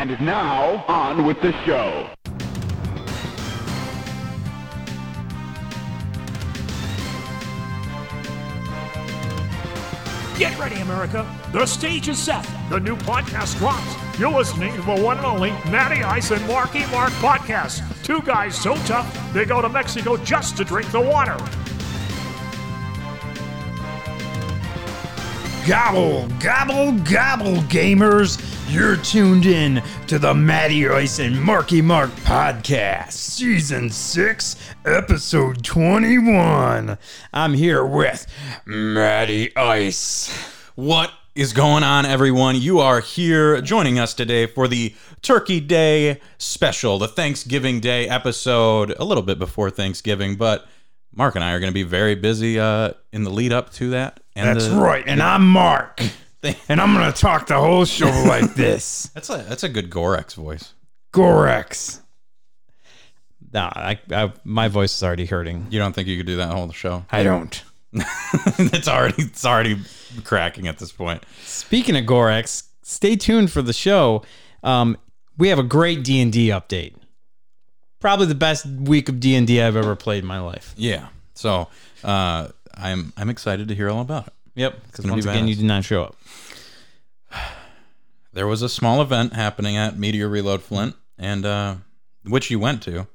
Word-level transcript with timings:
And 0.00 0.18
now, 0.22 0.82
on 0.88 1.26
with 1.26 1.42
the 1.42 1.52
show. 1.66 2.08
Get 10.38 10.58
ready, 10.58 10.76
America. 10.76 11.30
The 11.52 11.66
stage 11.66 12.08
is 12.08 12.18
set. 12.18 12.48
The 12.70 12.80
new 12.80 12.96
podcast 12.96 13.58
drops. 13.58 14.18
You're 14.18 14.32
listening 14.32 14.74
to 14.76 14.80
the 14.80 15.02
one 15.02 15.18
and 15.18 15.26
only 15.26 15.50
Matty 15.70 16.02
Ice 16.02 16.30
and 16.30 16.48
Marky 16.48 16.86
Mark 16.86 17.10
podcast. 17.20 17.82
Two 18.02 18.22
guys 18.22 18.58
so 18.58 18.76
tough, 18.86 19.34
they 19.34 19.44
go 19.44 19.60
to 19.60 19.68
Mexico 19.68 20.16
just 20.16 20.56
to 20.56 20.64
drink 20.64 20.90
the 20.92 21.00
water. 21.02 21.36
Gobble, 25.68 26.26
gobble, 26.40 26.92
gobble, 27.04 27.56
gamers. 27.68 28.40
You're 28.70 28.96
tuned 28.96 29.46
in 29.46 29.82
to 30.06 30.18
the 30.18 30.32
Matty 30.32 30.88
Ice 30.88 31.18
and 31.18 31.40
Marky 31.42 31.82
Mark 31.82 32.10
podcast, 32.10 33.12
season 33.12 33.90
6, 33.90 34.56
episode 34.84 35.64
21. 35.64 36.96
I'm 37.32 37.54
here 37.54 37.84
with 37.84 38.26
Matty 38.64 39.54
Ice. 39.56 40.32
What 40.76 41.10
is 41.34 41.52
going 41.52 41.82
on, 41.82 42.06
everyone? 42.06 42.54
You 42.60 42.78
are 42.78 43.00
here 43.00 43.60
joining 43.60 43.98
us 43.98 44.14
today 44.14 44.46
for 44.46 44.68
the 44.68 44.94
Turkey 45.20 45.58
Day 45.60 46.20
special, 46.38 46.98
the 46.98 47.08
Thanksgiving 47.08 47.80
Day 47.80 48.08
episode, 48.08 48.94
a 48.98 49.04
little 49.04 49.24
bit 49.24 49.38
before 49.40 49.70
Thanksgiving, 49.70 50.36
but 50.36 50.66
Mark 51.12 51.34
and 51.34 51.42
I 51.42 51.52
are 51.52 51.60
going 51.60 51.70
to 51.72 51.74
be 51.74 51.82
very 51.82 52.14
busy 52.14 52.60
uh, 52.60 52.92
in 53.12 53.24
the 53.24 53.30
lead 53.30 53.52
up 53.52 53.72
to 53.74 53.90
that. 53.90 54.20
And 54.36 54.46
That's 54.48 54.68
the- 54.68 54.76
right, 54.76 55.04
and 55.06 55.20
I'm 55.20 55.46
Mark. 55.48 56.00
And 56.42 56.80
I'm 56.80 56.94
going 56.94 57.12
to 57.12 57.18
talk 57.18 57.46
the 57.46 57.58
whole 57.58 57.84
show 57.84 58.06
like 58.26 58.54
this. 58.54 59.10
That's 59.14 59.28
a 59.30 59.38
that's 59.38 59.62
a 59.62 59.68
good 59.68 59.90
Gorex 59.90 60.34
voice. 60.34 60.74
Gorex. 61.12 62.00
Nah, 63.52 63.70
I, 63.74 63.98
I, 64.12 64.32
my 64.44 64.68
voice 64.68 64.94
is 64.94 65.02
already 65.02 65.26
hurting. 65.26 65.66
You 65.70 65.80
don't 65.80 65.92
think 65.92 66.06
you 66.06 66.16
could 66.16 66.26
do 66.26 66.36
that 66.36 66.52
whole 66.52 66.70
show? 66.70 67.04
I 67.10 67.24
don't. 67.24 67.62
it's 67.92 68.86
already 68.86 69.24
it's 69.24 69.44
already 69.44 69.80
cracking 70.22 70.68
at 70.68 70.78
this 70.78 70.92
point. 70.92 71.24
Speaking 71.42 71.96
of 71.96 72.04
Gorex, 72.04 72.68
stay 72.82 73.16
tuned 73.16 73.50
for 73.50 73.62
the 73.62 73.72
show. 73.72 74.22
Um, 74.62 74.96
we 75.36 75.48
have 75.48 75.58
a 75.58 75.64
great 75.64 76.04
D 76.04 76.20
and 76.20 76.32
D 76.32 76.48
update. 76.48 76.94
Probably 77.98 78.26
the 78.26 78.34
best 78.36 78.64
week 78.66 79.08
of 79.08 79.18
D 79.18 79.34
and 79.34 79.46
D 79.46 79.60
I've 79.60 79.76
ever 79.76 79.96
played 79.96 80.22
in 80.22 80.28
my 80.28 80.38
life. 80.38 80.72
Yeah. 80.76 81.08
So 81.34 81.68
uh, 82.04 82.48
I'm 82.74 83.12
I'm 83.16 83.28
excited 83.28 83.68
to 83.68 83.74
hear 83.74 83.90
all 83.90 84.00
about 84.00 84.28
it. 84.28 84.32
Yep, 84.60 84.86
because 84.86 85.06
once 85.06 85.24
be 85.24 85.30
again, 85.30 85.48
you 85.48 85.54
did 85.54 85.64
not 85.64 85.84
show 85.84 86.04
up. 86.04 86.16
There 88.32 88.46
was 88.46 88.62
a 88.62 88.68
small 88.68 89.02
event 89.02 89.32
happening 89.32 89.76
at 89.76 89.98
Meteor 89.98 90.28
Reload 90.28 90.62
Flint, 90.62 90.94
and 91.18 91.44
uh, 91.44 91.74
which 92.22 92.48
you 92.48 92.60
went 92.60 92.80
to. 92.84 93.08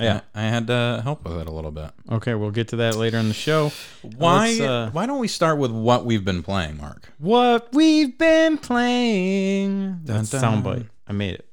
Yeah. 0.00 0.22
I 0.34 0.42
had 0.42 0.66
to 0.66 1.00
help 1.04 1.24
with 1.24 1.38
it 1.38 1.46
a 1.46 1.52
little 1.52 1.70
bit. 1.70 1.92
Okay, 2.10 2.34
we'll 2.34 2.50
get 2.50 2.66
to 2.68 2.76
that 2.76 2.96
later 2.96 3.18
in 3.18 3.28
the 3.28 3.34
show. 3.34 3.70
Why? 4.02 4.58
Uh, 4.58 4.90
why 4.90 5.06
don't 5.06 5.20
we 5.20 5.28
start 5.28 5.58
with 5.58 5.70
what 5.70 6.04
we've 6.04 6.24
been 6.24 6.42
playing, 6.42 6.76
Mark? 6.76 7.12
what 7.18 7.68
we've 7.72 8.18
been 8.18 8.58
playing. 8.58 10.00
That's 10.02 10.30
soundbite. 10.30 10.88
I 11.06 11.12
made 11.12 11.34
it. 11.34 11.46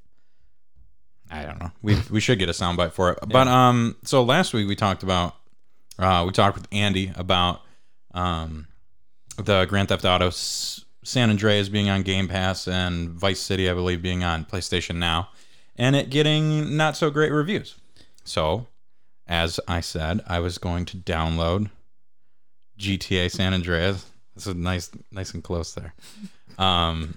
I 1.29 1.43
don't 1.43 1.59
know. 1.59 1.71
We 1.83 1.99
we 2.09 2.19
should 2.19 2.39
get 2.39 2.49
a 2.49 2.53
soundbite 2.53 2.93
for 2.93 3.11
it. 3.11 3.19
But 3.27 3.47
um, 3.47 3.97
so 4.03 4.23
last 4.23 4.51
week 4.53 4.67
we 4.67 4.75
talked 4.75 5.03
about 5.03 5.35
uh, 5.99 6.23
we 6.25 6.31
talked 6.31 6.57
with 6.57 6.67
Andy 6.71 7.11
about 7.15 7.61
um, 8.15 8.67
the 9.37 9.65
Grand 9.65 9.89
Theft 9.89 10.05
Auto 10.05 10.29
San 10.31 11.29
Andreas 11.29 11.69
being 11.69 11.89
on 11.89 12.01
Game 12.01 12.27
Pass 12.27 12.67
and 12.67 13.09
Vice 13.09 13.39
City, 13.39 13.69
I 13.69 13.73
believe, 13.73 14.01
being 14.01 14.23
on 14.23 14.45
PlayStation 14.45 14.95
Now, 14.95 15.29
and 15.75 15.95
it 15.95 16.09
getting 16.09 16.75
not 16.75 16.97
so 16.97 17.09
great 17.09 17.31
reviews. 17.31 17.75
So, 18.23 18.67
as 19.27 19.59
I 19.67 19.81
said, 19.81 20.21
I 20.27 20.39
was 20.39 20.57
going 20.57 20.85
to 20.85 20.97
download 20.97 21.69
GTA 22.79 23.29
San 23.31 23.53
Andreas. 23.53 24.05
This 24.33 24.47
is 24.47 24.55
nice, 24.55 24.89
nice 25.11 25.33
and 25.33 25.43
close 25.43 25.73
there. 25.73 25.93
Um, 26.57 27.15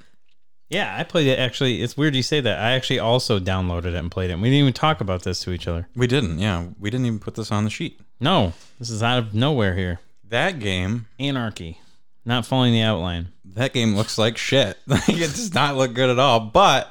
Yeah, 0.68 0.96
I 0.98 1.04
played 1.04 1.28
it. 1.28 1.38
Actually, 1.38 1.80
it's 1.80 1.96
weird 1.96 2.16
you 2.16 2.24
say 2.24 2.40
that. 2.40 2.58
I 2.58 2.72
actually 2.72 2.98
also 2.98 3.38
downloaded 3.38 3.86
it 3.86 3.94
and 3.94 4.10
played 4.10 4.30
it. 4.30 4.34
We 4.34 4.48
didn't 4.48 4.58
even 4.58 4.72
talk 4.72 5.00
about 5.00 5.22
this 5.22 5.40
to 5.44 5.52
each 5.52 5.68
other. 5.68 5.86
we 5.94 6.08
didn't, 6.08 6.40
yeah, 6.40 6.66
we 6.80 6.90
didn't 6.90 7.06
even 7.06 7.20
put 7.20 7.36
this 7.36 7.52
on 7.52 7.62
the 7.62 7.70
sheet. 7.70 8.00
No, 8.18 8.52
this 8.80 8.90
is 8.90 9.00
out 9.00 9.18
of 9.20 9.32
nowhere 9.32 9.76
here. 9.76 10.00
That 10.24 10.58
game 10.58 11.06
Anarchy, 11.20 11.80
not 12.28 12.46
following 12.46 12.72
the 12.72 12.82
outline. 12.82 13.32
that 13.54 13.72
game 13.72 13.96
looks 13.96 14.18
like 14.18 14.36
shit. 14.38 14.78
Like 14.86 15.08
it 15.08 15.18
does 15.34 15.52
not 15.54 15.76
look 15.76 15.94
good 15.94 16.10
at 16.10 16.18
all, 16.18 16.38
but 16.40 16.88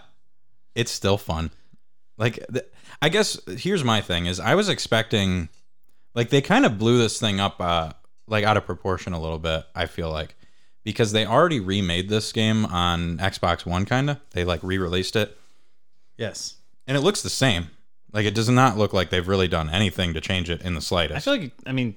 it's 0.76 0.92
still 0.92 1.18
fun. 1.18 1.52
Like 2.18 2.44
th- 2.52 2.66
I 3.02 3.10
guess 3.10 3.40
here's 3.48 3.84
my 3.84 4.02
thing 4.02 4.26
is 4.26 4.40
I 4.40 4.56
was 4.56 4.68
expecting 4.70 5.50
like 6.16 6.30
they 6.30 6.42
kind 6.42 6.66
of 6.66 6.78
blew 6.78 6.98
this 6.98 7.20
thing 7.20 7.40
up 7.40 7.62
uh 7.62 7.92
like 8.28 8.44
out 8.44 8.58
of 8.58 8.66
proportion 8.66 9.14
a 9.14 9.22
little 9.22 9.40
bit, 9.40 9.64
I 9.76 9.86
feel 9.86 10.10
like. 10.12 10.36
Because 10.84 11.12
they 11.12 11.26
already 11.26 11.60
remade 11.60 12.10
this 12.10 12.32
game 12.32 12.66
on 12.66 13.18
Xbox 13.18 13.66
One 13.66 13.86
kind 13.86 14.10
of. 14.10 14.20
They 14.32 14.44
like 14.46 14.62
re-released 14.64 15.16
it 15.16 15.38
Yes. 16.18 16.56
and 16.88 16.98
it 16.98 17.02
looks 17.02 17.22
the 17.22 17.30
same. 17.30 17.68
Like 18.14 18.26
it 18.26 18.34
does 18.34 18.50
not 18.50 18.78
look 18.78 18.94
like 18.94 19.10
they've 19.10 19.28
really 19.28 19.48
done 19.50 19.70
anything 19.70 20.14
to 20.14 20.22
change 20.22 20.50
it 20.50 20.62
in 20.62 20.74
the 20.76 20.82
slightest. 20.82 21.16
I 21.18 21.20
feel 21.20 21.42
like 21.44 21.52
I 21.68 21.72
mean, 21.74 21.96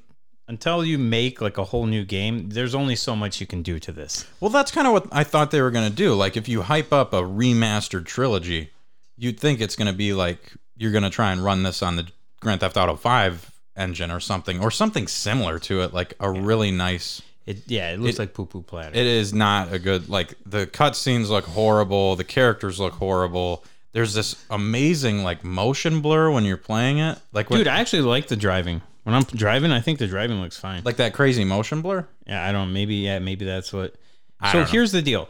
until 0.51 0.85
you 0.85 0.99
make 0.99 1.41
like 1.41 1.57
a 1.59 1.65
whole 1.65 1.87
new 1.87 2.05
game, 2.05 2.51
there's 2.51 2.75
only 2.75 2.97
so 2.97 3.15
much 3.17 3.41
you 3.41 3.47
can 3.47 3.63
do 3.63 3.79
to 3.79 3.93
this. 3.93 4.27
Well, 4.41 4.51
that's 4.51 4.71
kind 4.73 4.87
of 4.87 4.93
what 4.93 5.07
I 5.13 5.25
thought 5.25 5.51
they 5.53 5.63
were 5.63 5.71
going 5.71 5.89
to 5.89 5.95
do. 5.97 6.13
Like, 6.15 6.37
if 6.37 6.49
you 6.49 6.63
hype 6.63 6.93
up 6.93 7.13
a 7.15 7.23
remastered 7.23 8.05
trilogy, 8.05 8.71
you'd 9.17 9.39
think 9.41 9.61
it's 9.61 9.77
going 9.77 9.87
to 9.91 9.97
be 9.97 10.13
like 10.13 10.53
you're 10.77 10.91
going 10.93 11.05
to 11.05 11.11
try 11.11 11.31
and 11.33 11.43
run 11.45 11.63
this 11.63 11.83
on 11.83 11.97
the 11.97 12.07
Grand 12.41 12.61
Theft 12.61 12.77
Auto 12.77 12.97
5 12.97 13.51
engine 13.77 14.11
or 14.11 14.19
something, 14.21 14.61
or 14.61 14.71
something 14.71 15.07
similar 15.07 15.59
to 15.61 15.83
it, 15.83 15.95
like 15.95 16.15
a 16.21 16.31
really 16.31 16.71
nice. 16.71 17.23
It 17.47 17.59
yeah, 17.67 17.93
it 17.93 18.01
looks 18.01 18.15
It- 18.17 18.19
like 18.19 18.35
poo 18.35 18.45
poo 18.47 18.63
platter. 18.63 18.91
It 18.99 19.07
is 19.07 19.33
not 19.33 19.73
a 19.73 19.79
good, 19.79 20.09
like, 20.09 20.35
the 20.45 20.67
cutscenes 20.67 21.29
look 21.29 21.45
horrible, 21.45 22.17
the 22.17 22.25
characters 22.25 22.79
look 22.81 22.95
horrible. 22.95 23.65
There's 23.93 24.15
this 24.15 24.37
amazing, 24.51 25.23
like, 25.25 25.45
motion 25.45 26.01
blur 26.01 26.31
when 26.31 26.45
you're 26.45 26.57
playing 26.57 26.99
it. 26.99 27.19
Like, 27.33 27.49
Dude, 27.49 27.67
I 27.69 27.81
actually 27.81 28.03
like 28.03 28.29
the 28.29 28.37
driving. 28.37 28.83
When 29.05 29.15
I'm 29.15 29.23
driving, 29.23 29.73
I 29.73 29.81
think 29.81 29.99
the 29.99 30.07
driving 30.07 30.41
looks 30.41 30.59
fine. 30.59 30.83
like 30.85 30.97
that 30.97 31.15
crazy 31.15 31.45
motion 31.45 31.81
blur. 31.83 32.07
yeah, 32.27 32.47
I 32.47 32.53
don't. 32.53 32.73
Maybe 32.73 32.97
yeah, 32.97 33.19
maybe 33.19 33.45
that's 33.45 33.73
what. 33.73 33.95
I 34.41 34.53
so 34.53 34.65
here's 34.65 34.93
the 34.93 35.03
deal. 35.03 35.29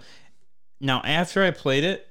Now, 0.81 1.03
after 1.05 1.43
I 1.45 1.51
played 1.51 1.85
it, 1.85 2.11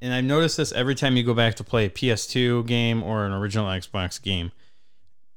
and 0.00 0.12
I've 0.14 0.24
noticed 0.24 0.56
this 0.56 0.72
every 0.72 0.94
time 0.94 1.16
you 1.16 1.22
go 1.22 1.34
back 1.34 1.54
to 1.56 1.64
play 1.64 1.86
a 1.86 1.90
PS2 1.90 2.66
game 2.66 3.02
or 3.02 3.24
an 3.26 3.32
original 3.32 3.66
Xbox 3.66 4.20
game, 4.22 4.52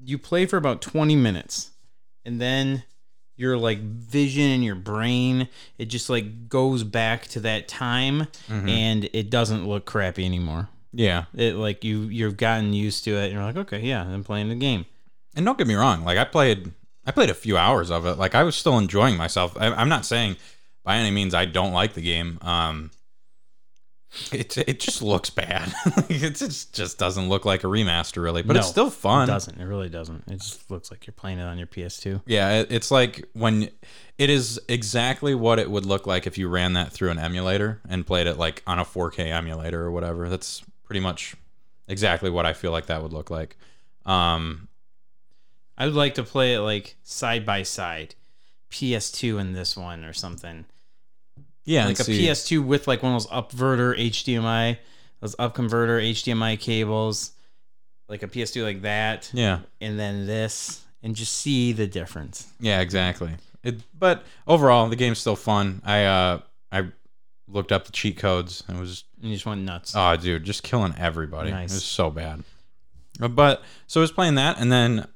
you 0.03 0.17
play 0.17 0.45
for 0.45 0.57
about 0.57 0.81
20 0.81 1.15
minutes, 1.15 1.71
and 2.25 2.39
then 2.41 2.83
your 3.35 3.55
like 3.57 3.79
vision 3.79 4.43
and 4.49 4.63
your 4.65 4.73
brain 4.75 5.47
it 5.77 5.85
just 5.85 6.09
like 6.09 6.49
goes 6.49 6.83
back 6.83 7.27
to 7.27 7.39
that 7.41 7.67
time 7.67 8.21
Mm-hmm. 8.49 8.67
and 8.67 9.09
it 9.13 9.29
doesn't 9.29 9.67
look 9.67 9.85
crappy 9.85 10.25
anymore 10.25 10.69
Yeah. 10.91 11.25
it 11.35 11.53
like 11.53 11.83
you 11.83 12.01
you've 12.05 12.35
gotten 12.35 12.73
used 12.73 13.03
to 13.03 13.11
it 13.11 13.25
and 13.25 13.33
you're 13.33 13.43
like 13.43 13.55
okay 13.57 13.79
yeah 13.81 14.01
i'm 14.01 14.23
playing 14.23 14.49
the 14.49 14.55
game 14.55 14.87
and 15.37 15.45
don't 15.45 15.57
get 15.57 15.67
me 15.67 15.75
wrong 15.75 16.03
like 16.03 16.17
i 16.17 16.25
played 16.25 16.71
i 17.05 17.11
played 17.11 17.29
a 17.29 17.33
few 17.33 17.55
hours 17.57 17.89
of 17.89 18.05
it. 18.05 18.17
Like 18.17 18.35
i 18.35 18.43
was 18.43 18.55
still 18.55 18.77
enjoying 18.77 19.15
myself. 19.15 19.55
I, 19.57 19.67
i'm 19.67 19.87
not 19.87 20.05
saying 20.05 20.35
by 20.83 20.97
any 20.97 21.11
means 21.11 21.33
i 21.33 21.45
don't 21.45 21.71
like 21.71 21.93
the 21.93 22.01
game. 22.01 22.39
Um 22.41 22.91
it, 24.31 24.57
it 24.57 24.79
just 24.79 25.01
looks 25.01 25.29
bad. 25.29 25.73
It 26.09 26.35
just, 26.35 26.73
just 26.73 26.97
doesn't 26.97 27.27
look 27.27 27.43
like 27.45 27.63
a 27.63 27.67
remaster 27.67 28.23
really 28.23 28.41
but 28.41 28.55
it's 28.55 28.67
still 28.67 28.89
fun. 28.89 29.29
it 29.29 29.31
doesn't. 29.31 29.59
It 29.59 29.65
really 29.65 29.89
doesn't. 29.89 30.23
It 30.27 30.39
just 30.39 30.71
looks 30.71 30.89
like 30.89 31.05
you're 31.05 31.13
playing 31.13 31.39
it 31.39 31.43
on 31.43 31.57
your 31.57 31.67
ps2 31.67 32.21
yeah 32.25 32.59
it, 32.61 32.71
it's 32.71 32.89
like 32.89 33.25
when 33.33 33.69
it 34.17 34.29
is 34.29 34.59
exactly 34.67 35.35
what 35.35 35.59
it 35.59 35.69
would 35.69 35.85
look 35.85 36.07
like 36.07 36.25
if 36.25 36.37
you 36.37 36.47
ran 36.49 36.73
that 36.73 36.91
through 36.91 37.11
an 37.11 37.19
emulator 37.19 37.79
and 37.87 38.07
played 38.07 38.25
it 38.27 38.37
like 38.37 38.63
on 38.65 38.79
a 38.79 38.85
4k 38.85 39.19
emulator 39.31 39.81
or 39.81 39.91
whatever. 39.91 40.29
That's 40.29 40.63
pretty 40.83 41.01
much 41.01 41.35
exactly 41.89 42.29
what 42.29 42.45
i 42.45 42.51
feel 42.51 42.71
like 42.71 42.87
that 42.87 43.01
would 43.03 43.13
look 43.13 43.29
like. 43.29 43.55
Um 44.05 44.66
I 45.77 45.85
would 45.85 45.95
like 45.95 46.15
to 46.15 46.23
play 46.23 46.55
it 46.55 46.59
like 46.61 46.95
side 47.03 47.45
by 47.45 47.63
side, 47.63 48.15
PS2 48.71 49.39
and 49.39 49.55
this 49.55 49.77
one 49.77 50.03
or 50.03 50.13
something. 50.13 50.65
yeah 51.65 51.85
like 51.85 51.99
a 51.99 52.03
see- 52.03 52.25
PS2 52.27 52.65
with 52.65 52.87
like 52.87 53.03
one 53.03 53.13
of 53.15 53.23
those 53.23 53.31
upverter 53.31 53.97
HDMI, 53.97 54.77
those 55.21 55.35
up 55.39 55.53
converter 55.55 55.99
HDMI 55.99 56.59
cables, 56.59 57.31
like 58.09 58.23
a 58.23 58.27
PS2 58.27 58.63
like 58.63 58.81
that, 58.83 59.29
yeah 59.33 59.59
and 59.81 59.99
then 59.99 60.25
this, 60.27 60.83
and 61.03 61.15
just 61.15 61.33
see 61.33 61.73
the 61.73 61.87
difference. 61.87 62.47
Yeah, 62.59 62.81
exactly. 62.81 63.31
It, 63.63 63.75
but 63.97 64.23
overall, 64.47 64.87
the 64.87 64.95
game's 64.95 65.19
still 65.19 65.35
fun. 65.35 65.81
I 65.85 66.05
uh, 66.05 66.39
I 66.71 66.87
looked 67.49 67.71
up 67.71 67.85
the 67.85 67.91
cheat 67.91 68.17
codes 68.17 68.63
and 68.67 68.77
it 68.77 68.79
was 68.79 69.03
And 69.21 69.29
you 69.29 69.35
just 69.35 69.45
went 69.45 69.61
nuts. 69.61 69.93
oh, 69.95 70.15
dude, 70.17 70.43
just 70.43 70.63
killing 70.63 70.93
everybody. 70.97 71.51
Nice. 71.51 71.71
It 71.71 71.75
was 71.75 71.85
so 71.85 72.09
bad. 72.09 72.43
But 73.19 73.63
so 73.87 73.99
I 73.99 74.03
was 74.03 74.11
playing 74.11 74.35
that, 74.35 74.59
and 74.59 74.71
then 74.71 75.07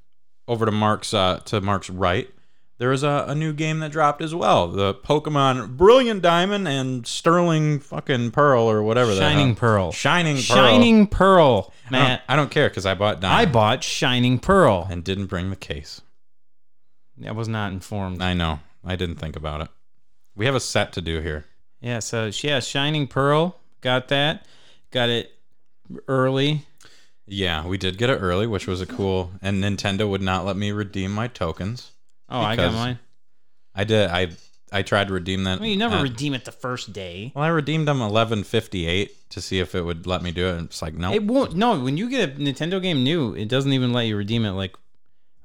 over 0.48 0.66
to 0.66 0.72
Mark's 0.72 1.14
uh, 1.14 1.40
to 1.46 1.62
Mark's 1.62 1.90
right, 1.90 2.30
there 2.78 2.92
is 2.92 3.04
a, 3.04 3.26
a 3.28 3.36
new 3.36 3.54
game 3.54 3.80
that 3.80 3.92
dropped 3.92 4.22
as 4.22 4.34
well. 4.34 4.68
The 4.68 4.94
Pokemon 4.94 5.78
Brilliant 5.78 6.22
Diamond 6.22 6.68
and 6.68 7.06
Sterling 7.06 7.80
fucking 7.80 8.32
Pearl 8.32 8.64
or 8.64 8.82
whatever. 8.82 9.16
Shining. 9.16 9.56
Pearl. 9.56 9.92
Shining 9.92 10.36
Pearl. 10.36 10.42
Shining 10.44 11.08
Pearl, 11.08 11.74
I 11.88 11.92
don't, 11.92 11.92
Matt. 11.92 12.22
I 12.28 12.36
don't 12.36 12.52
care 12.52 12.70
because 12.70 12.86
I 12.86 12.94
bought 12.96 13.18
I 13.18 13.20
Diamond 13.20 13.54
bought 13.54 13.84
Shining 13.84 14.40
Pearl. 14.40 14.88
and 14.90 15.04
didn't 15.04 15.28
bring 15.28 15.50
the 15.50 15.56
case. 15.56 16.02
I 17.26 17.32
was 17.34 17.48
not 17.48 17.72
informed. 17.72 18.22
I 18.22 18.34
know. 18.34 18.62
I 18.84 18.96
didn't 18.96 19.18
think 19.18 19.36
about 19.36 19.62
it. 19.62 19.68
We 20.36 20.46
have 20.48 20.56
a 20.56 20.60
set 20.60 20.92
to 20.94 21.02
do 21.02 21.22
here. 21.22 21.46
Yeah, 21.82 22.00
so 22.00 22.32
yeah, 22.42 22.60
Shining 22.62 23.06
Pearl. 23.08 23.60
Got 23.82 24.08
that. 24.08 24.46
Got 24.90 25.10
it 25.10 25.32
early. 26.08 26.66
Yeah, 27.32 27.66
we 27.66 27.78
did 27.78 27.98
get 27.98 28.10
it 28.10 28.18
early, 28.18 28.46
which 28.46 28.68
was 28.68 28.82
a 28.82 28.86
cool. 28.86 29.32
And 29.42 29.64
Nintendo 29.64 30.10
would 30.10 30.22
not 30.22 30.46
let 30.46 30.58
me 30.58 30.72
redeem 30.72 31.12
my 31.14 31.30
tokens. 31.30 31.92
Oh, 32.30 32.40
I 32.40 32.58
got 32.58 32.74
mine. 32.74 33.00
I 33.74 33.86
did. 33.86 34.10
I 34.10 34.32
I 34.72 34.82
tried 34.82 35.08
to 35.08 35.14
redeem 35.14 35.46
that. 35.46 35.60
Well, 35.60 35.70
you 35.70 35.78
never 35.78 35.96
uh, 35.96 36.04
redeem 36.04 36.34
it 36.34 36.44
the 36.44 36.52
first 36.52 36.92
day. 36.92 37.32
well, 37.34 37.46
I 37.46 37.48
redeemed 37.48 37.88
them 37.88 38.02
eleven 38.02 38.44
fifty 38.44 38.86
eight 38.86 39.30
to 39.30 39.40
see 39.40 39.60
if 39.60 39.76
it 39.76 39.84
would 39.84 40.06
let 40.06 40.22
me 40.22 40.32
do 40.32 40.48
it. 40.48 40.58
And 40.58 40.66
it's 40.68 40.82
like 40.82 40.94
no. 40.94 41.14
It 41.14 41.24
won't. 41.24 41.56
No, 41.56 41.80
when 41.80 41.96
you 41.96 42.10
get 42.10 42.30
a 42.30 42.32
Nintendo 42.34 42.82
game 42.82 43.02
new, 43.02 43.34
it 43.34 43.48
doesn't 43.48 43.72
even 43.72 43.94
let 43.94 44.08
you 44.08 44.18
redeem 44.18 44.44
it 44.44 44.52
like 44.52 44.76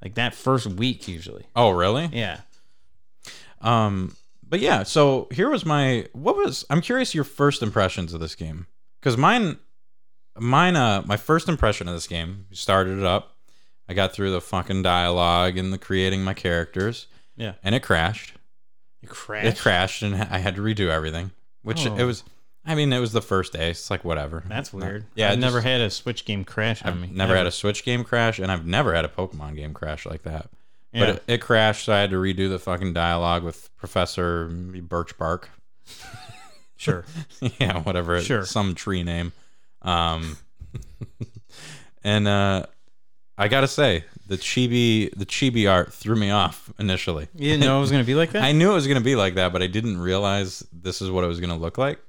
like 0.02 0.14
that 0.16 0.34
first 0.34 0.66
week 0.66 1.06
usually. 1.06 1.46
oh, 1.54 1.70
really? 1.70 2.10
Yeah. 2.12 2.40
Um, 3.60 4.16
but 4.48 4.58
yeah. 4.58 4.82
So 4.82 5.28
here 5.30 5.50
was 5.50 5.64
my. 5.64 6.06
What 6.12 6.36
was? 6.36 6.64
I'm 6.68 6.80
curious 6.80 7.14
your 7.14 7.24
first 7.24 7.62
impressions 7.62 8.12
of 8.12 8.20
this 8.20 8.34
game 8.34 8.66
because 9.00 9.16
mine, 9.16 9.58
mine. 10.38 10.76
Uh, 10.76 11.02
my 11.06 11.16
first 11.16 11.48
impression 11.48 11.88
of 11.88 11.94
this 11.94 12.06
game. 12.06 12.46
Started 12.52 12.98
it 12.98 13.04
up. 13.04 13.36
I 13.88 13.94
got 13.94 14.12
through 14.12 14.32
the 14.32 14.40
fucking 14.40 14.82
dialogue 14.82 15.56
and 15.56 15.72
the 15.72 15.78
creating 15.78 16.24
my 16.24 16.34
characters, 16.34 17.06
Yeah. 17.36 17.52
and 17.62 17.74
it 17.74 17.82
crashed. 17.84 18.32
You 19.00 19.08
It 19.34 19.58
crashed, 19.58 20.02
and 20.02 20.14
I 20.16 20.38
had 20.38 20.56
to 20.56 20.62
redo 20.62 20.88
everything. 20.88 21.30
Which 21.62 21.86
Oh. 21.86 21.96
it 21.96 22.04
was. 22.04 22.24
I 22.64 22.74
mean, 22.74 22.92
it 22.92 22.98
was 22.98 23.12
the 23.12 23.22
first 23.22 23.52
day. 23.52 23.70
It's 23.70 23.88
like 23.90 24.04
whatever. 24.04 24.42
That's 24.48 24.72
weird. 24.72 25.04
Yeah, 25.14 25.28
I've 25.28 25.34
it 25.34 25.40
never 25.40 25.58
just- 25.58 25.66
had 25.68 25.80
a 25.82 25.90
Switch 25.90 26.24
game 26.24 26.44
crash 26.44 26.82
on 26.82 26.94
I've 26.94 27.00
me. 27.00 27.08
never 27.12 27.36
had 27.36 27.46
a 27.46 27.52
Switch 27.52 27.84
game 27.84 28.02
crash, 28.02 28.40
and 28.40 28.50
I've 28.50 28.66
never 28.66 28.92
had 28.92 29.04
a 29.04 29.08
Pokemon 29.08 29.54
game 29.54 29.72
crash 29.72 30.04
like 30.04 30.22
that. 30.24 30.50
Yeah. 30.92 31.00
But 31.00 31.08
it, 31.10 31.22
it 31.28 31.40
crashed, 31.40 31.84
so 31.84 31.92
I 31.92 31.98
had 32.00 32.10
to 32.10 32.16
redo 32.16 32.48
the 32.48 32.58
fucking 32.58 32.92
dialogue 32.92 33.44
with 33.44 33.70
Professor 33.76 34.46
Birch 34.48 35.16
Bark. 35.16 35.48
sure. 36.76 37.04
yeah, 37.60 37.80
whatever. 37.82 38.20
Sure. 38.20 38.44
Some 38.44 38.74
tree 38.74 39.04
name. 39.04 39.32
Um, 39.82 40.36
and 42.04 42.26
uh, 42.28 42.66
I 43.38 43.48
gotta 43.48 43.68
say, 43.68 44.04
the 44.26 44.36
chibi 44.36 45.12
the 45.16 45.26
chibi 45.26 45.70
art 45.70 45.92
threw 45.92 46.16
me 46.16 46.30
off 46.30 46.72
initially. 46.78 47.28
You 47.34 47.50
didn't 47.50 47.60
know 47.64 47.78
it 47.78 47.80
was 47.80 47.90
gonna 47.90 48.04
be 48.04 48.14
like 48.14 48.32
that. 48.32 48.42
I 48.44 48.52
knew 48.52 48.70
it 48.70 48.74
was 48.74 48.86
gonna 48.86 49.00
be 49.00 49.16
like 49.16 49.34
that, 49.34 49.52
but 49.52 49.62
I 49.62 49.66
didn't 49.66 49.98
realize 49.98 50.66
this 50.72 51.00
is 51.00 51.10
what 51.10 51.24
it 51.24 51.28
was 51.28 51.40
gonna 51.40 51.56
look 51.56 51.78
like. 51.78 52.00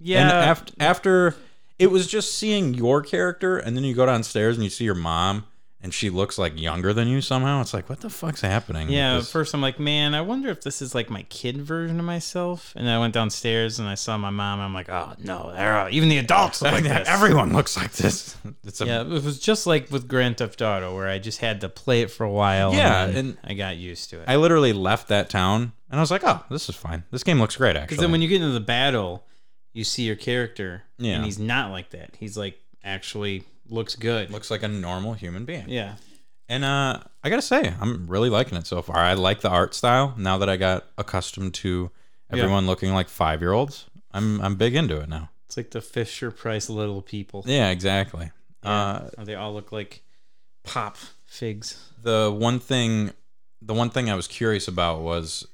yeah. 0.00 0.22
And 0.22 0.30
after 0.30 0.74
after 0.80 1.36
it 1.78 1.90
was 1.90 2.06
just 2.06 2.34
seeing 2.36 2.74
your 2.74 3.02
character, 3.02 3.58
and 3.58 3.76
then 3.76 3.84
you 3.84 3.94
go 3.94 4.06
downstairs 4.06 4.56
and 4.56 4.64
you 4.64 4.70
see 4.70 4.84
your 4.84 4.94
mom, 4.94 5.46
and 5.82 5.92
she 5.92 6.10
looks 6.10 6.38
like 6.38 6.58
younger 6.58 6.92
than 6.92 7.08
you 7.08 7.20
somehow. 7.20 7.60
It's 7.60 7.74
like, 7.74 7.88
what 7.88 8.00
the 8.00 8.08
fuck's 8.10 8.40
happening? 8.40 8.88
Yeah, 8.88 9.18
at 9.18 9.24
first 9.24 9.52
I'm 9.52 9.60
like, 9.60 9.80
man, 9.80 10.14
I 10.14 10.20
wonder 10.20 10.48
if 10.50 10.62
this 10.62 10.80
is 10.80 10.94
like 10.94 11.10
my 11.10 11.24
kid 11.24 11.60
version 11.60 11.98
of 11.98 12.04
myself. 12.06 12.72
And 12.76 12.88
I 12.88 12.98
went 13.00 13.14
downstairs 13.14 13.78
and 13.80 13.88
I 13.88 13.94
saw 13.96 14.16
my 14.16 14.30
mom. 14.30 14.60
I'm 14.60 14.72
like, 14.72 14.88
oh 14.88 15.14
no, 15.18 15.52
all, 15.56 15.88
even 15.90 16.08
the 16.08 16.18
adults 16.18 16.62
look 16.62 16.72
like 16.72 16.84
this. 16.84 17.08
everyone 17.08 17.52
looks 17.52 17.76
like 17.76 17.92
this. 17.92 18.36
It's 18.64 18.80
a 18.80 18.86
Yeah, 18.86 19.00
it 19.00 19.08
was 19.08 19.40
just 19.40 19.66
like 19.66 19.90
with 19.90 20.06
Grand 20.06 20.36
Theft 20.38 20.62
Auto, 20.62 20.94
where 20.94 21.08
I 21.08 21.18
just 21.18 21.40
had 21.40 21.60
to 21.62 21.68
play 21.68 22.02
it 22.02 22.10
for 22.12 22.24
a 22.24 22.30
while. 22.30 22.72
Yeah, 22.72 23.04
and, 23.06 23.16
and- 23.16 23.38
I 23.44 23.54
got 23.54 23.76
used 23.76 24.10
to 24.10 24.20
it. 24.20 24.24
I 24.28 24.36
literally 24.36 24.72
left 24.72 25.08
that 25.08 25.28
town, 25.30 25.72
and 25.90 25.98
I 25.98 26.00
was 26.00 26.10
like, 26.12 26.22
oh, 26.24 26.44
this 26.48 26.68
is 26.68 26.76
fine. 26.76 27.02
This 27.10 27.24
game 27.24 27.40
looks 27.40 27.56
great, 27.56 27.70
actually. 27.76 27.86
Because 27.86 27.98
then 27.98 28.12
when 28.12 28.22
you 28.22 28.28
get 28.28 28.36
into 28.40 28.52
the 28.52 28.60
battle, 28.60 29.26
you 29.72 29.82
see 29.84 30.04
your 30.04 30.14
character, 30.16 30.84
Yeah. 30.98 31.14
and 31.16 31.24
he's 31.24 31.38
not 31.40 31.70
like 31.72 31.90
that. 31.90 32.16
He's 32.20 32.36
like 32.36 32.58
actually 32.84 33.44
looks 33.72 33.96
good. 33.96 34.30
looks 34.30 34.50
like 34.50 34.62
a 34.62 34.68
normal 34.68 35.14
human 35.14 35.44
being. 35.44 35.68
yeah, 35.68 35.94
And 36.48 36.64
uh, 36.64 37.00
I 37.24 37.30
gotta 37.30 37.42
say, 37.42 37.74
I'm 37.80 38.06
really 38.06 38.30
liking 38.30 38.56
it 38.58 38.66
so 38.66 38.82
far. 38.82 38.98
I 38.98 39.14
like 39.14 39.40
the 39.40 39.48
art 39.50 39.74
style 39.74 40.14
now 40.16 40.38
that 40.38 40.48
I 40.48 40.56
got 40.56 40.84
accustomed 40.98 41.54
to 41.54 41.90
everyone 42.30 42.66
looking 42.66 42.92
like 42.92 43.08
five 43.08 43.40
year 43.40 43.52
olds. 43.52 43.86
I'm 44.12 44.40
I'm 44.40 44.56
big 44.56 44.74
into 44.74 44.98
it 45.00 45.08
now. 45.08 45.30
it's 45.46 45.56
like 45.56 45.70
the 45.70 45.80
Fisher 45.80 46.30
Price 46.30 46.68
little 46.68 47.02
people. 47.02 47.42
Yeah, 47.46 47.70
exactly. 47.70 48.30
Uh, 48.62 49.08
they 49.18 49.34
all 49.34 49.52
look 49.54 49.72
like 49.72 50.02
pop 50.64 50.96
figs. 51.26 51.90
the 52.02 52.30
one 52.30 52.58
thing, 52.60 53.10
the 53.60 53.74
one 53.74 53.90
thing 53.90 54.08
I 54.10 54.14
was 54.14 54.28
curious 54.28 54.68
about 54.68 55.00
was 55.00 55.46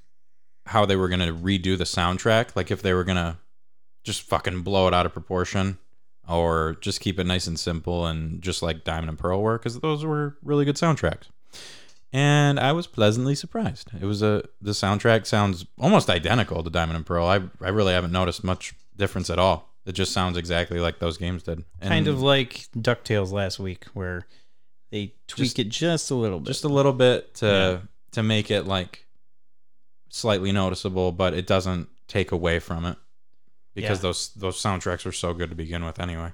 how 0.66 0.84
they 0.84 0.96
were 0.96 1.08
gonna 1.08 1.32
redo 1.32 1.78
the 1.78 1.84
soundtrack. 1.84 2.54
Like 2.56 2.70
if 2.70 2.82
they 2.82 2.92
were 2.92 3.04
gonna 3.04 3.38
just 4.04 4.22
fucking 4.22 4.62
blow 4.62 4.88
it 4.88 4.94
out 4.94 5.06
of 5.06 5.12
proportion, 5.12 5.78
or 6.28 6.76
just 6.80 7.00
keep 7.00 7.18
it 7.18 7.24
nice 7.26 7.46
and 7.46 7.58
simple 7.58 8.06
and 8.06 8.42
just 8.42 8.62
like 8.62 8.84
Diamond 8.84 9.08
and 9.10 9.18
Pearl 9.18 9.40
were, 9.42 9.58
because 9.58 9.78
those 9.80 10.04
were 10.04 10.36
really 10.42 10.64
good 10.64 10.76
soundtracks. 10.76 11.24
And 12.12 12.58
I 12.58 12.72
was 12.72 12.86
pleasantly 12.86 13.34
surprised. 13.34 13.90
It 14.00 14.04
was 14.06 14.22
a 14.22 14.42
the 14.62 14.70
soundtrack 14.72 15.26
sounds 15.26 15.66
almost 15.78 16.08
identical 16.08 16.62
to 16.62 16.70
Diamond 16.70 16.96
and 16.96 17.04
Pearl. 17.06 17.26
I 17.26 17.40
I 17.62 17.68
really 17.68 17.92
haven't 17.92 18.12
noticed 18.12 18.42
much 18.44 18.74
difference 18.96 19.28
at 19.30 19.38
all. 19.38 19.68
It 19.84 19.92
just 19.92 20.12
sounds 20.12 20.36
exactly 20.36 20.80
like 20.80 20.98
those 20.98 21.18
games 21.18 21.42
did. 21.42 21.64
And 21.80 21.90
kind 21.90 22.08
of 22.08 22.20
like 22.22 22.66
Ducktales 22.76 23.30
last 23.32 23.58
week, 23.58 23.84
where 23.94 24.26
they 24.90 25.12
tweak 25.26 25.48
Just- 25.48 25.58
it 25.58 25.68
just 25.68 26.10
a 26.10 26.14
little 26.14 26.40
bit. 26.40 26.46
just 26.46 26.64
a 26.64 26.68
little 26.68 26.92
bit 26.94 27.34
to 27.36 27.82
to 28.12 28.22
make 28.22 28.50
it 28.50 28.64
like 28.66 29.06
slightly 30.08 30.50
noticeable, 30.52 31.12
but 31.12 31.34
it 31.34 31.46
doesn't 31.46 31.88
take 32.06 32.32
away 32.32 32.58
from 32.58 32.86
it 32.86 32.96
because 33.80 33.98
Yeah. 33.98 34.02
those 34.02 34.28
those 34.34 34.56
soundtracks 34.62 35.06
are 35.06 35.12
so 35.12 35.32
good 35.34 35.50
to 35.50 35.56
begin 35.56 35.84
with 35.84 35.98
anyway. 36.00 36.32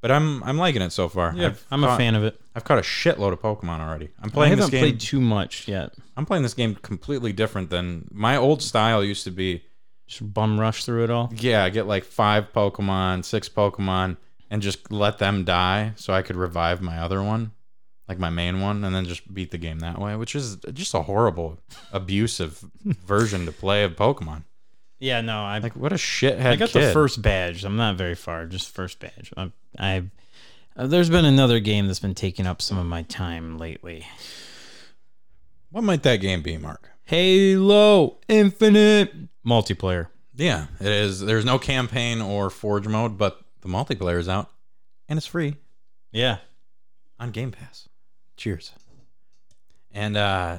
But 0.00 0.10
I'm 0.10 0.42
I'm 0.42 0.58
liking 0.58 0.82
it 0.82 0.90
so 0.90 1.08
far. 1.08 1.32
yeah, 1.36 1.46
I've 1.48 1.64
I'm 1.70 1.84
a 1.84 1.96
fan 1.96 2.14
of 2.16 2.24
it. 2.24 2.40
I've 2.56 2.64
caught 2.64 2.78
a 2.78 2.82
shitload 2.82 3.32
of 3.32 3.40
Pokemon 3.40 3.80
already. 3.80 4.08
I'm 4.20 4.30
playing 4.30 4.56
this 4.56 4.64
haven't 4.66 4.72
game. 4.72 4.80
played 4.82 5.00
too 5.00 5.20
much 5.20 5.68
yet. 5.68 5.94
I'm 6.16 6.26
playing 6.26 6.42
this 6.42 6.54
game 6.54 6.74
completely 6.74 7.32
different 7.32 7.70
than 7.70 8.08
my 8.10 8.36
old 8.36 8.62
style 8.62 9.04
used 9.04 9.24
to 9.24 9.30
be. 9.30 9.62
Just 10.08 10.34
bum 10.34 10.58
rush 10.58 10.84
through 10.84 11.04
it 11.04 11.10
all. 11.10 11.32
Yeah, 11.36 11.62
I 11.64 11.70
get 11.70 11.86
like 11.86 12.04
five 12.04 12.52
Pokemon, 12.52 13.24
six 13.24 13.48
Pokemon, 13.48 14.16
and 14.50 14.60
just 14.60 14.90
let 14.90 15.18
them 15.18 15.44
die 15.44 15.92
so 15.96 16.12
I 16.12 16.22
could 16.22 16.36
revive 16.36 16.82
my 16.82 16.98
other 16.98 17.22
one, 17.22 17.52
like 18.08 18.18
my 18.18 18.28
main 18.28 18.60
one, 18.60 18.84
and 18.84 18.92
then 18.94 19.04
just 19.06 19.32
beat 19.32 19.52
the 19.52 19.58
game 19.58 19.78
that 19.78 19.98
way, 20.00 20.16
which 20.16 20.34
is 20.34 20.56
just 20.72 20.92
a 20.94 21.02
horrible, 21.02 21.60
abusive 21.92 22.62
version 22.84 23.46
to 23.46 23.52
play 23.52 23.84
of 23.84 23.94
Pokemon. 23.94 24.42
Yeah, 25.02 25.20
no, 25.20 25.42
I 25.42 25.58
Like, 25.58 25.74
what 25.74 25.92
a 25.92 25.96
shithead 25.96 26.46
I 26.46 26.54
got 26.54 26.68
kid. 26.68 26.80
the 26.84 26.92
first 26.92 27.20
badge. 27.20 27.64
I'm 27.64 27.74
not 27.74 27.96
very 27.96 28.14
far, 28.14 28.46
just 28.46 28.72
first 28.72 29.00
badge. 29.00 29.32
I, 29.36 29.50
I 29.76 30.04
uh, 30.76 30.86
there's 30.86 31.10
been 31.10 31.24
another 31.24 31.58
game 31.58 31.88
that's 31.88 31.98
been 31.98 32.14
taking 32.14 32.46
up 32.46 32.62
some 32.62 32.78
of 32.78 32.86
my 32.86 33.02
time 33.02 33.58
lately. 33.58 34.06
What 35.70 35.82
might 35.82 36.04
that 36.04 36.18
game 36.18 36.40
be, 36.40 36.56
Mark? 36.56 36.88
Halo 37.02 38.18
Infinite 38.28 39.12
multiplayer. 39.44 40.06
Yeah, 40.36 40.68
it 40.78 40.86
is. 40.86 41.18
There's 41.18 41.44
no 41.44 41.58
campaign 41.58 42.20
or 42.20 42.48
forge 42.48 42.86
mode, 42.86 43.18
but 43.18 43.40
the 43.62 43.68
multiplayer 43.68 44.20
is 44.20 44.28
out, 44.28 44.50
and 45.08 45.16
it's 45.16 45.26
free. 45.26 45.56
Yeah, 46.12 46.38
on 47.18 47.32
Game 47.32 47.50
Pass. 47.50 47.88
Cheers. 48.36 48.70
And 49.90 50.16
uh 50.16 50.58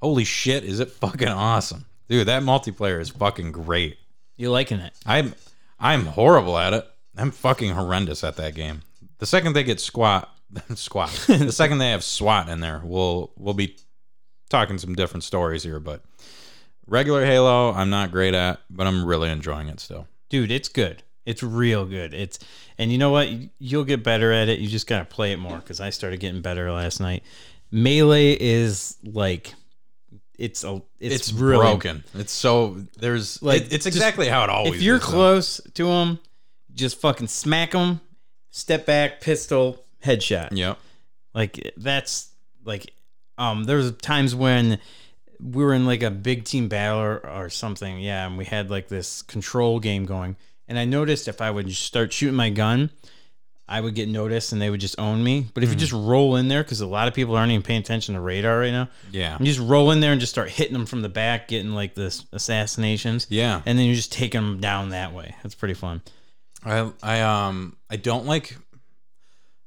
holy 0.00 0.24
shit, 0.24 0.62
is 0.62 0.78
it 0.78 0.92
fucking 0.92 1.26
awesome. 1.26 1.84
Dude, 2.08 2.28
that 2.28 2.42
multiplayer 2.42 3.00
is 3.00 3.10
fucking 3.10 3.52
great. 3.52 3.98
you 4.36 4.50
liking 4.50 4.80
it? 4.80 4.92
I'm 5.04 5.34
I'm 5.78 6.06
horrible 6.06 6.56
at 6.56 6.72
it. 6.72 6.86
I'm 7.16 7.30
fucking 7.30 7.72
horrendous 7.72 8.22
at 8.24 8.36
that 8.36 8.54
game. 8.54 8.82
The 9.18 9.26
second 9.26 9.54
they 9.54 9.64
get 9.64 9.80
squat 9.80 10.30
squat. 10.74 11.10
the 11.26 11.52
second 11.52 11.78
they 11.78 11.90
have 11.90 12.04
SWAT 12.04 12.48
in 12.48 12.60
there, 12.60 12.80
we'll 12.84 13.32
we'll 13.36 13.54
be 13.54 13.76
talking 14.48 14.78
some 14.78 14.94
different 14.94 15.24
stories 15.24 15.62
here, 15.62 15.80
but 15.80 16.02
regular 16.86 17.24
Halo, 17.24 17.72
I'm 17.72 17.90
not 17.90 18.12
great 18.12 18.34
at, 18.34 18.60
but 18.70 18.86
I'm 18.86 19.04
really 19.04 19.30
enjoying 19.30 19.68
it 19.68 19.80
still. 19.80 20.06
Dude, 20.28 20.50
it's 20.50 20.68
good. 20.68 21.02
It's 21.24 21.42
real 21.42 21.84
good. 21.86 22.14
It's 22.14 22.38
and 22.78 22.92
you 22.92 22.98
know 22.98 23.10
what? 23.10 23.28
You'll 23.58 23.84
get 23.84 24.04
better 24.04 24.32
at 24.32 24.48
it. 24.48 24.60
You 24.60 24.68
just 24.68 24.86
gotta 24.86 25.04
play 25.04 25.32
it 25.32 25.38
more 25.38 25.58
because 25.58 25.80
I 25.80 25.90
started 25.90 26.20
getting 26.20 26.42
better 26.42 26.70
last 26.70 27.00
night. 27.00 27.24
Melee 27.72 28.36
is 28.38 28.96
like 29.04 29.52
it's 30.38 30.64
a 30.64 30.82
it's, 31.00 31.14
It's, 31.14 31.32
really 31.32 31.58
broken. 31.66 32.04
It's 32.14 32.32
so 32.32 32.76
there's 32.98 33.42
Like, 33.42 33.62
like 33.62 33.72
it's 33.72 33.84
just- 33.84 33.86
exactly 33.96 34.28
how 34.28 34.44
it 34.44 34.50
always 34.50 34.74
if 34.74 34.82
you're 34.82 34.96
is, 34.96 35.02
though. 35.02 35.08
close 35.08 35.60
to 35.74 35.84
them, 35.86 36.18
just 36.74 37.00
fucking 37.00 37.28
smack 37.28 37.72
them, 37.72 38.00
step 38.50 38.86
back, 38.86 39.20
pistol, 39.20 39.84
headshot. 40.04 40.48
Yep. 40.52 40.78
Like 41.34 41.72
that's 41.76 42.28
like 42.64 42.92
um 43.38 43.64
there 43.64 43.76
was 43.76 43.92
times 43.92 44.34
when 44.34 44.78
we 45.40 45.62
were 45.62 45.74
in 45.74 45.84
like 45.86 46.02
a 46.02 46.10
big 46.10 46.44
team 46.44 46.68
battle 46.68 46.98
or, 47.00 47.26
or 47.26 47.50
something, 47.50 47.98
yeah, 47.98 48.26
and 48.26 48.38
we 48.38 48.44
had 48.46 48.70
like 48.70 48.88
this 48.88 49.22
control 49.22 49.80
game 49.80 50.06
going. 50.06 50.36
And 50.68 50.78
I 50.78 50.84
noticed 50.84 51.28
if 51.28 51.40
I 51.40 51.50
would 51.50 51.70
start 51.72 52.12
shooting 52.12 52.34
my 52.34 52.50
gun, 52.50 52.90
I 53.68 53.80
would 53.80 53.94
get 53.96 54.08
noticed 54.08 54.52
and 54.52 54.62
they 54.62 54.70
would 54.70 54.80
just 54.80 54.96
own 54.98 55.24
me. 55.24 55.48
But 55.52 55.64
if 55.64 55.70
Hmm. 55.70 55.72
you 55.74 55.78
just 55.80 55.92
roll 55.92 56.36
in 56.36 56.46
there, 56.48 56.62
because 56.62 56.80
a 56.80 56.86
lot 56.86 57.08
of 57.08 57.14
people 57.14 57.34
aren't 57.36 57.50
even 57.50 57.62
paying 57.64 57.80
attention 57.80 58.14
to 58.14 58.20
radar 58.20 58.60
right 58.60 58.70
now, 58.70 58.88
Yeah. 59.10 59.36
you 59.40 59.46
just 59.46 59.58
roll 59.58 59.90
in 59.90 59.98
there 60.00 60.12
and 60.12 60.20
just 60.20 60.30
start 60.32 60.50
hitting 60.50 60.72
them 60.74 60.86
from 60.86 61.02
the 61.02 61.08
back, 61.08 61.48
getting 61.48 61.72
like 61.72 61.94
this 61.96 62.24
assassinations. 62.32 63.26
Yeah. 63.28 63.62
and 63.66 63.76
then 63.78 63.86
you're 63.86 63.96
just 63.96 64.12
taking 64.12 64.40
them 64.40 64.60
down 64.60 64.90
that 64.90 65.12
way. 65.12 65.34
That's 65.42 65.54
pretty 65.56 65.74
fun. 65.74 66.02
I 66.64 66.90
I 67.02 67.20
um 67.22 67.76
I 67.90 67.96
don't 67.96 68.24
like 68.26 68.56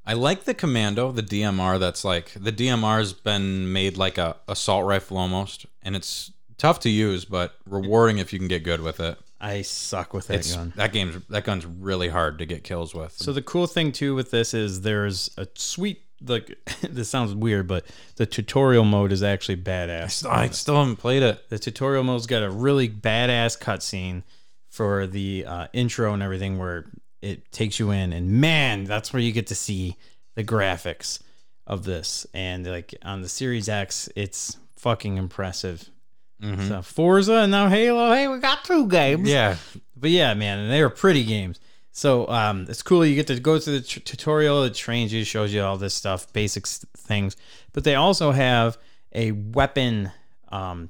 I 0.05 0.13
like 0.13 0.45
the 0.45 0.53
commando, 0.53 1.11
the 1.11 1.21
DMR 1.21 1.77
that's 1.79 2.03
like 2.03 2.31
the 2.35 2.51
DMR's 2.51 3.13
been 3.13 3.71
made 3.71 3.97
like 3.97 4.17
a 4.17 4.37
assault 4.47 4.85
rifle 4.85 5.17
almost 5.17 5.65
and 5.83 5.95
it's 5.95 6.31
tough 6.57 6.79
to 6.81 6.89
use 6.89 7.25
but 7.25 7.53
rewarding 7.65 8.17
if 8.17 8.33
you 8.33 8.39
can 8.39 8.47
get 8.47 8.63
good 8.63 8.81
with 8.81 8.99
it. 8.99 9.17
I 9.41 9.61
suck 9.61 10.13
with 10.13 10.27
that 10.27 10.39
It's 10.39 10.55
gun. 10.55 10.73
that 10.75 10.91
game's 10.91 11.23
that 11.29 11.43
gun's 11.45 11.65
really 11.65 12.09
hard 12.09 12.39
to 12.39 12.45
get 12.45 12.63
kills 12.63 12.93
with. 12.93 13.13
So 13.13 13.31
the 13.31 13.41
cool 13.41 13.67
thing 13.67 13.91
too 13.91 14.15
with 14.15 14.31
this 14.31 14.53
is 14.53 14.81
there's 14.81 15.29
a 15.37 15.47
sweet 15.55 16.01
like 16.25 16.57
this 16.81 17.09
sounds 17.09 17.33
weird, 17.33 17.67
but 17.67 17.85
the 18.17 18.25
tutorial 18.25 18.83
mode 18.83 19.11
is 19.11 19.23
actually 19.23 19.57
badass. 19.57 20.29
I 20.29 20.49
still 20.49 20.75
haven't 20.77 20.97
played 20.97 21.23
it. 21.23 21.47
The 21.49 21.57
tutorial 21.59 22.03
mode's 22.03 22.27
got 22.27 22.43
a 22.43 22.49
really 22.49 22.89
badass 22.89 23.57
cutscene 23.57 24.23
for 24.69 25.07
the 25.07 25.45
uh, 25.47 25.67
intro 25.73 26.13
and 26.13 26.21
everything, 26.21 26.57
where 26.57 26.85
it 27.21 27.51
takes 27.51 27.79
you 27.79 27.91
in, 27.91 28.13
and 28.13 28.29
man, 28.29 28.83
that's 28.83 29.13
where 29.13 29.21
you 29.21 29.31
get 29.31 29.47
to 29.47 29.55
see 29.55 29.95
the 30.35 30.43
graphics 30.43 31.19
of 31.65 31.83
this. 31.85 32.27
And 32.33 32.65
like 32.67 32.93
on 33.03 33.21
the 33.21 33.29
Series 33.29 33.69
X, 33.69 34.09
it's 34.15 34.57
fucking 34.77 35.17
impressive. 35.17 35.89
So 36.41 36.81
Forza 36.81 37.33
and 37.33 37.51
now 37.51 37.67
Halo. 37.67 38.13
Hey, 38.13 38.27
we 38.27 38.39
got 38.39 38.63
two 38.63 38.87
games. 38.87 39.27
Yeah. 39.27 39.57
But 39.95 40.11
yeah, 40.11 40.33
man, 40.33 40.59
and 40.59 40.71
they 40.71 40.81
are 40.81 40.89
pretty 40.89 41.25
games. 41.25 41.59
So 41.91 42.27
um, 42.29 42.65
it's 42.69 42.81
cool. 42.81 43.05
You 43.05 43.15
get 43.15 43.27
to 43.27 43.39
go 43.39 43.59
through 43.59 43.79
the 43.79 43.85
t- 43.85 43.99
tutorial. 43.99 44.63
It 44.63 44.73
trains 44.73 45.11
you, 45.11 45.25
shows 45.25 45.53
you 45.53 45.61
all 45.61 45.77
this 45.77 45.93
stuff, 45.93 46.31
basic 46.31 46.65
things. 46.65 47.35
But 47.73 47.83
they 47.83 47.95
also 47.95 48.31
have 48.31 48.77
a 49.13 49.31
weapon, 49.31 50.11
um, 50.49 50.89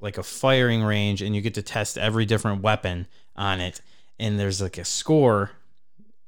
like 0.00 0.18
a 0.18 0.22
firing 0.24 0.82
range, 0.82 1.22
and 1.22 1.36
you 1.36 1.42
get 1.42 1.54
to 1.54 1.62
test 1.62 1.96
every 1.96 2.24
different 2.24 2.62
weapon 2.62 3.06
on 3.36 3.60
it. 3.60 3.80
And 4.18 4.40
there's 4.40 4.60
like 4.60 4.78
a 4.78 4.84
score, 4.84 5.52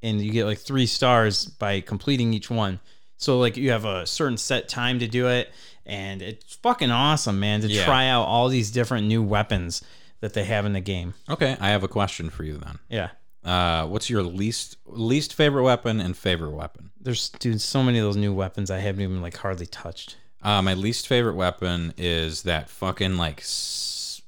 and 0.01 0.21
you 0.21 0.31
get 0.31 0.45
like 0.45 0.59
three 0.59 0.87
stars 0.87 1.47
by 1.47 1.81
completing 1.81 2.33
each 2.33 2.51
one. 2.51 2.79
So 3.17 3.39
like 3.39 3.57
you 3.57 3.71
have 3.73 3.85
a 3.85 4.07
certain 4.07 4.37
set 4.37 4.69
time 4.69 4.99
to 5.01 5.09
do 5.09 5.29
it, 5.29 5.51
and 5.87 6.23
it's 6.23 6.55
fucking 6.57 6.91
awesome, 6.91 7.39
man, 7.41 7.61
to 7.63 7.69
Yeah. 7.69 7.85
try 7.85 8.09
out 8.09 8.25
all 8.25 8.49
these 8.49 8.71
different 8.71 9.07
new 9.07 9.23
weapons 9.23 9.83
that 10.21 10.33
they 10.35 10.45
have 10.45 10.65
in 10.67 10.73
the 10.73 10.81
game. 10.81 11.15
Okay, 11.29 11.57
I 11.61 11.69
have 11.71 11.83
a 11.83 11.89
question 11.89 12.31
for 12.31 12.45
you 12.45 12.57
then. 12.59 12.79
Yeah. 12.89 13.11
Uh, 13.45 13.87
what's 13.87 14.09
your 14.09 14.23
least 14.23 14.79
least 14.87 15.35
favorite 15.35 15.65
weapon 15.65 16.01
and 16.01 16.17
favorite 16.17 16.53
weapon? 16.53 16.91
There's 16.99 17.29
dude, 17.29 17.61
so 17.61 17.83
many 17.83 17.99
of 17.99 18.05
those 18.05 18.17
new 18.17 18.33
weapons 18.33 18.71
I 18.71 18.79
haven't 18.79 19.03
even 19.03 19.21
like 19.21 19.37
hardly 19.37 19.67
touched. 19.67 20.17
Uh, 20.43 20.63
my 20.63 20.73
least 20.75 21.07
favorite 21.09 21.35
weapon 21.35 21.93
is 21.99 22.43
that 22.43 22.71
fucking 22.71 23.17
like, 23.17 23.41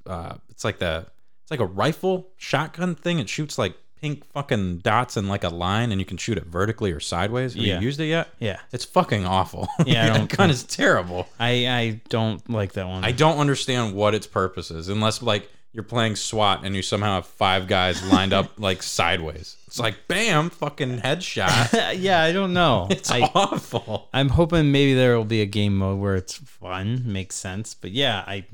uh, 0.07 0.35
it's 0.51 0.65
like 0.65 0.79
the, 0.79 1.07
it's 1.43 1.51
like 1.51 1.61
a 1.61 1.67
rifle 1.67 2.29
shotgun 2.37 2.95
thing. 2.95 3.19
It 3.19 3.29
shoots 3.29 3.59
like 3.59 3.75
pink 4.07 4.25
fucking 4.33 4.79
dots 4.79 5.17
in 5.17 5.27
like 5.29 5.45
a 5.45 5.49
line, 5.49 5.91
and 5.93 6.01
you 6.01 6.05
can 6.05 6.17
shoot 6.17 6.39
it 6.39 6.47
vertically 6.47 6.93
or 6.93 7.01
sideways. 7.01 7.55
Have 7.55 7.63
Yeah. 7.65 7.81
you 7.81 7.87
used 7.87 7.99
it 8.01 8.07
yet? 8.07 8.29
Yeah. 8.39 8.59
It's 8.73 8.85
fucking 8.85 9.25
awful. 9.27 9.69
Yeah, 9.87 10.19
that 10.19 10.29
gun 10.29 10.51
is 10.51 10.63
terrible. 10.65 11.27
I 11.39 11.67
I 11.67 12.01
don't 12.09 12.49
like 12.51 12.73
that 12.75 12.87
one. 12.89 13.05
I 13.05 13.13
don't 13.13 13.39
understand 13.39 13.95
what 13.95 14.15
its 14.15 14.27
purpose 14.27 14.71
is, 14.71 14.89
unless 14.89 15.23
like 15.23 15.49
you're 15.73 15.83
playing 15.85 16.17
SWAT 16.17 16.65
and 16.65 16.75
you 16.75 16.83
somehow 16.83 17.17
have 17.17 17.27
five 17.27 17.67
guys 17.69 18.03
lined 18.11 18.33
up 18.33 18.53
like 18.59 18.83
sideways. 18.83 19.57
It's 19.67 19.79
like 19.79 19.95
bam, 20.09 20.51
fucking 20.51 21.01
headshot. 21.01 21.97
yeah, 22.01 22.23
I 22.23 22.33
don't 22.33 22.53
know. 22.55 22.87
It's 22.91 23.11
I, 23.11 23.21
awful. 23.35 24.09
I'm 24.15 24.31
hoping 24.31 24.73
maybe 24.73 24.95
there 24.95 25.17
will 25.17 25.25
be 25.25 25.43
a 25.43 25.47
game 25.47 25.77
mode 25.77 25.99
where 26.01 26.17
it's 26.17 26.35
fun, 26.35 27.03
makes 27.05 27.37
sense. 27.37 27.75
But 27.75 27.91
yeah, 27.93 28.25
I 28.27 28.45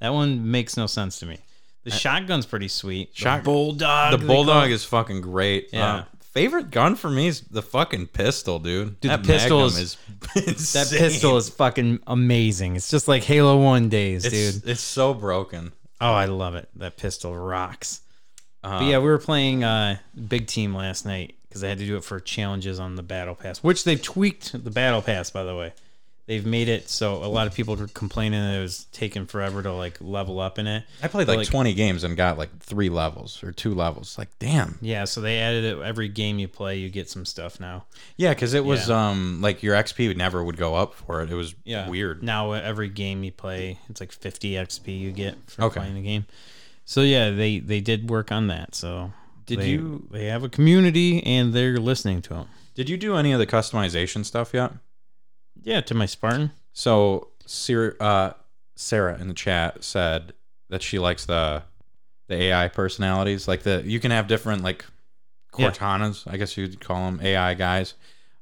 that 0.00 0.12
one 0.14 0.50
makes 0.50 0.76
no 0.76 0.86
sense 0.86 1.18
to 1.20 1.26
me. 1.26 1.38
The 1.84 1.90
shotgun's 1.90 2.46
pretty 2.46 2.68
sweet. 2.68 3.10
Shot- 3.12 3.40
the 3.40 3.44
bulldog. 3.44 4.12
The 4.12 4.16
they 4.18 4.26
call 4.26 4.34
bulldog 4.44 4.70
it. 4.70 4.74
is 4.74 4.84
fucking 4.84 5.20
great. 5.20 5.68
Yeah. 5.72 5.94
Uh, 5.94 6.04
favorite 6.20 6.70
gun 6.70 6.96
for 6.96 7.08
me 7.10 7.26
is 7.28 7.42
the 7.42 7.62
fucking 7.62 8.06
pistol, 8.08 8.58
dude. 8.58 8.98
Dude, 9.00 9.10
that 9.10 9.22
the 9.22 9.26
pistol 9.32 9.60
Magnum 9.60 9.82
is- 9.82 9.96
is 10.34 10.72
that 10.72 10.82
insane. 10.82 10.98
pistol 10.98 11.36
is 11.36 11.48
fucking 11.50 12.00
amazing. 12.06 12.76
It's 12.76 12.90
just 12.90 13.06
like 13.06 13.22
Halo 13.24 13.56
One 13.62 13.88
days, 13.88 14.24
It's, 14.24 14.34
dude. 14.60 14.68
it's 14.70 14.80
so 14.80 15.14
broken. 15.14 15.72
Oh, 16.00 16.12
I 16.12 16.24
love 16.26 16.54
it. 16.54 16.68
That 16.76 16.96
pistol 16.96 17.36
rocks. 17.36 18.00
Uh, 18.62 18.80
But 18.80 18.86
yeah, 18.86 18.98
we 18.98 19.04
were 19.04 19.18
playing 19.18 19.62
uh, 19.62 19.98
big 20.28 20.46
team 20.46 20.74
last 20.74 21.04
night 21.06 21.34
because 21.48 21.62
I 21.62 21.68
had 21.68 21.78
to 21.78 21.86
do 21.86 21.96
it 21.96 22.04
for 22.04 22.18
challenges 22.18 22.80
on 22.80 22.96
the 22.96 23.02
battle 23.02 23.34
pass, 23.34 23.58
which 23.62 23.84
they've 23.84 24.00
tweaked 24.02 24.52
the 24.64 24.70
battle 24.70 25.02
pass 25.02 25.30
by 25.30 25.44
the 25.44 25.54
way. 25.54 25.72
They've 26.26 26.46
made 26.46 26.68
it 26.70 26.88
so 26.88 27.22
a 27.22 27.26
lot 27.28 27.46
of 27.46 27.52
people 27.54 27.76
were 27.76 27.86
complaining 27.88 28.40
that 28.40 28.56
it 28.56 28.62
was 28.62 28.86
taking 28.92 29.26
forever 29.26 29.62
to 29.62 29.72
like 29.74 29.98
level 30.00 30.40
up 30.40 30.58
in 30.58 30.66
it. 30.66 30.84
I 31.02 31.08
played 31.08 31.26
But, 31.26 31.36
like, 31.36 31.48
20 31.48 31.74
games 31.74 32.02
and 32.02 32.16
got 32.16 32.38
like 32.38 32.58
three 32.60 32.88
levels 32.88 33.42
or 33.42 33.52
two 33.52 33.74
levels. 33.74 34.16
Like, 34.16 34.30
damn. 34.38 34.78
Yeah, 34.80 35.04
so 35.04 35.20
they 35.20 35.38
added 35.38 35.64
it 35.64 35.78
every 35.82 36.08
game 36.08 36.38
you 36.38 36.48
play, 36.48 36.78
you 36.78 36.88
get 36.88 37.10
some 37.10 37.26
stuff 37.26 37.60
now. 37.60 37.84
Yeah, 38.16 38.30
because 38.32 38.54
it 38.54 38.64
was 38.64 38.88
um 38.88 39.40
like 39.42 39.62
your 39.62 39.74
XP 39.76 40.08
would 40.08 40.16
never 40.16 40.42
would 40.42 40.56
go 40.56 40.74
up 40.74 40.94
for 40.94 41.20
it. 41.22 41.30
It 41.30 41.34
was 41.34 41.54
Yeah, 41.64 41.90
weird. 41.90 42.22
Now 42.22 42.52
uh, 42.52 42.60
every 42.64 42.88
game 42.88 43.22
you 43.22 43.30
play, 43.32 43.78
it's 43.90 44.00
like 44.00 44.10
50 44.12 44.52
XP 44.52 44.98
you 44.98 45.12
get 45.12 45.36
for 45.50 45.64
Okay. 45.64 45.80
playing 45.80 45.94
the 45.96 46.02
game. 46.02 46.24
So 46.86 47.02
yeah, 47.02 47.30
they 47.30 47.58
they 47.58 47.80
did 47.82 48.08
work 48.08 48.32
on 48.32 48.46
that. 48.46 48.74
So 48.74 49.12
Did 49.44 49.58
they- 49.58 49.68
you- 49.72 50.08
They 50.10 50.24
have 50.26 50.42
a 50.42 50.48
community 50.48 51.22
and 51.22 51.52
they're 51.52 51.76
listening 51.78 52.22
to 52.22 52.28
them. 52.30 52.46
Did 52.74 52.88
you 52.88 52.96
do 52.96 53.14
any 53.16 53.30
of 53.32 53.38
the 53.38 53.46
customization 53.46 54.24
stuff 54.24 54.52
yet? 54.54 54.72
Yeah, 55.64 55.80
to 55.82 55.94
my 55.94 56.06
Spartan. 56.06 56.52
So 56.72 57.28
Sarah, 57.46 57.94
uh, 58.00 58.32
Sarah 58.76 59.18
in 59.20 59.28
the 59.28 59.34
chat 59.34 59.82
said 59.84 60.32
that 60.70 60.82
she 60.82 60.98
likes 60.98 61.24
the 61.26 61.62
the 62.28 62.36
AI 62.36 62.68
personalities. 62.68 63.46
Like 63.48 63.62
the 63.62 63.82
you 63.84 64.00
can 64.00 64.10
have 64.10 64.26
different 64.28 64.62
like 64.62 64.84
Yeah. 65.58 65.70
Cortanas, 65.70 66.30
I 66.30 66.36
guess 66.36 66.56
you'd 66.56 66.80
call 66.80 67.04
them 67.10 67.20
AI 67.22 67.54
guys. 67.54 67.94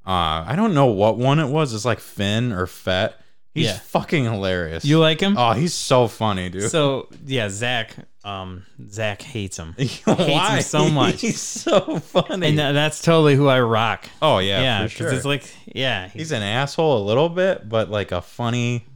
Uh, 0.07 0.45
I 0.47 0.55
don't 0.57 0.75
know 0.75 0.87
what 0.87 1.17
one 1.19 1.39
it 1.39 1.49
was. 1.49 1.73
It's 1.75 1.85
like 1.85 2.01
Finn 2.01 2.53
or 2.53 2.67
Fett. 2.67 3.19
He's 3.55 3.67
Yeah. 3.67 3.79
fucking 3.79 4.25
hilarious. 4.25 4.85
You 4.85 4.99
like 4.99 5.21
him? 5.21 5.37
oh, 5.37 5.53
he's 5.53 5.75
so 5.75 6.09
funny, 6.09 6.49
dude. 6.49 6.71
So 6.71 7.09
yeah, 7.27 7.49
Zach, 7.51 7.95
um, 8.25 8.65
Zach 8.89 9.21
hates 9.23 9.57
him, 9.59 9.75
Why? 10.05 10.57
him 10.57 10.63
so 10.63 10.89
much. 10.91 11.21
He's 11.21 11.41
so 11.41 11.99
funny. 11.99 12.49
and 12.49 12.59
that's 12.59 13.03
totally 13.03 13.35
who 13.37 13.49
I 13.49 13.61
rock. 13.61 14.09
oh 14.21 14.39
yeah, 14.39 14.61
Yeah, 14.63 14.83
because 14.85 14.97
sure. 14.97 15.13
it's 15.13 15.25
like, 15.25 15.45
yeah, 15.67 16.05
he's, 16.05 16.13
he's 16.15 16.33
an 16.33 16.43
asshole 16.43 17.03
a 17.03 17.05
little 17.05 17.29
bit, 17.29 17.69
but 17.69 17.91
like 17.91 18.13
a 18.13 18.21
funny. 18.23 18.87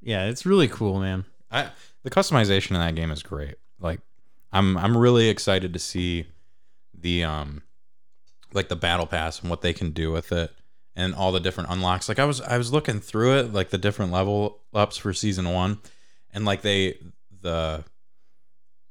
yeah, 0.00 0.26
it's 0.26 0.46
really 0.46 0.68
cool, 0.68 1.00
man. 1.00 1.24
I 1.50 1.70
the 2.04 2.10
customization 2.10 2.70
in 2.70 2.76
that 2.80 2.94
game 2.94 3.10
is 3.10 3.22
great. 3.22 3.56
Like 3.80 4.00
I'm 4.52 4.76
I'm 4.76 4.96
really 4.96 5.28
excited 5.28 5.72
to 5.72 5.78
see 5.78 6.26
the 6.94 7.24
um 7.24 7.62
like 8.52 8.68
the 8.68 8.76
battle 8.76 9.06
pass 9.06 9.40
and 9.40 9.50
what 9.50 9.60
they 9.62 9.72
can 9.72 9.90
do 9.90 10.10
with 10.12 10.32
it 10.32 10.50
and 10.96 11.14
all 11.14 11.32
the 11.32 11.40
different 11.40 11.70
unlocks. 11.70 12.08
Like 12.08 12.18
I 12.18 12.24
was 12.24 12.40
I 12.40 12.58
was 12.58 12.72
looking 12.72 13.00
through 13.00 13.38
it 13.38 13.52
like 13.52 13.70
the 13.70 13.78
different 13.78 14.12
level 14.12 14.60
ups 14.74 14.96
for 14.96 15.12
season 15.12 15.50
1 15.50 15.78
and 16.32 16.44
like 16.44 16.62
they 16.62 16.98
the 17.40 17.84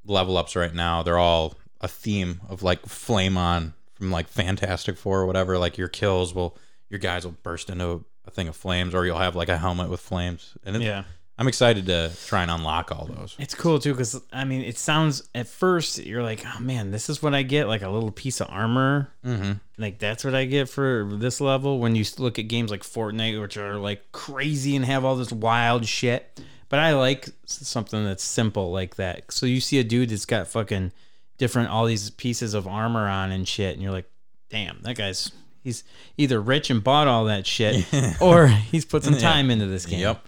level 0.08 0.36
ups 0.36 0.56
right 0.56 0.74
now 0.74 1.02
they're 1.02 1.18
all 1.18 1.54
a 1.80 1.88
theme 1.88 2.40
of 2.48 2.62
like 2.62 2.84
flame 2.86 3.36
on 3.36 3.72
from 3.94 4.10
like 4.10 4.28
Fantastic 4.28 4.96
Four 4.96 5.20
or 5.20 5.26
whatever 5.26 5.58
like 5.58 5.76
your 5.78 5.88
kills 5.88 6.34
will 6.34 6.56
your 6.90 6.98
guys 6.98 7.24
will 7.24 7.36
burst 7.42 7.70
into 7.70 8.04
a 8.24 8.30
thing 8.30 8.48
of 8.48 8.56
flames 8.56 8.94
or 8.94 9.04
you'll 9.06 9.18
have 9.18 9.36
like 9.36 9.48
a 9.48 9.58
helmet 9.58 9.88
with 9.90 10.00
flames 10.00 10.54
and 10.64 10.76
it, 10.76 10.82
Yeah, 10.82 11.04
I'm 11.38 11.46
excited 11.46 11.86
to 11.86 12.10
try 12.26 12.42
and 12.42 12.50
unlock 12.50 12.90
all 12.90 13.06
those. 13.06 13.36
it's 13.38 13.54
cool 13.54 13.78
too 13.78 13.92
because 13.92 14.20
I 14.32 14.44
mean, 14.44 14.62
it 14.62 14.76
sounds 14.76 15.28
at 15.34 15.46
first 15.46 15.98
you're 15.98 16.22
like, 16.22 16.44
oh 16.44 16.60
man, 16.60 16.90
this 16.90 17.08
is 17.08 17.22
what 17.22 17.32
I 17.34 17.42
get, 17.42 17.68
like 17.68 17.82
a 17.82 17.88
little 17.88 18.10
piece 18.10 18.40
of 18.40 18.48
armor. 18.50 19.12
Mm-hmm. 19.24 19.52
Like 19.78 19.98
that's 19.98 20.24
what 20.24 20.34
I 20.34 20.46
get 20.46 20.68
for 20.68 21.08
this 21.12 21.40
level. 21.40 21.78
When 21.78 21.94
you 21.94 22.04
look 22.18 22.38
at 22.38 22.48
games 22.48 22.70
like 22.72 22.82
Fortnite, 22.82 23.40
which 23.40 23.56
are 23.56 23.76
like 23.76 24.10
crazy 24.10 24.74
and 24.74 24.84
have 24.84 25.04
all 25.04 25.14
this 25.16 25.32
wild 25.32 25.86
shit, 25.86 26.40
but 26.68 26.78
I 26.78 26.94
like 26.94 27.28
something 27.44 28.04
that's 28.04 28.24
simple 28.24 28.70
like 28.72 28.96
that. 28.96 29.32
So 29.32 29.46
you 29.46 29.60
see 29.60 29.78
a 29.78 29.84
dude 29.84 30.10
that's 30.10 30.26
got 30.26 30.46
fucking 30.48 30.92
different 31.38 31.70
all 31.70 31.86
these 31.86 32.10
pieces 32.10 32.54
of 32.54 32.66
armor 32.66 33.08
on 33.08 33.30
and 33.32 33.46
shit, 33.46 33.74
and 33.74 33.82
you're 33.82 33.92
like, 33.92 34.10
damn, 34.50 34.80
that 34.82 34.96
guy's 34.96 35.30
he's 35.64 35.84
either 36.16 36.40
rich 36.40 36.70
and 36.70 36.82
bought 36.82 37.08
all 37.08 37.26
that 37.26 37.46
shit, 37.46 37.86
or 38.20 38.46
he's 38.48 38.84
put 38.84 39.04
some 39.04 39.16
time 39.18 39.50
into 39.50 39.66
this 39.66 39.86
game. 39.86 40.00
Yep. 40.00 40.26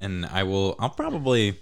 And 0.00 0.26
I 0.26 0.42
will. 0.42 0.74
I'll 0.78 0.90
probably. 0.90 1.58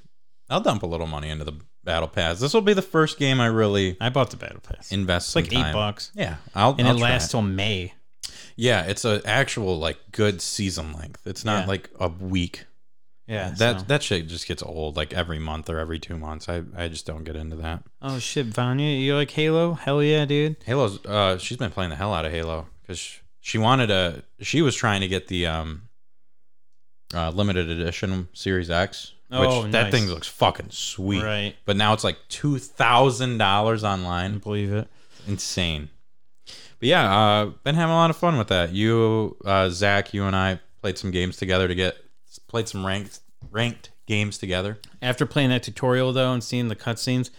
I'll 0.49 0.61
dump 0.61 0.83
a 0.83 0.87
little 0.87 1.07
money 1.07 1.29
into 1.29 1.45
the 1.45 1.53
battle 1.85 2.09
pass. 2.09 2.41
This 2.41 2.53
will 2.55 2.61
be 2.61 2.73
the 2.75 2.83
first 2.83 3.19
game 3.19 3.41
I 3.41 3.47
really 3.47 3.97
I 4.01 4.09
bought 4.09 4.31
the 4.31 4.37
battle 4.37 4.61
pass. 4.61 4.91
invest. 4.91 5.29
it's 5.29 5.37
like 5.37 5.47
eight 5.53 5.63
time. 5.63 5.73
bucks, 5.75 6.11
Yeah, 6.15 6.37
I'll. 6.55 6.75
and 6.79 6.89
I'll 6.89 6.97
it 6.97 7.01
lasts 7.01 7.31
till 7.31 7.43
May. 7.43 7.93
Yeah, 8.57 8.83
it's 8.83 9.05
an 9.05 9.23
actual 9.25 9.79
like 9.79 9.99
good 10.13 10.43
season 10.43 10.93
length. 10.93 11.27
It's 11.27 11.45
not 11.45 11.63
Yeah. 11.63 11.67
like 11.69 11.91
a 12.01 12.09
week. 12.09 12.65
Yeah, 13.31 13.51
that 13.59 13.81
so- 13.81 13.87
that 13.87 14.03
shit 14.03 14.27
just 14.27 14.47
gets 14.49 14.63
old 14.63 14.97
like 14.97 15.13
every 15.13 15.39
month 15.39 15.71
or 15.71 15.79
every 15.79 15.99
two 15.99 16.19
months. 16.19 16.49
I 16.49 16.63
I 16.77 16.89
just 16.89 17.07
don't 17.07 17.25
get 17.25 17.37
into 17.37 17.57
that. 17.57 17.85
Oh 18.03 18.19
shit, 18.19 18.47
Vanya, 18.47 18.89
you 18.91 19.15
like 19.15 19.31
Halo? 19.31 19.75
Hell 19.75 20.03
yeah, 20.03 20.25
dude. 20.25 20.57
Halo's. 20.67 21.05
Uh, 21.07 21.39
she's 21.39 21.57
been 21.59 21.71
playing 21.71 21.91
the 21.91 21.97
hell 21.97 22.13
out 22.13 22.25
of 22.25 22.33
Halo 22.33 22.67
because 22.83 23.21
she 23.41 23.57
wanted 23.59 23.87
to. 23.87 24.23
She 24.41 24.63
was 24.63 24.75
trying 24.75 25.01
to 25.03 25.09
get 25.09 25.29
the 25.29 25.47
um, 25.47 25.83
uh, 27.15 27.31
limited 27.31 27.69
edition 27.71 28.29
Series 28.33 28.71
X. 28.71 29.13
Which 29.29 29.39
Oh, 29.49 29.63
that 29.63 29.71
nice. 29.85 29.93
thing 29.93 30.09
looks 30.09 30.27
fucking 30.27 30.71
sweet. 30.71 31.23
Right. 31.23 31.55
But 31.65 31.77
now 31.77 31.93
it's 31.93 32.03
like 32.03 32.19
two 32.29 32.59
thousand 32.59 33.39
dollars 33.39 33.85
online. 33.85 34.39
Believe 34.39 34.73
it. 34.73 34.89
Insane. 35.29 35.89
But 36.47 36.89
yeah, 36.89 37.17
uh, 37.17 37.45
been 37.63 37.77
having 37.77 37.93
a 37.93 37.97
lot 37.97 38.11
of 38.11 38.17
fun 38.17 38.39
with 38.39 38.49
that. 38.49 38.73
You, 38.73 39.37
uh, 39.45 39.69
Zach, 39.71 40.13
you 40.15 40.25
and 40.25 40.35
I 40.35 40.59
played 40.81 40.99
some 40.99 41.11
games 41.13 41.37
together 41.37 41.69
to 41.69 41.75
get 41.77 41.97
played 42.51 42.69
some 42.69 42.85
ranked 42.85 43.21
ranked 43.51 43.91
games 44.07 44.37
together. 44.37 44.79
After 45.01 45.25
playing 45.25 45.51
that 45.51 45.63
tutorial 45.63 46.13
though 46.13 46.33
and 46.33 46.43
seeing 46.43 46.67
the 46.69 46.77
cutscenes, 46.77 47.31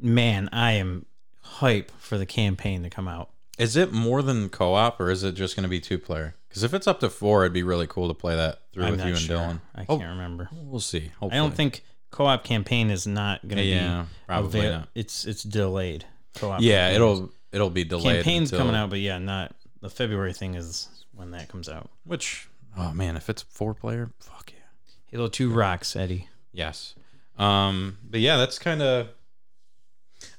man, 0.00 0.48
I 0.52 0.72
am 0.72 1.06
hype 1.42 1.90
for 1.98 2.18
the 2.18 2.26
campaign 2.26 2.82
to 2.82 2.90
come 2.90 3.08
out. 3.08 3.30
Is 3.58 3.74
it 3.76 3.90
more 3.92 4.22
than 4.22 4.48
co-op 4.48 5.00
or 5.00 5.10
is 5.10 5.22
it 5.24 5.32
just 5.32 5.56
going 5.56 5.64
to 5.64 5.68
be 5.68 5.80
two 5.80 5.98
player? 5.98 6.34
Because 6.48 6.62
if 6.62 6.72
it's 6.74 6.86
up 6.86 7.00
to 7.00 7.10
four, 7.10 7.42
it'd 7.44 7.52
be 7.52 7.62
really 7.62 7.86
cool 7.86 8.08
to 8.08 8.14
play 8.14 8.36
that 8.36 8.60
through 8.72 8.84
I'm 8.84 8.92
with 8.92 9.00
you 9.00 9.06
and 9.08 9.18
sure. 9.18 9.36
Dylan. 9.38 9.60
I 9.74 9.84
Oh, 9.88 9.98
can't 9.98 10.10
remember. 10.10 10.48
we'll 10.52 10.80
see. 10.80 11.10
Hopefully. 11.20 11.32
I 11.32 11.36
don't 11.36 11.54
think 11.54 11.82
co-op 12.10 12.44
campaign 12.44 12.90
is 12.90 13.06
not 13.06 13.42
going 13.46 13.58
to 13.58 13.64
Yeah, 13.64 14.02
be 14.02 14.08
probably 14.26 14.60
avail- 14.60 14.72
not. 14.80 14.88
It's 14.94 15.24
it's 15.24 15.42
delayed. 15.42 16.04
Co-op. 16.36 16.60
Yeah, 16.60 16.90
campaigns. 16.90 16.96
it'll 16.96 17.30
it'll 17.52 17.70
be 17.70 17.84
delayed. 17.84 18.16
campaign's 18.24 18.52
until- 18.52 18.66
coming 18.66 18.76
out, 18.80 18.90
but 18.90 18.98
yeah, 19.00 19.18
not 19.18 19.54
the 19.80 19.90
February 19.90 20.32
thing 20.32 20.54
is 20.54 20.88
when 21.14 21.30
that 21.32 21.48
comes 21.48 21.68
out. 21.68 21.90
Which 22.04 22.48
oh 22.76 22.92
man, 22.92 23.16
if 23.16 23.28
it's 23.28 23.42
four 23.42 23.74
player, 23.74 24.10
fuck 24.18 24.52
yeah. 24.52 24.92
Halo 25.06 25.28
Two 25.28 25.50
rocks, 25.50 25.96
Eddie. 25.96 26.28
Yes. 26.52 26.94
Um, 27.38 27.98
but 28.02 28.20
yeah, 28.20 28.36
that's 28.36 28.58
kind 28.58 28.82
of. 28.82 29.08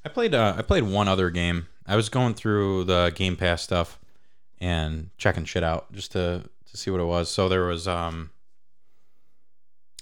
I 0.06 0.10
played. 0.10 0.36
Uh, 0.36 0.54
I 0.58 0.62
played 0.62 0.84
one 0.84 1.08
other 1.08 1.30
game. 1.30 1.68
I 1.88 1.96
was 1.96 2.10
going 2.10 2.36
through 2.36 2.86
the 2.86 3.12
Game 3.16 3.36
Pass 3.36 3.62
stuff 3.62 4.00
and 4.60 5.10
checking 5.18 5.46
shit 5.46 5.64
out 5.64 5.92
just 5.92 6.12
to 6.14 6.44
to 6.70 6.78
see 6.78 6.92
what 6.92 7.02
it 7.02 7.06
was. 7.06 7.30
So 7.30 7.50
there 7.50 7.66
was 7.66 7.88
um. 7.88 8.30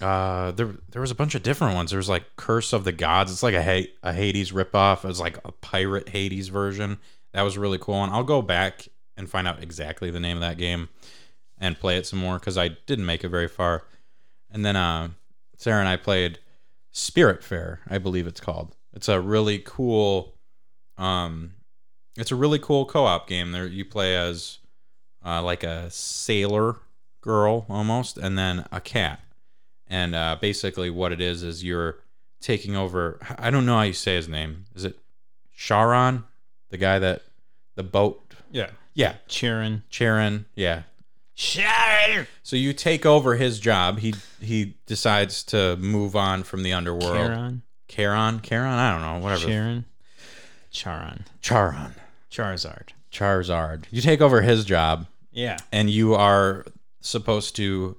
Uh, 0.02 0.50
there 0.52 0.74
there 0.90 1.02
was 1.02 1.10
a 1.10 1.14
bunch 1.14 1.34
of 1.34 1.42
different 1.42 1.74
ones. 1.74 1.90
There 1.90 1.98
was 1.98 2.08
like 2.08 2.24
Curse 2.36 2.72
of 2.72 2.84
the 2.84 2.92
Gods. 2.92 3.32
It's 3.32 3.42
like 3.42 3.54
a 3.54 3.62
Ha- 3.62 3.92
a 4.02 4.12
Hades 4.12 4.52
ripoff. 4.52 5.04
It 5.04 5.08
was 5.08 5.20
like 5.20 5.38
a 5.44 5.52
pirate 5.52 6.08
Hades 6.10 6.48
version. 6.48 6.98
That 7.32 7.42
was 7.42 7.58
really 7.58 7.78
cool. 7.78 8.02
And 8.02 8.12
I'll 8.12 8.24
go 8.24 8.42
back 8.42 8.88
and 9.16 9.28
find 9.28 9.46
out 9.46 9.62
exactly 9.62 10.10
the 10.10 10.20
name 10.20 10.36
of 10.36 10.40
that 10.40 10.58
game 10.58 10.88
and 11.60 11.78
play 11.78 11.96
it 11.98 12.06
some 12.06 12.18
more 12.18 12.38
because 12.38 12.58
I 12.58 12.68
didn't 12.86 13.06
make 13.06 13.22
it 13.22 13.28
very 13.28 13.48
far. 13.48 13.84
And 14.50 14.64
then 14.64 14.76
uh, 14.76 15.10
Sarah 15.56 15.80
and 15.80 15.88
I 15.88 15.96
played 15.96 16.38
Spirit 16.90 17.44
Fair, 17.44 17.80
I 17.88 17.98
believe 17.98 18.26
it's 18.26 18.40
called. 18.40 18.74
It's 18.92 19.08
a 19.08 19.20
really 19.20 19.58
cool, 19.58 20.34
um, 20.98 21.52
it's 22.16 22.32
a 22.32 22.36
really 22.36 22.58
cool 22.58 22.86
co-op 22.86 23.28
game. 23.28 23.52
There 23.52 23.66
you 23.66 23.84
play 23.84 24.16
as 24.16 24.58
uh, 25.24 25.42
like 25.42 25.62
a 25.62 25.90
sailor 25.90 26.76
girl 27.20 27.66
almost, 27.68 28.18
and 28.18 28.36
then 28.36 28.66
a 28.72 28.80
cat. 28.80 29.20
And 29.86 30.14
uh, 30.14 30.36
basically, 30.40 30.90
what 30.90 31.12
it 31.12 31.20
is 31.20 31.42
is 31.42 31.62
you're 31.62 31.98
taking 32.40 32.74
over. 32.74 33.18
I 33.38 33.50
don't 33.50 33.66
know 33.66 33.76
how 33.76 33.82
you 33.82 33.92
say 33.92 34.16
his 34.16 34.28
name. 34.28 34.64
Is 34.74 34.84
it 34.84 34.98
Sharon, 35.52 36.24
the 36.70 36.78
guy 36.78 36.98
that 36.98 37.22
the 37.76 37.82
boat? 37.82 38.34
Yeah, 38.50 38.70
Yeah, 38.94 39.16
Cheering. 39.28 39.82
Charon. 39.90 40.46
Yeah, 40.54 40.82
Sharon. 41.40 42.26
so 42.42 42.54
you 42.56 42.72
take 42.74 43.06
over 43.06 43.36
his 43.36 43.58
job. 43.60 43.98
He 44.00 44.14
he 44.40 44.76
decides 44.86 45.42
to 45.44 45.76
move 45.76 46.14
on 46.14 46.42
from 46.42 46.62
the 46.62 46.72
underworld. 46.74 47.14
Charon. 47.16 47.62
Charon, 47.88 48.40
Charon, 48.42 48.78
I 48.78 48.92
don't 48.92 49.00
know, 49.00 49.24
whatever. 49.24 49.48
Sharon. 49.48 49.84
Charon. 50.70 51.24
Charon, 51.40 51.94
Charizard. 52.30 52.90
Charizard. 53.10 53.84
You 53.90 54.00
take 54.02 54.20
over 54.20 54.42
his 54.42 54.64
job, 54.64 55.06
Yeah. 55.32 55.56
and 55.72 55.90
you 55.90 56.14
are 56.14 56.64
supposed 57.00 57.56
to 57.56 57.96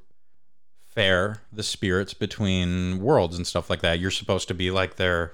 fare 0.88 1.41
the 1.51 1.63
spirits 1.63 2.13
between 2.13 3.00
worlds 3.00 3.36
and 3.36 3.45
stuff 3.45 3.69
like 3.69 3.81
that. 3.81 4.00
You're 4.00 4.12
supposed 4.12 4.48
to 4.50 4.53
be 4.53 4.71
like 4.71 4.95
their 4.95 5.33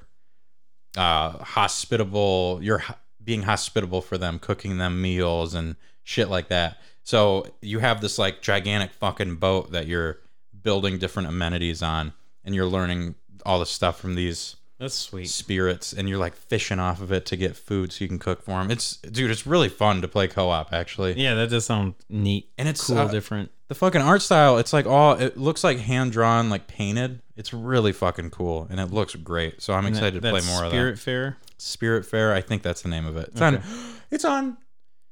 uh, 0.96 1.32
hospitable. 1.44 2.60
You're 2.64 2.84
being 3.24 3.44
hospitable 3.44 4.02
for 4.02 4.18
them, 4.18 4.40
cooking 4.40 4.78
them 4.78 5.02
meals 5.02 5.54
and 5.54 5.76
shit 6.04 6.30
like 6.30 6.48
that. 6.48 6.78
So 7.08 7.46
you 7.62 7.80
have 7.80 8.02
this 8.02 8.20
like 8.20 8.42
gigantic 8.42 8.92
fucking 8.92 9.36
boat 9.38 9.72
that 9.72 9.88
you're 9.88 10.20
building 10.62 10.98
different 10.98 11.30
amenities 11.30 11.82
on, 11.82 12.12
and 12.44 12.54
you're 12.54 12.66
learning 12.66 13.16
all 13.46 13.60
the 13.60 13.66
stuff 13.66 13.98
from 13.98 14.16
these 14.16 14.58
That's 14.78 14.94
sweet. 14.94 15.30
spirits 15.30 15.94
and 15.94 16.10
you're 16.10 16.18
like 16.18 16.36
fishing 16.36 16.80
off 16.80 17.00
of 17.00 17.14
it 17.14 17.26
to 17.28 17.38
get 17.38 17.56
food 17.56 17.94
so 17.94 18.04
you 18.04 18.10
can 18.10 18.20
cook 18.20 18.42
for 18.44 18.52
them. 18.62 18.70
It's 18.70 18.98
dude, 18.98 19.32
it's 19.32 19.48
really 19.48 19.70
fun 19.70 20.02
to 20.02 20.10
play 20.10 20.28
co-op 20.28 20.74
actually. 20.74 21.14
Yeah, 21.18 21.34
that 21.36 21.50
does 21.50 21.64
sound 21.64 21.94
neat. 22.10 22.50
And 22.58 22.68
it's, 22.68 22.86
cool, 22.86 22.98
uh, 22.98 23.08
different. 23.08 23.52
The 23.70 23.76
fucking 23.76 24.02
art 24.02 24.22
style, 24.22 24.58
it's 24.58 24.74
like 24.74 24.86
all 24.86 25.14
it 25.14 25.38
looks 25.38 25.64
like 25.64 25.78
hand 25.80 26.12
drawn, 26.12 26.50
like 26.50 26.68
painted. 26.68 27.22
It's 27.38 27.54
really 27.54 27.94
fucking 27.94 28.32
cool 28.32 28.68
and 28.70 28.82
it 28.82 28.92
looks 28.92 29.16
great. 29.16 29.62
So 29.62 29.74
I'm 29.74 29.86
And 29.86 29.96
excited 29.96 30.22
that- 30.24 30.34
to 30.34 30.42
play 30.42 30.46
more 30.46 30.66
of 30.66 30.72
that. 30.72 30.76
Spirit. 30.76 31.00
Fair. 31.00 31.38
Spirit 31.58 32.06
Fair, 32.06 32.34
I 32.34 32.42
think 32.42 32.64
that's 32.64 32.82
the 32.82 32.90
name 32.90 33.06
of 33.06 33.16
it. 33.16 33.30
It's 33.32 33.42
Okay. 33.42 33.56
on 33.56 33.64
it's 34.12 34.26
on 34.26 34.58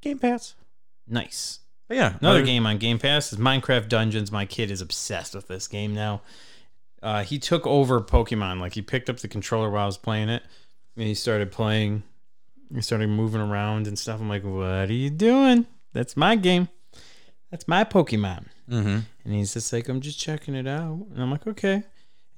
Game 0.02 0.20
Pass. 0.20 0.56
Nice. 1.08 1.60
But 1.88 1.98
yeah, 1.98 2.18
Another 2.20 2.40
other- 2.40 2.46
game 2.46 2.66
on 2.66 2.78
Game 2.78 2.98
Pass 3.00 3.32
is 3.32 3.40
Minecraft 3.40 3.88
Dungeons. 3.90 4.32
My 4.32 4.46
kid 4.46 4.72
is 4.72 4.82
obsessed 4.82 5.36
with 5.36 5.48
this 5.48 5.68
game 5.68 5.94
now. 5.94 6.22
Uh, 7.04 7.24
he 7.24 7.38
took 7.38 7.68
over 7.68 8.02
Pokemon. 8.02 8.60
Like 8.60 8.74
he 8.74 8.82
picked 8.82 9.10
up 9.10 9.18
the 9.18 9.28
controller 9.28 9.70
while 9.70 9.84
I 9.84 9.86
was 9.86 9.98
playing 9.98 10.30
it, 10.30 10.42
and 10.98 11.06
he 11.08 11.14
started 11.14 11.52
playing. 11.52 12.02
He 12.74 12.82
started 12.82 13.10
moving 13.10 13.42
around 13.42 13.86
and 13.88 13.98
stuff. 14.00 14.20
I'm 14.20 14.30
like, 14.30 14.44
"What 14.44 14.90
are 14.90 14.94
you 14.94 15.12
doing? 15.12 15.68
That's 15.94 16.18
my 16.18 16.36
game. 16.36 16.70
That's 17.52 17.68
my 17.68 17.84
Pokemon." 17.84 18.46
Mhm. 18.68 19.04
And 19.24 19.34
he's 19.34 19.54
just 19.54 19.72
like, 19.72 19.88
"I'm 19.88 20.02
just 20.02 20.20
checking 20.20 20.56
it 20.56 20.66
out." 20.68 21.06
And 21.14 21.22
I'm 21.22 21.30
like, 21.30 21.46
"Okay." 21.46 21.74
And 21.76 21.84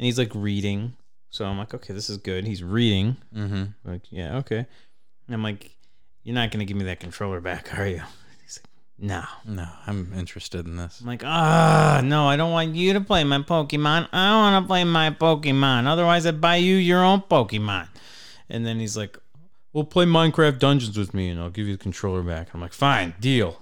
he's 0.06 0.18
like 0.20 0.32
reading. 0.36 0.98
So 1.30 1.46
I'm 1.46 1.58
like, 1.58 1.74
"Okay, 1.74 1.94
this 1.94 2.10
is 2.10 2.18
good." 2.18 2.46
He's 2.46 2.62
reading. 2.64 3.16
Mhm. 3.34 3.74
Like, 3.86 4.02
yeah, 4.12 4.36
okay. 4.40 4.66
And 5.28 5.34
I'm 5.34 5.44
like, 5.44 5.72
"You're 6.24 6.36
not 6.36 6.52
gonna 6.52 6.66
give 6.66 6.76
me 6.76 6.84
that 6.86 7.00
controller 7.00 7.40
back, 7.40 7.78
are 7.80 7.88
you?" 7.88 8.02
"No." 9.00 9.24
No, 9.46 9.68
I'm 9.86 10.14
interested 10.16 10.66
in 10.66 10.76
this. 10.78 11.02
I'm 11.02 11.08
like, 11.08 11.24
ah, 11.24 12.02
no, 12.04 12.28
I 12.28 12.36
don't 12.36 12.52
want 12.52 12.76
you 12.76 12.94
to 12.94 13.02
play 13.02 13.24
my 13.24 13.40
Pokemon. 13.40 14.08
I 14.12 14.36
want 14.36 14.64
to 14.64 14.68
play 14.68 14.84
my 14.84 15.10
Pokemon. 15.12 15.86
Otherwise, 15.88 16.26
I'd 16.26 16.42
buy 16.42 16.56
you 16.58 16.76
your 16.76 17.04
own 17.04 17.22
Pokemon. 17.22 17.88
And 18.50 18.66
then 18.66 18.80
he's 18.80 18.96
like, 18.96 19.18
well, 19.74 19.84
play 19.84 20.06
Minecraft 20.06 20.60
Dungeons 20.60 20.98
with 20.98 21.14
me 21.14 21.30
and 21.30 21.40
I'll 21.40 21.50
give 21.50 21.68
you 21.68 21.76
the 21.76 21.84
controller 21.84 22.24
back. 22.24 22.48
I'm 22.54 22.62
like, 22.62 22.74
fine, 22.74 23.14
deal. 23.20 23.62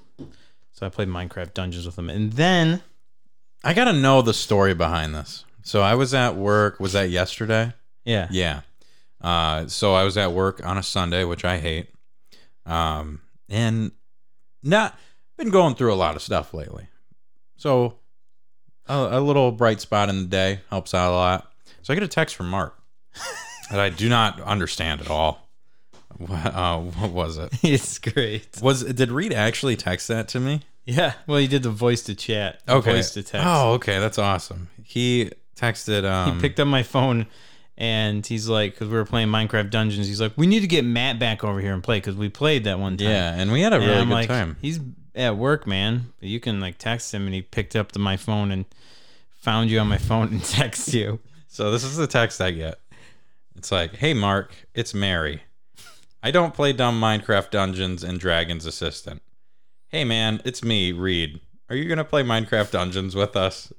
So 0.72 0.86
I 0.86 0.90
played 0.90 1.08
Minecraft 1.08 1.54
Dungeons 1.54 1.86
with 1.86 1.98
him. 1.98 2.10
And 2.10 2.34
then, 2.34 2.82
I 3.64 3.74
got 3.74 3.86
to 3.86 3.94
know 3.94 4.22
the 4.22 4.34
story 4.34 4.74
behind 4.74 5.16
this. 5.16 5.44
So 5.64 5.82
I 5.82 5.96
was 5.96 6.14
at 6.14 6.36
work, 6.36 6.80
was 6.80 6.94
that 6.94 7.10
yesterday? 7.10 7.74
yeah. 8.06 8.28
Yeah. 8.30 8.62
Uh, 9.22 9.68
so 9.68 9.96
I 9.96 10.04
was 10.04 10.18
at 10.18 10.32
work 10.34 10.64
on 10.64 10.78
a 10.78 10.84
Sunday, 10.84 11.24
which 11.24 11.44
I 11.44 11.58
hate. 11.58 11.90
Um, 12.66 13.22
and 13.50 13.92
not 14.62 14.98
been 15.38 15.50
going 15.50 15.76
through 15.76 15.94
a 15.94 15.96
lot 15.96 16.16
of 16.16 16.22
stuff 16.22 16.54
lately. 16.54 16.88
So 17.58 17.96
a, 18.88 19.20
a 19.20 19.20
little 19.20 19.52
bright 19.52 19.82
spot 19.82 20.10
in 20.10 20.18
the 20.20 20.28
day 20.28 20.60
helps 20.70 20.94
out 20.94 21.12
a 21.12 21.16
lot. 21.16 21.52
So 21.82 21.94
I 21.94 21.96
get 21.96 22.04
a 22.04 22.08
text 22.08 22.36
from 22.36 22.50
Mark 22.50 22.78
that 23.72 23.80
I 23.80 23.90
do 23.90 24.10
not 24.10 24.42
understand 24.42 25.02
at 25.02 25.10
all. 25.10 25.50
What, 26.18 26.46
uh, 26.46 26.80
what 26.80 27.12
was 27.12 27.38
it? 27.38 27.52
it's 27.64 28.00
great. 28.00 28.48
Was 28.62 28.84
did 28.84 29.12
Reed 29.12 29.34
actually 29.34 29.76
text 29.76 30.08
that 30.08 30.28
to 30.30 30.40
me? 30.40 30.62
Yeah. 30.86 31.14
Well, 31.28 31.40
he 31.40 31.48
did 31.48 31.64
the 31.64 31.72
voice 31.72 32.04
to 32.04 32.16
chat, 32.16 32.62
Okay. 32.70 32.94
voice 32.94 33.12
to 33.12 33.24
text. 33.24 33.46
Oh, 33.46 33.74
okay, 33.74 34.00
that's 34.00 34.20
awesome. 34.20 34.70
He 34.84 35.32
texted. 35.58 36.06
Um, 36.06 36.36
he 36.36 36.42
picked 36.42 36.60
up 36.60 36.68
my 36.68 36.84
phone 36.84 37.28
and 37.78 38.26
he's 38.26 38.48
like, 38.48 38.74
because 38.74 38.88
we 38.88 38.96
were 38.96 39.06
playing 39.06 39.28
Minecraft 39.28 39.70
Dungeons, 39.70 40.08
he's 40.08 40.22
like, 40.22 40.34
we 40.38 40.48
need 40.48 40.62
to 40.62 40.68
get 40.68 40.86
Matt 40.86 41.20
back 41.20 41.44
over 41.44 41.60
here 41.60 41.74
and 41.74 41.84
play 41.84 41.98
because 41.98 42.16
we 42.16 42.30
played 42.30 42.64
that 42.66 42.80
one 42.80 42.98
time. 42.98 43.08
Yeah, 43.10 43.34
and 43.36 43.52
we 43.52 43.62
had 43.62 43.74
a 43.74 43.80
really 43.80 44.06
good 44.06 44.08
like, 44.08 44.28
time. 44.28 44.56
He's 44.62 44.80
at 45.16 45.38
work, 45.38 45.66
man. 45.66 46.14
You 46.20 46.40
can 46.40 46.60
like 46.60 46.78
text 46.78 47.14
him, 47.14 47.26
and 47.26 47.34
he 47.34 47.42
picked 47.42 47.76
up 47.76 47.92
the, 47.92 48.00
my 48.00 48.18
phone 48.18 48.52
and 48.52 48.66
found 49.40 49.70
you 49.70 49.80
on 49.80 49.88
my 49.88 49.98
phone 50.10 50.28
and 50.30 50.44
text 50.44 50.94
you. 50.94 51.20
So 51.48 51.72
this 51.72 51.84
is 51.84 51.98
the 51.98 52.08
text 52.08 52.42
I 52.42 52.52
get. 52.52 52.80
It's 53.56 53.72
like, 53.72 53.96
"Hey 53.96 54.14
Mark, 54.14 54.54
it's 54.74 54.94
Mary. 54.94 55.44
I 56.22 56.32
don't 56.32 56.54
play 56.54 56.74
dumb 56.74 57.00
Minecraft 57.00 57.52
Dungeons 57.52 58.04
and 58.04 58.20
Dragons 58.20 58.66
Assistant. 58.66 59.22
Hey 59.88 60.04
man, 60.04 60.42
it's 60.44 60.64
me, 60.64 60.92
Reed. 60.92 61.40
Are 61.70 61.76
you 61.76 61.88
gonna 61.88 62.04
play 62.04 62.24
Minecraft 62.24 62.72
Dungeons 62.72 63.16
with 63.16 63.36
us?" 63.36 63.72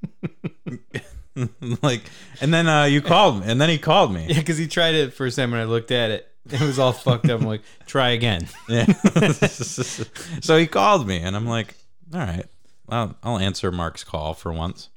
like, 1.82 2.02
and 2.40 2.54
then 2.54 2.68
uh, 2.68 2.84
you 2.84 3.02
called 3.02 3.40
me, 3.40 3.50
and 3.50 3.60
then 3.60 3.68
he 3.68 3.78
called 3.78 4.12
me. 4.12 4.26
Yeah, 4.28 4.38
because 4.38 4.58
he 4.58 4.66
tried 4.66 4.94
it 4.94 5.12
first 5.12 5.36
time 5.36 5.50
when 5.50 5.60
I 5.60 5.64
looked 5.64 5.90
at 5.90 6.10
it. 6.10 6.28
It 6.50 6.60
was 6.60 6.78
all 6.78 6.92
fucked 6.92 7.28
up. 7.28 7.40
I'm 7.40 7.46
like, 7.46 7.62
try 7.86 8.10
again. 8.10 8.48
Yeah. 8.68 8.86
so 9.32 10.56
he 10.56 10.66
called 10.66 11.06
me, 11.06 11.18
and 11.18 11.36
I'm 11.36 11.46
like, 11.46 11.74
"All 12.12 12.20
right, 12.20 12.46
I'll, 12.88 13.16
I'll 13.22 13.38
answer 13.38 13.70
Mark's 13.72 14.04
call 14.04 14.34
for 14.34 14.52
once." 14.52 14.88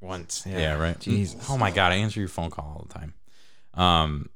Once. 0.00 0.44
Yeah, 0.46 0.78
right. 0.78 0.98
Jesus. 1.00 1.48
Oh 1.50 1.58
my 1.58 1.70
god, 1.70 1.92
I 1.92 1.96
answer 1.96 2.20
your 2.20 2.28
phone 2.28 2.50
call 2.50 2.64
all 2.64 2.86
the 2.86 2.94
time. 2.94 3.14
Um, 3.74 4.30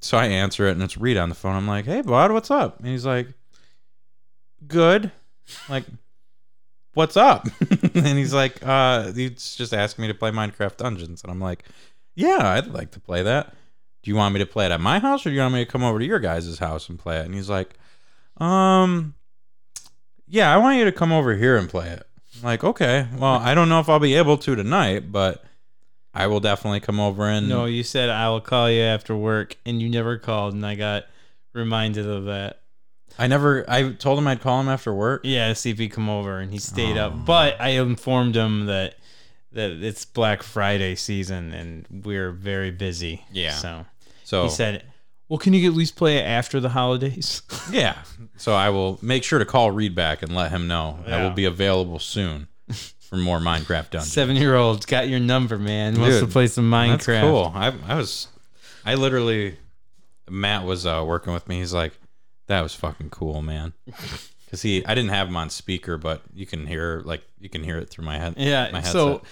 so 0.00 0.16
I 0.16 0.26
answer 0.26 0.66
it, 0.66 0.72
and 0.72 0.82
it's 0.82 0.96
Reed 0.96 1.16
on 1.16 1.28
the 1.28 1.34
phone. 1.34 1.56
I'm 1.56 1.66
like, 1.66 1.84
"Hey, 1.84 2.02
bud, 2.02 2.32
what's 2.32 2.50
up?" 2.50 2.78
And 2.78 2.88
he's 2.88 3.06
like, 3.06 3.28
"Good." 4.66 5.10
Like, 5.68 5.84
what's 6.94 7.16
up? 7.16 7.46
and 7.94 8.18
he's 8.18 8.34
like, 8.34 8.56
uh, 8.66 9.12
he's 9.12 9.54
just 9.54 9.72
asking 9.72 10.02
me 10.02 10.08
to 10.08 10.14
play 10.14 10.30
Minecraft 10.30 10.76
Dungeons. 10.76 11.22
And 11.22 11.30
I'm 11.30 11.40
like, 11.40 11.64
yeah, 12.14 12.38
I'd 12.40 12.68
like 12.68 12.90
to 12.92 13.00
play 13.00 13.22
that. 13.22 13.54
Do 14.06 14.10
you 14.10 14.14
want 14.14 14.34
me 14.34 14.38
to 14.38 14.46
play 14.46 14.66
it 14.66 14.70
at 14.70 14.80
my 14.80 15.00
house 15.00 15.26
or 15.26 15.30
do 15.30 15.34
you 15.34 15.40
want 15.40 15.54
me 15.54 15.64
to 15.64 15.68
come 15.68 15.82
over 15.82 15.98
to 15.98 16.04
your 16.04 16.20
guys' 16.20 16.60
house 16.60 16.88
and 16.88 16.96
play 16.96 17.18
it? 17.18 17.26
And 17.26 17.34
he's 17.34 17.50
like, 17.50 17.74
um, 18.36 19.16
yeah, 20.28 20.54
I 20.54 20.58
want 20.58 20.78
you 20.78 20.84
to 20.84 20.92
come 20.92 21.10
over 21.10 21.34
here 21.34 21.56
and 21.56 21.68
play 21.68 21.88
it. 21.88 22.06
I'm 22.36 22.44
like, 22.44 22.62
okay, 22.62 23.08
well, 23.18 23.32
I 23.32 23.52
don't 23.52 23.68
know 23.68 23.80
if 23.80 23.88
I'll 23.88 23.98
be 23.98 24.14
able 24.14 24.38
to 24.38 24.54
tonight, 24.54 25.10
but 25.10 25.44
I 26.14 26.28
will 26.28 26.38
definitely 26.38 26.78
come 26.78 27.00
over 27.00 27.24
and 27.24 27.48
No, 27.48 27.64
you 27.64 27.82
said 27.82 28.08
I 28.08 28.28
will 28.28 28.40
call 28.40 28.70
you 28.70 28.82
after 28.82 29.16
work, 29.16 29.56
and 29.66 29.82
you 29.82 29.88
never 29.88 30.18
called, 30.18 30.54
and 30.54 30.64
I 30.64 30.76
got 30.76 31.06
reminded 31.52 32.06
of 32.06 32.26
that. 32.26 32.60
I 33.18 33.26
never. 33.26 33.68
I 33.68 33.90
told 33.90 34.20
him 34.20 34.28
I'd 34.28 34.40
call 34.40 34.60
him 34.60 34.68
after 34.68 34.94
work. 34.94 35.22
Yeah, 35.24 35.52
see 35.54 35.70
if 35.70 35.78
he'd 35.78 35.88
come 35.88 36.08
over, 36.08 36.38
and 36.38 36.52
he 36.52 36.60
stayed 36.60 36.96
up. 36.96 37.24
But 37.24 37.60
I 37.60 37.70
informed 37.70 38.36
him 38.36 38.66
that 38.66 38.94
that 39.50 39.82
it's 39.82 40.04
Black 40.04 40.44
Friday 40.44 40.94
season, 40.94 41.52
and 41.52 42.04
we're 42.04 42.30
very 42.30 42.70
busy. 42.70 43.24
Yeah. 43.32 43.54
So 43.54 43.86
So 44.26 44.42
he 44.42 44.48
said, 44.50 44.82
"Well, 45.28 45.38
can 45.38 45.54
you 45.54 45.70
at 45.70 45.76
least 45.76 45.94
play 45.94 46.18
it 46.18 46.22
after 46.22 46.58
the 46.58 46.70
holidays?" 46.70 47.42
yeah. 47.70 47.98
So 48.36 48.54
I 48.54 48.70
will 48.70 48.98
make 49.00 49.22
sure 49.22 49.38
to 49.38 49.44
call 49.44 49.70
Reed 49.70 49.94
back 49.94 50.20
and 50.22 50.34
let 50.34 50.50
him 50.50 50.66
know 50.66 50.98
I 51.06 51.22
will 51.22 51.30
be 51.30 51.44
available 51.44 52.00
soon 52.00 52.48
for 52.98 53.16
more 53.16 53.38
Minecraft 53.38 53.90
dungeons. 53.90 54.12
Seven 54.12 54.34
year 54.34 54.56
old's 54.56 54.84
got 54.84 55.08
your 55.08 55.20
number, 55.20 55.58
man. 55.58 56.00
Wants 56.00 56.18
to 56.18 56.26
play 56.26 56.48
some 56.48 56.68
Minecraft. 56.68 57.06
That's 57.06 57.20
cool. 57.22 57.52
I 57.54 57.72
I 57.86 57.94
was, 57.94 58.26
I 58.84 58.96
literally, 58.96 59.58
Matt 60.28 60.64
was 60.64 60.86
uh, 60.86 61.04
working 61.06 61.32
with 61.32 61.48
me. 61.48 61.60
He's 61.60 61.72
like, 61.72 61.92
that 62.48 62.62
was 62.62 62.74
fucking 62.74 63.10
cool, 63.10 63.42
man. 63.42 63.74
Because 64.46 64.62
he, 64.62 64.86
I 64.86 64.94
didn't 64.94 65.10
have 65.10 65.26
him 65.26 65.36
on 65.36 65.50
speaker, 65.50 65.98
but 65.98 66.22
you 66.32 66.46
can 66.46 66.68
hear 66.68 67.02
like 67.04 67.20
you 67.40 67.48
can 67.48 67.64
hear 67.64 67.78
it 67.78 67.90
through 67.90 68.04
my 68.04 68.16
head. 68.16 68.34
Yeah. 68.36 68.70
my 68.72 68.80
so. 68.80 69.22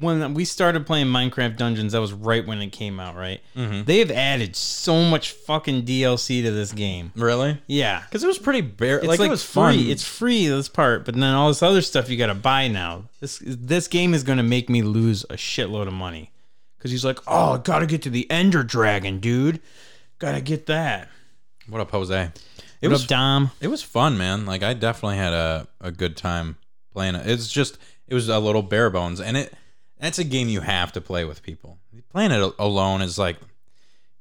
When 0.00 0.34
we 0.34 0.44
started 0.44 0.86
playing 0.86 1.06
Minecraft 1.06 1.56
Dungeons, 1.56 1.92
that 1.92 2.00
was 2.00 2.12
right 2.12 2.46
when 2.46 2.60
it 2.60 2.70
came 2.72 2.98
out, 3.00 3.16
right? 3.16 3.40
Mm-hmm. 3.56 3.84
They 3.84 3.98
have 3.98 4.10
added 4.10 4.56
so 4.56 5.02
much 5.02 5.30
fucking 5.32 5.84
DLC 5.84 6.42
to 6.42 6.50
this 6.50 6.72
game. 6.72 7.12
really, 7.14 7.58
Yeah. 7.66 8.02
because 8.04 8.22
it 8.24 8.26
was 8.26 8.38
pretty 8.38 8.60
bare. 8.60 8.98
It's 8.98 9.06
Like, 9.06 9.20
like, 9.20 9.28
it 9.28 9.30
was 9.30 9.44
free. 9.44 9.52
fun. 9.62 9.78
It's 9.78 10.04
free 10.06 10.46
this 10.46 10.68
part, 10.68 11.04
but 11.04 11.14
then 11.14 11.22
all 11.34 11.48
this 11.48 11.62
other 11.62 11.82
stuff 11.82 12.08
you 12.08 12.16
got 12.16 12.26
to 12.26 12.34
buy 12.34 12.68
now. 12.68 13.04
This 13.20 13.40
this 13.44 13.88
game 13.88 14.14
is 14.14 14.22
going 14.22 14.38
to 14.38 14.42
make 14.44 14.68
me 14.68 14.82
lose 14.82 15.24
a 15.24 15.34
shitload 15.34 15.86
of 15.86 15.92
money 15.94 16.30
because 16.78 16.90
he's 16.90 17.04
like, 17.04 17.18
oh, 17.26 17.58
got 17.58 17.78
to 17.80 17.86
get 17.86 18.02
to 18.02 18.10
the 18.10 18.30
Ender 18.30 18.62
Dragon, 18.62 19.20
dude. 19.20 19.60
Got 20.18 20.32
to 20.32 20.40
get 20.40 20.66
that. 20.66 21.08
what 21.68 21.80
up, 21.80 21.90
Jose? 21.90 22.30
It 22.80 22.88
What 22.88 22.92
was 22.92 23.02
up, 23.04 23.08
Dom? 23.08 23.50
It 23.60 23.68
was 23.68 23.82
fun, 23.82 24.18
man. 24.18 24.44
Like 24.44 24.62
I 24.62 24.74
definitely 24.74 25.16
had 25.16 25.32
a, 25.32 25.66
a 25.80 25.90
good 25.90 26.16
time 26.16 26.56
playing 26.92 27.14
it. 27.14 27.26
It's 27.26 27.48
just 27.50 27.78
it 28.06 28.14
was 28.14 28.28
a 28.28 28.38
little 28.38 28.62
bare 28.62 28.90
bones, 28.90 29.20
and 29.20 29.36
it 29.36 29.54
that's 30.04 30.18
a 30.18 30.24
game 30.24 30.48
you 30.48 30.60
have 30.60 30.92
to 30.92 31.00
play 31.00 31.24
with 31.24 31.42
people. 31.42 31.78
Playing 32.10 32.30
it 32.30 32.54
alone 32.58 33.00
is 33.00 33.18
like 33.18 33.36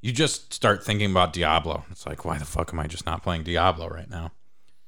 you 0.01 0.11
just 0.11 0.53
start 0.53 0.83
thinking 0.83 1.11
about 1.11 1.33
Diablo. 1.33 1.83
It's 1.91 2.05
like 2.05 2.23
why 2.23 2.37
the 2.37 2.45
fuck 2.45 2.73
am 2.73 2.79
I 2.79 2.87
just 2.87 3.05
not 3.05 3.21
playing 3.21 3.43
Diablo 3.43 3.89
right 3.89 4.09
now? 4.09 4.31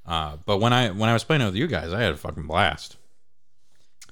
Uh, 0.05 0.37
but 0.45 0.57
when 0.57 0.71
I 0.71 0.91
when 0.91 1.09
I 1.09 1.13
was 1.13 1.23
playing 1.23 1.41
it 1.41 1.45
with 1.45 1.55
you 1.55 1.67
guys, 1.67 1.91
I 1.91 2.01
had 2.01 2.13
a 2.13 2.17
fucking 2.17 2.47
blast. 2.47 2.95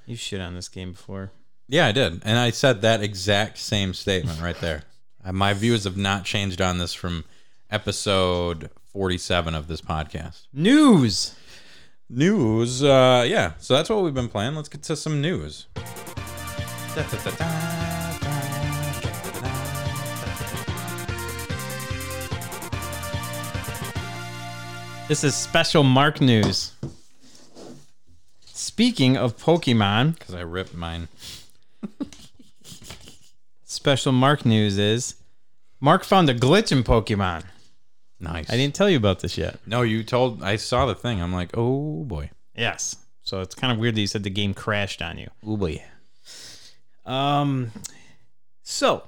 You 0.06 0.18
shit 0.18 0.42
on 0.42 0.56
this 0.56 0.68
game 0.68 0.92
before. 0.92 1.32
Yeah, 1.70 1.88
I 1.88 1.94
did, 1.94 2.22
and 2.26 2.38
I 2.38 2.50
said 2.50 2.82
that 2.82 3.02
exact 3.02 3.58
same 3.58 3.94
statement 3.94 4.42
right 4.42 4.60
there. 4.60 4.84
Uh, 5.26 5.32
my 5.32 5.54
views 5.54 5.86
have 5.86 5.96
not 5.96 6.26
changed 6.26 6.60
on 6.60 6.80
this 6.80 6.94
from 6.94 7.24
episode 7.72 8.70
forty-seven 8.92 9.56
of 9.56 9.68
this 9.70 9.80
podcast. 9.80 10.48
News. 10.52 11.34
News, 12.10 12.84
uh, 12.84 13.26
yeah. 13.26 13.54
So 13.60 13.74
that's 13.74 13.90
what 13.90 14.04
we've 14.04 14.14
been 14.14 14.28
playing. 14.28 14.56
Let's 14.56 14.68
get 14.68 14.84
to 14.84 14.98
some 14.98 15.22
news. 15.22 15.68
This 25.08 25.24
is 25.26 25.36
special 25.36 25.84
Mark 25.84 26.22
news. 26.22 26.72
Speaking 28.46 29.18
of 29.18 29.38
Pokemon, 29.38 30.18
Because 30.18 30.34
I 30.34 30.42
ripped 30.42 30.74
mine. 30.74 31.10
special 33.66 34.12
Mark 34.12 34.46
news 34.46 34.78
is 34.78 35.16
Mark 35.82 36.04
found 36.04 36.30
a 36.30 36.34
glitch 36.34 36.72
in 36.72 36.84
Pokemon. 36.84 37.44
Nice. 38.20 38.50
I 38.50 38.56
didn't 38.56 38.76
tell 38.76 38.90
you 38.90 38.98
about 38.98 39.20
this 39.20 39.38
yet. 39.38 39.60
No, 39.66 39.82
you 39.82 40.04
told. 40.04 40.42
I 40.42 40.56
saw 40.56 40.86
the 40.86 40.96
thing. 40.96 41.22
I'm 41.22 41.34
like, 41.34 41.52
oh 41.54 42.04
boy. 42.06 42.30
Yes. 42.56 42.96
So 43.24 43.42
it's 43.42 43.56
kind 43.56 43.74
of 43.74 43.80
weird 43.80 43.96
that 43.96 44.02
you 44.02 44.08
said 44.08 44.24
the 44.24 44.30
game 44.30 44.54
crashed 44.54 45.02
on 45.02 45.18
you. 45.18 45.30
Oh 45.46 45.58
boy. 45.58 45.84
Um, 47.06 47.72
so 48.64 49.04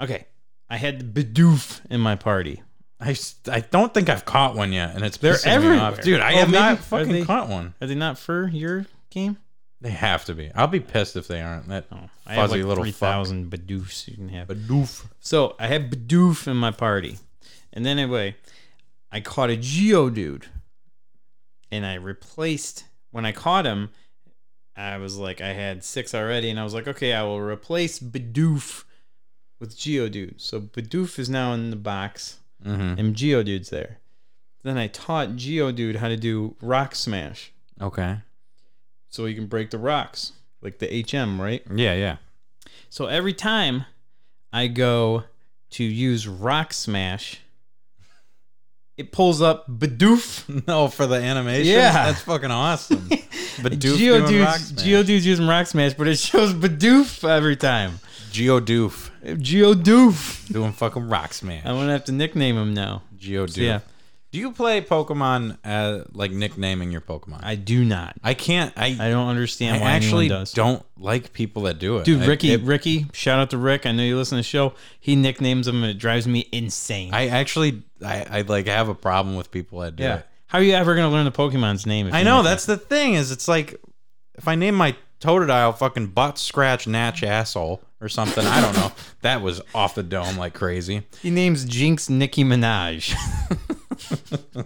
okay, 0.00 0.26
I 0.68 0.76
had 0.76 1.14
the 1.14 1.24
Bidoof 1.24 1.80
in 1.90 2.00
my 2.00 2.16
party. 2.16 2.62
I, 3.00 3.14
I 3.50 3.60
don't 3.60 3.92
think 3.92 4.08
I've 4.08 4.24
caught 4.24 4.54
one 4.54 4.72
yet, 4.72 4.94
and 4.94 5.04
it's 5.04 5.18
They're 5.18 5.36
everywhere. 5.44 5.92
dude. 6.02 6.20
I 6.20 6.34
Oh, 6.34 6.36
have 6.38 6.50
not 6.50 6.78
fucking 6.78 7.12
they- 7.12 7.24
caught 7.24 7.48
one. 7.48 7.74
Are 7.80 7.86
they 7.86 7.94
not 7.94 8.18
for 8.18 8.48
your 8.48 8.86
game? 9.10 9.36
They 9.80 9.90
have 9.90 10.24
to 10.26 10.34
be. 10.34 10.50
I'll 10.54 10.66
be 10.68 10.80
pissed 10.80 11.14
if 11.16 11.28
they 11.28 11.42
aren't. 11.42 11.68
That 11.68 11.84
Oh, 11.92 12.08
I 12.26 12.34
have 12.34 12.48
fuzzy 12.48 12.62
like 12.62 12.68
little 12.68 12.84
three 12.84 12.92
thousand 12.92 13.50
Bidoofs 13.50 14.08
you 14.08 14.14
can 14.16 14.30
have. 14.30 14.48
Badoof. 14.48 15.04
So 15.20 15.56
I 15.58 15.66
had 15.66 15.90
Bidoof 15.90 16.46
in 16.48 16.56
my 16.56 16.70
party, 16.70 17.18
and 17.72 17.84
then 17.84 17.98
anyway, 17.98 18.36
I 19.12 19.20
caught 19.20 19.50
a 19.50 19.56
Geodude, 19.58 20.44
and 21.70 21.84
I 21.84 21.94
replaced 21.96 22.84
when 23.10 23.26
I 23.26 23.32
caught 23.32 23.66
him. 23.66 23.90
I 24.76 24.96
was 24.98 25.16
like, 25.18 25.40
I 25.40 25.52
had 25.52 25.84
six 25.84 26.14
already, 26.14 26.50
and 26.50 26.58
I 26.58 26.64
was 26.64 26.74
like, 26.74 26.88
okay, 26.88 27.12
I 27.12 27.22
will 27.22 27.40
replace 27.40 27.98
Bidoof 28.00 28.84
with 29.60 29.76
Geodude. 29.76 30.40
So 30.40 30.60
Bidoof 30.60 31.18
is 31.18 31.28
now 31.30 31.52
in 31.52 31.70
the 31.70 31.76
box, 31.76 32.38
Mm-hmm. 32.64 32.98
and 32.98 33.14
Geodude's 33.14 33.68
there. 33.70 33.98
Then 34.62 34.78
I 34.78 34.86
taught 34.86 35.30
Geodude 35.36 35.96
how 35.96 36.08
to 36.08 36.16
do 36.16 36.56
Rock 36.62 36.94
Smash, 36.94 37.52
Okay. 37.80 38.18
so 39.10 39.26
he 39.26 39.34
can 39.34 39.46
break 39.46 39.70
the 39.70 39.78
rocks 39.78 40.32
like 40.62 40.78
the 40.78 40.86
HM, 41.10 41.40
right? 41.40 41.62
Yeah, 41.74 41.94
yeah. 41.94 42.16
So 42.88 43.04
every 43.06 43.34
time 43.34 43.84
I 44.52 44.68
go 44.68 45.24
to 45.70 45.84
use 45.84 46.26
Rock 46.26 46.72
Smash, 46.72 47.40
it 48.96 49.12
pulls 49.12 49.42
up 49.42 49.68
Bidoof. 49.68 50.66
No, 50.66 50.88
for 50.88 51.06
the 51.06 51.16
animation. 51.16 51.72
Yeah. 51.72 51.92
that's 51.92 52.20
fucking 52.22 52.50
awesome. 52.50 53.08
Badoof 53.08 53.96
doing 53.98 54.22
Rock 54.22 54.30
Geodude's, 54.30 54.66
Smash. 54.68 54.86
Geodude's 54.86 55.26
using 55.26 55.46
Rock 55.46 55.66
Smash, 55.66 55.94
but 55.94 56.08
it 56.08 56.18
shows 56.18 56.52
Bidoof 56.54 57.28
every 57.28 57.56
time. 57.56 57.98
Geodoof 58.30 59.10
Geodoof. 59.24 60.52
doing 60.52 60.72
fucking 60.72 61.08
rock 61.08 61.32
smash. 61.32 61.64
I'm 61.64 61.76
gonna 61.76 61.92
have 61.92 62.04
to 62.06 62.12
nickname 62.12 62.56
him 62.56 62.74
now. 62.74 63.02
Geodude. 63.16 63.56
Yeah. 63.58 63.80
Do 64.34 64.40
you 64.40 64.50
play 64.50 64.80
Pokemon 64.80 65.58
uh, 65.62 66.06
like 66.12 66.32
nicknaming 66.32 66.90
your 66.90 67.00
Pokemon? 67.00 67.44
I, 67.44 67.54
do 67.54 67.84
not. 67.84 68.16
I 68.20 68.34
can't. 68.34 68.72
I, 68.76 68.86
I 68.86 69.08
don't 69.08 69.28
understand 69.28 69.76
I 69.76 69.80
why 69.80 69.92
actually 69.92 70.24
anyone 70.24 70.40
does. 70.40 70.52
don't 70.52 70.84
like 70.98 71.32
people 71.32 71.62
that 71.62 71.78
do 71.78 71.98
it. 71.98 72.04
Dude, 72.04 72.20
I- 72.20 72.26
Ricky, 72.26 72.50
it- 72.50 72.62
Ricky, 72.62 73.06
shout 73.12 73.38
out 73.38 73.50
to 73.50 73.58
Rick. 73.58 73.86
I 73.86 73.92
know 73.92 74.02
you 74.02 74.16
listen 74.16 74.34
to 74.34 74.40
the 74.40 74.42
show. 74.42 74.72
He 74.98 75.14
nicknames 75.14 75.66
them, 75.66 75.84
and 75.84 75.92
it 75.92 75.98
drives 75.98 76.26
me 76.26 76.48
insane. 76.50 77.14
I 77.14 77.28
actually, 77.28 77.84
I, 78.04 78.26
I 78.28 78.40
like 78.40 78.66
have 78.66 78.88
a 78.88 78.94
problem 78.96 79.36
with 79.36 79.52
people 79.52 79.78
that 79.82 79.94
do 79.94 80.02
yeah. 80.02 80.16
it. 80.16 80.26
How 80.48 80.58
are 80.58 80.64
you 80.64 80.72
ever 80.74 80.96
gonna 80.96 81.10
learn 81.10 81.26
the 81.26 81.30
Pokemon's 81.30 81.86
name? 81.86 82.08
if 82.08 82.14
I 82.14 82.18
you 82.18 82.24
know 82.24 82.38
nickname- 82.38 82.50
that's 82.50 82.66
the 82.66 82.76
thing. 82.76 83.14
Is 83.14 83.30
it's 83.30 83.46
like 83.46 83.80
if 84.34 84.48
I 84.48 84.56
name 84.56 84.74
my 84.74 84.96
Totodile 85.20 85.78
fucking 85.78 86.08
butt 86.08 86.38
scratch 86.38 86.88
natch 86.88 87.22
asshole 87.22 87.84
or 88.00 88.08
something. 88.08 88.44
I 88.44 88.60
don't 88.60 88.74
know. 88.74 88.90
That 89.22 89.40
was 89.40 89.62
off 89.74 89.94
the 89.94 90.02
dome 90.02 90.36
like 90.36 90.52
crazy. 90.52 91.06
he 91.22 91.30
names 91.30 91.64
Jynx 91.64 92.10
Nicki 92.10 92.44
Minaj. 92.44 93.14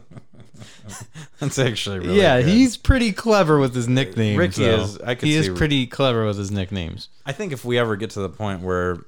That's 1.39 1.59
actually 1.59 2.01
really 2.01 2.21
yeah, 2.21 2.41
good. 2.41 2.49
he's 2.49 2.77
pretty 2.77 3.13
clever 3.13 3.59
with 3.59 3.75
his 3.75 3.89
nicknames. 3.89 4.39
Ricky 4.39 4.65
though. 4.65 4.83
is- 4.83 4.99
I 5.01 5.15
could 5.15 5.29
he 5.29 5.35
is 5.35 5.47
see- 5.47 5.55
pretty 5.55 5.87
clever 5.87 6.27
with 6.27 6.37
his 6.39 6.51
nicknames. 6.51 7.09
I 7.25 7.33
think 7.33 7.53
if 7.53 7.65
we 7.65 7.79
ever 7.79 7.97
get 7.97 8.11
to 8.11 8.21
the 8.21 8.29
point 8.29 8.63
where 8.63 8.99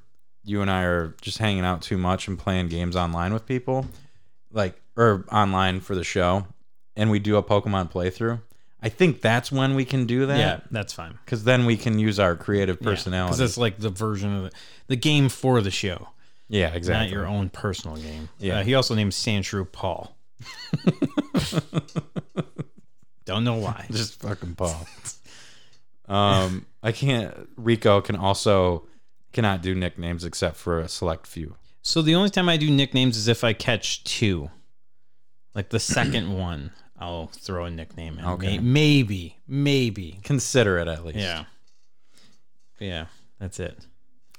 you 0.44 0.62
and 0.62 0.70
I 0.70 0.82
are 0.84 1.14
just 1.20 1.38
hanging 1.38 1.64
out 1.64 1.82
too 1.82 1.98
much 1.98 2.28
and 2.28 2.38
playing 2.38 2.68
games 2.68 2.96
online 2.96 3.32
with 3.32 3.46
people, 3.46 3.86
like 4.52 4.80
or 4.96 5.24
online 5.32 5.80
for 5.80 5.94
the 5.94 6.04
show, 6.04 6.46
and 6.96 7.10
we 7.10 7.18
do 7.18 7.36
a 7.36 7.42
Pokemon 7.42 7.90
playthrough, 7.90 8.40
I 8.82 8.88
think 8.88 9.20
that's 9.20 9.52
when 9.52 9.74
we 9.74 9.84
can 9.84 10.06
do 10.06 10.26
that. 10.26 10.38
Yeah, 10.38 10.60
that's 10.70 10.92
fine. 10.92 11.18
because 11.24 11.44
then 11.44 11.66
we 11.66 11.76
can 11.76 11.98
use 11.98 12.18
our 12.18 12.36
creative 12.36 12.80
personality. 12.80 13.32
Because 13.32 13.40
it's 13.40 13.58
like 13.58 13.78
the 13.78 13.90
version 13.90 14.34
of 14.36 14.42
the, 14.44 14.50
the 14.86 14.96
game 14.96 15.28
for 15.28 15.60
the 15.60 15.70
show, 15.70 16.08
yeah, 16.50 16.74
exactly. 16.74 17.06
not 17.06 17.12
your 17.12 17.26
own 17.26 17.48
personal 17.48 17.96
game. 17.96 18.28
Yeah. 18.38 18.58
Uh, 18.58 18.62
he 18.64 18.74
also 18.74 18.94
named 18.94 19.12
Sandshrew 19.12 19.70
Paul. 19.70 20.16
Don't 23.24 23.44
know 23.44 23.56
why. 23.56 23.86
just 23.90 24.20
fucking 24.20 24.56
Paul. 24.56 24.86
um, 26.08 26.66
I 26.82 26.92
can't. 26.92 27.48
Rico 27.56 28.00
can 28.00 28.16
also 28.16 28.86
cannot 29.32 29.62
do 29.62 29.74
nicknames 29.74 30.24
except 30.24 30.56
for 30.56 30.80
a 30.80 30.88
select 30.88 31.26
few. 31.26 31.54
So 31.82 32.02
the 32.02 32.16
only 32.16 32.30
time 32.30 32.48
I 32.48 32.56
do 32.56 32.68
nicknames 32.70 33.16
is 33.16 33.28
if 33.28 33.44
I 33.44 33.52
catch 33.52 34.02
two, 34.04 34.50
like 35.54 35.70
the 35.70 35.80
second 35.80 36.36
one. 36.36 36.72
I'll 37.02 37.28
throw 37.28 37.64
a 37.64 37.70
nickname 37.70 38.18
in. 38.18 38.26
Okay. 38.26 38.58
Maybe, 38.58 39.38
maybe. 39.48 40.20
Consider 40.22 40.78
it 40.80 40.86
at 40.86 41.02
least. 41.02 41.18
Yeah. 41.18 41.44
Yeah, 42.78 43.06
that's 43.38 43.58
it. 43.58 43.86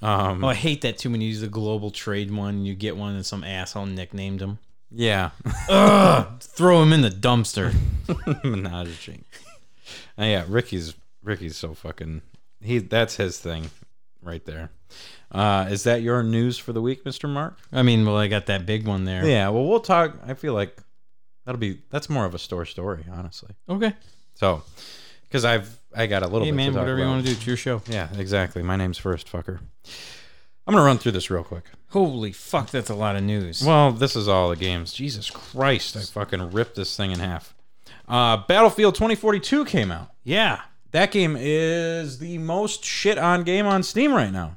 Um. 0.02 0.42
Oh, 0.44 0.48
I 0.48 0.54
hate 0.54 0.80
that 0.82 0.98
too 0.98 1.10
when 1.10 1.20
you 1.20 1.28
use 1.28 1.40
the 1.40 1.48
global 1.48 1.90
trade 1.90 2.30
one. 2.30 2.64
You 2.64 2.74
get 2.74 2.96
one 2.96 3.14
and 3.14 3.24
some 3.24 3.44
asshole 3.44 3.86
nicknamed 3.86 4.42
him. 4.42 4.58
Yeah. 4.90 5.30
Ugh, 5.68 6.40
throw 6.40 6.82
him 6.82 6.92
in 6.92 7.00
the 7.00 7.08
dumpster. 7.08 7.72
Menage. 8.44 9.20
Uh, 10.18 10.24
yeah, 10.24 10.44
Ricky's 10.48 10.94
Ricky's 11.22 11.56
so 11.56 11.72
fucking 11.74 12.22
he 12.60 12.78
that's 12.78 13.16
his 13.16 13.38
thing 13.38 13.70
right 14.22 14.44
there. 14.44 14.70
Uh 15.30 15.66
is 15.70 15.84
that 15.84 16.02
your 16.02 16.22
news 16.22 16.58
for 16.58 16.72
the 16.72 16.82
week, 16.82 17.04
Mr. 17.04 17.28
Mark? 17.28 17.58
I 17.72 17.82
mean, 17.82 18.04
well, 18.04 18.16
I 18.18 18.28
got 18.28 18.46
that 18.46 18.66
big 18.66 18.86
one 18.86 19.04
there. 19.04 19.24
Yeah, 19.24 19.48
well 19.48 19.66
we'll 19.66 19.80
talk 19.80 20.16
I 20.26 20.34
feel 20.34 20.52
like 20.52 20.76
that'll 21.46 21.58
be 21.58 21.80
that's 21.90 22.10
more 22.10 22.26
of 22.26 22.34
a 22.34 22.38
store 22.38 22.66
story, 22.66 23.04
honestly. 23.10 23.54
Okay. 23.68 23.94
So 24.34 24.62
cuz 25.30 25.44
I've 25.44 25.78
I 25.96 26.06
got 26.06 26.22
a 26.22 26.26
little 26.26 26.44
Hey, 26.44 26.50
bit 26.50 26.56
man, 26.56 26.66
to 26.68 26.72
talk 26.72 26.80
whatever 26.82 26.98
you 27.00 27.06
want 27.06 27.24
to 27.24 27.30
do. 27.30 27.36
It's 27.36 27.46
your 27.46 27.56
show. 27.56 27.82
Yeah, 27.88 28.08
exactly. 28.16 28.62
My 28.62 28.76
name's 28.76 28.98
first, 28.98 29.30
fucker. 29.30 29.58
I'm 30.66 30.74
going 30.74 30.82
to 30.82 30.86
run 30.86 30.98
through 30.98 31.12
this 31.12 31.30
real 31.30 31.42
quick. 31.44 31.64
Holy 31.90 32.32
fuck, 32.32 32.70
that's 32.70 32.88
a 32.90 32.94
lot 32.94 33.16
of 33.16 33.22
news. 33.22 33.62
Well, 33.64 33.92
this 33.92 34.16
is 34.16 34.28
all 34.28 34.48
the 34.50 34.56
games. 34.56 34.92
Jesus 34.92 35.28
Christ, 35.28 35.96
I 35.96 36.00
fucking 36.00 36.52
ripped 36.52 36.76
this 36.76 36.96
thing 36.96 37.10
in 37.10 37.18
half. 37.18 37.54
Uh 38.08 38.38
Battlefield 38.48 38.94
2042 38.94 39.64
came 39.66 39.90
out. 39.92 40.10
yeah. 40.24 40.60
That 40.92 41.10
game 41.10 41.36
is 41.38 42.18
the 42.18 42.36
most 42.36 42.84
shit 42.84 43.16
on 43.16 43.44
game 43.44 43.64
on 43.66 43.82
Steam 43.82 44.12
right 44.12 44.30
now. 44.30 44.56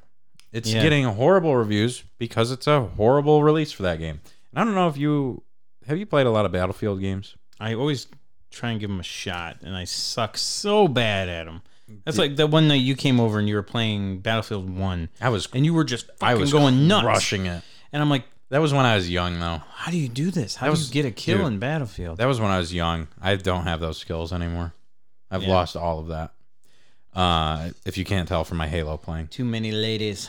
It's 0.52 0.74
Yeah. 0.74 0.82
getting 0.82 1.06
horrible 1.06 1.56
reviews 1.56 2.04
because 2.18 2.52
it's 2.52 2.68
a 2.68 2.82
horrible 2.82 3.42
release 3.42 3.72
for 3.72 3.84
that 3.84 4.00
game. 4.00 4.20
And 4.52 4.60
I 4.60 4.64
don't 4.66 4.76
know 4.76 4.90
if 4.90 4.98
you 4.98 5.44
have 5.88 5.98
you 5.98 6.06
played 6.06 6.26
a 6.28 6.32
lot 6.32 6.46
of 6.46 6.52
Battlefield 6.52 7.00
games. 7.00 7.36
I 7.60 7.74
always 7.74 8.08
try 8.56 8.72
and 8.72 8.80
give 8.80 8.90
him 8.90 9.00
a 9.00 9.04
shot, 9.04 9.58
and 9.62 9.76
I 9.76 9.84
suck 9.84 10.38
so 10.38 10.88
bad 10.88 11.30
at 11.30 11.48
him. 11.48 11.62
That's 12.04 12.18
like 12.18 12.36
the 12.36 12.48
one 12.48 12.68
night 12.68 12.82
you 12.82 12.96
came 12.96 13.20
over 13.20 13.38
and 13.38 13.48
you 13.48 13.54
were 13.56 13.62
playing 13.64 14.20
Battlefield 14.22 14.68
1, 14.76 15.10
I 15.22 15.30
was 15.30 15.48
and 15.54 15.64
you 15.66 15.74
were 15.74 15.84
just 15.84 16.10
I 16.22 16.34
was 16.34 16.52
going 16.52 16.88
nuts. 16.88 17.06
rushing 17.06 17.46
it. 17.46 17.62
And 17.94 18.02
I'm 18.02 18.10
like, 18.10 18.24
That 18.50 18.60
was 18.60 18.74
when 18.74 18.86
I 18.86 18.96
was 18.96 19.08
young 19.10 19.40
though. 19.40 19.62
how 19.72 19.92
do 19.92 19.98
you 19.98 20.08
do 20.10 20.32
this? 20.32 20.56
How 20.56 20.66
That 20.66 20.70
do 20.70 20.80
was- 20.80 20.88
you 20.88 20.94
get 21.04 21.06
a 21.08 21.12
kill 21.12 21.38
dude, 21.40 21.48
in 21.48 21.60
Battlefield? 21.60 22.18
That 22.18 22.26
was 22.26 22.40
when 22.42 22.50
I 22.50 22.58
was 22.58 22.74
young. 22.74 23.08
I 23.22 23.36
don't 23.36 23.64
have 23.66 23.80
those 23.80 23.98
skills 24.00 24.34
anymore. 24.34 24.74
I've 25.30 25.44
Yeah. 25.44 25.50
lost 25.50 25.76
all 25.76 26.00
of 26.00 26.08
that. 26.08 26.32
Uh, 27.14 27.70
if 27.86 27.98
you 28.00 28.04
can't 28.06 28.28
tell 28.28 28.44
from 28.44 28.58
my 28.58 28.68
Halo 28.68 28.98
playing. 28.98 29.28
Too 29.28 29.46
many 29.46 29.72
ladies 29.72 30.28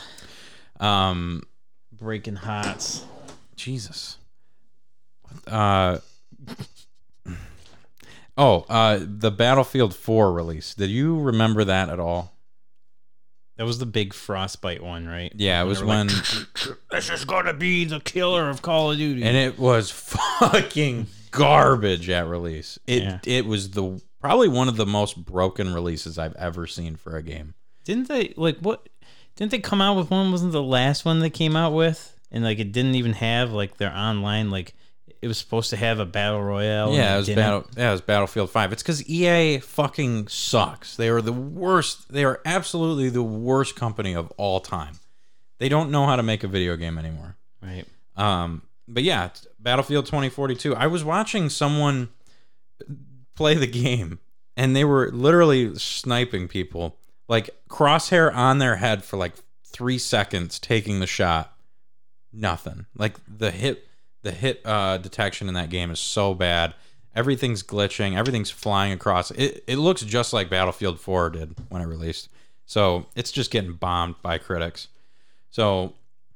Um, 0.79 1.41
breaking 1.91 2.35
hearts. 2.35 3.03
Jesus. 3.55 4.17
Uh 5.47 5.97
Oh, 8.37 8.65
uh 8.69 8.99
the 9.01 9.31
Battlefield 9.31 9.95
4 9.95 10.31
release. 10.31 10.75
Did 10.75 10.89
you 10.89 11.19
remember 11.19 11.63
that 11.63 11.89
at 11.89 11.99
all? 11.99 12.33
That 13.57 13.65
was 13.65 13.79
the 13.79 13.87
big 13.87 14.13
frostbite 14.13 14.83
one, 14.83 15.07
right? 15.07 15.33
Yeah, 15.35 15.61
it 15.63 15.65
was 15.65 15.83
when 15.83 16.07
like, 16.09 16.25
this 16.91 17.09
is 17.09 17.25
gonna 17.25 17.53
be 17.55 17.85
the 17.85 17.99
killer 17.99 18.49
of 18.49 18.61
Call 18.61 18.91
of 18.91 18.97
Duty. 18.99 19.23
and 19.23 19.35
it 19.35 19.57
was 19.57 19.89
fucking 20.39 21.07
garbage 21.31 22.09
at 22.09 22.27
release. 22.27 22.77
It 22.85 23.03
Yeah. 23.03 23.19
it 23.25 23.45
was 23.47 23.71
the 23.71 23.99
probably 24.21 24.47
one 24.47 24.67
of 24.67 24.75
the 24.77 24.85
most 24.85 25.25
broken 25.25 25.73
releases 25.73 26.19
I've 26.19 26.35
ever 26.35 26.67
seen 26.67 26.95
for 26.95 27.15
a 27.17 27.23
game. 27.23 27.55
didn't 27.83 28.07
they 28.07 28.33
like 28.37 28.59
what? 28.59 28.87
Didn't 29.35 29.51
they 29.51 29.59
come 29.59 29.81
out 29.81 29.97
with 29.97 30.09
one? 30.11 30.31
Wasn't 30.31 30.51
the 30.51 30.61
last 30.63 31.05
one 31.05 31.19
they 31.19 31.29
came 31.29 31.55
out 31.55 31.73
with? 31.73 32.13
And 32.31 32.43
like 32.43 32.59
it 32.59 32.71
didn't 32.71 32.95
even 32.95 33.13
have 33.13 33.51
like 33.53 33.77
their 33.77 33.91
online 33.95 34.51
like 34.51 34.75
it 35.21 35.27
was 35.27 35.37
supposed 35.37 35.69
to 35.71 35.77
have 35.77 35.99
a 35.99 36.05
battle 36.05 36.41
royale. 36.41 36.93
Yeah, 36.93 37.15
it 37.15 37.17
was 37.17 37.25
didn't. 37.27 37.43
battle. 37.43 37.65
Yeah, 37.75 37.89
it 37.89 37.91
was 37.91 38.01
Battlefield 38.01 38.49
Five. 38.49 38.71
It's 38.71 38.83
because 38.83 39.07
EA 39.09 39.59
fucking 39.59 40.27
sucks. 40.27 40.95
They 40.95 41.09
are 41.09 41.21
the 41.21 41.33
worst. 41.33 42.11
They 42.11 42.23
are 42.23 42.41
absolutely 42.45 43.09
the 43.09 43.23
worst 43.23 43.75
company 43.75 44.13
of 44.13 44.31
all 44.37 44.59
time. 44.59 44.99
They 45.59 45.69
don't 45.69 45.91
know 45.91 46.05
how 46.05 46.15
to 46.15 46.23
make 46.23 46.43
a 46.43 46.47
video 46.47 46.75
game 46.75 46.97
anymore. 46.97 47.35
Right. 47.61 47.85
Um, 48.15 48.61
but 48.87 49.03
yeah, 49.03 49.29
Battlefield 49.59 50.05
2042. 50.05 50.75
I 50.75 50.87
was 50.87 51.03
watching 51.03 51.49
someone 51.49 52.09
play 53.35 53.55
the 53.55 53.67
game, 53.67 54.19
and 54.55 54.75
they 54.75 54.85
were 54.85 55.09
literally 55.11 55.75
sniping 55.75 56.47
people, 56.47 56.97
like 57.27 57.49
crosshair 57.69 58.33
on 58.33 58.59
their 58.59 58.77
head 58.77 59.03
for 59.03 59.17
like 59.17 59.33
three 59.65 59.97
seconds, 59.97 60.59
taking 60.59 60.99
the 60.99 61.07
shot. 61.07 61.53
Nothing. 62.31 62.85
Like 62.95 63.15
the 63.27 63.51
hit, 63.51 63.87
the 64.23 64.31
hit 64.31 64.61
uh, 64.65 64.97
detection 64.97 65.47
in 65.47 65.53
that 65.53 65.69
game 65.69 65.91
is 65.91 65.99
so 65.99 66.33
bad. 66.33 66.73
Everything's 67.15 67.63
glitching. 67.63 68.15
Everything's 68.15 68.51
flying 68.51 68.91
across. 68.91 69.31
It 69.31 69.63
it 69.67 69.77
looks 69.77 70.01
just 70.01 70.33
like 70.33 70.49
Battlefield 70.49 70.99
4 70.99 71.31
did 71.31 71.55
when 71.69 71.81
it 71.81 71.85
released. 71.85 72.29
So 72.65 73.05
it's 73.15 73.31
just 73.31 73.49
getting 73.49 73.73
bombed 73.73 74.15
by 74.21 74.37
critics. 74.37 74.89
So 75.49 75.93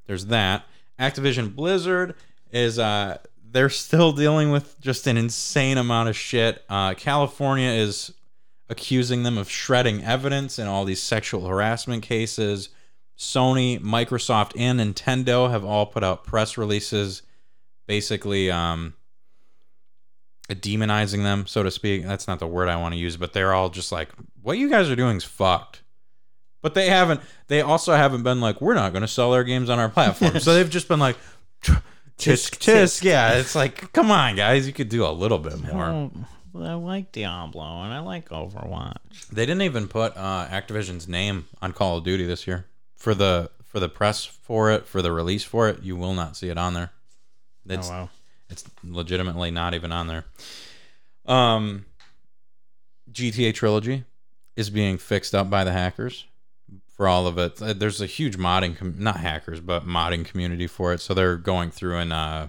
there's 0.08 0.28
that. 0.28 0.66
Activision 1.00 1.56
Blizzard 1.56 2.16
is 2.52 2.80
uh 2.80 3.18
they're 3.52 3.70
still 3.70 4.12
dealing 4.12 4.52
with 4.52 4.80
just 4.80 5.08
an 5.08 5.18
insane 5.18 5.78
amount 5.78 6.10
of 6.10 6.16
shit. 6.16 6.64
Uh, 6.70 6.94
California 6.94 7.70
is 7.70 8.14
accusing 8.70 9.24
them 9.24 9.38
of 9.38 9.50
shredding 9.50 10.04
evidence 10.04 10.58
in 10.58 10.68
all 10.68 10.86
these 10.86 11.02
sexual 11.02 11.46
harassment 11.48 12.02
cases. 12.04 12.70
Sony, 13.18 13.80
Microsoft, 13.80 14.54
and 14.58 14.80
Nintendo 14.80 15.52
have 15.52 15.66
all 15.66 15.86
put 15.86 16.04
out 16.04 16.24
press 16.24 16.58
releases, 16.58 17.22
basically 17.92 18.50
um, 18.50 18.94
demonizing 20.48 21.24
them, 21.24 21.46
so 21.46 21.62
to 21.62 21.70
speak. 21.70 22.06
That's 22.06 22.26
not 22.26 22.40
the 22.40 22.48
word 22.48 22.70
I 22.70 22.78
want 22.78 22.94
to 22.94 22.98
use, 22.98 23.18
but 23.18 23.34
they're 23.34 23.52
all 23.52 23.68
just 23.68 23.92
like, 23.92 24.08
"What 24.42 24.58
you 24.58 24.70
guys 24.70 24.90
are 24.90 24.96
doing 24.96 25.18
is 25.18 25.26
fucked." 25.26 25.82
But 26.62 26.74
they 26.74 26.88
haven't. 26.88 27.20
They 27.48 27.60
also 27.60 27.94
haven't 27.94 28.24
been 28.24 28.40
like, 28.40 28.62
"We're 28.62 28.76
not 28.76 28.94
going 28.94 29.02
to 29.02 29.10
sell 29.10 29.34
our 29.34 29.44
games 29.44 29.70
on 29.70 29.78
our 29.78 29.90
platform." 29.90 30.40
so 30.40 30.54
they've 30.54 30.70
just 30.70 30.88
been 30.88 31.02
like, 31.02 31.18
"Tisk 32.18 32.60
tisk." 32.60 33.04
Yeah, 33.04 33.34
it's 33.34 33.56
like, 33.56 33.92
come 33.92 34.10
on, 34.10 34.38
guys, 34.38 34.66
you 34.68 34.72
could 34.72 34.88
do 34.88 35.06
a 35.06 35.12
little 35.12 35.40
bit 35.40 35.62
more. 35.62 36.10
Well, 36.54 36.66
I 36.66 36.76
like 36.76 37.12
Diablo 37.12 37.84
and 37.84 37.94
I 37.94 38.00
like 38.00 38.30
Overwatch. 38.30 39.28
They 39.34 39.46
didn't 39.46 39.64
even 39.64 39.90
put 39.90 40.16
uh, 40.16 40.48
Activision's 40.50 41.10
name 41.10 41.46
on 41.62 41.74
Call 41.74 41.98
of 41.98 42.06
Duty 42.06 42.26
this 42.26 42.48
year 42.48 42.68
for 42.96 43.14
the 43.14 43.52
for 43.66 43.82
the 43.82 43.90
press 43.90 44.24
for 44.24 44.72
it 44.72 44.88
for 44.88 45.02
the 45.02 45.12
release 45.12 45.44
for 45.44 45.68
it. 45.68 45.84
You 45.84 45.98
will 45.98 46.14
not 46.14 46.38
see 46.38 46.48
it 46.48 46.58
on 46.58 46.74
there. 46.74 46.92
It's 47.68 47.90
oh 47.90 47.92
wow. 47.92 48.10
it's 48.50 48.64
legitimately 48.84 49.52
not 49.52 49.74
even 49.74 49.92
on 49.92 50.08
there. 50.08 50.26
Um, 51.26 51.86
GTA 53.12 53.54
Trilogy 53.54 54.04
is 54.56 54.70
being 54.70 54.98
fixed 54.98 55.36
up 55.36 55.50
by 55.50 55.64
the 55.64 55.72
hackers 55.72 56.26
for 56.96 57.08
all 57.08 57.28
of 57.28 57.38
it. 57.38 57.62
Uh, 57.62 57.74
There's 57.74 58.02
a 58.02 58.06
huge 58.06 58.38
modding, 58.38 58.76
com- 58.78 58.96
not 58.98 59.18
hackers, 59.18 59.60
but 59.60 59.86
modding 59.88 60.26
community 60.26 60.68
for 60.68 60.94
it. 60.94 61.02
So 61.02 61.14
they're 61.14 61.38
going 61.38 61.72
through 61.72 61.98
and 61.98 62.14
uh, 62.14 62.48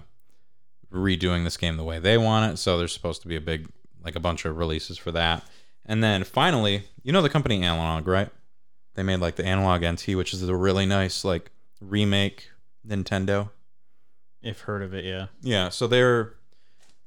redoing 0.91 1.43
this 1.43 1.57
game 1.57 1.77
the 1.77 1.83
way 1.83 1.99
they 1.99 2.17
want 2.17 2.53
it. 2.53 2.57
So 2.57 2.77
there's 2.77 2.93
supposed 2.93 3.21
to 3.23 3.27
be 3.27 3.35
a 3.35 3.41
big, 3.41 3.67
like 4.03 4.15
a 4.15 4.19
bunch 4.19 4.45
of 4.45 4.57
releases 4.57 4.97
for 4.97 5.11
that. 5.11 5.43
And 5.85 6.03
then 6.03 6.23
finally, 6.23 6.83
you 7.03 7.11
know 7.11 7.21
the 7.21 7.29
company 7.29 7.63
Analogue, 7.63 8.07
right? 8.07 8.29
They 8.95 9.03
made 9.03 9.19
like 9.19 9.35
the 9.35 9.45
Analogue 9.45 9.83
NT, 9.83 10.15
which 10.15 10.33
is 10.33 10.47
a 10.47 10.55
really 10.55 10.85
nice 10.85 11.25
like 11.25 11.51
remake 11.81 12.49
Nintendo. 12.87 13.49
If 14.43 14.61
heard 14.61 14.81
of 14.81 14.93
it, 14.93 15.05
yeah. 15.05 15.27
Yeah, 15.41 15.69
so 15.69 15.87
they're 15.87 16.33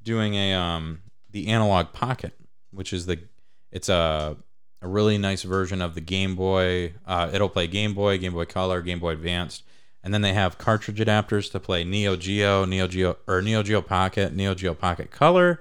doing 0.03 0.35
a 0.35 0.55
um 0.55 1.03
the 1.31 1.49
Analogue 1.49 1.93
Pocket, 1.93 2.33
which 2.71 2.93
is 2.93 3.07
the 3.07 3.21
it's 3.71 3.89
a 3.89 4.37
a 4.83 4.89
really 4.89 5.19
nice 5.19 5.43
version 5.43 5.83
of 5.83 5.95
the 5.95 6.01
Game 6.01 6.35
Boy. 6.35 6.95
Uh, 7.07 7.31
it'll 7.33 7.49
play 7.49 7.67
Game 7.67 7.95
Boy, 7.95 8.19
Game 8.19 8.33
Boy 8.33 8.45
Color, 8.45 8.83
Game 8.83 9.01
Boy 9.01 9.13
Advanced, 9.13 9.65
and 10.03 10.15
then 10.15 10.23
they 10.23 10.33
have 10.33 10.59
cartridge 10.59 10.99
adapters 10.99 11.51
to 11.53 11.61
play 11.61 11.85
Neo 11.85 12.17
Geo, 12.17 12.65
Neo 12.65 12.87
Geo 12.89 13.17
or 13.27 13.43
Neo 13.43 13.63
Geo 13.63 13.83
Pocket, 13.83 14.35
Neo 14.35 14.55
Geo 14.55 14.75
Pocket 14.75 15.11
Color, 15.11 15.61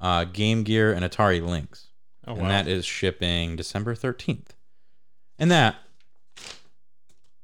uh, 0.00 0.24
Game 0.24 0.62
Gear, 0.62 0.92
and 0.92 1.04
Atari 1.04 1.44
Lynx. 1.44 1.88
Oh 2.26 2.32
and 2.32 2.42
wow. 2.42 2.48
that 2.48 2.68
is 2.68 2.86
shipping 2.86 3.56
December 3.56 3.94
thirteenth. 3.94 4.54
And 5.38 5.50
that 5.50 5.76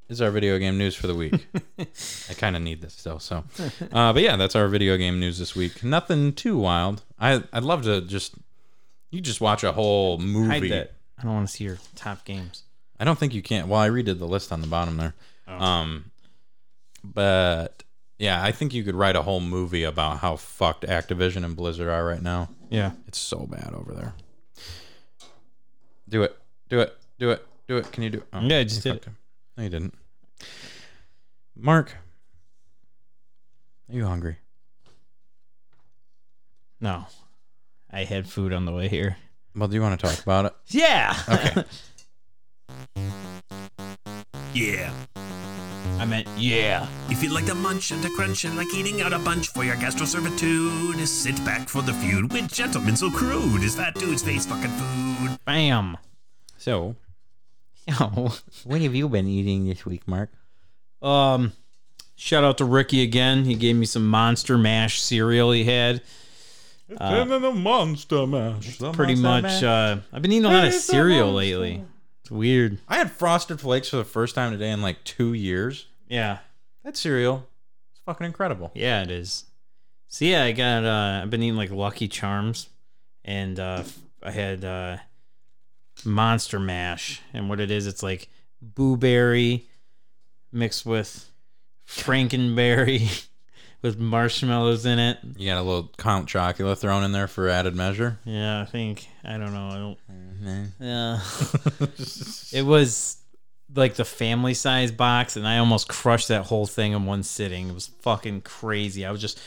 is 0.08 0.20
our 0.20 0.30
video 0.30 0.58
game 0.58 0.78
news 0.78 0.94
for 0.94 1.06
the 1.06 1.14
week. 1.14 1.46
I 1.78 2.34
kind 2.34 2.56
of 2.56 2.62
need 2.62 2.80
this 2.80 2.94
still, 2.94 3.18
so. 3.18 3.44
Uh, 3.92 4.12
but 4.12 4.22
yeah, 4.22 4.36
that's 4.36 4.54
our 4.56 4.68
video 4.68 4.96
game 4.96 5.18
news 5.20 5.38
this 5.38 5.54
week. 5.56 5.82
Nothing 5.82 6.32
too 6.32 6.56
wild. 6.58 7.02
I 7.18 7.42
I'd 7.52 7.64
love 7.64 7.82
to 7.84 8.00
just 8.00 8.34
you 9.10 9.20
just 9.20 9.40
watch 9.40 9.64
a 9.64 9.72
whole 9.72 10.18
movie. 10.18 10.68
that. 10.68 10.92
I 11.18 11.22
don't 11.22 11.34
want 11.34 11.48
to 11.48 11.52
see 11.54 11.64
your 11.64 11.78
top 11.94 12.24
games. 12.24 12.64
I 13.00 13.04
don't 13.04 13.18
think 13.18 13.34
you 13.34 13.42
can. 13.42 13.68
Well, 13.68 13.80
I 13.80 13.88
redid 13.88 14.18
the 14.18 14.26
list 14.28 14.52
on 14.52 14.60
the 14.60 14.66
bottom 14.66 14.96
there. 14.96 15.14
Oh. 15.48 15.52
Um, 15.54 16.10
but 17.04 17.82
yeah, 18.18 18.42
I 18.42 18.52
think 18.52 18.74
you 18.74 18.82
could 18.84 18.94
write 18.94 19.16
a 19.16 19.22
whole 19.22 19.40
movie 19.40 19.84
about 19.84 20.18
how 20.18 20.36
fucked 20.36 20.84
Activision 20.84 21.44
and 21.44 21.56
Blizzard 21.56 21.88
are 21.88 22.04
right 22.04 22.22
now. 22.22 22.48
Yeah. 22.70 22.92
It's 23.06 23.18
so 23.18 23.46
bad 23.46 23.72
over 23.74 23.92
there. 23.92 24.14
Do 26.08 26.22
it. 26.22 26.36
Do 26.68 26.80
it. 26.80 26.96
Do 27.18 27.30
it. 27.30 27.46
Do 27.68 27.76
it. 27.78 27.90
Can 27.92 28.02
you 28.02 28.10
do 28.10 28.18
it? 28.18 28.26
Oh, 28.32 28.40
Yeah, 28.40 28.58
I 28.58 28.64
just 28.64 28.82
did 28.82 28.96
it. 28.96 29.06
Fucked 29.56 29.58
him. 29.58 29.62
No, 29.62 29.64
you 29.64 29.70
didn't. 29.70 29.94
Mark, 31.56 31.96
are 33.88 33.94
you 33.94 34.04
hungry? 34.04 34.36
No. 36.80 37.06
I 37.90 38.04
had 38.04 38.28
food 38.28 38.52
on 38.52 38.66
the 38.66 38.72
way 38.72 38.88
here. 38.88 39.16
Well, 39.54 39.68
do 39.68 39.74
you 39.74 39.80
want 39.80 39.98
to 39.98 40.06
talk 40.06 40.22
about 40.22 40.46
it? 40.46 40.54
Yeah. 40.68 41.16
Okay. 41.28 41.64
Yeah. 44.52 44.90
I 45.98 46.06
meant 46.06 46.26
yeah. 46.38 46.88
If 47.04 47.10
You 47.10 47.16
feel 47.16 47.34
like 47.34 47.44
the 47.44 47.54
munch 47.54 47.90
and 47.90 48.02
the 48.02 48.08
crunch 48.08 48.44
and 48.46 48.56
like 48.56 48.72
eating 48.74 49.02
out 49.02 49.12
a 49.12 49.18
bunch 49.18 49.48
for 49.48 49.64
your 49.64 49.76
gastro 49.76 50.06
servitude. 50.06 51.06
Sit 51.06 51.44
back 51.44 51.68
for 51.68 51.82
the 51.82 51.92
feud 51.92 52.32
with 52.32 52.50
gentlemen 52.50 52.96
so 52.96 53.10
crude 53.10 53.62
as 53.62 53.76
that 53.76 53.94
dudes 53.96 54.22
face 54.22 54.46
fucking 54.46 54.70
food. 54.70 55.38
Bam. 55.44 55.98
So, 56.56 56.96
Oh. 58.00 58.36
what 58.64 58.80
have 58.80 58.94
you 58.94 59.08
been 59.08 59.28
eating 59.28 59.66
this 59.66 59.86
week, 59.86 60.08
Mark? 60.08 60.30
Um, 61.00 61.52
shout 62.16 62.42
out 62.42 62.58
to 62.58 62.64
Ricky 62.64 63.02
again. 63.02 63.44
He 63.44 63.54
gave 63.54 63.76
me 63.76 63.86
some 63.86 64.06
Monster 64.08 64.58
Mash 64.58 65.00
cereal 65.00 65.52
he 65.52 65.64
had. 65.64 66.02
the 66.88 67.52
monster 67.54 68.26
mash. 68.26 68.78
Pretty 68.92 69.16
much. 69.16 69.62
Uh, 69.62 69.98
I've 70.12 70.22
been 70.22 70.32
eating 70.32 70.44
a 70.46 70.52
lot 70.52 70.66
of 70.66 70.72
cereal 70.74 71.32
lately. 71.32 71.84
It's 72.22 72.30
weird. 72.30 72.78
I 72.88 72.96
had 72.96 73.10
Frosted 73.12 73.60
Flakes 73.60 73.88
for 73.90 73.96
the 73.96 74.04
first 74.04 74.34
time 74.34 74.52
today 74.52 74.70
in 74.70 74.82
like 74.82 75.02
two 75.04 75.32
years. 75.32 75.86
Yeah. 76.08 76.38
That 76.84 76.96
cereal 76.96 77.46
is 77.94 78.00
fucking 78.04 78.26
incredible. 78.26 78.70
Yeah, 78.74 79.02
it 79.02 79.10
is. 79.10 79.44
So 80.08 80.24
yeah, 80.24 80.44
I 80.44 80.52
got. 80.52 80.84
Uh, 80.84 81.20
I've 81.22 81.30
been 81.30 81.42
eating 81.42 81.56
like 81.56 81.70
Lucky 81.70 82.08
Charms, 82.08 82.68
and 83.24 83.58
uh, 83.58 83.82
I 84.22 84.30
had 84.30 84.64
uh, 84.64 84.96
Monster 86.04 86.58
Mash, 86.58 87.22
and 87.32 87.48
what 87.48 87.60
it 87.60 87.70
is, 87.70 87.86
it's 87.86 88.02
like 88.02 88.28
blueberry 88.60 89.66
mixed 90.52 90.84
with 90.84 91.30
Frankenberry 91.86 93.26
with 93.82 93.98
marshmallows 93.98 94.84
in 94.84 94.98
it. 94.98 95.18
You 95.36 95.48
got 95.50 95.58
a 95.58 95.62
little 95.62 95.90
Count 95.96 96.28
Chocula 96.28 96.76
thrown 96.76 97.04
in 97.04 97.12
there 97.12 97.28
for 97.28 97.48
added 97.48 97.74
measure. 97.74 98.18
Yeah, 98.24 98.60
I 98.60 98.64
think 98.64 99.08
I 99.24 99.38
don't 99.38 99.52
know. 99.52 99.68
I 99.68 99.76
don't. 99.76 99.98
Mm-hmm. 100.10 100.82
Yeah, 102.52 102.58
it 102.58 102.64
was 102.64 103.18
like 103.74 103.94
the 103.94 104.04
family 104.04 104.54
size 104.54 104.90
box, 104.90 105.36
and 105.36 105.46
I 105.46 105.58
almost 105.58 105.88
crushed 105.88 106.28
that 106.28 106.46
whole 106.46 106.66
thing 106.66 106.92
in 106.92 107.06
one 107.06 107.22
sitting. 107.22 107.68
It 107.68 107.74
was 107.74 107.88
fucking 108.00 108.42
crazy. 108.42 109.04
I 109.04 109.10
was 109.10 109.20
just 109.20 109.40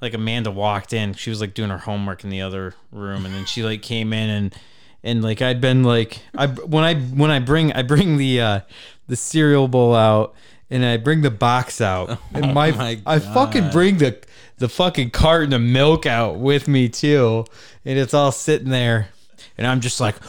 like 0.00 0.14
Amanda 0.14 0.50
walked 0.50 0.92
in. 0.92 1.14
She 1.14 1.30
was 1.30 1.40
like 1.40 1.54
doing 1.54 1.70
her 1.70 1.78
homework 1.78 2.24
in 2.24 2.30
the 2.30 2.42
other 2.42 2.74
room, 2.90 3.24
and 3.24 3.34
then 3.34 3.46
she 3.46 3.62
like 3.62 3.82
came 3.82 4.12
in 4.12 4.30
and 4.30 4.54
and 5.02 5.22
like 5.22 5.42
I'd 5.42 5.60
been 5.60 5.82
like 5.84 6.20
I 6.34 6.46
when 6.46 6.84
I 6.84 6.94
when 6.94 7.30
I 7.30 7.38
bring 7.38 7.72
I 7.72 7.82
bring 7.82 8.16
the 8.16 8.40
uh 8.40 8.60
the 9.06 9.16
cereal 9.16 9.68
bowl 9.68 9.94
out 9.94 10.34
and 10.70 10.84
I 10.84 10.96
bring 10.96 11.22
the 11.22 11.30
box 11.30 11.80
out. 11.80 12.18
And 12.34 12.52
my, 12.52 12.70
my 12.72 13.00
I 13.06 13.18
fucking 13.18 13.70
bring 13.70 13.98
the 13.98 14.18
the 14.58 14.68
fucking 14.68 15.10
carton 15.10 15.52
of 15.52 15.60
milk 15.60 16.06
out 16.06 16.38
with 16.38 16.66
me 16.68 16.88
too, 16.88 17.44
and 17.84 17.98
it's 17.98 18.14
all 18.14 18.32
sitting 18.32 18.70
there, 18.70 19.08
and 19.56 19.66
I'm 19.66 19.80
just 19.80 20.00
like. 20.00 20.16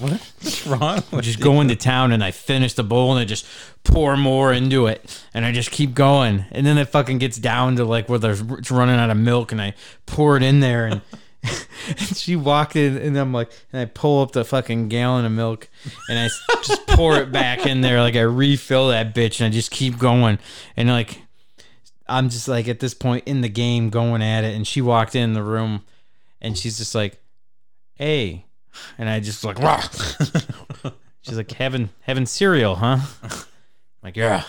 What's 0.00 0.66
wrong 0.66 1.02
with 1.10 1.24
just 1.24 1.40
go 1.40 1.60
into 1.60 1.76
town 1.76 2.12
and 2.12 2.22
I 2.24 2.30
finish 2.30 2.72
the 2.74 2.84
bowl 2.84 3.10
and 3.10 3.20
I 3.20 3.24
just 3.24 3.44
pour 3.84 4.16
more 4.16 4.52
into 4.52 4.86
it. 4.86 5.22
And 5.34 5.44
I 5.44 5.52
just 5.52 5.70
keep 5.70 5.94
going. 5.94 6.46
And 6.52 6.64
then 6.64 6.78
it 6.78 6.86
fucking 6.86 7.18
gets 7.18 7.36
down 7.36 7.76
to 7.76 7.84
like 7.84 8.08
where 8.08 8.18
there's 8.18 8.40
it's 8.40 8.70
running 8.70 8.96
out 8.96 9.10
of 9.10 9.16
milk 9.18 9.52
and 9.52 9.60
I 9.60 9.74
pour 10.06 10.36
it 10.36 10.42
in 10.42 10.60
there 10.60 10.86
and, 10.86 11.02
and 11.88 12.16
she 12.16 12.36
walked 12.36 12.76
in 12.76 12.96
and 12.96 13.16
I'm 13.16 13.32
like 13.32 13.50
and 13.72 13.80
I 13.80 13.86
pull 13.86 14.22
up 14.22 14.32
the 14.32 14.44
fucking 14.44 14.88
gallon 14.88 15.24
of 15.24 15.32
milk 15.32 15.68
and 16.08 16.18
I 16.18 16.28
just 16.62 16.86
pour 16.86 17.16
it 17.16 17.32
back 17.32 17.66
in 17.66 17.80
there 17.80 18.00
like 18.00 18.16
I 18.16 18.20
refill 18.20 18.88
that 18.88 19.14
bitch 19.14 19.40
and 19.40 19.46
I 19.46 19.50
just 19.50 19.70
keep 19.70 19.98
going 19.98 20.38
and 20.76 20.88
like 20.88 21.22
I'm 22.06 22.28
just 22.28 22.48
like 22.48 22.68
at 22.68 22.80
this 22.80 22.94
point 22.94 23.24
in 23.26 23.40
the 23.40 23.48
game 23.48 23.88
going 23.88 24.22
at 24.22 24.44
it 24.44 24.54
and 24.54 24.66
she 24.66 24.82
walked 24.82 25.14
in 25.14 25.32
the 25.32 25.42
room 25.42 25.84
and 26.40 26.58
she's 26.58 26.76
just 26.76 26.94
like 26.94 27.18
hey 27.94 28.44
and 28.98 29.08
I 29.08 29.20
just 29.20 29.44
like 29.44 29.58
"Rah." 29.58 29.82
She's 31.22 31.36
like 31.36 31.52
having 31.52 31.90
having 32.00 32.26
cereal, 32.26 32.76
huh? 32.76 32.98
I'm 33.22 33.30
like 34.02 34.16
yeah, 34.16 34.44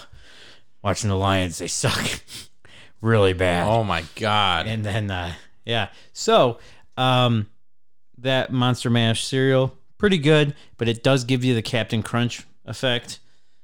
watching 0.81 1.09
the 1.09 1.17
Lions. 1.17 1.57
They 1.57 1.67
suck, 1.67 2.21
really 3.01 3.33
bad. 3.33 3.67
Oh 3.67 3.83
my 3.83 4.05
god. 4.15 4.67
And 4.67 4.85
then 4.85 5.11
uh, 5.11 5.33
yeah, 5.65 5.89
so 6.13 6.59
um, 6.97 7.47
that 8.17 8.51
Monster 8.51 8.89
Mash 8.89 9.25
cereal 9.25 9.75
pretty 9.97 10.17
good, 10.17 10.55
but 10.77 10.87
it 10.87 11.03
does 11.03 11.23
give 11.23 11.43
you 11.43 11.53
the 11.53 11.61
Captain 11.61 12.01
Crunch 12.03 12.45
effect. 12.65 13.19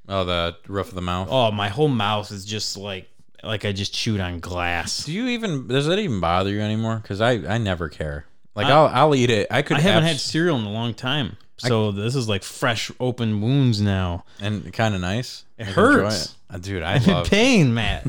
oh, 0.07 0.23
the 0.23 0.55
roof 0.67 0.89
of 0.89 0.95
the 0.95 1.01
mouth. 1.01 1.27
Oh, 1.31 1.51
my 1.51 1.69
whole 1.69 1.87
mouth 1.87 2.31
is 2.31 2.45
just 2.45 2.77
like 2.77 3.09
like 3.43 3.65
I 3.65 3.71
just 3.71 3.93
chewed 3.93 4.19
on 4.19 4.39
glass. 4.39 5.05
Do 5.05 5.11
you 5.11 5.27
even 5.27 5.67
does 5.67 5.85
that 5.87 5.99
even 5.99 6.19
bother 6.19 6.51
you 6.51 6.61
anymore? 6.61 6.97
Because 6.97 7.21
I 7.21 7.33
I 7.33 7.57
never 7.57 7.89
care. 7.89 8.25
Like 8.55 8.67
I'll 8.67 8.87
I'll 8.87 9.15
eat 9.15 9.29
it. 9.29 9.47
I 9.51 9.61
could 9.61 9.77
I 9.77 9.81
haven't 9.81 10.03
abs- 10.03 10.13
had 10.13 10.19
cereal 10.19 10.57
in 10.57 10.65
a 10.65 10.71
long 10.71 10.93
time, 10.93 11.37
so 11.57 11.91
this 11.91 12.15
is 12.15 12.27
like 12.27 12.43
fresh 12.43 12.91
open 12.99 13.41
wounds 13.41 13.81
now. 13.81 14.25
and 14.41 14.71
kind 14.73 14.95
of 14.95 15.01
nice. 15.01 15.43
It 15.57 15.67
I 15.67 15.71
hurts. 15.71 16.25
it. 16.25 16.35
Uh, 16.49 16.57
dude. 16.59 16.83
I 16.83 16.95
I'm 16.95 17.03
in 17.03 17.07
love 17.09 17.27
pain, 17.29 17.73
Matt. 17.73 18.07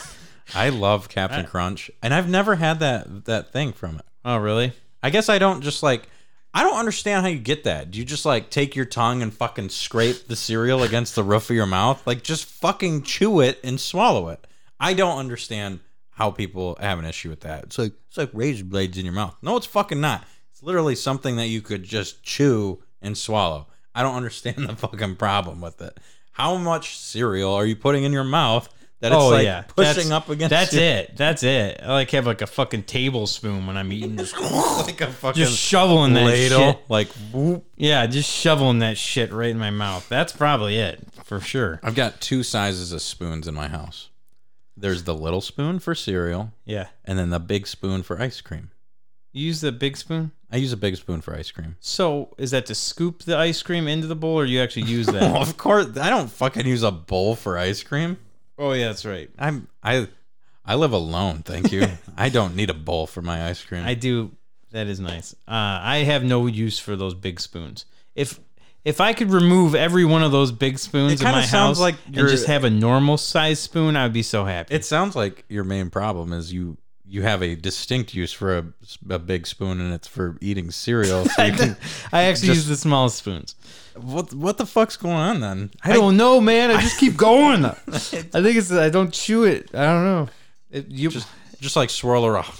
I 0.54 0.68
love 0.68 1.08
Captain 1.08 1.44
Crunch, 1.44 1.90
and 2.02 2.14
I've 2.14 2.28
never 2.28 2.54
had 2.54 2.80
that 2.80 3.24
that 3.26 3.52
thing 3.52 3.72
from 3.72 3.96
it. 3.96 4.05
Oh, 4.26 4.36
really? 4.36 4.72
I 5.02 5.10
guess 5.10 5.28
I 5.28 5.38
don't 5.38 5.62
just 5.62 5.82
like. 5.82 6.08
I 6.52 6.62
don't 6.62 6.78
understand 6.78 7.22
how 7.22 7.28
you 7.28 7.38
get 7.38 7.64
that. 7.64 7.90
Do 7.90 7.98
you 7.98 8.04
just 8.04 8.24
like 8.24 8.48
take 8.48 8.74
your 8.74 8.86
tongue 8.86 9.20
and 9.22 9.32
fucking 9.32 9.68
scrape 9.68 10.26
the 10.26 10.36
cereal 10.36 10.82
against 10.82 11.14
the 11.14 11.22
roof 11.22 11.50
of 11.50 11.56
your 11.56 11.66
mouth? 11.66 12.06
Like 12.06 12.22
just 12.22 12.46
fucking 12.46 13.02
chew 13.02 13.40
it 13.40 13.60
and 13.62 13.78
swallow 13.78 14.28
it. 14.28 14.46
I 14.80 14.94
don't 14.94 15.18
understand 15.18 15.80
how 16.10 16.30
people 16.30 16.78
have 16.80 16.98
an 16.98 17.04
issue 17.04 17.28
with 17.28 17.40
that. 17.40 17.64
It's 17.64 17.78
like 17.78 17.92
it's 18.08 18.16
like 18.16 18.30
razor 18.32 18.64
blades 18.64 18.96
in 18.96 19.04
your 19.04 19.14
mouth. 19.14 19.36
No, 19.42 19.56
it's 19.56 19.66
fucking 19.66 20.00
not. 20.00 20.24
It's 20.50 20.62
literally 20.62 20.94
something 20.94 21.36
that 21.36 21.48
you 21.48 21.60
could 21.60 21.82
just 21.82 22.22
chew 22.22 22.82
and 23.02 23.18
swallow. 23.18 23.66
I 23.94 24.02
don't 24.02 24.16
understand 24.16 24.66
the 24.66 24.76
fucking 24.76 25.16
problem 25.16 25.60
with 25.60 25.80
it. 25.82 26.00
How 26.32 26.56
much 26.56 26.98
cereal 26.98 27.52
are 27.52 27.66
you 27.66 27.76
putting 27.76 28.04
in 28.04 28.12
your 28.12 28.24
mouth 28.24 28.72
that 29.00 29.12
it's 29.12 29.20
oh, 29.22 29.28
like 29.28 29.68
pushing 29.74 29.94
That's- 30.08 30.10
up 30.10 30.28
against 30.30 30.50
That's 30.50 30.72
your- 30.72 30.82
it. 30.82 31.16
That's 31.16 31.42
it. 31.42 31.80
I 31.82 31.92
like 31.92 32.10
have 32.12 32.26
like 32.26 32.40
a 32.42 32.46
fucking 32.46 32.84
tablespoon 32.84 33.66
when 33.66 33.76
I'm 33.76 33.92
eating. 33.92 34.16
Just, 34.16 34.38
like 34.40 35.00
a 35.00 35.08
fucking 35.08 35.42
just 35.42 35.58
shoveling 35.58 36.14
that 36.14 36.24
ladle. 36.24 36.58
shit. 36.72 36.78
Like 36.88 37.08
whoop. 37.32 37.64
Yeah, 37.76 38.06
just 38.06 38.30
shoveling 38.30 38.78
that 38.80 38.96
shit 38.96 39.32
right 39.32 39.50
in 39.50 39.58
my 39.58 39.70
mouth. 39.70 40.08
That's 40.08 40.32
probably 40.32 40.76
it 40.78 41.00
for 41.24 41.40
sure. 41.40 41.78
I've 41.82 41.94
got 41.94 42.20
two 42.20 42.42
sizes 42.42 42.92
of 42.92 43.02
spoons 43.02 43.46
in 43.46 43.54
my 43.54 43.68
house. 43.68 44.08
There's 44.78 45.04
the 45.04 45.14
little 45.14 45.40
spoon 45.40 45.78
for 45.78 45.94
cereal, 45.94 46.52
Yeah. 46.66 46.88
and 47.04 47.18
then 47.18 47.30
the 47.30 47.40
big 47.40 47.66
spoon 47.66 48.02
for 48.02 48.20
ice 48.20 48.40
cream. 48.42 48.70
You 49.32 49.46
use 49.46 49.60
the 49.62 49.72
big 49.72 49.96
spoon. 49.96 50.32
I 50.50 50.56
use 50.58 50.72
a 50.72 50.76
big 50.76 50.96
spoon 50.96 51.20
for 51.22 51.34
ice 51.34 51.50
cream. 51.50 51.76
So 51.80 52.34
is 52.38 52.50
that 52.52 52.66
to 52.66 52.74
scoop 52.74 53.24
the 53.24 53.36
ice 53.36 53.62
cream 53.62 53.88
into 53.88 54.06
the 54.06 54.14
bowl, 54.16 54.36
or 54.38 54.44
you 54.44 54.60
actually 54.60 54.82
use 54.86 55.06
Well, 55.06 55.14
that? 55.34 55.42
of 55.48 55.56
course, 55.56 55.96
I 55.98 56.08
don't 56.10 56.30
fucking 56.30 56.66
use 56.66 56.82
a 56.82 56.90
bowl 56.92 57.36
for 57.36 57.58
ice 57.58 57.82
cream. 57.82 58.18
Oh 58.58 58.72
yeah, 58.72 58.88
that's 58.88 59.04
right. 59.04 59.30
I'm 59.38 59.68
I 59.82 60.08
I 60.64 60.74
live 60.76 60.92
alone, 60.92 61.42
thank 61.42 61.72
you. 61.72 61.86
I 62.16 62.28
don't 62.28 62.56
need 62.56 62.70
a 62.70 62.74
bowl 62.74 63.06
for 63.06 63.22
my 63.22 63.48
ice 63.48 63.62
cream. 63.62 63.84
I 63.84 63.94
do. 63.94 64.32
That 64.72 64.88
is 64.88 64.98
nice. 65.00 65.32
Uh, 65.48 65.78
I 65.82 65.98
have 65.98 66.24
no 66.24 66.46
use 66.46 66.78
for 66.78 66.96
those 66.96 67.14
big 67.14 67.40
spoons. 67.40 67.86
If 68.14 68.40
if 68.84 69.00
I 69.00 69.12
could 69.14 69.30
remove 69.30 69.74
every 69.74 70.04
one 70.04 70.22
of 70.22 70.32
those 70.32 70.52
big 70.52 70.78
spoons 70.78 71.12
It 71.12 71.20
in 71.20 71.26
kinda 71.26 71.40
my 71.40 71.44
sounds 71.44 71.78
house 71.78 71.80
like 71.80 71.94
and 72.06 72.16
you're- 72.16 72.30
just 72.30 72.46
have 72.46 72.64
a 72.64 72.70
normal 72.70 73.16
size 73.16 73.58
spoon, 73.58 73.96
I 73.96 74.04
would 74.04 74.12
be 74.12 74.22
so 74.22 74.44
happy. 74.44 74.74
it 74.74 74.84
sounds 74.84 75.16
like 75.16 75.44
your 75.48 75.64
main 75.64 75.90
problem 75.90 76.32
is 76.32 76.52
you 76.52 76.76
you 77.08 77.22
have 77.22 77.40
a 77.42 77.54
distinct 77.54 78.14
use 78.14 78.32
for 78.32 78.58
a, 78.58 78.64
a 79.10 79.18
big 79.20 79.46
spoon, 79.46 79.80
and 79.80 79.94
it's 79.94 80.08
for 80.08 80.36
eating 80.40 80.72
cereal. 80.72 81.24
So 81.26 81.42
you 81.44 81.52
can, 81.52 81.76
I 82.12 82.22
actually 82.24 82.48
use 82.48 82.66
the 82.66 82.76
smallest 82.76 83.18
spoons. 83.18 83.54
What 84.00 84.32
what 84.34 84.58
the 84.58 84.66
fuck's 84.66 84.96
going 84.96 85.14
on 85.14 85.40
then? 85.40 85.70
I 85.82 85.92
don't 85.92 86.16
know, 86.16 86.40
man. 86.40 86.70
I 86.70 86.80
just 86.80 86.98
keep 86.98 87.16
going. 87.18 87.64
I 87.64 87.70
think 87.74 88.56
it's 88.56 88.70
I 88.72 88.88
don't 88.90 89.12
chew 89.12 89.44
it. 89.44 89.70
I 89.74 89.84
don't 89.84 90.04
know. 90.04 90.28
It, 90.70 90.88
you 90.88 91.08
just 91.10 91.28
just 91.60 91.76
like 91.76 91.90
swirl 91.90 92.24
it 92.24 92.28
around, 92.28 92.52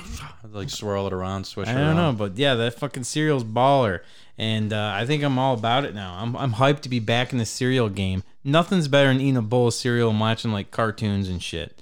like 0.52 0.70
swirl 0.70 1.06
it 1.06 1.12
around, 1.12 1.44
swish 1.44 1.68
I 1.68 1.72
don't 1.72 1.80
around. 1.82 1.96
know, 1.96 2.12
but 2.12 2.36
yeah, 2.36 2.54
that 2.54 2.74
fucking 2.78 3.04
cereal's 3.04 3.44
baller, 3.44 4.00
and 4.38 4.72
uh, 4.72 4.92
I 4.94 5.06
think 5.06 5.22
I'm 5.22 5.38
all 5.38 5.54
about 5.54 5.84
it 5.84 5.94
now. 5.94 6.16
I'm 6.20 6.36
I'm 6.36 6.52
hyped 6.54 6.80
to 6.82 6.88
be 6.88 7.00
back 7.00 7.32
in 7.32 7.38
the 7.38 7.46
cereal 7.46 7.88
game. 7.88 8.22
Nothing's 8.44 8.88
better 8.88 9.08
than 9.08 9.20
eating 9.20 9.36
a 9.38 9.42
bowl 9.42 9.68
of 9.68 9.74
cereal 9.74 10.10
and 10.10 10.20
watching 10.20 10.52
like 10.52 10.70
cartoons 10.70 11.28
and 11.28 11.42
shit. 11.42 11.80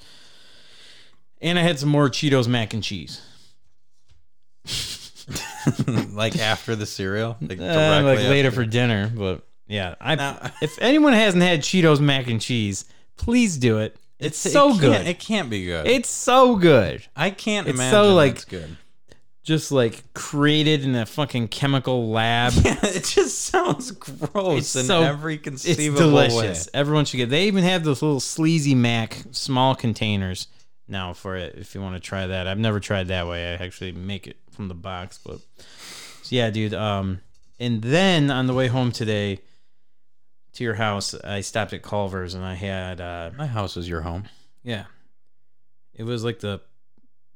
And 1.41 1.59
I 1.59 1.62
had 1.62 1.78
some 1.80 1.89
more 1.89 2.09
Cheetos 2.09 2.47
mac 2.47 2.72
and 2.72 2.82
cheese. 2.84 3.20
like 6.12 6.39
after 6.39 6.75
the 6.77 6.87
cereal, 6.87 7.37
like, 7.41 7.59
Uh, 7.61 8.03
like 8.05 8.18
later 8.18 8.49
after. 8.49 8.61
for 8.62 8.66
dinner, 8.66 9.11
but 9.14 9.47
yeah, 9.68 9.95
I 10.01 10.14
Now- 10.16 10.51
if 10.61 10.79
anyone 10.81 11.12
hasn't 11.12 11.43
had 11.43 11.61
Cheetos 11.61 12.01
mac 12.01 12.27
and 12.29 12.41
cheese, 12.41 12.85
please 13.16 13.57
do 13.57 13.79
it. 13.79 13.97
It's, 14.18 14.45
it 14.47 14.51
so 14.51 14.68
can't- 14.70 14.81
good. 14.81 15.07
It 15.07 15.18
can't 15.18 15.51
be 15.51 15.64
good. 15.66 15.87
it's 15.87 16.09
so 16.09 16.57
good. 16.57 17.05
I 17.16 17.31
can't 17.31 17.66
it's 17.66 17.77
imagine. 17.77 17.91
so, 17.93 18.14
like- 18.14 18.33
it's 18.35 18.45
good. 18.45 18.77
Just 19.45 19.73
like 19.73 20.14
created 20.14 20.85
in 20.85 20.95
a 20.95 21.05
fucking 21.05 21.49
chemical 21.49 22.11
lab. 22.11 22.53
Yeah, 22.64 22.79
it 22.85 23.03
just 23.05 23.41
sounds 23.41 23.91
gross 23.91 24.59
It's 24.59 24.77
in 24.77 24.85
so- 24.87 25.03
every 25.03 25.37
conceivable 25.39 26.16
It's 26.20 26.33
delicious. 26.33 26.66
way. 26.66 26.70
Everyone 26.75 27.05
should 27.05 27.16
get. 27.16 27.29
They 27.31 27.49
even 27.49 27.64
have 27.64 27.83
those 27.83 28.03
little 28.03 28.20
sleazy 28.20 28.77
Mac 28.77 29.18
small 29.33 29.75
containers 29.75 30.47
now 30.87 31.12
for 31.12 31.35
it. 31.37 31.57
If 31.57 31.75
you 31.75 31.81
want 31.81 31.97
to 31.97 32.01
try 32.01 32.29
that, 32.29 32.47
I've 32.47 32.59
never 32.61 32.79
tried 32.79 33.09
that 33.09 33.27
way. 33.27 33.53
I 33.59 33.64
actually 33.64 33.91
make 33.91 34.29
it 34.29 34.37
from 34.62 34.68
the 34.68 34.74
box. 34.74 35.18
But 35.24 35.40
so 36.22 36.28
yeah, 36.36 36.50
dude. 36.50 36.72
Um, 36.74 37.20
and 37.58 37.82
then 37.82 38.30
on 38.30 38.46
the 38.46 38.54
way 38.54 38.68
home 38.68 38.92
today 38.92 39.40
to 40.54 40.64
your 40.64 40.74
house, 40.74 41.14
I 41.24 41.40
stopped 41.40 41.72
at 41.72 41.82
Culver's 41.82 42.34
and 42.34 42.44
I 42.44 42.54
had 42.54 43.00
uh, 43.00 43.30
My 43.36 43.46
house 43.46 43.76
is 43.76 43.88
your 43.88 44.02
home. 44.02 44.24
yeah, 44.62 44.84
it 45.94 46.04
was 46.04 46.22
like 46.24 46.38
the 46.40 46.60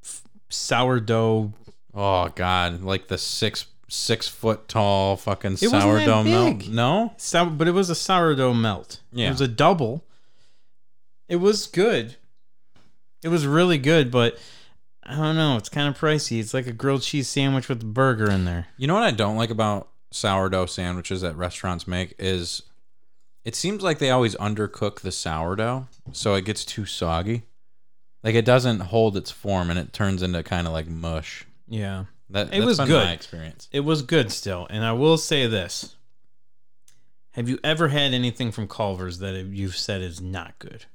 f- 0.04 0.22
sourdough. 0.48 1.52
Oh 1.94 2.28
God, 2.34 2.82
like 2.82 3.08
the 3.08 3.18
six 3.18 3.66
six 3.88 4.28
foot 4.28 4.68
tall 4.68 5.16
fucking 5.16 5.54
It 5.54 5.58
sourdough 5.70 6.24
big. 6.24 6.68
No, 6.72 7.12
Sour, 7.16 7.50
but 7.50 7.66
it 7.68 7.72
was 7.72 7.90
a 7.90 7.94
sourdough 7.94 8.54
melt. 8.54 9.00
Yeah. 9.12 9.28
it 9.28 9.30
was 9.30 9.40
a 9.40 9.48
double. 9.48 10.04
It 11.28 11.36
was 11.36 11.66
good. 11.66 12.14
It 13.24 13.28
was 13.28 13.46
really 13.46 13.78
good, 13.78 14.12
but 14.12 14.38
I 15.08 15.14
don't 15.16 15.36
know. 15.36 15.56
It's 15.56 15.68
kind 15.68 15.88
of 15.88 15.96
pricey. 15.98 16.40
It's 16.40 16.52
like 16.52 16.66
a 16.66 16.72
grilled 16.72 17.02
cheese 17.02 17.28
sandwich 17.28 17.68
with 17.68 17.82
a 17.82 17.86
burger 17.86 18.28
in 18.30 18.44
there. 18.44 18.66
You 18.76 18.86
know 18.86 18.94
what 18.94 19.02
I 19.04 19.12
don't 19.12 19.36
like 19.36 19.50
about 19.50 19.88
sourdough 20.10 20.66
sandwiches 20.66 21.20
that 21.20 21.36
restaurants 21.36 21.86
make 21.86 22.14
is 22.18 22.62
it 23.44 23.54
seems 23.54 23.82
like 23.82 23.98
they 23.98 24.10
always 24.10 24.34
undercook 24.36 25.00
the 25.00 25.12
sourdough 25.12 25.86
so 26.12 26.34
it 26.34 26.44
gets 26.44 26.64
too 26.64 26.86
soggy. 26.86 27.42
Like 28.24 28.34
it 28.34 28.44
doesn't 28.44 28.80
hold 28.80 29.16
its 29.16 29.30
form 29.30 29.70
and 29.70 29.78
it 29.78 29.92
turns 29.92 30.22
into 30.22 30.42
kind 30.42 30.66
of 30.66 30.72
like 30.72 30.88
mush. 30.88 31.44
Yeah. 31.68 32.06
That 32.30 32.48
It 32.48 32.50
that's 32.60 32.64
was 32.64 32.78
good. 32.78 33.04
my 33.04 33.12
experience. 33.12 33.68
It 33.70 33.80
was 33.80 34.02
good 34.02 34.32
still. 34.32 34.66
And 34.68 34.84
I 34.84 34.92
will 34.92 35.18
say 35.18 35.46
this. 35.46 35.94
Have 37.32 37.48
you 37.48 37.58
ever 37.62 37.88
had 37.88 38.12
anything 38.14 38.50
from 38.50 38.66
Culver's 38.66 39.18
that 39.18 39.34
you've 39.46 39.76
said 39.76 40.00
is 40.02 40.20
not 40.20 40.58
good? 40.58 40.86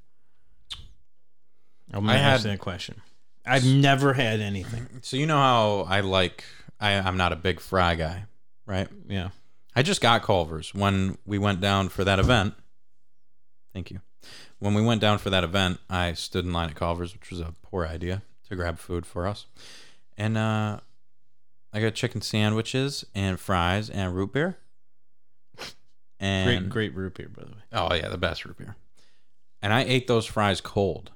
I'm 1.94 2.10
I 2.10 2.18
had- 2.18 2.42
that 2.42 2.60
question. 2.60 3.02
I've 3.46 3.66
never 3.66 4.14
had 4.14 4.40
anything. 4.40 4.88
So 5.04 5.18
you 5.18 5.26
know 5.26 5.38
how 5.38 5.80
I 5.90 6.02
like 6.02 6.44
I 6.80 6.94
I'm 6.94 7.18
not 7.18 7.34
a 7.34 7.36
big 7.36 7.60
fry 7.60 7.96
guy, 7.96 8.26
right? 8.66 8.88
Yeah. 9.08 9.30
I 9.76 9.82
just 9.84 10.00
got 10.02 10.22
Culver's 10.22 10.74
when 10.76 11.18
we 11.26 11.38
went 11.40 11.60
down 11.62 11.90
for 11.90 12.04
that 12.04 12.20
event. 12.20 12.54
Thank 13.74 13.90
you. 13.90 14.02
When 14.60 14.74
we 14.76 14.82
went 14.84 15.02
down 15.02 15.18
for 15.18 15.30
that 15.32 15.44
event, 15.44 15.80
I 15.90 16.14
stood 16.14 16.46
in 16.46 16.54
line 16.54 16.70
at 16.70 16.76
Culver's, 16.76 17.14
which 17.14 17.32
was 17.32 17.40
a 17.40 17.56
poor 17.64 17.88
idea 17.88 18.22
to 18.50 18.56
grab 18.56 18.78
food 18.78 19.06
for 19.08 19.26
us. 19.26 19.48
And 20.18 20.38
uh, 20.38 20.82
I 21.74 21.80
got 21.82 21.96
chicken 21.96 22.22
sandwiches 22.22 23.06
and 23.16 23.40
fries 23.40 23.90
and 23.90 24.14
root 24.14 24.34
beer. 24.34 24.58
And 26.20 26.70
Great, 26.70 26.70
great 26.70 26.96
root 26.96 27.16
beer, 27.16 27.30
by 27.36 27.44
the 27.46 27.52
way. 27.52 27.58
oh 27.74 27.94
yeah, 27.96 28.10
the 28.10 28.18
best 28.18 28.46
root 28.46 28.58
beer. 28.58 28.76
And 29.62 29.74
I 29.74 29.82
ate 29.84 30.06
those 30.08 30.26
fries 30.28 30.62
cold, 30.62 31.12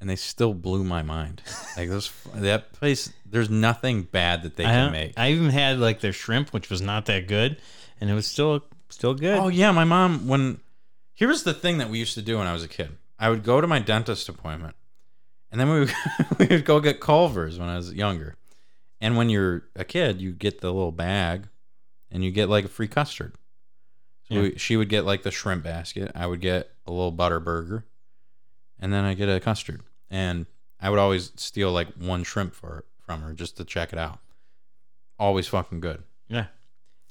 and 0.00 0.08
they 0.10 0.16
still 0.16 0.54
blew 0.54 0.84
my 0.84 1.02
mind. 1.02 1.42
Like 1.76 1.88
those, 1.88 2.10
that 2.34 2.72
place. 2.74 3.12
There's 3.24 3.50
nothing 3.50 4.02
bad 4.02 4.42
that 4.42 4.56
they 4.56 4.64
I, 4.64 4.68
can 4.70 4.92
make. 4.92 5.12
I 5.16 5.30
even 5.32 5.50
had 5.50 5.78
like 5.78 6.00
their 6.00 6.12
shrimp, 6.12 6.50
which 6.52 6.70
was 6.70 6.80
not 6.82 7.06
that 7.06 7.26
good, 7.28 7.58
and 8.00 8.10
it 8.10 8.14
was 8.14 8.26
still 8.26 8.62
still 8.88 9.14
good. 9.14 9.38
Oh 9.38 9.48
yeah, 9.48 9.72
my 9.72 9.84
mom 9.84 10.28
when 10.28 10.60
here's 11.14 11.42
the 11.42 11.54
thing 11.54 11.78
that 11.78 11.88
we 11.90 11.98
used 11.98 12.14
to 12.14 12.22
do 12.22 12.38
when 12.38 12.46
I 12.46 12.52
was 12.52 12.62
a 12.64 12.68
kid. 12.68 12.96
I 13.18 13.30
would 13.30 13.42
go 13.44 13.60
to 13.60 13.66
my 13.66 13.78
dentist 13.78 14.28
appointment, 14.28 14.76
and 15.50 15.58
then 15.60 15.70
we 15.70 15.80
would, 15.80 15.92
we 16.38 16.46
would 16.48 16.64
go 16.64 16.80
get 16.80 17.00
Culver's 17.00 17.58
when 17.58 17.68
I 17.68 17.76
was 17.76 17.92
younger. 17.94 18.36
And 19.00 19.16
when 19.16 19.28
you're 19.28 19.64
a 19.74 19.84
kid, 19.84 20.20
you 20.22 20.32
get 20.32 20.60
the 20.60 20.72
little 20.72 20.92
bag, 20.92 21.48
and 22.10 22.22
you 22.24 22.30
get 22.30 22.48
like 22.48 22.64
a 22.64 22.68
free 22.68 22.88
custard. 22.88 23.34
So 24.28 24.34
Yeah. 24.34 24.40
we, 24.42 24.58
she 24.58 24.76
would 24.76 24.88
get 24.88 25.04
like 25.04 25.22
the 25.22 25.30
shrimp 25.30 25.64
basket. 25.64 26.12
I 26.14 26.26
would 26.26 26.40
get 26.40 26.70
a 26.86 26.90
little 26.92 27.10
butter 27.12 27.38
burger, 27.40 27.84
and 28.80 28.92
then 28.92 29.04
I 29.04 29.14
get 29.14 29.28
a 29.28 29.40
custard. 29.40 29.82
And 30.10 30.46
I 30.80 30.90
would 30.90 30.98
always 30.98 31.32
steal 31.36 31.72
like 31.72 31.88
one 31.94 32.22
shrimp 32.24 32.54
for 32.54 32.84
from 33.04 33.22
her 33.22 33.32
just 33.32 33.56
to 33.58 33.64
check 33.64 33.92
it 33.92 33.98
out. 33.98 34.18
Always 35.18 35.46
fucking 35.48 35.80
good. 35.80 36.02
Yeah, 36.28 36.46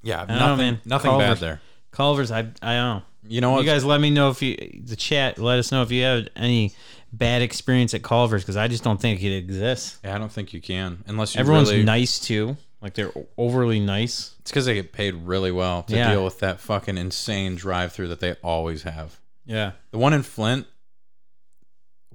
Yeah, 0.03 0.22
I 0.22 0.26
don't 0.26 0.38
nothing, 0.38 0.47
know, 0.49 0.55
man. 0.57 0.82
nothing 0.86 1.09
Culver's- 1.11 1.30
bad 1.30 1.38
there. 1.39 1.61
Culver's. 1.91 2.32
I 2.32 2.39
I 2.61 2.76
don't. 2.76 3.03
You 3.28 3.41
know 3.41 3.51
what? 3.51 3.63
You 3.63 3.70
guys, 3.72 3.84
let 3.86 3.99
me 4.01 4.09
know 4.11 4.30
if 4.30 4.41
you 4.41 4.82
the 4.84 4.95
chat. 4.95 5.39
Let 5.39 5.57
us 5.57 5.72
know 5.72 5.82
if 5.82 5.91
you 5.91 6.03
have 6.03 6.28
any 6.36 6.74
bad 7.11 7.41
experience 7.41 7.93
at 7.93 8.03
Culver's 8.03 8.43
because 8.43 8.57
I 8.57 8.68
just 8.68 8.84
don't 8.84 8.99
think 9.01 9.24
it 9.24 9.36
exists. 9.36 9.97
Yeah, 10.03 10.13
I 10.16 10.18
don't 10.20 10.32
think 10.32 10.53
you 10.53 10.61
can 10.61 11.03
unless 11.07 11.34
you 11.34 11.39
Everyone's 11.39 11.72
really. 11.72 11.84
nice 11.84 12.20
too. 12.20 12.57
Like 12.82 12.93
they're 12.93 13.13
overly 13.38 13.80
nice. 13.80 14.36
It's 14.41 14.51
because 14.51 14.66
they 14.66 14.76
get 14.76 14.91
paid 14.91 15.16
really 15.16 15.51
well 15.51 15.82
to 15.84 15.95
Yeah. 15.95 16.11
deal 16.11 16.24
with 16.26 16.39
that 16.39 16.59
fucking 16.59 16.97
insane 16.99 17.55
drive-through 17.55 18.09
that 18.09 18.20
they 18.20 18.34
always 18.43 18.84
have. 18.84 19.20
Yeah. 19.45 19.72
The 19.89 19.97
one 19.97 20.13
in 20.13 20.22
Flint 20.22 20.68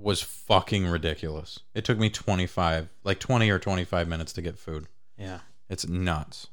was 0.00 0.22
fucking 0.22 0.86
ridiculous. 0.86 1.60
It 1.74 1.84
took 1.84 1.98
me 1.98 2.10
25, 2.10 2.88
like 3.04 3.20
20 3.20 3.50
or 3.50 3.58
25 3.58 4.08
minutes 4.08 4.32
to 4.34 4.42
get 4.42 4.58
food. 4.58 4.86
Yeah. 5.18 5.40
It's 5.68 5.86
nuts. 5.86 6.48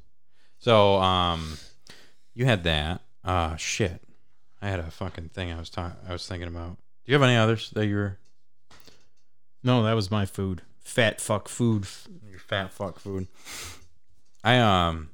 So, 0.58 0.96
um, 0.96 1.58
you 2.34 2.44
had 2.44 2.64
that. 2.64 3.00
Ah, 3.24 3.56
shit. 3.56 4.02
I 4.60 4.68
had 4.68 4.80
a 4.80 4.90
fucking 4.90 5.30
thing 5.30 5.52
I 5.52 5.58
was 5.58 5.70
talking. 5.70 5.96
I 6.08 6.12
was 6.12 6.26
thinking 6.26 6.48
about. 6.48 6.76
Do 7.04 7.12
you 7.12 7.14
have 7.14 7.22
any 7.22 7.36
others 7.36 7.70
that 7.70 7.86
you're 7.86 8.18
No, 9.62 9.82
that 9.84 9.94
was 9.94 10.10
my 10.10 10.26
food. 10.26 10.62
Fat 10.82 11.20
fuck 11.20 11.48
food. 11.48 11.86
your 12.28 12.38
fat 12.38 12.72
fuck 12.72 12.98
food? 12.98 13.28
I 14.44 14.58
um 14.58 15.10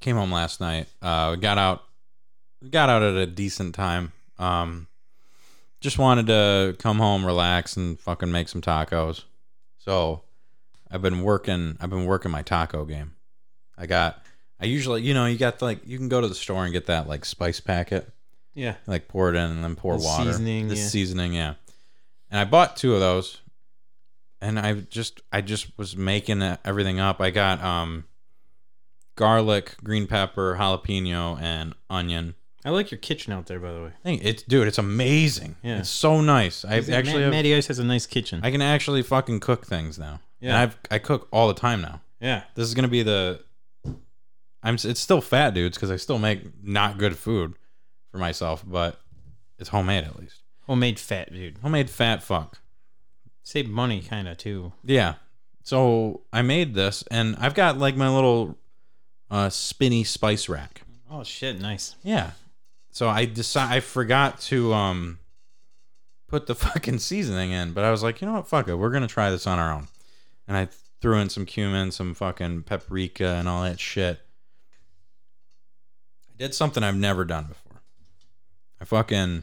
came 0.00 0.16
home 0.16 0.30
last 0.32 0.60
night. 0.60 0.86
Uh, 1.02 1.34
got 1.36 1.58
out, 1.58 1.82
got 2.70 2.88
out 2.88 3.02
at 3.02 3.14
a 3.14 3.26
decent 3.26 3.74
time. 3.74 4.12
Um, 4.38 4.86
just 5.80 5.98
wanted 5.98 6.26
to 6.28 6.76
come 6.78 6.98
home, 6.98 7.24
relax, 7.24 7.76
and 7.76 7.98
fucking 8.00 8.30
make 8.32 8.48
some 8.48 8.60
tacos. 8.62 9.24
So, 9.78 10.22
I've 10.90 11.02
been 11.02 11.22
working. 11.22 11.76
I've 11.80 11.90
been 11.90 12.06
working 12.06 12.30
my 12.30 12.42
taco 12.42 12.84
game. 12.84 13.14
I 13.76 13.86
got. 13.86 14.22
I 14.58 14.64
usually, 14.64 15.02
you 15.02 15.12
know, 15.12 15.26
you 15.26 15.36
got 15.36 15.60
like 15.60 15.86
you 15.86 15.98
can 15.98 16.08
go 16.08 16.20
to 16.20 16.28
the 16.28 16.34
store 16.34 16.64
and 16.64 16.72
get 16.72 16.86
that 16.86 17.06
like 17.08 17.24
spice 17.24 17.60
packet. 17.60 18.10
Yeah. 18.54 18.76
like 18.86 19.06
pour 19.06 19.28
it 19.28 19.36
in 19.36 19.50
and 19.50 19.62
then 19.62 19.76
pour 19.76 19.98
The 19.98 20.04
water. 20.04 20.24
seasoning, 20.32 20.68
the 20.68 20.76
yeah. 20.76 20.86
seasoning, 20.86 21.34
yeah. 21.34 21.54
And 22.30 22.40
I 22.40 22.44
bought 22.46 22.74
two 22.76 22.94
of 22.94 23.00
those, 23.00 23.42
and 24.40 24.58
I 24.58 24.72
just 24.74 25.20
I 25.30 25.42
just 25.42 25.76
was 25.76 25.94
making 25.94 26.40
everything 26.64 26.98
up. 26.98 27.20
I 27.20 27.30
got 27.30 27.62
um 27.62 28.04
garlic, 29.16 29.76
green 29.84 30.06
pepper, 30.06 30.56
jalapeno, 30.58 31.40
and 31.40 31.74
onion. 31.90 32.34
I 32.66 32.70
like 32.70 32.90
your 32.90 32.98
kitchen 32.98 33.32
out 33.32 33.46
there, 33.46 33.60
by 33.60 33.72
the 33.72 33.80
way. 33.80 33.92
I 34.04 34.10
it's 34.20 34.42
dude, 34.42 34.66
it's 34.66 34.78
amazing. 34.78 35.54
Yeah. 35.62 35.78
it's 35.78 35.88
so 35.88 36.20
nice. 36.20 36.64
I 36.64 36.78
actually 36.78 37.22
have, 37.22 37.30
Matty 37.30 37.54
Ice 37.54 37.68
has 37.68 37.78
a 37.78 37.84
nice 37.84 38.06
kitchen. 38.06 38.40
I 38.42 38.50
can 38.50 38.60
actually 38.60 39.04
fucking 39.04 39.38
cook 39.38 39.64
things 39.64 40.00
now. 40.00 40.18
Yeah. 40.40 40.48
and 40.50 40.58
I've 40.58 40.78
I 40.90 40.98
cook 40.98 41.28
all 41.30 41.46
the 41.46 41.54
time 41.54 41.80
now. 41.80 42.00
yeah. 42.20 42.42
This 42.56 42.66
is 42.66 42.74
gonna 42.74 42.88
be 42.88 43.04
the. 43.04 43.40
I'm. 44.64 44.74
It's 44.74 44.98
still 44.98 45.20
fat 45.20 45.54
dudes 45.54 45.76
because 45.76 45.92
I 45.92 45.96
still 45.96 46.18
make 46.18 46.40
not 46.60 46.98
good 46.98 47.16
food 47.16 47.54
for 48.10 48.18
myself, 48.18 48.64
but 48.66 49.00
it's 49.60 49.68
homemade 49.68 50.02
at 50.02 50.18
least. 50.18 50.42
Homemade 50.66 50.98
fat, 50.98 51.32
dude. 51.32 51.58
Homemade 51.58 51.88
fat 51.88 52.20
fuck. 52.20 52.58
Save 53.44 53.68
money, 53.68 54.00
kind 54.00 54.26
of 54.26 54.38
too. 54.38 54.72
Yeah. 54.82 55.14
So 55.62 56.22
I 56.32 56.42
made 56.42 56.74
this, 56.74 57.04
and 57.12 57.36
I've 57.38 57.54
got 57.54 57.78
like 57.78 57.96
my 57.96 58.08
little 58.12 58.58
uh, 59.30 59.50
spinny 59.50 60.02
spice 60.02 60.48
rack. 60.48 60.82
Oh 61.08 61.22
shit, 61.22 61.60
nice. 61.60 61.94
Yeah. 62.02 62.32
So 62.96 63.10
I 63.10 63.26
decide 63.26 63.70
I 63.70 63.80
forgot 63.80 64.40
to 64.52 64.72
um 64.72 65.18
put 66.28 66.46
the 66.46 66.54
fucking 66.64 66.98
seasoning 66.98 67.50
in, 67.50 67.74
but 67.74 67.84
I 67.84 67.90
was 67.90 68.02
like, 68.02 68.22
you 68.22 68.26
know 68.26 68.32
what, 68.32 68.48
fuck 68.48 68.68
it, 68.68 68.74
we're 68.74 68.88
gonna 68.88 69.06
try 69.06 69.30
this 69.30 69.46
on 69.46 69.58
our 69.58 69.70
own. 69.70 69.88
And 70.48 70.56
I 70.56 70.68
threw 71.02 71.18
in 71.18 71.28
some 71.28 71.44
cumin, 71.44 71.90
some 71.90 72.14
fucking 72.14 72.62
paprika, 72.62 73.34
and 73.34 73.50
all 73.50 73.64
that 73.64 73.78
shit. 73.80 74.18
I 76.26 76.32
did 76.38 76.54
something 76.54 76.82
I've 76.82 76.96
never 76.96 77.26
done 77.26 77.48
before. 77.48 77.82
I 78.80 78.86
fucking, 78.86 79.42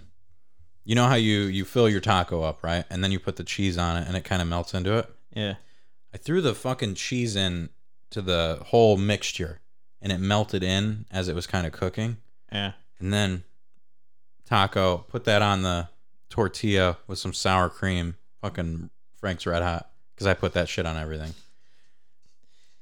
you 0.84 0.96
know 0.96 1.06
how 1.06 1.14
you 1.14 1.42
you 1.42 1.64
fill 1.64 1.88
your 1.88 2.02
taco 2.02 2.42
up, 2.42 2.64
right? 2.64 2.86
And 2.90 3.04
then 3.04 3.12
you 3.12 3.20
put 3.20 3.36
the 3.36 3.44
cheese 3.44 3.78
on 3.78 3.98
it, 3.98 4.08
and 4.08 4.18
it 4.18 4.24
kind 4.24 4.42
of 4.42 4.48
melts 4.48 4.74
into 4.74 4.98
it. 4.98 5.08
Yeah. 5.32 5.58
I 6.12 6.18
threw 6.18 6.42
the 6.42 6.56
fucking 6.56 6.96
cheese 6.96 7.36
in 7.36 7.70
to 8.10 8.24
the 8.24 8.62
whole 8.66 8.98
mixture 8.98 9.60
and 10.02 10.12
it 10.12 10.20
melted 10.20 10.64
in 10.64 11.06
as 11.12 11.28
it 11.28 11.36
was 11.36 11.46
kind 11.46 11.68
of 11.68 11.72
cooking. 11.72 12.18
Yeah. 12.52 12.72
And 13.04 13.12
then 13.14 13.44
taco, 14.46 15.00
put 15.10 15.26
that 15.26 15.42
on 15.42 15.62
the 15.62 15.90
tortilla 16.30 16.98
with 17.06 17.20
some 17.20 17.34
sour 17.34 17.68
cream, 17.68 18.16
fucking 18.42 18.90
Frank's 19.18 19.46
Red 19.46 19.62
Hot, 19.62 19.90
because 20.16 20.26
I 20.26 20.34
put 20.34 20.54
that 20.54 20.70
shit 20.70 20.86
on 20.86 20.96
everything. 20.96 21.34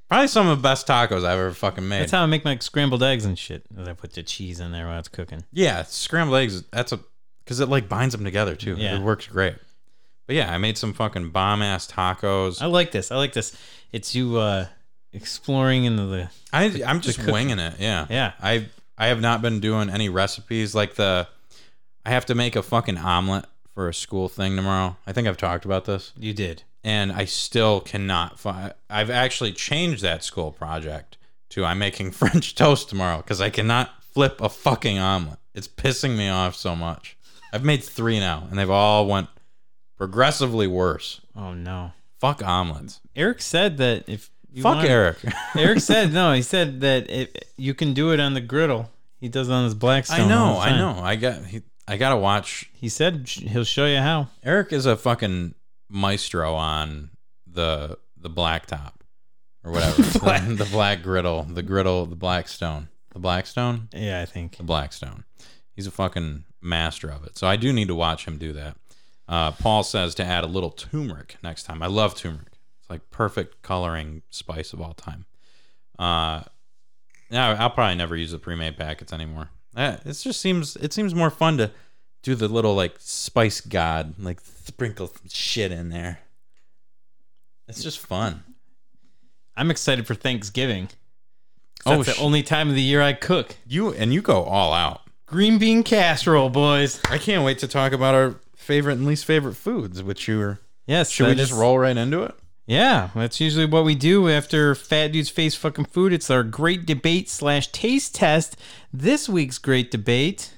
Probably 0.08 0.28
some 0.28 0.48
of 0.48 0.58
the 0.60 0.62
best 0.62 0.86
tacos 0.86 1.26
I've 1.26 1.40
ever 1.40 1.54
fucking 1.54 1.88
made. 1.88 2.02
That's 2.02 2.12
how 2.12 2.22
I 2.22 2.28
make 2.28 2.46
my 2.46 2.56
scrambled 2.60 3.02
eggs 3.02 3.26
and 3.26 3.40
shit. 3.40 3.64
Is 3.76 3.88
I 3.88 3.94
put 3.94 4.14
the 4.14 4.22
cheese 4.22 4.60
in 4.60 4.72
there 4.72 4.86
while 4.86 5.00
it's 5.00 5.08
cooking. 5.08 5.44
yeah, 5.52 5.82
scrambled 5.84 6.38
eggs. 6.38 6.62
That's 6.72 6.92
a 6.92 7.00
because 7.44 7.60
it 7.60 7.70
like 7.70 7.90
binds 7.90 8.14
them 8.14 8.24
together 8.24 8.56
too. 8.56 8.76
Yeah. 8.78 8.98
It 8.98 9.02
works 9.02 9.26
great. 9.26 9.56
But 10.28 10.36
yeah, 10.36 10.54
I 10.54 10.60
made 10.60 10.78
some 10.78 10.94
fucking 10.94 11.32
bomb 11.32 11.64
ass 11.64 11.92
tacos. 11.92 12.62
I 12.62 12.68
like 12.68 12.92
this. 12.92 13.12
I 13.12 13.16
like 13.16 13.34
this. 13.34 13.58
It's 13.92 14.14
you 14.14 14.38
uh 14.38 14.68
exploring 15.14 15.86
into 15.86 16.06
the 16.06 16.30
I 16.54 16.84
I'm 16.86 17.02
just 17.02 17.26
winging 17.26 17.58
it. 17.58 17.80
Yeah. 17.80 18.06
Yeah. 18.10 18.34
I 18.40 18.68
I 19.02 19.08
have 19.08 19.20
not 19.20 19.42
been 19.42 19.60
doing 19.60 19.90
any 19.90 20.10
recipes 20.10 20.76
like 20.76 20.94
the 20.94 21.28
I 22.06 22.12
have 22.12 22.28
to 22.28 22.36
make 22.36 22.56
a 22.56 22.62
fucking 22.62 23.00
omelet 23.00 23.46
for 23.74 23.90
a 23.90 23.94
school 23.96 24.30
thing 24.30 24.56
tomorrow. 24.56 24.96
I 25.08 25.12
think 25.12 25.28
I've 25.28 25.38
talked 25.38 25.66
about 25.66 25.86
this. 25.86 26.14
you 26.16 26.34
did. 26.36 26.62
and 26.84 27.12
I 27.12 27.26
still 27.26 27.82
cannot 27.82 28.40
find. 28.40 28.76
I've 28.92 29.10
actually 29.10 29.54
changed 29.54 30.04
that 30.04 30.24
school 30.24 30.52
project 30.52 31.18
to 31.50 31.66
I'm 31.66 31.80
making 31.80 32.12
French 32.22 32.54
toast 32.54 32.90
tomorrow 32.90 33.18
because 33.18 33.42
I 33.42 33.50
cannot 33.50 33.90
flip 34.04 34.40
a 34.40 34.50
fucking 34.50 35.00
omelet. 35.00 35.40
It's 35.56 35.68
pissing 35.68 36.16
me 36.16 36.30
off 36.30 36.56
so 36.56 36.76
much. 36.76 37.18
I've 37.52 37.66
made 37.66 37.84
three 37.84 38.20
now, 38.20 38.48
and 38.50 38.60
they've 38.60 38.70
all 38.70 39.08
went 39.08 39.30
progressively 39.98 40.68
worse. 40.68 41.22
Oh 41.36 41.54
no. 41.56 41.94
Fuck 42.20 42.44
omelets. 42.44 43.00
Eric 43.16 43.42
said 43.42 43.78
that 43.78 44.08
if 44.08 44.30
you 44.52 44.62
Fuck 44.64 44.78
want- 44.78 44.90
Eric. 44.90 45.18
Eric 45.58 45.80
said 45.80 46.14
no. 46.14 46.34
He 46.34 46.42
said 46.42 46.82
that 46.82 47.10
it, 47.10 47.46
you 47.58 47.74
can 47.74 47.94
do 47.94 48.12
it 48.12 48.20
on 48.20 48.34
the 48.34 48.42
griddle. 48.42 48.90
He 49.20 49.30
does 49.30 49.50
it 49.50 49.54
on 49.54 49.64
his 49.66 49.76
Blackstone. 49.76 50.22
I 50.22 50.28
know. 50.28 50.54
the 50.56 50.60
I 50.60 50.70
time. 50.70 50.78
know. 50.78 51.02
I 51.04 51.16
got. 51.16 51.46
He, 51.46 51.62
I 51.88 51.98
gotta 51.98 52.18
watch. 52.18 52.70
He 52.74 52.90
said 52.90 53.28
sh- 53.28 53.40
he'll 53.40 53.64
show 53.64 53.86
you 53.86 53.98
how. 53.98 54.28
Eric 54.44 54.72
is 54.74 54.86
a 54.86 54.96
fucking 54.96 55.54
maestro 55.90 56.54
on 56.56 57.12
the 57.48 57.98
the 58.18 58.30
blacktop 58.30 58.94
or 59.64 59.72
whatever. 59.72 60.02
the, 60.02 60.56
the 60.64 60.70
black 60.72 61.02
griddle, 61.04 61.44
the 61.44 61.62
griddle, 61.64 62.06
the 62.06 62.16
blackstone, 62.16 62.88
the 63.14 63.20
blackstone, 63.20 63.90
Yeah, 63.94 64.22
I 64.22 64.26
think. 64.26 64.58
the 64.58 64.64
blackstone. 64.64 65.24
He's 65.76 65.88
a 65.88 65.92
fucking 65.92 66.46
master 66.62 67.10
of 67.10 67.24
it. 67.26 67.38
So 67.38 67.48
I 67.48 67.56
do 67.58 67.72
need 67.74 67.88
to 67.88 67.96
watch 67.96 68.26
him 68.26 68.38
do 68.38 68.54
that. 68.54 68.78
Uh, 69.28 69.52
Paul 69.52 69.84
says 69.84 70.14
to 70.16 70.24
add 70.26 70.44
a 70.44 70.48
little 70.48 70.70
turmeric 70.72 71.38
next 71.44 71.64
time. 71.64 71.82
I 71.82 71.88
love 71.88 72.16
turmeric. 72.16 72.51
Like 72.92 73.10
perfect 73.10 73.62
coloring 73.62 74.22
spice 74.30 74.74
of 74.74 74.82
all 74.82 74.94
time. 74.94 75.26
Uh, 75.98 76.44
yeah, 77.30 77.56
I'll 77.58 77.70
probably 77.70 77.96
never 77.96 78.18
use 78.18 78.32
the 78.32 78.38
pre-made 78.38 78.76
packets 78.76 79.14
anymore. 79.14 79.50
Uh, 79.74 79.96
it 80.04 80.12
just 80.12 80.42
seems 80.42 80.76
it 80.76 80.92
seems 80.92 81.16
more 81.16 81.30
fun 81.30 81.58
to 81.58 81.72
do 82.22 82.36
the 82.36 82.50
little 82.50 82.76
like 82.76 82.96
spice 83.00 83.62
god, 83.62 84.16
like 84.20 84.42
sprinkle 84.42 85.08
some 85.08 85.30
shit 85.30 85.72
in 85.72 85.88
there. 85.88 86.20
It's 87.70 87.82
just 87.82 88.00
fun. 88.00 88.44
I'm 89.56 89.72
excited 89.72 90.06
for 90.06 90.14
Thanksgiving. 90.14 90.90
Oh, 91.86 92.04
That's 92.04 92.18
the 92.18 92.22
only 92.22 92.44
time 92.44 92.68
of 92.68 92.76
the 92.76 92.82
year 92.82 93.02
I 93.02 93.14
cook. 93.14 93.56
You 93.66 93.94
and 93.94 94.14
you 94.14 94.22
go 94.22 94.44
all 94.44 94.74
out. 94.74 95.04
Green 95.26 95.58
bean 95.60 95.84
casserole, 95.84 96.50
boys. 96.50 97.00
I 97.10 97.18
can't 97.18 97.46
wait 97.46 97.60
to 97.60 97.70
talk 97.70 97.94
about 97.94 98.16
our 98.16 98.36
favorite 98.54 98.98
and 98.98 99.06
least 99.06 99.24
favorite 99.24 99.56
foods, 99.56 100.04
which 100.04 100.28
you 100.28 100.42
are. 100.42 100.60
Yes. 100.88 101.10
Should 101.10 101.28
we 101.28 101.36
just 101.36 101.54
is- 101.54 101.58
roll 101.58 101.80
right 101.80 101.96
into 101.96 102.24
it? 102.24 102.36
Yeah, 102.68 103.10
that's 103.16 103.40
usually 103.42 103.66
what 103.66 103.84
we 103.84 103.96
do 103.96 104.30
after 104.30 104.76
Fat 104.76 105.10
Dudes 105.12 105.30
Face 105.30 105.56
Fucking 105.56 105.86
Food. 105.86 106.14
It's 106.14 106.30
our 106.30 106.44
great 106.44 106.86
debate 106.86 107.30
slash 107.30 107.68
taste 107.72 108.16
test. 108.16 108.56
This 108.94 109.28
week's 109.28 109.58
great 109.58 109.92
debate. 109.92 110.54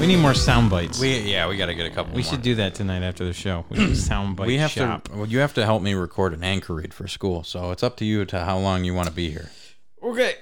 We 0.00 0.08
need 0.08 0.16
more 0.16 0.34
sound 0.34 0.68
bites. 0.70 1.00
We 1.00 1.20
yeah, 1.20 1.48
we 1.48 1.56
got 1.56 1.66
to 1.66 1.74
get 1.74 1.86
a 1.86 1.90
couple. 1.90 2.14
We 2.14 2.22
more. 2.22 2.30
should 2.30 2.42
do 2.42 2.56
that 2.56 2.74
tonight 2.74 3.02
after 3.02 3.24
the 3.24 3.32
show. 3.32 3.64
We 3.70 3.76
should 3.78 3.96
sound 3.96 4.36
bite 4.36 4.48
We 4.48 4.58
have 4.58 4.70
shop. 4.70 5.08
to. 5.08 5.16
Well, 5.16 5.26
you 5.26 5.38
have 5.38 5.54
to 5.54 5.64
help 5.64 5.82
me 5.82 5.94
record 5.94 6.34
an 6.34 6.42
anchor 6.44 6.74
read 6.74 6.92
for 6.92 7.08
school, 7.08 7.42
so 7.42 7.70
it's 7.70 7.82
up 7.82 7.96
to 7.98 8.04
you 8.04 8.24
to 8.26 8.44
how 8.44 8.58
long 8.58 8.84
you 8.84 8.92
want 8.92 9.08
to 9.08 9.14
be 9.14 9.30
here. 9.30 9.50
Okay. 10.02 10.34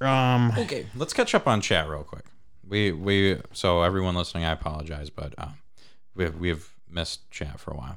Um. 0.00 0.52
Okay, 0.58 0.86
let's 0.96 1.12
catch 1.12 1.34
up 1.34 1.46
on 1.46 1.60
chat 1.60 1.88
real 1.88 2.02
quick. 2.02 2.24
We 2.68 2.92
we 2.92 3.40
so 3.52 3.82
everyone 3.82 4.14
listening, 4.14 4.44
I 4.44 4.52
apologize, 4.52 5.10
but 5.10 5.34
um, 5.38 5.54
we 6.14 6.24
have, 6.24 6.36
we 6.36 6.48
have 6.48 6.68
missed 6.90 7.30
chat 7.30 7.58
for 7.58 7.72
a 7.72 7.76
while. 7.76 7.96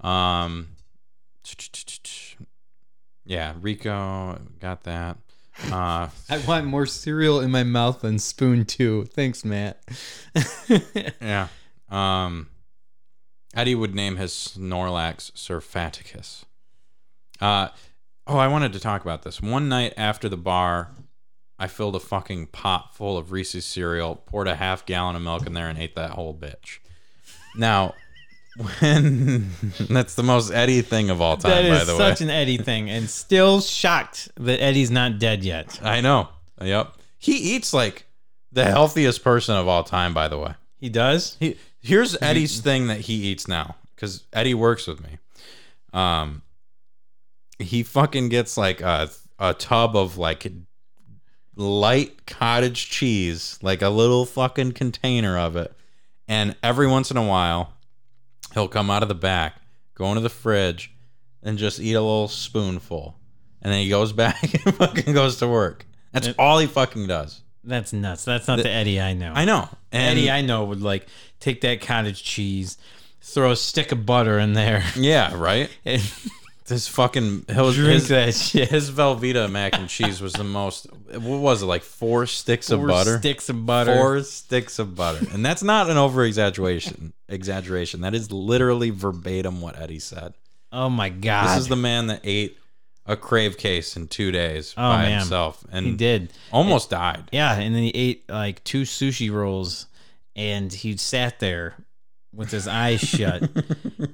Um, 0.00 0.68
yeah, 3.24 3.54
Rico 3.60 4.40
got 4.60 4.84
that. 4.84 5.16
Uh, 5.70 6.08
I 6.30 6.38
want 6.46 6.66
more 6.66 6.86
cereal 6.86 7.40
in 7.40 7.50
my 7.50 7.64
mouth 7.64 8.00
than 8.00 8.18
spoon 8.18 8.64
too. 8.64 9.04
Thanks, 9.06 9.44
Matt. 9.44 9.82
yeah. 11.20 11.48
Um, 11.88 12.48
Eddie 13.54 13.74
would 13.74 13.94
name 13.94 14.16
his 14.16 14.32
Snorlax 14.32 15.32
Surfaticus. 15.32 16.44
Uh, 17.40 17.68
oh, 18.26 18.38
I 18.38 18.48
wanted 18.48 18.72
to 18.72 18.80
talk 18.80 19.02
about 19.02 19.22
this. 19.22 19.42
One 19.42 19.68
night 19.68 19.92
after 19.96 20.28
the 20.28 20.36
bar, 20.36 20.90
I 21.62 21.68
filled 21.68 21.94
a 21.94 22.00
fucking 22.00 22.48
pot 22.48 22.92
full 22.96 23.16
of 23.16 23.30
Reese's 23.30 23.64
cereal, 23.64 24.16
poured 24.16 24.48
a 24.48 24.56
half 24.56 24.84
gallon 24.84 25.14
of 25.14 25.22
milk 25.22 25.46
in 25.46 25.52
there, 25.52 25.68
and 25.68 25.78
ate 25.78 25.94
that 25.94 26.10
whole 26.10 26.34
bitch. 26.34 26.78
Now, 27.54 27.94
when 28.80 29.50
that's 29.88 30.16
the 30.16 30.24
most 30.24 30.50
Eddie 30.50 30.82
thing 30.82 31.08
of 31.08 31.20
all 31.20 31.36
time, 31.36 31.64
That 31.64 31.78
by 31.78 31.84
the 31.84 31.96
such 31.96 32.18
way. 32.20 32.24
an 32.26 32.30
Eddie 32.30 32.56
thing, 32.58 32.90
and 32.90 33.08
still 33.08 33.60
shocked 33.60 34.28
that 34.38 34.60
Eddie's 34.60 34.90
not 34.90 35.20
dead 35.20 35.44
yet. 35.44 35.78
I 35.84 36.00
know. 36.00 36.30
Yep. 36.60 36.94
He 37.18 37.36
eats 37.36 37.72
like 37.72 38.06
the 38.50 38.64
healthiest 38.64 39.22
person 39.22 39.54
of 39.54 39.68
all 39.68 39.84
time, 39.84 40.12
by 40.12 40.26
the 40.26 40.40
way. 40.40 40.54
He 40.78 40.88
does. 40.88 41.36
He 41.38 41.58
here's 41.80 42.20
Eddie's 42.20 42.58
thing 42.60 42.88
that 42.88 43.02
he 43.02 43.14
eats 43.14 43.46
now 43.46 43.76
because 43.94 44.24
Eddie 44.32 44.54
works 44.54 44.88
with 44.88 45.00
me. 45.00 45.18
Um, 45.92 46.42
he 47.60 47.84
fucking 47.84 48.30
gets 48.30 48.56
like 48.56 48.80
a 48.80 49.10
a 49.38 49.54
tub 49.54 49.94
of 49.96 50.18
like 50.18 50.50
light 51.56 52.26
cottage 52.26 52.90
cheese, 52.90 53.58
like 53.62 53.82
a 53.82 53.88
little 53.88 54.24
fucking 54.24 54.72
container 54.72 55.38
of 55.38 55.56
it, 55.56 55.72
and 56.28 56.56
every 56.62 56.86
once 56.86 57.10
in 57.10 57.16
a 57.16 57.26
while, 57.26 57.74
he'll 58.54 58.68
come 58.68 58.90
out 58.90 59.02
of 59.02 59.08
the 59.08 59.14
back, 59.14 59.56
go 59.94 60.08
into 60.08 60.20
the 60.20 60.30
fridge, 60.30 60.94
and 61.42 61.58
just 61.58 61.80
eat 61.80 61.94
a 61.94 62.00
little 62.00 62.28
spoonful, 62.28 63.18
and 63.60 63.72
then 63.72 63.82
he 63.82 63.88
goes 63.88 64.12
back 64.24 64.42
and 64.42 64.74
fucking 64.76 65.12
goes 65.14 65.36
to 65.38 65.48
work. 65.48 65.86
That's 66.12 66.28
all 66.38 66.58
he 66.58 66.66
fucking 66.66 67.06
does. 67.06 67.40
That's 67.64 67.92
nuts. 67.92 68.24
That's 68.24 68.48
not 68.48 68.58
the, 68.58 68.68
Eddie 68.68 69.00
I 69.00 69.14
know. 69.14 69.32
I 69.34 69.44
know. 69.44 69.68
And 69.92 70.18
Eddie 70.18 70.30
I 70.30 70.42
know 70.42 70.64
would 70.64 70.82
like 70.82 71.06
take 71.40 71.60
that 71.62 71.80
cottage 71.80 72.22
cheese, 72.22 72.76
throw 73.20 73.52
a 73.52 73.56
stick 73.56 73.92
of 73.92 74.04
butter 74.04 74.38
in 74.38 74.52
there, 74.52 74.84
yeah, 74.96 75.34
right. 75.34 75.70
and 75.84 76.02
This 76.72 76.88
fucking 76.88 77.44
his, 77.48 77.74
drink 77.74 77.92
his, 77.92 78.08
that 78.08 78.34
shit. 78.34 78.70
his 78.70 78.90
Velveeta 78.90 79.50
mac 79.50 79.74
and 79.78 79.90
cheese 79.90 80.22
was 80.22 80.32
the 80.32 80.42
most. 80.44 80.86
What 81.10 81.20
was 81.40 81.62
it 81.62 81.66
like? 81.66 81.82
Four 81.82 82.24
sticks 82.26 82.70
Four 82.70 82.78
of 82.78 82.86
butter. 82.86 83.18
sticks 83.18 83.50
of 83.50 83.66
butter. 83.66 83.94
Four 83.94 84.22
sticks 84.22 84.78
of 84.78 84.94
butter, 84.96 85.26
and 85.32 85.44
that's 85.44 85.62
not 85.62 85.90
an 85.90 85.98
over 85.98 86.24
exaggeration. 86.24 87.12
Exaggeration. 87.28 88.00
That 88.00 88.14
is 88.14 88.32
literally 88.32 88.88
verbatim 88.88 89.60
what 89.60 89.78
Eddie 89.78 89.98
said. 89.98 90.32
Oh 90.72 90.88
my 90.88 91.10
god. 91.10 91.48
This 91.50 91.58
is 91.64 91.68
the 91.68 91.76
man 91.76 92.06
that 92.06 92.20
ate 92.24 92.56
a 93.04 93.16
crave 93.16 93.58
case 93.58 93.94
in 93.96 94.08
two 94.08 94.30
days 94.32 94.72
Oh, 94.74 94.80
by 94.80 95.02
man. 95.02 95.18
himself, 95.18 95.62
and 95.70 95.84
he 95.84 95.92
did. 95.92 96.32
almost 96.52 96.88
died. 96.88 97.24
Yeah, 97.32 97.52
and 97.54 97.74
then 97.74 97.82
he 97.82 97.90
ate 97.90 98.30
like 98.30 98.64
two 98.64 98.82
sushi 98.82 99.30
rolls, 99.30 99.86
and 100.34 100.72
he 100.72 100.96
sat 100.96 101.38
there 101.38 101.74
with 102.34 102.50
his 102.50 102.66
eyes 102.66 103.00
shut, 103.00 103.42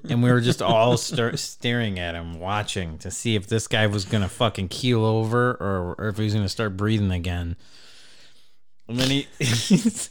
and 0.08 0.22
we 0.22 0.30
were 0.30 0.40
just 0.40 0.60
all 0.60 0.96
star- 0.96 1.36
staring 1.36 1.98
at 1.98 2.14
him, 2.14 2.38
watching 2.40 2.98
to 2.98 3.10
see 3.10 3.36
if 3.36 3.46
this 3.46 3.66
guy 3.68 3.86
was 3.86 4.04
gonna 4.04 4.28
fucking 4.28 4.68
keel 4.68 5.04
over 5.04 5.52
or, 5.52 5.94
or 5.98 6.08
if 6.08 6.16
he 6.16 6.24
was 6.24 6.34
gonna 6.34 6.48
start 6.48 6.76
breathing 6.76 7.10
again. 7.12 7.56
And 8.88 8.98
then 8.98 9.10
he. 9.10 9.28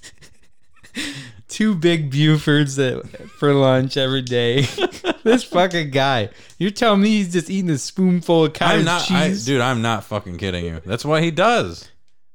Two 1.47 1.75
big 1.75 2.11
Bufords 2.11 2.75
that, 2.75 3.29
for 3.39 3.53
lunch 3.53 3.95
every 3.97 4.21
day. 4.21 4.61
this 5.23 5.43
fucking 5.43 5.91
guy. 5.91 6.29
You're 6.57 6.71
telling 6.71 7.01
me 7.01 7.09
he's 7.09 7.31
just 7.31 7.49
eating 7.49 7.69
a 7.69 7.77
spoonful 7.77 8.45
of 8.45 8.53
cottage 8.53 8.79
I'm 8.79 8.85
not, 8.85 9.09
I, 9.11 9.29
cheese? 9.29 9.45
dude. 9.45 9.61
I'm 9.61 9.81
not 9.81 10.03
fucking 10.03 10.37
kidding 10.37 10.65
you. 10.65 10.81
That's 10.85 11.05
what 11.05 11.23
he 11.23 11.31
does. 11.31 11.89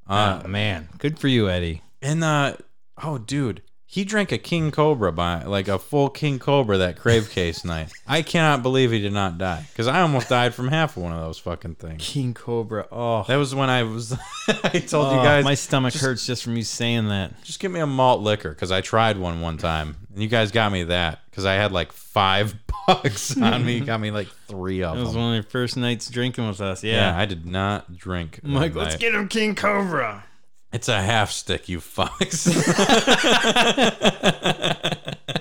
Uh, 0.08 0.42
oh, 0.44 0.48
man. 0.48 0.88
Good 0.98 1.18
for 1.18 1.28
you, 1.28 1.48
Eddie. 1.48 1.82
And 2.00 2.24
uh 2.24 2.56
oh 3.02 3.18
dude, 3.18 3.62
he 3.92 4.04
drank 4.04 4.32
a 4.32 4.38
king 4.38 4.70
cobra 4.70 5.12
by 5.12 5.42
like 5.42 5.68
a 5.68 5.78
full 5.78 6.08
king 6.08 6.38
cobra 6.38 6.78
that 6.78 6.96
crave 6.98 7.28
case 7.28 7.62
night. 7.62 7.92
I 8.08 8.22
cannot 8.22 8.62
believe 8.62 8.90
he 8.90 8.98
did 9.00 9.12
not 9.12 9.36
die 9.36 9.66
cuz 9.76 9.86
I 9.86 10.00
almost 10.00 10.30
died 10.30 10.54
from 10.54 10.68
half 10.68 10.96
of 10.96 11.02
one 11.02 11.12
of 11.12 11.20
those 11.20 11.38
fucking 11.38 11.74
things. 11.74 12.02
King 12.02 12.32
Cobra. 12.32 12.86
Oh, 12.90 13.24
That 13.28 13.36
was 13.36 13.54
when 13.54 13.68
I 13.68 13.82
was 13.82 14.12
I 14.48 14.78
told 14.78 15.12
you 15.12 15.20
Oh, 15.20 15.22
guys 15.22 15.44
my 15.44 15.54
stomach 15.54 15.92
hurts 15.92 16.24
just 16.24 16.42
from 16.42 16.56
you 16.56 16.62
saying 16.62 17.08
that. 17.08 17.42
just 17.42 17.60
give 17.60 17.70
me 17.70 17.80
a 17.80 17.86
malt 17.86 18.22
liquor 18.22 18.54
cuz 18.54 18.70
I 18.72 18.80
tried 18.80 19.18
one 19.18 19.42
one 19.42 19.58
time 19.58 19.96
and 20.14 20.22
you 20.22 20.28
guys 20.30 20.50
got 20.52 20.72
me 20.72 20.84
that 20.84 21.20
cuz 21.32 21.44
I 21.44 21.52
had 21.54 21.70
like 21.70 21.92
5 21.92 22.54
bucks 22.86 23.36
on 23.36 23.64
me, 23.66 23.80
got 23.80 24.00
me 24.00 24.10
like 24.10 24.28
3 24.48 24.82
of 24.84 24.96
them. 24.96 25.04
That 25.04 25.08
was 25.10 25.16
one 25.16 25.28
of 25.28 25.34
your 25.34 25.42
first 25.50 25.76
nights 25.76 26.08
drinking 26.08 26.48
with 26.48 26.62
us. 26.62 26.82
Yeah, 26.82 27.12
Yeah. 27.12 27.18
I 27.20 27.26
did 27.26 27.44
not 27.44 27.96
drink. 27.98 28.40
I'm 28.42 28.54
like, 28.54 28.72
that 28.72 28.78
let's 28.80 28.96
get 28.96 29.14
him 29.14 29.28
King 29.28 29.54
Cobra. 29.54 30.24
It's 30.72 30.88
a 30.88 31.02
half 31.02 31.30
stick, 31.30 31.68
you 31.68 31.80
fucks. 31.80 32.48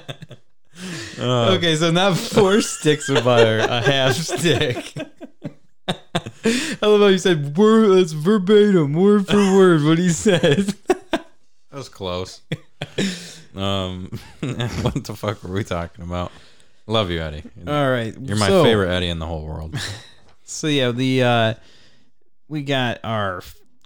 okay, 1.20 1.76
so 1.76 1.92
not 1.92 2.18
four 2.18 2.62
sticks 2.62 3.10
of 3.10 3.24
butter, 3.24 3.60
a 3.60 3.82
half 3.82 4.16
stick. 4.16 4.94
I 5.88 6.88
love 6.88 7.02
how 7.02 7.08
you 7.08 7.18
said 7.18 7.58
word. 7.58 7.98
That's 7.98 8.12
verbatim, 8.14 8.94
word 8.94 9.28
for 9.28 9.36
word, 9.38 9.84
what 9.84 9.98
he 9.98 10.10
said. 10.10 10.74
That 10.88 11.26
was 11.72 11.90
close. 11.90 12.42
um, 13.56 14.10
what 14.42 15.04
the 15.06 15.16
fuck 15.16 15.44
were 15.44 15.54
we 15.54 15.64
talking 15.64 16.04
about? 16.04 16.32
Love 16.88 17.10
you, 17.10 17.22
Eddie. 17.22 17.44
All 17.68 17.90
right, 17.90 18.14
You're 18.20 18.38
my 18.38 18.48
so- 18.48 18.64
favorite 18.64 18.90
Eddie 18.92 19.10
in 19.10 19.20
the 19.20 19.28
whole 19.28 19.46
world. 19.46 19.76
So 20.44 20.68
yeah, 20.68 20.92
the 20.92 21.24
uh, 21.24 21.54
we 22.50 22.64
got 22.64 23.00
our 23.06 23.42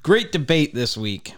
great 0.06 0.32
debate 0.32 0.72
this 0.76 0.96
week, 0.96 1.34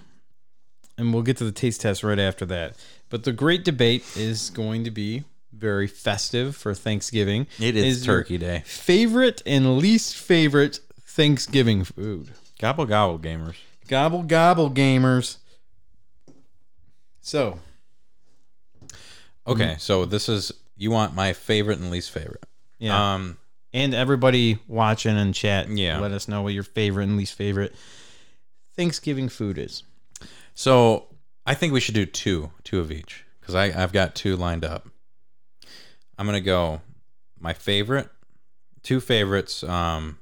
and 0.97 1.13
we'll 1.13 1.23
get 1.23 1.37
to 1.37 1.45
the 1.45 1.53
taste 1.53 1.79
test 1.79 2.03
right 2.03 2.19
after 2.19 2.45
that. 2.45 2.75
But 3.09 3.23
the 3.23 3.31
great 3.31 3.63
debate 3.63 4.03
is 4.17 4.49
going 4.49 4.83
to 4.83 4.91
be 4.91 5.23
very 5.53 5.87
festive 5.87 6.53
for 6.53 6.73
Thanksgiving. 6.73 7.47
It 7.61 7.77
is 7.77 8.05
your 8.05 8.17
Turkey 8.17 8.37
Day. 8.37 8.63
Favorite 8.65 9.41
and 9.45 9.77
least 9.77 10.17
favorite 10.17 10.81
Thanksgiving 11.01 11.85
food. 11.85 12.31
Gobble 12.59 12.85
gobble, 12.85 13.17
gamers. 13.19 13.55
Gobble 13.87 14.23
gobble 14.23 14.69
gamers. 14.69 15.37
So, 17.21 17.59
Okay, 19.47 19.77
so 19.79 20.03
this 20.03 20.27
is 20.27 20.51
you 20.75 20.91
want 20.91 21.15
my 21.15 21.31
favorite 21.31 21.79
and 21.79 21.89
least 21.89 22.11
favorite. 22.11 22.43
yeah. 22.79 23.13
Um, 23.15 23.37
and 23.73 23.93
everybody 23.93 24.59
watching 24.67 25.17
and 25.17 25.33
chat, 25.33 25.69
Yeah. 25.69 25.99
let 25.99 26.11
us 26.11 26.27
know 26.27 26.41
what 26.41 26.53
your 26.53 26.63
favorite 26.63 27.03
and 27.03 27.15
least 27.15 27.35
favorite 27.35 27.73
Thanksgiving 28.77 29.27
food 29.27 29.57
is. 29.57 29.83
so 30.53 31.07
I 31.45 31.53
think 31.55 31.73
we 31.73 31.79
should 31.79 31.95
do 31.95 32.05
two, 32.05 32.51
two 32.63 32.79
of 32.79 32.91
each, 32.91 33.25
because 33.41 33.55
I 33.55 33.65
I've 33.65 33.91
got 33.91 34.15
two 34.15 34.35
lined 34.37 34.63
up. 34.63 34.87
I'm 36.17 36.25
gonna 36.25 36.39
go 36.41 36.81
my 37.39 37.53
favorite, 37.53 38.09
two 38.83 38.99
favorites. 38.99 39.63
Um, 39.63 40.19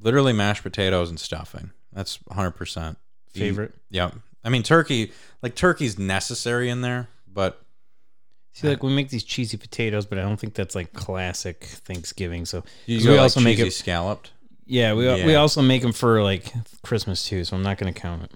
literally 0.00 0.32
mashed 0.32 0.62
potatoes 0.62 1.08
and 1.10 1.18
stuffing. 1.20 1.70
That's 1.92 2.16
100 2.26 2.50
percent 2.52 2.98
Favorite. 3.32 3.74
Yeah, 3.90 4.10
I 4.44 4.48
mean 4.50 4.62
turkey. 4.62 5.12
Like 5.42 5.54
turkey's 5.56 5.98
necessary 5.98 6.70
in 6.70 6.80
there, 6.82 7.08
but 7.26 7.60
See, 8.52 8.68
like 8.68 8.84
we 8.84 8.94
make 8.94 9.08
these 9.08 9.24
cheesy 9.24 9.56
potatoes, 9.56 10.06
but 10.06 10.16
I 10.18 10.22
don't 10.22 10.36
think 10.36 10.54
that's 10.54 10.76
like 10.76 10.92
classic 10.92 11.64
Thanksgiving. 11.64 12.44
So 12.44 12.62
you 12.86 12.98
'cause 12.98 13.06
go 13.06 13.10
we 13.12 13.16
like 13.16 13.22
also 13.24 13.40
make 13.40 13.56
cheesy 13.56 13.68
it. 13.68 13.72
scalloped. 13.72 14.30
Yeah, 14.66 14.94
we 14.94 15.06
we 15.24 15.34
also 15.34 15.60
make 15.62 15.82
them 15.82 15.92
for 15.92 16.22
like 16.22 16.52
Christmas 16.82 17.26
too. 17.26 17.44
So 17.44 17.56
I'm 17.56 17.62
not 17.62 17.78
going 17.78 17.92
to 17.92 17.98
count 18.00 18.22
it. 18.24 18.32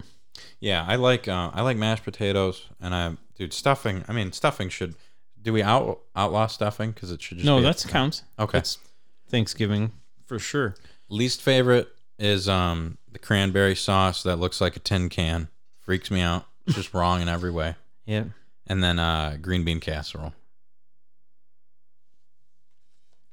Yeah, 0.61 0.85
I 0.87 0.97
like 0.97 1.29
uh, 1.29 1.51
I 1.55 1.62
like 1.62 1.76
mashed 1.76 2.05
potatoes, 2.05 2.66
and 2.81 2.95
I 2.95 3.16
dude 3.37 3.53
stuffing. 3.53 4.05
I 4.09 4.12
mean 4.12 4.33
stuffing 4.33 4.68
should. 4.68 4.95
Do 5.41 5.53
we 5.53 5.62
out 5.62 6.01
outlaw 6.16 6.47
stuffing 6.49 6.91
because 6.91 7.12
it 7.12 7.22
should 7.22 7.39
just 7.39 7.47
No, 7.47 7.59
be 7.59 7.62
that's 7.62 7.87
counts. 7.87 8.22
okay. 8.39 8.59
That's 8.59 8.79
Thanksgiving 9.29 9.93
for 10.26 10.39
sure. 10.39 10.74
Least 11.09 11.41
favorite 11.43 11.89
is 12.18 12.49
um 12.49 12.99
the 13.11 13.18
cranberry 13.18 13.76
sauce 13.76 14.22
that 14.24 14.37
looks 14.37 14.61
like 14.61 14.76
a 14.76 14.81
tin 14.81 15.09
can. 15.09 15.49
Freaks 15.79 16.11
me 16.11 16.20
out. 16.20 16.45
It's 16.66 16.76
just 16.76 16.93
wrong 16.95 17.22
in 17.22 17.29
every 17.29 17.51
way. 17.51 17.76
Yeah. 18.05 18.24
And 18.66 18.83
then 18.83 18.99
uh 18.99 19.39
green 19.41 19.64
bean 19.64 19.81
casserole. 19.81 20.35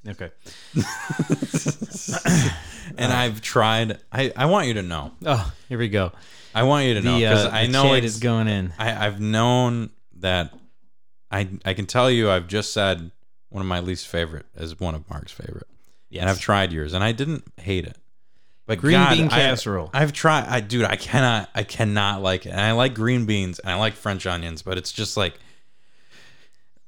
Okay. 0.08 0.30
And 2.98 3.12
I've 3.12 3.42
tried. 3.42 3.98
I 4.12 4.32
I 4.36 4.46
want 4.46 4.68
you 4.68 4.76
to 4.76 4.82
know. 4.84 5.12
Oh, 5.26 5.52
here 5.68 5.78
we 5.78 5.90
go. 5.90 6.12
I 6.54 6.64
want 6.64 6.86
you 6.86 6.94
to 6.94 7.02
know 7.02 7.16
The, 7.16 7.26
because 7.26 7.46
uh, 7.46 7.50
I 7.52 7.66
the 7.66 7.72
know 7.72 7.94
it's, 7.96 8.06
is 8.06 8.20
going 8.20 8.48
in. 8.48 8.74
I 8.78 9.06
I've 9.08 9.20
known 9.20 9.90
that. 10.20 10.54
I 11.32 11.50
I 11.66 11.74
can 11.74 11.88
tell 11.88 12.10
you 12.10 12.30
I've 12.30 12.48
just 12.48 12.72
said 12.74 13.12
one 13.50 13.62
of 13.62 13.68
my 13.68 13.80
least 13.80 14.08
favorite 14.08 14.46
is 14.56 14.80
one 14.80 14.96
of 14.96 15.10
Mark's 15.10 15.32
favorite. 15.32 15.68
And 16.18 16.30
I've 16.30 16.40
tried 16.40 16.72
yours, 16.72 16.94
and 16.94 17.04
I 17.04 17.12
didn't 17.12 17.44
hate 17.58 17.86
it. 17.86 17.98
But 18.68 18.78
Green 18.80 18.94
God, 18.94 19.18
bean 19.18 19.26
I- 19.28 19.30
casserole. 19.30 19.90
I've 19.94 20.14
tried. 20.14 20.46
I 20.46 20.62
dude, 20.62 20.86
I 20.86 20.96
cannot. 20.96 21.50
I 21.54 21.64
cannot 21.64 22.22
like 22.22 22.46
it. 22.46 22.50
And 22.52 22.62
I 22.62 22.72
like 22.72 22.94
green 22.94 23.26
beans, 23.26 23.60
and 23.60 23.70
I 23.72 23.76
like 23.76 23.94
French 23.96 24.26
onions, 24.26 24.62
but 24.62 24.78
it's 24.78 24.92
just 24.94 25.18
like, 25.18 25.34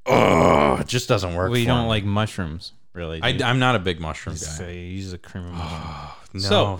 oh, 0.05 0.77
it 0.79 0.87
just 0.87 1.09
doesn't 1.09 1.35
work. 1.35 1.51
we 1.51 1.63
for 1.63 1.67
don't 1.69 1.83
me. 1.83 1.89
like 1.89 2.03
mushrooms, 2.05 2.71
really. 2.97 3.21
I, 3.21 3.31
do 3.31 3.37
you? 3.39 3.43
I'm 3.45 3.59
not 3.59 3.75
a 3.75 3.79
big 3.79 3.99
mushroom 4.01 4.35
So 4.35 4.65
guy. 4.65 4.71
you 4.71 4.79
use 4.79 5.13
a 5.13 5.17
cream 5.17 5.45
of 5.45 5.51
mushroom. 5.53 6.49
No, 6.51 6.79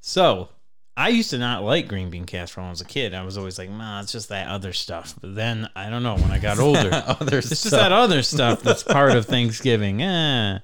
So 0.00 0.48
I 0.96 1.08
used 1.08 1.30
to 1.30 1.38
not 1.38 1.62
like 1.62 1.88
green 1.88 2.10
bean 2.10 2.24
casserole 2.26 2.64
when 2.64 2.68
I 2.68 2.72
was 2.72 2.80
a 2.80 2.84
kid. 2.86 3.14
I 3.14 3.24
was 3.24 3.38
always 3.38 3.58
like, 3.58 3.70
"Nah, 3.70 4.02
it's 4.02 4.12
just 4.12 4.28
that 4.28 4.48
other 4.48 4.72
stuff." 4.72 5.14
But 5.20 5.34
then 5.34 5.68
I 5.74 5.88
don't 5.88 6.02
know. 6.02 6.16
When 6.16 6.30
I 6.30 6.38
got 6.38 6.58
older, 6.68 6.90
other 6.92 7.38
it's 7.38 7.48
just 7.48 7.66
stuff. 7.68 7.80
that 7.80 7.92
other 7.92 8.22
stuff 8.22 8.62
that's 8.64 8.82
part 8.82 9.12
of 9.12 9.26
Thanksgiving. 9.26 10.02
Eh. 10.02 10.58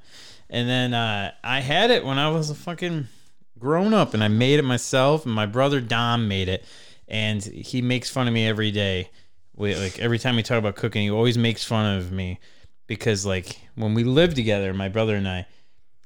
And 0.49 0.69
then 0.69 0.95
uh, 0.95 1.33
I 1.43 1.61
had 1.61 1.91
it 1.91 2.05
when 2.05 2.19
I 2.19 2.29
was 2.31 2.51
a 2.51 2.55
fucking 2.55 3.09
grown 3.59 3.95
up, 3.95 4.15
and 4.15 4.23
I 4.23 4.29
made 4.29 4.59
it 4.59 4.65
myself. 4.65 5.25
And 5.25 5.35
my 5.35 5.47
brother 5.47 5.81
Dom 5.81 6.29
made 6.29 6.49
it, 6.49 6.65
and 7.09 7.43
he 7.43 7.81
makes 7.83 8.11
fun 8.11 8.29
of 8.29 8.35
me 8.35 8.47
every 8.47 8.71
day. 8.71 9.11
We, 9.55 9.75
like 9.75 9.99
every 9.99 10.19
time 10.19 10.37
we 10.37 10.43
talk 10.43 10.59
about 10.59 10.77
cooking, 10.77 11.03
he 11.03 11.11
always 11.11 11.39
makes 11.39 11.65
fun 11.65 11.97
of 11.97 12.13
me 12.13 12.39
because 12.87 13.25
like 13.27 13.59
when 13.75 13.95
we 13.95 14.05
lived 14.05 14.37
together, 14.37 14.73
my 14.75 14.89
brother 14.89 15.17
and 15.17 15.29
I, 15.29 15.47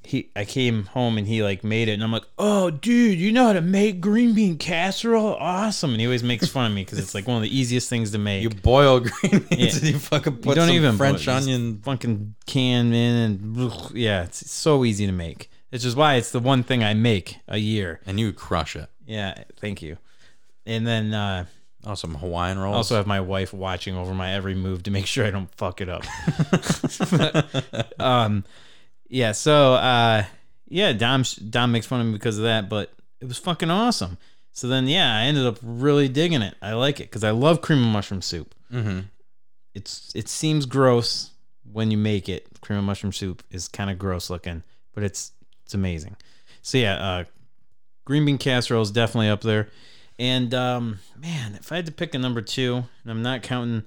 he 0.03 0.31
I 0.35 0.45
came 0.47 0.85
home 0.85 1.19
and 1.19 1.27
he 1.27 1.43
like 1.43 1.63
made 1.63 1.89
it, 1.89 1.93
and 1.93 2.03
I'm 2.03 2.11
like, 2.13 2.25
oh 2.39 2.71
dude, 2.71 3.19
you 3.19 3.33
know 3.33 3.47
how 3.47 3.53
to 3.53 3.61
make 3.61 4.01
green 4.01 4.35
bean 4.35 4.57
casserole? 4.59 5.35
Awesome! 5.35 5.91
And 5.93 6.01
he 6.01 6.07
always 6.07 6.23
makes 6.25 6.49
fun 6.49 6.67
of 6.71 6.75
me 6.75 6.83
because 6.85 6.99
it's 6.99 7.15
like 7.15 7.27
one 7.29 7.37
of 7.37 7.43
the 7.43 7.55
easiest 7.57 7.89
things 7.91 8.11
to 8.13 8.19
make. 8.19 8.43
You 8.43 8.49
boil 8.51 9.01
green 9.01 9.11
beans 9.51 9.51
Yeah. 9.51 9.79
and 9.81 9.83
you 9.95 9.99
fucking 9.99 10.37
put 10.39 10.47
You 10.51 10.55
don't 10.55 10.69
some 10.69 10.77
even 10.77 10.97
French 10.97 11.27
boil- 11.27 11.35
onion. 11.37 11.81
fucking 11.85 12.35
can 12.47 12.93
in 12.95 13.17
and 13.17 13.73
yeah, 13.95 14.25
it's 14.25 14.51
so 14.51 14.85
easy 14.85 15.07
to 15.07 15.13
make. 15.13 15.51
Which 15.69 15.85
is 15.85 15.95
why 15.95 16.15
it's 16.15 16.33
the 16.33 16.41
one 16.41 16.63
thing 16.65 16.83
I 16.83 16.95
make 16.95 17.37
a 17.47 17.59
year. 17.59 18.01
and 18.07 18.19
you 18.19 18.33
crush 18.33 18.75
it. 18.75 18.89
Yeah, 19.07 19.45
thank 19.61 19.83
you. 19.83 19.99
And 20.67 20.85
then 20.87 21.15
uh, 21.15 21.45
Oh, 21.85 21.95
some 21.95 22.15
Hawaiian 22.15 22.59
rolls. 22.59 22.75
I 22.75 22.77
also 22.77 22.97
have 22.97 23.07
my 23.07 23.21
wife 23.21 23.53
watching 23.55 23.97
over 23.97 24.13
my 24.13 24.33
every 24.33 24.55
move 24.55 24.83
to 24.83 24.91
make 24.91 25.07
sure 25.07 25.27
I 25.27 25.31
don't 25.31 25.53
fuck 25.55 25.81
it 25.81 25.89
up. 25.89 26.05
um, 28.01 28.45
yeah. 29.09 29.33
So 29.33 29.75
uh, 29.75 30.25
yeah, 30.69 30.93
Dom 30.93 31.25
Dom 31.49 31.73
makes 31.73 31.87
fun 31.87 32.01
of 32.01 32.07
me 32.07 32.13
because 32.13 32.37
of 32.37 32.45
that, 32.45 32.69
but 32.69 32.93
it 33.21 33.27
was 33.27 33.39
fucking 33.39 33.71
awesome. 33.71 34.19
So 34.53 34.69
then 34.69 34.89
yeah, 34.89 35.17
I 35.17 35.23
ended 35.23 35.47
up 35.47 35.59
really 35.63 36.09
digging 36.09 36.43
it. 36.43 36.55
I 36.61 36.73
like 36.75 37.01
it 37.01 37.05
because 37.05 37.25
I 37.25 37.31
love 37.31 37.63
cream 37.63 37.81
of 37.83 37.93
mushroom 37.93 38.23
soup. 38.23 38.55
mm-hmm. 38.71 39.01
It's 39.75 40.13
it 40.15 40.29
seems 40.29 40.67
gross 40.67 41.31
when 41.71 41.91
you 41.91 41.97
make 41.97 42.29
it. 42.29 42.47
Cream 42.61 42.79
of 42.79 42.85
mushroom 42.85 43.13
soup 43.13 43.43
is 43.51 43.69
kind 43.69 43.91
of 43.91 43.99
gross 43.99 44.29
looking, 44.29 44.63
but 44.95 45.03
it's 45.03 45.33
it's 45.65 45.73
amazing. 45.73 46.17
So 46.63 46.77
yeah, 46.77 46.95
uh, 46.95 47.25
green 48.05 48.27
bean 48.27 48.39
casserole 48.39 48.83
is 48.83 48.91
definitely 48.91 49.29
up 49.29 49.41
there. 49.41 49.69
And 50.21 50.53
um, 50.53 50.99
man, 51.19 51.55
if 51.55 51.73
I 51.73 51.77
had 51.77 51.87
to 51.87 51.93
pick 51.93 52.15
a 52.15 52.19
number 52.19 52.43
two, 52.43 52.75
and 53.03 53.11
I'm 53.11 53.23
not 53.23 53.43
counting, 53.43 53.85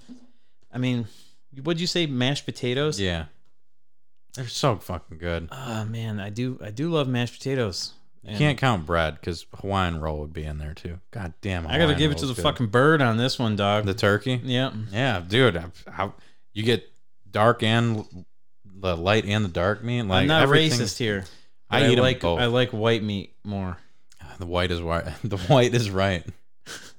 I 0.72 0.80
mean, 0.80 1.06
what'd 1.62 1.80
you 1.80 1.86
say? 1.86 2.08
Mashed 2.08 2.46
potatoes? 2.46 3.00
Yeah, 3.00 3.26
they're 4.34 4.48
so 4.48 4.78
fucking 4.78 5.20
good. 5.20 5.50
Oh 5.52 5.86
man, 5.86 6.20
I 6.20 6.32
do 6.32 6.60
I 6.60 6.72
do 6.72 6.90
love 6.90 7.08
mashed 7.08 7.36
potatoes. 7.38 7.94
You 8.24 8.36
can't 8.38 8.58
count 8.58 8.86
bread 8.88 9.16
because 9.20 9.46
Hawaiian 9.60 10.00
roll 10.00 10.22
would 10.22 10.34
be 10.34 10.44
in 10.44 10.58
there 10.58 10.74
too. 10.74 11.00
God 11.12 11.34
damn, 11.42 11.66
it. 11.66 11.70
I 11.70 11.78
gotta 11.78 11.94
give 11.94 12.10
it 12.10 12.18
to 12.20 12.26
the 12.26 12.34
good. 12.34 12.42
fucking 12.42 12.68
bird 12.68 13.02
on 13.02 13.18
this 13.18 13.38
one, 13.38 13.56
dog. 13.56 13.86
the 13.86 13.94
turkey. 13.94 14.42
yeah. 14.44 14.72
Yeah, 14.92 15.22
dude, 15.28 15.58
I- 15.58 15.66
how 15.92 16.14
you 16.54 16.64
get 16.64 16.90
dark 17.30 17.62
and 17.62 18.06
the 18.66 18.98
light 18.98 19.26
and 19.26 19.46
the 19.46 19.50
dark 19.50 19.84
meat? 19.84 20.02
Like 20.04 20.22
I'm 20.22 20.28
not 20.28 20.48
racist 20.48 20.98
here. 20.98 21.26
I 21.70 21.84
'em 21.84 21.96
like 22.00 22.22
both. 22.22 22.40
I 22.40 22.46
like 22.46 22.72
white 22.72 23.04
meat 23.04 23.36
more. 23.44 23.78
The 24.40 24.46
white 24.46 24.72
is 24.72 24.82
white. 24.82 25.06
The 25.24 25.38
white 25.38 25.74
is 25.74 25.90
right. 25.90 26.26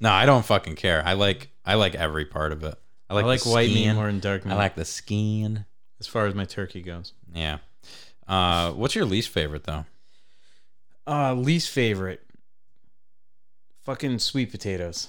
No, 0.01 0.11
I 0.11 0.27
don't 0.27 0.45
fucking 0.45 0.77
care. 0.77 1.03
I 1.05 1.15
like 1.15 1.51
I 1.65 1.75
like 1.75 1.95
every 1.95 2.25
part 2.27 2.53
of 2.53 2.63
it. 2.65 2.75
I 3.09 3.15
I 3.15 3.17
like, 3.17 3.25
like, 3.25 3.47
white 3.47 3.71
meat 3.71 3.93
more 3.93 4.07
than 4.07 4.21
dark 4.21 4.45
meat. 4.45 4.53
I 4.53 4.57
like 4.57 4.75
the 4.75 4.85
skin. 4.85 5.65
as 6.01 6.07
far 6.07 6.27
as 6.27 6.35
my 6.35 6.45
turkey 6.45 6.83
goes. 6.83 7.13
Yeah. 7.33 7.59
Uh, 8.27 8.73
what's 8.73 8.95
your 8.95 9.05
least 9.05 9.29
favorite 9.29 9.65
though? 9.65 9.85
Uh, 11.07 11.35
least 11.35 11.71
favorite. 11.71 12.23
Fucking 13.83 14.19
sweet 14.19 14.51
potatoes. 14.51 15.09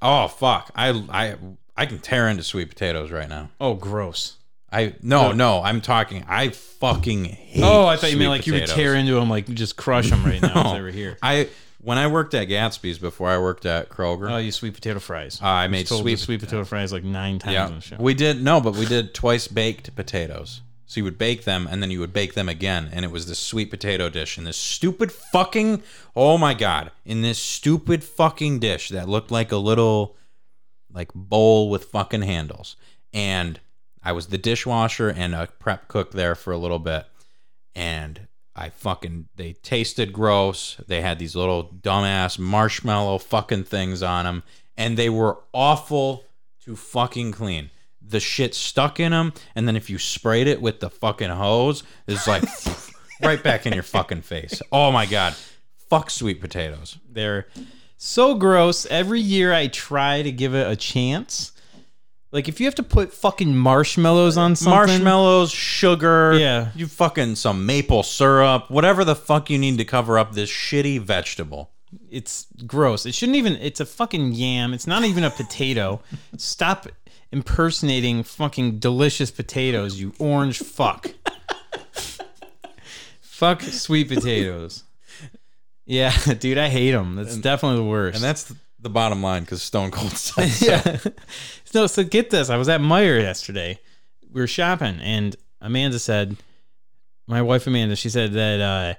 Oh 0.00 0.28
fuck! 0.28 0.70
I 0.74 0.88
I 1.10 1.36
I 1.78 1.86
can 1.86 2.00
tear 2.00 2.28
into 2.28 2.42
sweet 2.42 2.70
potatoes 2.70 3.12
right 3.12 3.28
now. 3.28 3.50
Oh, 3.60 3.74
gross. 3.74 4.37
I 4.70 4.94
no 5.02 5.32
no. 5.32 5.62
I'm 5.62 5.80
talking. 5.80 6.24
I 6.28 6.50
fucking 6.50 7.24
hate. 7.24 7.62
Oh, 7.62 7.86
I 7.86 7.96
thought 7.96 8.10
you 8.12 8.18
meant 8.18 8.30
like 8.30 8.46
you 8.46 8.52
would 8.54 8.66
tear 8.66 8.94
into 8.94 9.14
them, 9.14 9.30
like 9.30 9.46
just 9.48 9.76
crush 9.76 10.10
them 10.10 10.24
right 10.24 10.40
now 10.42 10.54
No. 10.54 10.68
if 10.70 10.76
they 10.76 10.82
were 10.82 10.90
here. 10.90 11.16
I 11.22 11.48
when 11.80 11.96
I 11.96 12.06
worked 12.08 12.34
at 12.34 12.48
Gatsby's 12.48 12.98
before 12.98 13.30
I 13.30 13.38
worked 13.38 13.64
at 13.64 13.88
Kroger. 13.88 14.30
Oh, 14.30 14.36
you 14.36 14.52
sweet 14.52 14.74
potato 14.74 14.98
fries. 14.98 15.40
Uh, 15.42 15.46
I 15.46 15.68
made 15.68 15.86
told 15.86 16.02
sweet 16.02 16.16
the 16.16 16.20
sweet 16.20 16.40
potato 16.40 16.64
fries 16.64 16.92
like 16.92 17.04
nine 17.04 17.38
times 17.38 17.56
on 17.56 17.68
yeah, 17.70 17.74
the 17.76 17.80
show. 17.80 17.96
we 17.98 18.14
did 18.14 18.42
no, 18.42 18.60
but 18.60 18.76
we 18.76 18.84
did 18.84 19.14
twice 19.14 19.48
baked 19.48 19.94
potatoes. 19.96 20.60
So 20.86 21.00
you 21.00 21.04
would 21.04 21.18
bake 21.18 21.44
them 21.44 21.68
and 21.70 21.82
then 21.82 21.90
you 21.90 22.00
would 22.00 22.14
bake 22.14 22.32
them 22.34 22.48
again, 22.48 22.88
and 22.92 23.04
it 23.04 23.10
was 23.10 23.26
this 23.26 23.38
sweet 23.38 23.70
potato 23.70 24.08
dish 24.08 24.38
in 24.38 24.44
this 24.44 24.56
stupid 24.56 25.12
fucking 25.12 25.82
oh 26.16 26.36
my 26.38 26.52
god, 26.54 26.90
in 27.04 27.22
this 27.22 27.38
stupid 27.38 28.02
fucking 28.04 28.58
dish 28.58 28.88
that 28.90 29.08
looked 29.08 29.30
like 29.30 29.52
a 29.52 29.56
little 29.56 30.16
like 30.92 31.12
bowl 31.14 31.70
with 31.70 31.84
fucking 31.86 32.22
handles. 32.22 32.76
And 33.14 33.60
I 34.02 34.12
was 34.12 34.28
the 34.28 34.38
dishwasher 34.38 35.08
and 35.08 35.34
a 35.34 35.48
prep 35.58 35.88
cook 35.88 36.12
there 36.12 36.34
for 36.34 36.52
a 36.52 36.58
little 36.58 36.78
bit. 36.78 37.06
And 37.74 38.28
I 38.54 38.70
fucking 38.70 39.28
they 39.36 39.52
tasted 39.52 40.12
gross. 40.12 40.76
They 40.86 41.00
had 41.00 41.18
these 41.18 41.36
little 41.36 41.68
dumbass 41.80 42.38
marshmallow 42.38 43.18
fucking 43.18 43.64
things 43.64 44.02
on 44.02 44.24
them 44.24 44.42
and 44.76 44.96
they 44.96 45.08
were 45.08 45.38
awful 45.52 46.24
to 46.64 46.76
fucking 46.76 47.32
clean. 47.32 47.70
The 48.00 48.20
shit 48.20 48.54
stuck 48.54 48.98
in 48.98 49.12
them 49.12 49.32
and 49.54 49.68
then 49.68 49.76
if 49.76 49.88
you 49.88 49.98
sprayed 49.98 50.48
it 50.48 50.60
with 50.60 50.80
the 50.80 50.90
fucking 50.90 51.30
hose, 51.30 51.82
it's 52.06 52.26
like 52.26 52.44
right 53.22 53.42
back 53.42 53.66
in 53.66 53.72
your 53.72 53.82
fucking 53.82 54.22
face. 54.22 54.60
Oh 54.72 54.90
my 54.90 55.06
god. 55.06 55.34
Fuck 55.88 56.10
sweet 56.10 56.40
potatoes. 56.40 56.98
They're 57.08 57.46
so 57.96 58.34
gross. 58.34 58.86
Every 58.86 59.20
year 59.20 59.52
I 59.52 59.66
try 59.66 60.22
to 60.22 60.32
give 60.32 60.54
it 60.54 60.70
a 60.70 60.76
chance, 60.76 61.52
Like 62.30 62.46
if 62.48 62.60
you 62.60 62.66
have 62.66 62.74
to 62.74 62.82
put 62.82 63.12
fucking 63.12 63.56
marshmallows 63.56 64.36
on 64.36 64.54
something, 64.54 64.70
Marshmallows, 64.90 65.50
sugar, 65.50 66.34
Yeah. 66.38 66.70
you 66.74 66.86
fucking 66.86 67.36
some 67.36 67.64
maple 67.64 68.02
syrup, 68.02 68.70
whatever 68.70 69.02
the 69.04 69.16
fuck 69.16 69.48
you 69.48 69.56
need 69.58 69.78
to 69.78 69.84
cover 69.84 70.18
up 70.18 70.32
this 70.34 70.50
shitty 70.50 71.00
vegetable. 71.00 71.70
it's 72.10 72.46
gross. 72.66 73.06
It 73.06 73.14
shouldn't 73.14 73.36
even. 73.36 73.54
It's 73.56 73.80
a 73.80 73.86
fucking 73.86 74.32
yam. 74.32 74.74
It's 74.74 74.86
not 74.86 75.04
even 75.04 75.24
a 75.24 75.30
potato. 75.30 76.02
Stop 76.36 76.86
impersonating 77.32 78.22
fucking 78.22 78.78
delicious 78.78 79.30
potatoes, 79.30 79.98
you 79.98 80.12
orange 80.18 80.58
fuck. 80.58 81.12
fuck 83.20 83.62
sweet 83.62 84.08
potatoes. 84.08 84.84
Yeah, 85.86 86.12
dude, 86.38 86.58
I 86.58 86.68
hate 86.68 86.90
them. 86.92 87.16
That's 87.16 87.36
definitely 87.38 87.78
the 87.78 87.84
worst. 87.88 88.16
And 88.16 88.24
that's 88.24 88.52
the 88.80 88.90
bottom 88.90 89.22
line 89.22 89.42
because 89.42 89.62
Stone 89.62 89.90
Cold 89.90 90.12
so. 90.16 90.42
yeah. 90.64 90.98
No, 91.74 91.86
so 91.86 92.02
get 92.02 92.30
this. 92.30 92.48
I 92.48 92.56
was 92.56 92.68
at 92.70 92.80
Meijer 92.80 93.20
yesterday. 93.20 93.78
We 94.32 94.40
were 94.40 94.46
shopping, 94.46 95.00
and 95.02 95.36
Amanda 95.60 95.98
said, 95.98 96.36
my 97.26 97.42
wife 97.42 97.66
Amanda, 97.66 97.94
she 97.94 98.08
said 98.08 98.32
that 98.32 98.60
uh, 98.60 98.94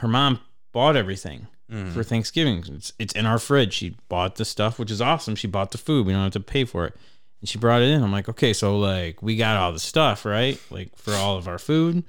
her 0.00 0.08
mom 0.08 0.40
bought 0.72 0.96
everything 0.96 1.46
for 1.92 2.02
Thanksgiving. 2.02 2.64
It's, 2.66 2.92
it's 2.98 3.14
in 3.14 3.26
our 3.26 3.38
fridge. 3.38 3.74
She 3.74 3.96
bought 4.08 4.34
the 4.34 4.44
stuff, 4.44 4.76
which 4.80 4.90
is 4.90 5.00
awesome. 5.00 5.36
She 5.36 5.46
bought 5.46 5.70
the 5.70 5.78
food. 5.78 6.04
We 6.04 6.12
don't 6.12 6.24
have 6.24 6.32
to 6.32 6.40
pay 6.40 6.64
for 6.64 6.84
it. 6.86 6.96
And 7.40 7.48
she 7.48 7.58
brought 7.58 7.80
it 7.80 7.90
in. 7.90 8.02
I'm 8.02 8.10
like, 8.10 8.28
okay, 8.28 8.52
so 8.52 8.76
like 8.76 9.22
we 9.22 9.36
got 9.36 9.56
all 9.56 9.72
the 9.72 9.78
stuff, 9.78 10.24
right? 10.24 10.60
Like 10.70 10.96
for 10.96 11.14
all 11.14 11.36
of 11.36 11.46
our 11.46 11.60
food. 11.60 12.02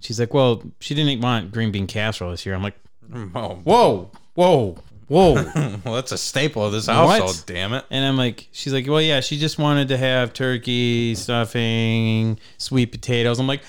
She's 0.00 0.18
like, 0.18 0.32
well, 0.32 0.62
she 0.80 0.94
didn't 0.94 1.20
want 1.20 1.52
green 1.52 1.72
bean 1.72 1.86
casserole 1.86 2.30
this 2.30 2.46
year. 2.46 2.54
I'm 2.54 2.62
like, 2.62 2.76
Oh, 3.34 3.60
whoa, 3.64 4.10
whoa, 4.34 4.78
whoa. 5.08 5.34
well, 5.84 5.94
that's 5.94 6.12
a 6.12 6.18
staple 6.18 6.64
of 6.64 6.72
this 6.72 6.86
What? 6.88 6.94
household, 6.94 7.42
damn 7.46 7.72
it. 7.72 7.84
And 7.90 8.04
I'm 8.04 8.16
like, 8.16 8.48
she's 8.52 8.72
like, 8.72 8.86
well, 8.86 9.00
yeah, 9.00 9.20
she 9.20 9.38
just 9.38 9.58
wanted 9.58 9.88
to 9.88 9.96
have 9.96 10.32
turkey, 10.32 11.14
stuffing, 11.14 12.38
sweet 12.58 12.92
potatoes. 12.92 13.38
I'm 13.38 13.46
like, 13.46 13.62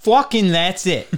fucking 0.00 0.48
that's 0.52 0.86
it. 0.86 1.08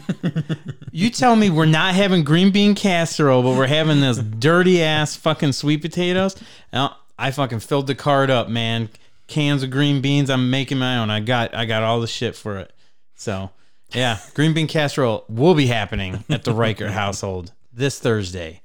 you 0.90 1.10
tell 1.10 1.36
me 1.36 1.50
we're 1.50 1.66
not 1.66 1.94
having 1.94 2.24
green 2.24 2.50
bean 2.50 2.74
casserole, 2.74 3.42
but 3.42 3.56
we're 3.56 3.66
having 3.66 4.00
this 4.00 4.18
dirty 4.18 4.82
ass 4.82 5.16
fucking 5.16 5.52
sweet 5.52 5.82
potatoes. 5.82 6.36
Now, 6.72 6.96
I 7.18 7.30
fucking 7.30 7.60
filled 7.60 7.86
the 7.86 7.94
cart 7.94 8.30
up, 8.30 8.48
man. 8.48 8.88
Cans 9.26 9.62
of 9.62 9.70
green 9.70 10.00
beans. 10.00 10.28
I'm 10.30 10.50
making 10.50 10.78
my 10.78 10.98
own. 10.98 11.10
I 11.10 11.20
got 11.20 11.54
I 11.54 11.64
got 11.64 11.82
all 11.84 12.00
the 12.00 12.06
shit 12.08 12.34
for 12.34 12.58
it. 12.58 12.72
So 13.14 13.50
yeah, 13.92 14.18
green 14.34 14.54
bean 14.54 14.66
casserole 14.66 15.24
will 15.28 15.54
be 15.54 15.66
happening 15.66 16.24
at 16.28 16.42
the 16.44 16.52
Riker 16.52 16.88
household 16.90 17.52
this 17.72 18.00
Thursday. 18.00 18.60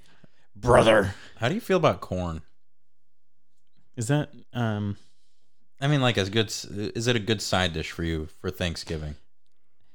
Brother. 0.56 1.14
How 1.38 1.50
do 1.50 1.56
you 1.56 1.62
feel 1.62 1.78
about 1.78 2.02
corn? 2.02 2.42
Is 3.96 4.08
that 4.08 4.30
um 4.54 4.98
I 5.82 5.88
mean, 5.88 6.02
like, 6.02 6.18
as 6.18 6.30
good, 6.30 6.48
is 6.96 7.08
it 7.08 7.18
a 7.18 7.20
good 7.20 7.42
side 7.42 7.74
dish 7.74 7.92
for 7.92 8.04
you 8.04 8.28
for 8.40 8.50
Thanksgiving? 8.50 9.16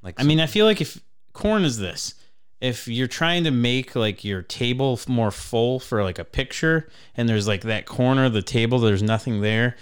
Like, 0.03 0.21
I 0.21 0.25
mean, 0.25 0.39
I 0.39 0.45
feel 0.47 0.67
like 0.67 0.83
if 0.83 1.01
corn 1.33 1.65
is 1.65 1.79
this, 1.79 2.15
if 2.61 2.87
you're 2.87 3.09
trying 3.09 3.45
to 3.45 3.51
make 3.51 3.97
like 3.97 4.23
your 4.23 4.43
table 4.43 5.01
more 5.09 5.31
full 5.31 5.81
for 5.81 6.03
like 6.05 6.19
a 6.19 6.25
picture, 6.25 6.89
and 7.17 7.27
there's 7.29 7.49
like 7.49 7.63
that 7.63 7.87
corner 7.87 8.27
of 8.27 8.35
the 8.35 8.43
table, 8.43 8.79
there's 8.79 9.03
nothing 9.03 9.41
there, 9.41 9.75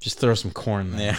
just 0.00 0.20
throw 0.20 0.34
some 0.34 0.52
corn 0.52 0.92
there, 0.96 1.18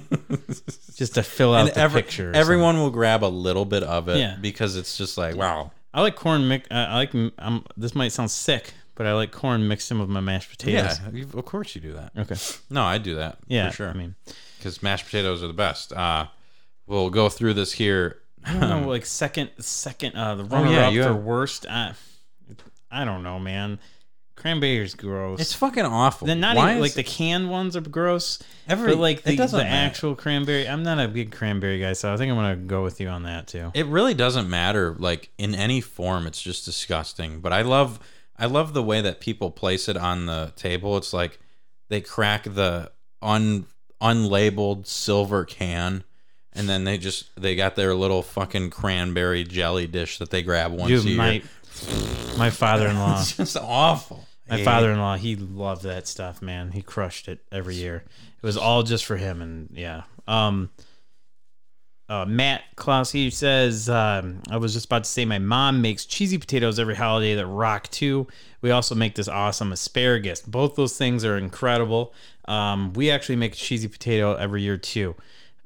yeah. 0.00 0.36
just 0.94 1.14
to 1.14 1.24
fill 1.24 1.52
out 1.52 1.66
and 1.66 1.70
the 1.70 1.78
every- 1.78 2.02
picture. 2.02 2.30
or 2.30 2.36
everyone 2.36 2.78
will 2.78 2.90
grab 2.90 3.24
a 3.24 3.26
little 3.26 3.64
bit 3.64 3.82
of 3.82 4.08
it 4.08 4.18
Yeah. 4.18 4.36
because 4.40 4.76
it's 4.76 4.96
just 4.96 5.18
like, 5.18 5.34
wow. 5.34 5.72
I 5.96 6.02
like 6.02 6.14
corn. 6.14 6.46
Mix. 6.46 6.68
I 6.70 6.84
I 6.84 6.94
like. 6.94 7.14
m- 7.14 7.32
Um, 7.38 7.64
this 7.76 7.94
might 7.94 8.12
sound 8.12 8.30
sick, 8.30 8.74
but 8.94 9.06
I 9.06 9.14
like 9.14 9.32
corn 9.32 9.66
mixed 9.66 9.90
in 9.90 9.98
with 9.98 10.08
my 10.08 10.20
mashed 10.20 10.50
potatoes. 10.50 10.98
Yeah, 11.12 11.24
of 11.34 11.44
course 11.46 11.74
you 11.74 11.80
do 11.80 11.92
that. 11.94 12.12
Okay. 12.16 12.36
No, 12.70 12.82
I 12.84 12.98
do 12.98 13.14
that. 13.16 13.38
Yeah. 13.48 13.70
for 13.70 13.76
sure. 13.76 13.88
I 13.88 13.94
mean, 13.94 14.14
because 14.58 14.82
mashed 14.82 15.06
potatoes 15.06 15.42
are 15.42 15.46
the 15.48 15.52
best. 15.54 15.92
Uh, 15.92 16.26
we'll 16.86 17.10
go 17.10 17.28
through 17.28 17.54
this 17.54 17.72
here. 17.72 18.18
I 18.44 18.52
don't 18.52 18.68
know, 18.82 18.88
like 18.88 19.04
second, 19.06 19.50
second, 19.58 20.14
uh, 20.14 20.36
the 20.36 20.44
runner 20.44 20.68
Um, 20.68 20.72
yeah, 20.94 21.02
up 21.04 21.08
have- 21.08 21.16
worst. 21.16 21.66
Uh, 21.66 21.94
I 22.90 23.04
don't 23.04 23.24
know, 23.24 23.40
man. 23.40 23.80
Cranberries 24.36 24.94
gross. 24.94 25.40
It's 25.40 25.54
fucking 25.54 25.84
awful. 25.84 26.26
Then 26.26 26.40
not 26.40 26.56
Why 26.56 26.66
even 26.72 26.76
is- 26.76 26.82
like 26.82 26.92
the 26.94 27.02
canned 27.10 27.50
ones 27.50 27.74
are 27.76 27.80
gross. 27.80 28.38
Every- 28.68 28.92
but 28.92 28.98
like 29.00 29.18
it 29.20 29.24
the, 29.24 29.36
doesn't 29.36 29.58
the 29.58 29.64
matter. 29.64 29.86
actual 29.86 30.14
cranberry, 30.14 30.68
I'm 30.68 30.82
not 30.82 30.98
a 31.00 31.08
big 31.08 31.32
cranberry 31.32 31.80
guy, 31.80 31.94
so 31.94 32.12
I 32.12 32.16
think 32.16 32.30
I'm 32.30 32.36
gonna 32.36 32.56
go 32.56 32.84
with 32.84 33.00
you 33.00 33.08
on 33.08 33.22
that 33.24 33.46
too. 33.48 33.70
It 33.74 33.86
really 33.86 34.14
doesn't 34.14 34.48
matter. 34.48 34.94
Like 34.98 35.30
in 35.38 35.54
any 35.54 35.80
form, 35.80 36.26
it's 36.26 36.40
just 36.40 36.64
disgusting. 36.64 37.40
But 37.40 37.52
I 37.52 37.62
love, 37.62 37.98
I 38.36 38.46
love 38.46 38.74
the 38.74 38.82
way 38.82 39.00
that 39.00 39.20
people 39.20 39.50
place 39.50 39.88
it 39.88 39.96
on 39.96 40.26
the 40.26 40.52
table. 40.54 40.96
It's 40.98 41.12
like 41.14 41.38
they 41.88 42.00
crack 42.02 42.44
the 42.44 42.92
un 43.22 43.66
unlabeled 44.02 44.86
silver 44.86 45.44
can, 45.46 46.04
and 46.52 46.68
then 46.68 46.84
they 46.84 46.98
just 46.98 47.34
they 47.40 47.56
got 47.56 47.74
their 47.74 47.94
little 47.94 48.22
fucking 48.22 48.68
cranberry 48.70 49.44
jelly 49.44 49.86
dish 49.86 50.18
that 50.18 50.28
they 50.30 50.42
grab 50.42 50.72
once 50.72 50.90
a 50.92 50.96
Dude, 50.96 51.04
year. 51.06 51.16
my 51.16 51.42
my 52.36 52.50
father-in-law, 52.50 53.18
it's 53.20 53.36
just 53.36 53.56
awful. 53.56 54.25
My 54.48 54.62
father-in-law, 54.62 55.16
he 55.16 55.36
loved 55.36 55.82
that 55.82 56.06
stuff, 56.06 56.40
man. 56.40 56.72
He 56.72 56.82
crushed 56.82 57.28
it 57.28 57.40
every 57.50 57.74
year. 57.74 58.04
It 58.42 58.46
was 58.46 58.56
all 58.56 58.82
just 58.82 59.04
for 59.04 59.16
him, 59.16 59.42
and 59.42 59.68
yeah. 59.72 60.02
Um, 60.28 60.70
uh, 62.08 62.24
Matt 62.24 62.62
Klaus, 62.76 63.10
he 63.10 63.30
says, 63.30 63.88
um, 63.88 64.40
I 64.48 64.58
was 64.58 64.72
just 64.72 64.86
about 64.86 65.04
to 65.04 65.10
say, 65.10 65.24
my 65.24 65.40
mom 65.40 65.82
makes 65.82 66.06
cheesy 66.06 66.38
potatoes 66.38 66.78
every 66.78 66.94
holiday 66.94 67.34
that 67.34 67.46
rock 67.46 67.88
too. 67.90 68.28
We 68.60 68.70
also 68.70 68.94
make 68.94 69.16
this 69.16 69.26
awesome 69.26 69.72
asparagus. 69.72 70.40
Both 70.40 70.76
those 70.76 70.96
things 70.96 71.24
are 71.24 71.36
incredible. 71.36 72.14
Um, 72.46 72.92
we 72.92 73.10
actually 73.10 73.36
make 73.36 73.54
cheesy 73.54 73.88
potato 73.88 74.34
every 74.34 74.62
year 74.62 74.76
too. 74.76 75.16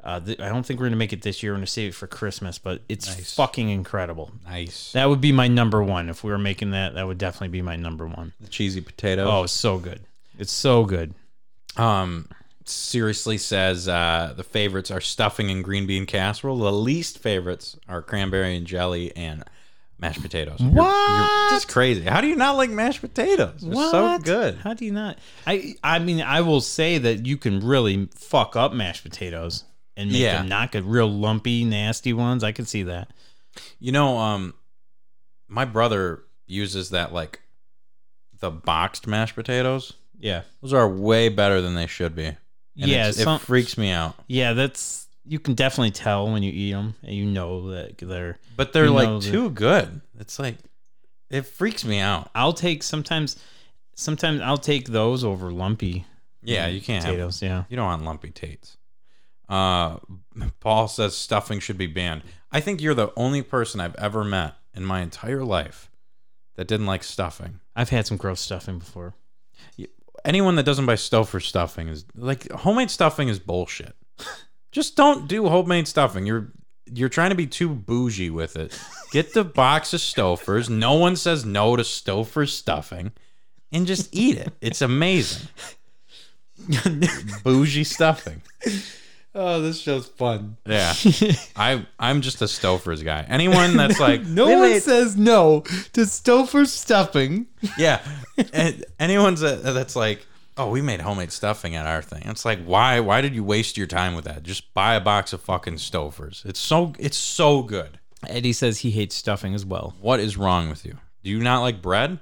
Uh, 0.02 0.20
th- 0.20 0.40
I 0.40 0.48
don't 0.48 0.64
think 0.64 0.80
we're 0.80 0.86
gonna 0.86 0.96
make 0.96 1.12
it 1.12 1.22
this 1.22 1.42
year. 1.42 1.52
We're 1.52 1.56
gonna 1.58 1.66
save 1.66 1.90
it 1.90 1.94
for 1.94 2.06
Christmas, 2.06 2.58
but 2.58 2.82
it's 2.88 3.34
fucking 3.34 3.68
incredible. 3.68 4.30
nice. 4.46 4.92
That 4.92 5.08
would 5.08 5.20
be 5.20 5.32
my 5.32 5.48
number 5.48 5.82
one 5.82 6.08
if 6.08 6.24
we 6.24 6.30
were 6.30 6.38
making 6.38 6.70
that. 6.70 6.94
That 6.94 7.06
would 7.06 7.18
definitely 7.18 7.48
be 7.48 7.62
my 7.62 7.76
number 7.76 8.06
one. 8.06 8.32
The 8.40 8.48
cheesy 8.48 8.80
potato. 8.80 9.24
Oh, 9.30 9.42
it's 9.44 9.52
so 9.52 9.78
good. 9.78 10.00
It's 10.38 10.52
so 10.52 10.84
good. 10.84 11.14
Um, 11.76 12.28
seriously 12.64 13.36
says 13.38 13.88
uh, 13.88 14.32
the 14.36 14.44
favorites 14.44 14.90
are 14.90 15.00
stuffing 15.00 15.50
and 15.50 15.62
green 15.62 15.86
bean 15.86 16.06
casserole. 16.06 16.58
The 16.58 16.72
least 16.72 17.18
favorites 17.18 17.76
are 17.88 18.00
cranberry 18.02 18.56
and 18.56 18.66
jelly 18.66 19.14
and 19.16 19.44
mashed 19.98 20.22
potatoes. 20.22 20.60
You're- 20.60 20.74
You're, 20.76 21.50
just 21.50 21.68
crazy. 21.68 22.02
How 22.04 22.20
do 22.20 22.26
you 22.28 22.36
not 22.36 22.56
like 22.56 22.70
mashed 22.70 23.00
potatoes? 23.02 23.60
They're 23.60 23.74
so 23.74 24.18
good. 24.18 24.56
How 24.56 24.72
do 24.72 24.84
you 24.84 24.92
not? 24.92 25.18
I 25.46 25.74
I 25.84 25.98
mean, 25.98 26.22
I 26.22 26.40
will 26.40 26.60
say 26.62 26.96
that 26.98 27.26
you 27.26 27.36
can 27.36 27.60
really 27.60 28.08
fuck 28.14 28.56
up 28.56 28.72
mashed 28.72 29.02
potatoes 29.02 29.64
and 30.00 30.10
make 30.12 30.20
Yeah. 30.20 30.38
them 30.38 30.48
not 30.48 30.72
good, 30.72 30.84
real 30.84 31.10
lumpy, 31.10 31.64
nasty 31.64 32.12
ones. 32.12 32.42
I 32.44 32.52
can 32.52 32.64
see 32.66 32.82
that. 32.84 33.10
You 33.78 33.92
know, 33.92 34.18
um, 34.18 34.54
my 35.48 35.64
brother 35.64 36.22
uses 36.46 36.90
that 36.90 37.12
like 37.12 37.40
the 38.38 38.50
boxed 38.50 39.06
mashed 39.06 39.34
potatoes. 39.34 39.92
Yeah, 40.18 40.42
Those 40.60 40.72
are 40.74 40.88
way 40.88 41.28
better 41.30 41.60
than 41.60 41.74
they 41.74 41.86
should 41.86 42.14
be. 42.14 42.26
And 42.26 42.36
yeah, 42.76 43.10
some- 43.10 43.36
it 43.36 43.40
freaks 43.40 43.76
me 43.78 43.90
out. 43.90 44.14
yeah. 44.26 44.52
That's 44.52 45.06
you 45.24 45.38
can 45.38 45.54
definitely 45.54 45.90
tell 45.90 46.30
when 46.32 46.42
you 46.42 46.50
eat 46.52 46.72
them, 46.72 46.94
and 47.02 47.14
you 47.14 47.24
know 47.26 47.70
that 47.70 47.98
they're. 47.98 48.38
But 48.56 48.72
they're 48.72 48.90
like 48.90 49.22
too 49.22 49.50
good. 49.50 50.00
It's 50.18 50.38
like 50.38 50.56
it 51.30 51.42
freaks 51.46 51.84
me 51.84 51.98
out. 52.00 52.30
I'll 52.34 52.52
take 52.52 52.82
sometimes. 52.82 53.36
Sometimes 53.94 54.40
I'll 54.40 54.56
take 54.58 54.88
those 54.88 55.24
over 55.24 55.50
lumpy 55.52 56.06
Yeah, 56.42 56.68
you 56.68 56.80
can't 56.80 57.04
have 57.04 57.12
potatoes. 57.14 57.42
Yeah. 57.42 57.64
You 57.68 57.76
don't 57.76 57.84
want 57.86 58.04
lumpy 58.04 58.30
tates. 58.30 58.76
Uh, 59.50 59.98
Paul 60.60 60.86
says 60.88 61.16
stuffing 61.16 61.58
should 61.58 61.76
be 61.76 61.88
banned. 61.88 62.22
I 62.52 62.60
think 62.60 62.80
you're 62.80 62.94
the 62.94 63.12
only 63.16 63.42
person 63.42 63.80
I've 63.80 63.96
ever 63.96 64.24
met 64.24 64.54
in 64.74 64.84
my 64.84 65.00
entire 65.00 65.44
life 65.44 65.90
that 66.56 66.68
didn't 66.68 66.86
like 66.86 67.02
stuffing. 67.02 67.60
I've 67.74 67.90
had 67.90 68.06
some 68.06 68.16
gross 68.16 68.40
stuffing 68.40 68.78
before. 68.78 69.14
Anyone 70.24 70.54
that 70.56 70.64
doesn't 70.64 70.86
buy 70.86 70.94
Stouffer 70.94 71.42
stuffing 71.42 71.88
is 71.88 72.04
like 72.14 72.50
homemade 72.52 72.90
stuffing 72.90 73.28
is 73.28 73.38
bullshit. 73.38 73.96
Just 74.72 74.94
don't 74.94 75.26
do 75.26 75.48
homemade 75.48 75.88
stuffing. 75.88 76.26
You're 76.26 76.52
you're 76.92 77.08
trying 77.08 77.30
to 77.30 77.36
be 77.36 77.46
too 77.46 77.68
bougie 77.68 78.30
with 78.30 78.56
it. 78.56 78.78
Get 79.10 79.32
the 79.32 79.44
box 79.44 79.92
of 79.94 80.00
Stouffer's. 80.00 80.68
No 80.68 80.94
one 80.94 81.16
says 81.16 81.44
no 81.44 81.76
to 81.76 81.82
Stouffer's 81.82 82.52
stuffing, 82.52 83.12
and 83.72 83.86
just 83.86 84.08
eat 84.12 84.36
it. 84.36 84.52
It's 84.60 84.82
amazing. 84.82 85.48
bougie 87.44 87.84
stuffing. 87.84 88.42
Oh, 89.32 89.60
this 89.60 89.78
show's 89.80 90.06
fun. 90.08 90.56
Yeah, 90.66 90.92
I 91.56 91.86
I'm 91.98 92.20
just 92.20 92.42
a 92.42 92.46
Stouffer's 92.46 93.02
guy. 93.02 93.24
Anyone 93.28 93.76
that's 93.76 94.00
like 94.08 94.24
No 94.24 94.46
"We 94.46 94.54
one 94.56 94.70
made-" 94.72 94.82
says 94.82 95.16
no 95.16 95.60
to 95.92 96.00
Stouffer 96.00 96.66
stuffing. 96.66 97.46
yeah, 97.78 98.00
and 98.52 98.84
anyone's 98.98 99.40
that, 99.40 99.62
that's 99.62 99.94
like, 99.94 100.26
oh, 100.56 100.68
we 100.70 100.82
made 100.82 101.00
homemade 101.00 101.30
stuffing 101.30 101.76
at 101.76 101.86
our 101.86 102.02
thing. 102.02 102.22
It's 102.24 102.44
like, 102.44 102.64
why 102.64 102.98
why 103.00 103.20
did 103.20 103.34
you 103.34 103.44
waste 103.44 103.76
your 103.76 103.86
time 103.86 104.16
with 104.16 104.24
that? 104.24 104.42
Just 104.42 104.74
buy 104.74 104.96
a 104.96 105.00
box 105.00 105.32
of 105.32 105.40
fucking 105.42 105.74
Stouffer's. 105.74 106.42
It's 106.44 106.60
so 106.60 106.92
it's 106.98 107.16
so 107.16 107.62
good. 107.62 108.00
Eddie 108.26 108.52
says 108.52 108.78
he 108.80 108.90
hates 108.90 109.14
stuffing 109.14 109.54
as 109.54 109.64
well. 109.64 109.94
What 110.00 110.18
is 110.18 110.36
wrong 110.36 110.68
with 110.68 110.84
you? 110.84 110.98
Do 111.22 111.30
you 111.30 111.38
not 111.40 111.60
like 111.62 111.80
bread? 111.80 112.18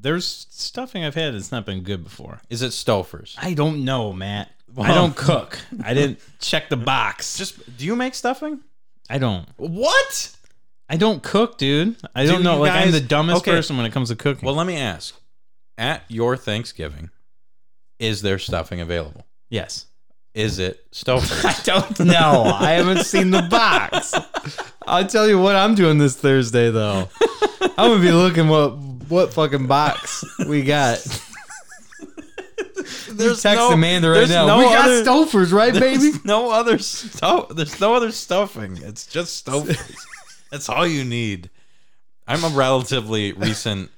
there's 0.00 0.46
stuffing 0.50 1.04
I've 1.04 1.16
had 1.16 1.34
that's 1.34 1.50
not 1.50 1.66
been 1.66 1.82
good 1.82 2.04
before. 2.04 2.40
Is 2.48 2.62
it 2.62 2.70
Stouffer's? 2.70 3.34
I 3.36 3.54
don't 3.54 3.84
know, 3.84 4.12
Matt. 4.12 4.48
I 4.76 4.94
don't 4.94 5.16
cook. 5.16 5.58
I 5.82 5.94
didn't 5.94 6.20
check 6.40 6.68
the 6.68 6.76
box. 6.76 7.36
Just 7.36 7.76
do 7.76 7.84
you 7.84 7.96
make 7.96 8.14
stuffing? 8.14 8.60
I 9.10 9.18
don't. 9.18 9.48
What? 9.56 10.36
I 10.88 10.96
don't 10.96 11.22
cook, 11.22 11.58
dude. 11.58 11.96
I 12.14 12.24
Do 12.24 12.32
don't 12.32 12.42
know. 12.42 12.58
Like 12.58 12.72
I'm 12.72 12.92
the 12.92 13.00
dumbest 13.00 13.42
okay. 13.42 13.50
person 13.52 13.76
when 13.76 13.86
it 13.86 13.92
comes 13.92 14.08
to 14.10 14.16
cooking. 14.16 14.46
Well, 14.46 14.54
let 14.54 14.66
me 14.66 14.76
ask. 14.76 15.14
At 15.76 16.02
your 16.08 16.36
Thanksgiving, 16.36 17.10
is 17.98 18.22
there 18.22 18.38
stuffing 18.38 18.80
available? 18.80 19.24
yes. 19.48 19.86
Is 20.34 20.60
it 20.60 20.88
Stouffer's? 20.92 21.44
I 21.44 21.56
don't 21.64 22.00
know. 22.00 22.44
I 22.54 22.72
haven't 22.72 23.04
seen 23.04 23.30
the 23.30 23.42
box. 23.42 24.14
I'll 24.86 25.06
tell 25.06 25.26
you 25.26 25.36
what 25.40 25.56
I'm 25.56 25.74
doing 25.74 25.98
this 25.98 26.14
Thursday 26.14 26.70
though. 26.70 27.08
I'm 27.60 27.90
gonna 27.90 28.00
be 28.00 28.12
looking 28.12 28.46
what 28.48 28.76
what 29.08 29.32
fucking 29.32 29.66
box 29.66 30.24
we 30.46 30.62
got. 30.62 30.98
There's 33.10 33.42
Text 33.42 33.58
no- 33.58 33.72
Amanda 33.72 34.08
right 34.08 34.14
there's 34.16 34.30
now. 34.30 34.46
no 34.46 34.58
we 34.58 34.64
got 34.64 34.84
other- 34.88 35.04
Stouffer's, 35.04 35.52
right, 35.52 35.72
baby? 35.72 36.12
No 36.24 36.50
other 36.50 36.78
stuff. 36.78 37.48
There's 37.50 37.80
no 37.80 37.94
other 37.94 38.12
stuffing. 38.12 38.76
It's 38.78 39.06
just 39.06 39.44
Stouffer's. 39.46 40.06
That's 40.50 40.68
all 40.68 40.86
you 40.86 41.04
need. 41.04 41.50
I'm 42.26 42.44
a 42.44 42.48
relatively 42.56 43.32
recent 43.32 43.90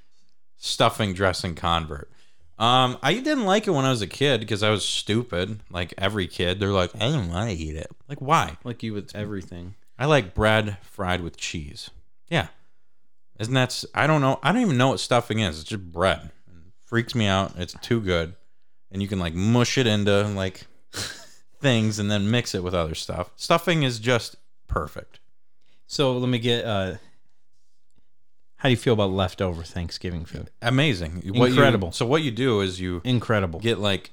stuffing 0.57 1.13
dressing 1.15 1.55
convert. 1.55 2.11
Um, 2.59 2.99
I 3.03 3.15
didn't 3.15 3.47
like 3.47 3.67
it 3.67 3.71
when 3.71 3.85
I 3.87 3.91
was 3.91 4.03
a 4.03 4.07
kid 4.07 4.41
because 4.41 4.63
I 4.63 4.71
was 4.71 4.85
stupid. 4.85 5.61
Like 5.71 5.95
every 5.97 6.27
kid, 6.27 6.61
they're 6.61 6.69
like, 6.69 6.95
I 6.97 7.11
don't 7.11 7.31
want 7.31 7.49
to 7.51 7.57
eat 7.57 7.75
it. 7.77 7.91
Like, 8.09 8.21
why? 8.21 8.57
Like 8.65 8.83
you 8.83 8.93
with 8.93 9.15
everything. 9.17 9.75
I 9.99 10.07
like 10.07 10.35
bread 10.35 10.77
fried 10.83 11.23
with 11.23 11.37
cheese. 11.37 11.91
Yeah. 12.29 12.49
Isn't 13.39 13.55
that, 13.55 13.83
I 13.95 14.07
don't 14.07 14.21
know. 14.21 14.39
I 14.43 14.53
don't 14.53 14.61
even 14.63 14.77
know 14.77 14.89
what 14.89 15.01
stuffing 15.01 15.39
is. 15.39 15.61
It's 15.61 15.69
just 15.69 15.91
bread. 15.91 16.21
It 16.49 16.55
freaks 16.85 17.15
me 17.15 17.27
out. 17.27 17.55
It's 17.57 17.75
too 17.81 18.01
good. 18.01 18.35
And 18.93 19.01
you 19.03 19.09
can 19.09 19.19
like 19.19 19.35
mush 19.35 19.79
it 19.79 19.87
into 19.87 20.25
like 20.29 20.67
things 21.61 21.99
and 21.99 22.11
then 22.11 22.31
mix 22.31 22.55
it 22.55 22.63
with 22.63 22.75
other 22.75 22.95
stuff. 22.95 23.31
Stuffing 23.37 23.83
is 23.83 23.99
just 23.99 24.37
perfect. 24.67 25.21
So 25.87 26.17
let 26.17 26.29
me 26.29 26.39
get. 26.39 26.65
uh 26.65 26.95
How 28.57 28.69
do 28.69 28.71
you 28.71 28.77
feel 28.77 28.95
about 28.95 29.11
leftover 29.11 29.63
Thanksgiving 29.63 30.25
food? 30.25 30.51
Amazing. 30.63 31.17
What 31.27 31.35
you- 31.51 31.57
Incredible. 31.57 31.93
so 31.93 32.05
what 32.07 32.23
you 32.23 32.31
do 32.31 32.61
is 32.61 32.81
you 32.81 33.01
Incredible. 33.05 33.61
get 33.61 33.79
like 33.79 34.11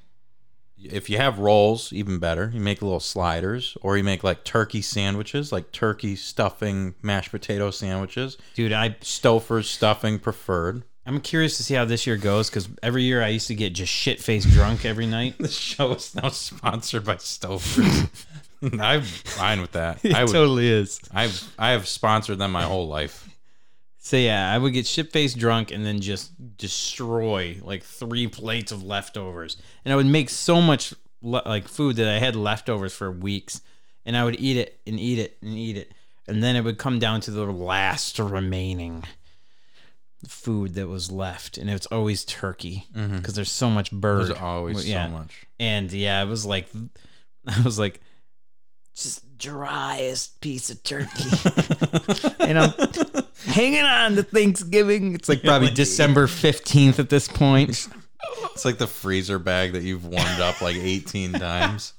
if 0.80 1.10
you 1.10 1.18
have 1.18 1.40
rolls, 1.40 1.92
even 1.92 2.20
better. 2.20 2.52
You 2.54 2.60
make 2.62 2.84
little 2.84 3.00
sliders, 3.00 3.76
or 3.82 3.98
you 3.98 4.04
make 4.04 4.24
like 4.24 4.44
turkey 4.44 4.84
sandwiches, 4.84 5.52
like 5.52 5.72
turkey 5.72 6.16
stuffing 6.16 6.94
mashed 7.02 7.32
potato 7.32 7.72
sandwiches. 7.72 8.38
Dude, 8.54 8.72
I 8.72 8.92
Stouffer's 9.02 9.68
stuffing 9.68 10.20
preferred. 10.20 10.84
I'm 11.08 11.22
curious 11.22 11.56
to 11.58 11.64
see 11.64 11.74
how 11.74 11.86
this 11.86 12.06
year 12.06 12.18
goes 12.18 12.50
because 12.50 12.68
every 12.84 13.04
year 13.04 13.24
I 13.24 13.30
used 13.30 13.48
to 13.48 13.56
get 13.56 13.72
just 13.74 13.92
shit 13.92 14.20
faced 14.20 14.50
drunk 14.50 14.84
every 14.86 15.08
night. 15.08 15.36
The 15.40 15.48
show 15.48 15.94
is 15.94 16.14
now 16.14 16.30
sponsored 16.30 17.06
by 17.06 17.16
Stouffer's. 17.16 18.26
I'm 18.80 19.04
fine 19.04 19.62
with 19.62 19.72
that. 19.72 20.00
It 20.04 20.14
I 20.14 20.24
would. 20.26 20.34
totally 20.34 20.68
is. 20.68 21.00
I've 21.14 21.42
I 21.58 21.70
have 21.70 21.88
sponsored 21.88 22.40
them 22.40 22.52
my 22.52 22.64
whole 22.64 22.88
life. 22.90 23.30
So 24.00 24.18
yeah, 24.18 24.54
I 24.54 24.58
would 24.58 24.74
get 24.74 24.86
shit 24.86 25.12
faced 25.14 25.38
drunk 25.38 25.72
and 25.72 25.86
then 25.86 26.02
just 26.02 26.32
destroy 26.58 27.60
like 27.64 27.84
three 27.84 28.28
plates 28.28 28.72
of 28.72 28.84
leftovers, 28.84 29.56
and 29.86 29.94
I 29.94 29.96
would 29.96 30.06
make 30.06 30.30
so 30.30 30.62
much 30.62 30.94
le- 31.22 31.44
like 31.46 31.68
food 31.70 31.96
that 31.98 32.08
I 32.08 32.20
had 32.20 32.36
leftovers 32.36 32.94
for 32.94 33.12
weeks, 33.12 33.62
and 34.06 34.16
I 34.18 34.24
would 34.26 34.40
eat 34.40 34.58
it 34.58 34.80
and 34.86 35.00
eat 35.00 35.20
it 35.20 35.38
and 35.42 35.54
eat 35.58 35.78
it, 35.78 35.94
and 36.28 36.44
then 36.44 36.56
it 36.56 36.64
would 36.64 36.78
come 36.78 37.00
down 37.00 37.22
to 37.22 37.32
the 37.32 37.46
last 37.46 38.20
remaining 38.20 39.04
food 40.28 40.74
that 40.76 40.88
was 40.88 41.12
left, 41.12 41.58
and 41.58 41.70
it's 41.70 41.86
always 41.88 42.26
turkey 42.26 42.86
because 42.94 43.36
there's 43.36 43.52
so 43.52 43.70
much 43.70 43.92
bird. 43.92 44.28
There's 44.28 44.38
always 44.40 44.88
Yeah. 44.88 45.06
so 45.08 45.12
much. 45.12 45.46
And 45.60 45.92
yeah, 45.92 46.24
it 46.24 46.28
was 46.28 46.46
like, 46.46 46.68
I 47.48 47.62
was 47.62 47.78
like, 47.78 48.02
just 48.96 49.38
driest 49.38 50.42
piece 50.42 50.70
of 50.72 50.82
turkey. 50.84 51.30
and 52.40 52.58
I'm 52.58 52.74
hanging 53.46 53.84
on 53.84 54.16
to 54.16 54.24
Thanksgiving. 54.24 55.14
It's 55.14 55.30
like 55.30 55.44
probably 55.44 55.70
December 55.70 56.26
15th 56.28 56.98
at 57.00 57.10
this 57.10 57.28
point. 57.28 57.88
It's 58.54 58.66
like 58.66 58.80
the 58.80 58.88
freezer 58.88 59.38
bag 59.38 59.74
that 59.74 59.84
you've 59.84 60.06
warmed 60.06 60.40
up 60.42 60.62
like 60.62 60.76
18 60.76 61.34
times. 61.34 61.94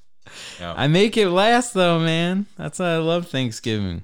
I 0.61 0.89
make 0.89 1.17
it 1.17 1.31
last 1.31 1.73
though, 1.75 2.01
man. 2.01 2.47
That's 2.57 2.81
why 2.81 2.95
I 2.95 2.99
love 2.99 3.29
Thanksgiving. 3.29 4.03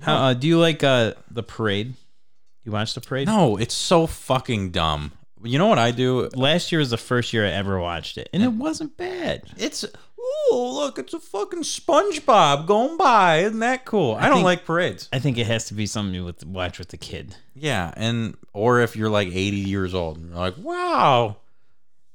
How, 0.00 0.16
uh, 0.16 0.34
do 0.34 0.48
you 0.48 0.58
like 0.58 0.82
uh, 0.82 1.14
the 1.30 1.44
parade? 1.44 1.94
You 2.64 2.72
watch 2.72 2.94
the 2.94 3.00
parade? 3.00 3.26
No, 3.26 3.56
it's 3.56 3.74
so 3.74 4.06
fucking 4.06 4.70
dumb. 4.70 5.12
You 5.42 5.58
know 5.58 5.66
what 5.66 5.78
I 5.78 5.90
do? 5.90 6.28
Last 6.34 6.70
year 6.70 6.78
was 6.78 6.90
the 6.90 6.96
first 6.96 7.32
year 7.32 7.44
I 7.44 7.50
ever 7.50 7.80
watched 7.80 8.16
it, 8.18 8.28
and 8.32 8.42
it 8.42 8.52
wasn't 8.52 8.96
bad. 8.96 9.42
It's 9.58 9.84
oh 10.18 10.72
look, 10.76 10.98
it's 11.00 11.14
a 11.14 11.18
fucking 11.18 11.62
SpongeBob 11.62 12.66
going 12.66 12.96
by. 12.96 13.38
Isn't 13.38 13.58
that 13.58 13.84
cool? 13.84 14.14
I, 14.14 14.26
don't 14.26 14.36
think- 14.36 14.44
like 14.44 14.64
parades. 14.64 15.08
I 15.12 15.18
think 15.18 15.38
it 15.38 15.46
has 15.48 15.64
to 15.66 15.74
be 15.74 15.86
something 15.86 16.14
you 16.14 16.24
would 16.24 16.44
watch 16.44 16.78
with 16.78 16.88
the 16.88 16.96
kid. 16.96 17.34
Yeah, 17.54 17.92
and 17.96 18.36
or 18.52 18.80
if 18.80 18.94
you're 18.94 19.10
like 19.10 19.28
80 19.28 19.56
years 19.56 19.94
old 19.94 20.18
and 20.18 20.28
you're 20.28 20.38
like, 20.38 20.56
wow, 20.58 21.38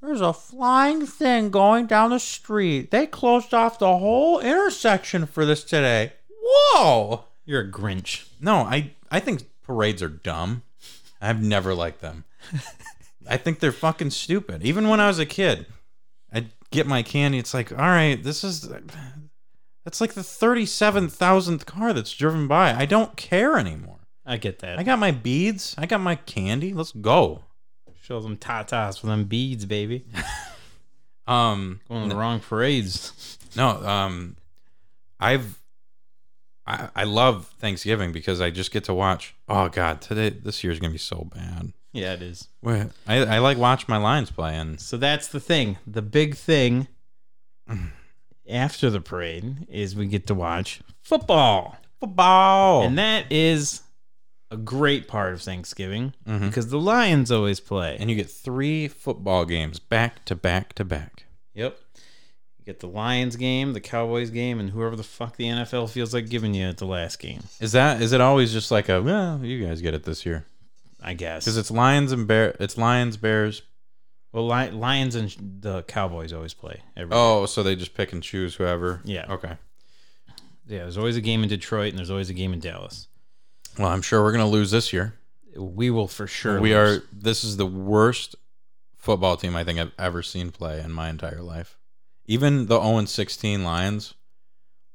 there's 0.01 0.21
a 0.21 0.31
flying 0.31 1.05
thing 1.05 1.49
going 1.49 1.85
down 1.87 2.11
the 2.11 2.19
street. 2.19 2.91
They 2.91 3.07
closed 3.07 3.53
off 3.53 3.79
the 3.79 3.97
whole 3.97 4.39
intersection 4.39 5.25
for 5.25 5.45
this 5.45 5.65
today. 5.65 6.13
Whoa. 6.41 7.25
You're 7.45 7.61
a 7.61 7.69
Grinch. 7.69 8.27
No, 8.39 8.57
I 8.57 8.91
I 9.11 9.19
think 9.19 9.43
parades 9.67 10.01
are 10.01 10.09
dumb. 10.09 10.63
I've 11.21 11.43
never 11.43 11.75
liked 11.75 12.01
them. 12.01 12.23
I 13.29 13.37
think 13.37 13.59
they're 13.59 13.71
fucking 13.71 14.11
stupid. 14.11 14.63
Even 14.65 14.87
when 14.87 14.99
I 14.99 15.07
was 15.07 15.19
a 15.19 15.25
kid, 15.25 15.65
I'd 16.31 16.49
get 16.71 16.87
my 16.87 17.03
candy. 17.03 17.37
It's 17.37 17.53
like, 17.53 17.71
all 17.71 17.77
right, 17.77 18.21
this 18.21 18.43
is 18.43 18.69
that's 19.83 20.01
like 20.01 20.13
the 20.13 20.23
thirty-seven 20.23 21.09
thousandth 21.09 21.65
car 21.65 21.93
that's 21.93 22.13
driven 22.13 22.47
by. 22.47 22.73
I 22.73 22.85
don't 22.85 23.15
care 23.17 23.57
anymore. 23.57 23.99
I 24.25 24.37
get 24.37 24.59
that. 24.59 24.79
I 24.79 24.83
got 24.83 24.99
my 24.99 25.11
beads. 25.11 25.75
I 25.77 25.85
got 25.85 26.01
my 26.01 26.15
candy. 26.15 26.73
Let's 26.73 26.91
go. 26.93 27.43
Show 28.01 28.21
them 28.21 28.37
tatas 28.37 28.99
for 28.99 29.07
them 29.07 29.25
beads, 29.25 29.65
baby. 29.65 30.05
Um, 31.27 31.81
Going 31.89 32.03
to 32.03 32.09
the 32.09 32.15
wrong 32.15 32.39
parades. 32.39 33.37
no, 33.53 33.85
um, 33.85 34.37
I've 35.19 35.59
I 36.67 36.89
I 36.95 37.03
love 37.05 37.47
Thanksgiving 37.59 38.11
because 38.11 38.41
I 38.41 38.49
just 38.51 38.71
get 38.71 38.83
to 38.85 38.93
watch. 38.93 39.33
Oh 39.47 39.69
God, 39.69 40.01
today 40.01 40.29
this 40.29 40.63
year's 40.63 40.79
gonna 40.79 40.91
be 40.93 40.97
so 40.99 41.29
bad. 41.33 41.73
Yeah, 41.93 42.13
it 42.13 42.21
is. 42.21 42.47
Wait, 42.61 42.87
I 43.07 43.17
I 43.19 43.39
like 43.39 43.57
watch 43.57 43.87
my 43.87 43.97
Lions 43.97 44.29
play 44.31 44.55
and 44.55 44.79
So 44.79 44.97
that's 44.97 45.27
the 45.29 45.39
thing. 45.39 45.77
The 45.87 46.01
big 46.01 46.35
thing 46.35 46.87
after 48.49 48.89
the 48.89 49.01
parade 49.01 49.67
is 49.69 49.95
we 49.95 50.07
get 50.07 50.27
to 50.27 50.33
watch 50.35 50.81
football. 51.01 51.77
football. 51.99 52.83
And 52.83 52.97
that 52.97 53.31
is 53.31 53.81
a 54.51 54.57
great 54.57 55.07
part 55.07 55.33
of 55.33 55.41
Thanksgiving 55.41 56.13
Mhm. 56.27 56.41
because 56.41 56.67
the 56.69 56.79
Lions 56.79 57.31
always 57.31 57.59
play. 57.59 57.97
and 57.99 58.09
you 58.09 58.15
get 58.15 58.29
three 58.29 58.87
football 58.87 59.45
games 59.45 59.79
back 59.79 60.23
to 60.25 60.35
back 60.35 60.73
to 60.73 60.85
back. 60.85 61.25
Yep. 61.53 61.77
Get 62.67 62.81
the 62.81 62.87
Lions 62.87 63.37
game, 63.37 63.71
the 63.71 63.79
Cowboys 63.79 64.29
game, 64.29 64.59
and 64.59 64.69
whoever 64.71 64.97
the 64.97 65.01
fuck 65.03 65.37
the 65.37 65.45
NFL 65.45 65.89
feels 65.89 66.13
like 66.13 66.27
giving 66.27 66.53
you 66.53 66.67
at 66.67 66.77
the 66.77 66.85
last 66.85 67.17
game, 67.17 67.39
Is 67.61 67.71
that 67.71 68.01
is 68.01 68.11
it 68.11 68.19
always 68.19 68.51
just 68.51 68.71
like 68.71 68.89
a 68.89 69.01
well, 69.01 69.39
you 69.41 69.65
guys 69.65 69.79
get 69.81 69.93
it 69.93 70.03
this 70.03 70.25
year 70.25 70.45
I 71.01 71.13
guess. 71.13 71.45
because 71.45 71.55
it's 71.55 71.71
Lions 71.71 72.11
and 72.11 72.27
Bear, 72.27 72.57
it's 72.59 72.77
Lions 72.77 73.15
Bears. 73.15 73.61
well, 74.33 74.45
Li- 74.45 74.71
Lions 74.71 75.15
and 75.15 75.33
the 75.61 75.83
Cowboys 75.83 76.33
always 76.33 76.53
play. 76.53 76.81
Every 76.97 77.15
Oh, 77.15 77.45
so 77.45 77.63
they 77.63 77.73
just 77.73 77.93
pick 77.93 78.11
and 78.11 78.21
choose 78.21 78.55
whoever. 78.55 78.99
Yeah. 79.05 79.25
Okay. 79.29 79.53
Yeah, 80.67 80.79
there's 80.79 80.97
always 80.97 81.15
a 81.15 81.21
game 81.21 81.43
in 81.43 81.47
Detroit 81.49 81.91
and 81.91 81.97
there's 81.97 82.11
always 82.11 82.29
a 82.29 82.33
game 82.33 82.51
in 82.51 82.59
Dallas. 82.59 83.07
Well, 83.79 83.87
I'm 83.87 84.01
sure 84.01 84.21
we're 84.21 84.33
gonna 84.33 84.45
lose 84.45 84.71
this 84.71 84.91
year. 84.91 85.13
We 85.55 85.89
will 85.89 86.09
for 86.09 86.27
sure. 86.27 86.59
we 86.59 86.75
lose. 86.75 86.97
are. 86.97 87.03
This 87.13 87.45
is 87.45 87.55
the 87.55 87.65
worst 87.65 88.35
football 88.97 89.37
team 89.37 89.55
I 89.55 89.63
think 89.63 89.79
I've 89.79 89.93
ever 89.97 90.21
seen 90.21 90.51
play 90.51 90.81
in 90.81 90.91
my 90.91 91.07
entire 91.09 91.41
life. 91.41 91.76
Even 92.27 92.67
the 92.67 92.81
0 92.81 93.05
16 93.05 93.63
Lions 93.63 94.13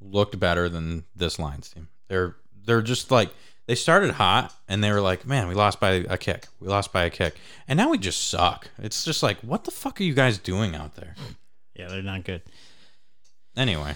looked 0.01 0.39
better 0.39 0.69
than 0.69 1.05
this 1.15 1.39
Lions 1.39 1.69
team. 1.71 1.89
They're 2.09 2.37
they're 2.65 2.83
just 2.83 3.11
like 3.11 3.31
they 3.67 3.75
started 3.75 4.13
hot 4.13 4.53
and 4.69 4.83
they 4.83 4.91
were 4.93 5.01
like, 5.01 5.27
man, 5.27 5.49
we 5.49 5.55
lost 5.55 5.81
by 5.81 5.91
a 6.09 6.19
kick. 6.19 6.47
We 6.61 6.69
lost 6.69 6.93
by 6.93 7.05
a 7.05 7.11
kick, 7.11 7.37
and 7.67 7.77
now 7.77 7.91
we 7.91 7.99
just 7.99 8.29
suck. 8.29 8.69
It's 8.79 9.05
just 9.05 9.23
like, 9.23 9.39
what 9.41 9.65
the 9.65 9.71
fuck 9.71 10.01
are 10.01 10.05
you 10.05 10.15
guys 10.15 10.39
doing 10.39 10.75
out 10.75 10.95
there? 10.97 11.15
Yeah, 11.75 11.89
they're 11.89 12.03
not 12.03 12.25
good. 12.25 12.43
Anyway, 13.57 13.95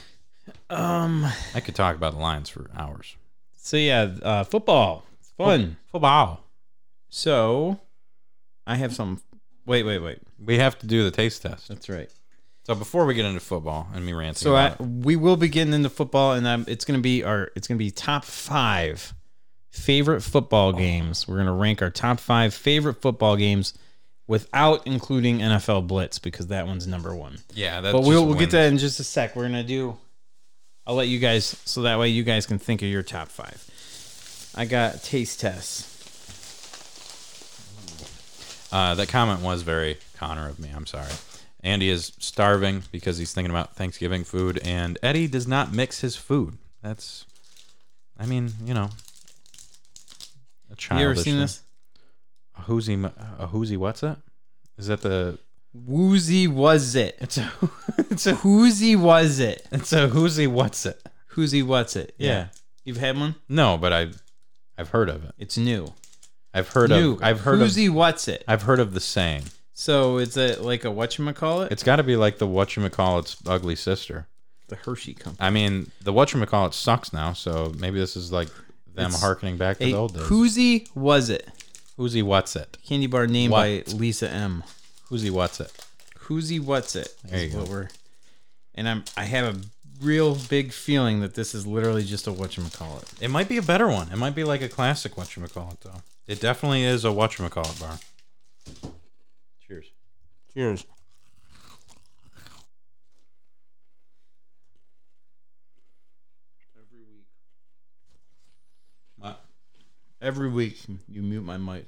Um. 0.70 1.26
I 1.54 1.60
could 1.60 1.74
talk 1.74 1.96
about 1.96 2.12
the 2.14 2.18
Lions 2.20 2.48
for 2.48 2.70
hours. 2.76 3.16
So 3.56 3.76
yeah, 3.76 4.14
uh, 4.22 4.44
football. 4.44 5.04
It's 5.18 5.30
fun. 5.30 5.76
Football. 5.90 6.42
So, 7.08 7.80
I 8.66 8.76
have 8.76 8.94
some. 8.94 9.20
Wait, 9.64 9.84
wait, 9.84 9.98
wait. 9.98 10.20
We 10.38 10.58
have 10.58 10.78
to 10.80 10.86
do 10.86 11.04
the 11.04 11.10
taste 11.10 11.42
test. 11.42 11.68
That's 11.68 11.88
right. 11.88 12.10
So 12.66 12.74
before 12.74 13.06
we 13.06 13.14
get 13.14 13.24
into 13.26 13.38
football 13.38 13.86
and 13.94 14.04
me 14.04 14.12
ranting, 14.12 14.34
So 14.34 14.56
I, 14.56 14.70
it, 14.70 14.80
we 14.80 15.14
will 15.14 15.36
be 15.36 15.46
getting 15.46 15.72
into 15.72 15.88
football, 15.88 16.32
and 16.32 16.44
um, 16.48 16.64
it's 16.66 16.84
gonna 16.84 16.98
be 16.98 17.22
our. 17.22 17.52
It's 17.54 17.68
gonna 17.68 17.78
be 17.78 17.92
top 17.92 18.24
five 18.24 19.14
favorite 19.70 20.20
football 20.20 20.72
games. 20.72 21.28
We're 21.28 21.36
gonna 21.36 21.54
rank 21.54 21.80
our 21.80 21.90
top 21.90 22.18
five 22.18 22.52
favorite 22.52 23.00
football 23.00 23.36
games 23.36 23.74
without 24.26 24.84
including 24.84 25.38
NFL 25.38 25.86
Blitz 25.86 26.18
because 26.18 26.48
that 26.48 26.66
one's 26.66 26.88
number 26.88 27.14
one. 27.14 27.38
Yeah, 27.54 27.80
that's 27.80 27.92
But 27.92 28.00
we'll 28.02 28.24
we'll 28.26 28.34
get 28.34 28.40
wins. 28.40 28.50
to 28.50 28.56
that 28.56 28.66
in 28.66 28.78
just 28.78 28.98
a 28.98 29.04
sec. 29.04 29.36
We're 29.36 29.44
gonna 29.44 29.62
do. 29.62 29.96
I'll 30.88 30.96
let 30.96 31.06
you 31.06 31.20
guys 31.20 31.44
so 31.64 31.82
that 31.82 32.00
way 32.00 32.08
you 32.08 32.24
guys 32.24 32.46
can 32.46 32.58
think 32.58 32.82
of 32.82 32.88
your 32.88 33.04
top 33.04 33.28
five. 33.28 34.50
I 34.56 34.64
got 34.64 35.04
taste 35.04 35.38
tests. 35.38 35.92
Uh, 38.72 38.96
that 38.96 39.08
comment 39.08 39.42
was 39.42 39.62
very 39.62 39.98
Connor 40.16 40.48
of 40.48 40.58
me. 40.58 40.68
I'm 40.74 40.86
sorry. 40.86 41.12
Andy 41.66 41.90
is 41.90 42.12
starving 42.20 42.84
because 42.92 43.18
he's 43.18 43.34
thinking 43.34 43.50
about 43.50 43.74
Thanksgiving 43.74 44.22
food, 44.22 44.60
and 44.64 44.98
Eddie 45.02 45.26
does 45.26 45.48
not 45.48 45.72
mix 45.72 46.00
his 46.00 46.14
food. 46.14 46.58
That's, 46.80 47.26
I 48.16 48.24
mean, 48.24 48.52
you 48.64 48.72
know, 48.72 48.90
a 50.70 50.76
child. 50.76 51.00
You 51.00 51.10
ever 51.10 51.16
seen 51.16 51.38
this? 51.40 51.62
A 52.56 52.62
whoozy, 52.62 53.04
a 53.04 53.48
whoozy. 53.48 53.76
What's 53.76 54.04
it? 54.04 54.16
Is 54.78 54.86
that 54.86 55.00
the? 55.02 55.38
Woozy 55.74 56.46
was 56.46 56.94
it? 56.94 57.18
It's 57.20 57.36
a, 57.36 57.50
it's 57.98 58.26
a, 58.26 58.34
Whoozy 58.34 58.96
was 58.96 59.40
it? 59.40 59.66
it's 59.72 59.92
a 59.92 60.08
whoozy. 60.08 60.46
What's 60.46 60.86
it? 60.86 61.02
Whoozy 61.34 61.62
what's 61.62 61.96
it? 61.96 62.14
Yeah. 62.16 62.28
Yeah. 62.30 62.46
You've 62.84 62.96
had 62.96 63.18
one? 63.18 63.34
No, 63.48 63.76
but 63.76 63.92
I've, 63.92 64.22
I've 64.78 64.90
heard 64.90 65.08
of 65.10 65.24
it. 65.24 65.32
It's 65.36 65.58
new. 65.58 65.92
I've 66.54 66.68
heard 66.68 66.90
new. 66.90 67.14
of. 67.14 67.22
I've 67.24 67.40
heard 67.40 67.60
of. 67.60 67.68
Whoozy 67.68 67.90
what's 67.90 68.28
it? 68.28 68.44
I've 68.46 68.62
heard 68.62 68.78
of 68.78 68.94
the 68.94 69.00
saying. 69.00 69.42
So 69.78 70.16
is 70.16 70.38
it 70.38 70.62
like 70.62 70.86
a 70.86 70.88
whatchamacallit? 70.88 71.70
It's 71.70 71.82
got 71.82 71.96
to 71.96 72.02
be 72.02 72.16
like 72.16 72.38
the 72.38 72.46
whatchamacallit's 72.46 73.36
ugly 73.46 73.76
sister. 73.76 74.26
the 74.68 74.76
Hershey 74.76 75.12
company. 75.12 75.46
I 75.46 75.50
mean, 75.50 75.90
the 76.02 76.14
whatchamacallit 76.14 76.72
sucks 76.72 77.12
now, 77.12 77.34
so 77.34 77.72
maybe 77.78 77.98
this 78.00 78.16
is 78.16 78.32
like 78.32 78.48
them 78.94 79.10
It's 79.10 79.20
harkening 79.20 79.58
back 79.58 79.76
to 79.78 79.84
the 79.84 79.92
old 79.92 80.14
days. 80.14 80.22
Whoozy 80.22 80.88
was 80.96 81.28
it? 81.28 81.46
Whozeewhatzit? 81.98 82.82
Candy 82.88 83.06
bar 83.06 83.26
named 83.26 83.52
What? 83.52 83.86
by 83.86 83.92
Lisa 83.92 84.30
M. 84.30 84.64
Whozeewhatzit? 85.10 85.70
Whoozy 86.20 86.58
what's 86.58 86.96
it? 86.96 87.14
There 87.24 87.38
is 87.38 87.52
you 87.52 87.58
what 87.58 87.66
go. 87.68 87.72
we're 87.72 87.88
and 88.74 88.88
I'm 88.88 89.04
I 89.14 89.24
have 89.24 89.56
a 89.56 89.60
real 90.02 90.36
big 90.48 90.72
feeling 90.72 91.20
that 91.20 91.34
this 91.34 91.54
is 91.54 91.66
literally 91.66 92.02
just 92.02 92.26
a 92.26 92.32
whatchamacallit. 92.32 93.20
It 93.22 93.28
might 93.28 93.48
be 93.48 93.58
a 93.58 93.62
better 93.62 93.88
one. 93.88 94.10
It 94.10 94.16
might 94.16 94.34
be 94.34 94.42
like 94.42 94.62
a 94.62 94.68
classic 94.70 95.16
whatchamacallit, 95.16 95.80
though. 95.80 96.00
It 96.26 96.40
definitely 96.40 96.84
is 96.84 97.04
a 97.04 97.08
whatchamacallit 97.08 97.78
bar. 97.78 97.98
Cheers. 100.56 100.86
Cheers. 106.72 106.86
What? 109.18 109.44
Every 110.22 110.48
week 110.48 110.78
you 111.06 111.20
mute 111.20 111.42
my 111.42 111.58
mic. 111.58 111.84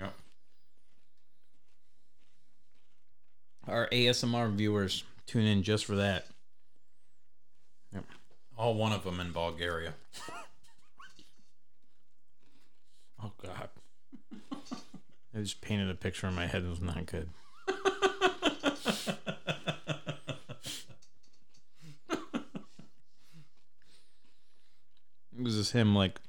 Yep. 0.00 0.14
Our 3.68 3.88
ASMR 3.90 4.52
viewers 4.52 5.04
tune 5.28 5.46
in 5.46 5.62
just 5.62 5.84
for 5.84 5.94
that. 5.94 6.26
Yep. 7.94 8.04
All 8.56 8.74
one 8.74 8.90
of 8.90 9.04
them 9.04 9.20
in 9.20 9.30
Bulgaria. 9.30 9.94
Oh 13.22 13.30
God. 13.40 13.68
I 15.36 15.38
just 15.38 15.60
painted 15.60 15.88
a 15.88 15.94
picture 15.94 16.26
in 16.26 16.34
my 16.34 16.46
head 16.48 16.64
that 16.64 16.68
was 16.68 16.80
not 16.80 17.06
good. 17.06 17.28
It 19.06 19.16
was 25.42 25.56
just 25.56 25.72
him 25.72 25.94
like 25.94 26.20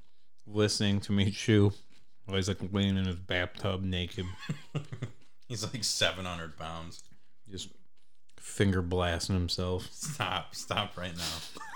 listening 0.46 1.00
to 1.02 1.12
me 1.12 1.32
chew 1.32 1.74
while 2.30 2.38
he's 2.38 2.48
like 2.48 2.60
laying 2.72 2.98
in 2.98 3.06
his 3.06 3.16
bathtub 3.16 3.84
naked, 3.84 4.26
He's 5.48 5.64
like 5.64 5.84
700 5.84 6.58
pounds. 6.58 7.04
just 7.50 7.70
finger 8.38 8.84
blasting 8.84 9.36
himself. 9.36 9.90
Stop. 9.92 10.54
Stop 10.54 10.96
right 10.96 11.16
now. 11.16 11.24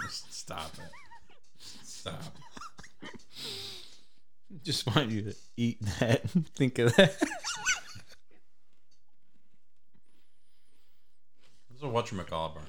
Just 0.03 0.31
stop 0.39 0.71
it. 0.75 1.63
Stop. 1.83 2.37
Just 4.63 4.85
want 4.85 5.09
you 5.09 5.23
to 5.23 5.35
eat 5.57 5.81
that. 5.99 6.29
Think 6.55 6.77
of 6.77 6.95
that. 6.97 7.19
Is 11.83 11.89
a 11.89 11.91
whatchamacallit 11.91 12.55
bar. 12.55 12.63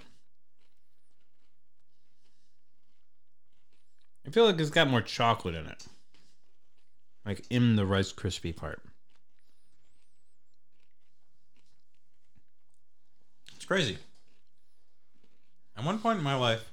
I 4.27 4.31
feel 4.31 4.45
like 4.45 4.59
it's 4.59 4.71
got 4.71 4.89
more 4.89 5.03
chocolate 5.03 5.55
in 5.55 5.67
it. 5.67 5.87
Like 7.25 7.45
in 7.49 7.77
the 7.77 7.87
Rice 7.87 8.13
Krispie 8.13 8.57
part. 8.57 8.83
It's 13.55 13.65
crazy. 13.65 13.99
At 15.77 15.85
one 15.85 16.01
point 16.01 16.19
in 16.19 16.25
my 16.25 16.35
life, 16.35 16.65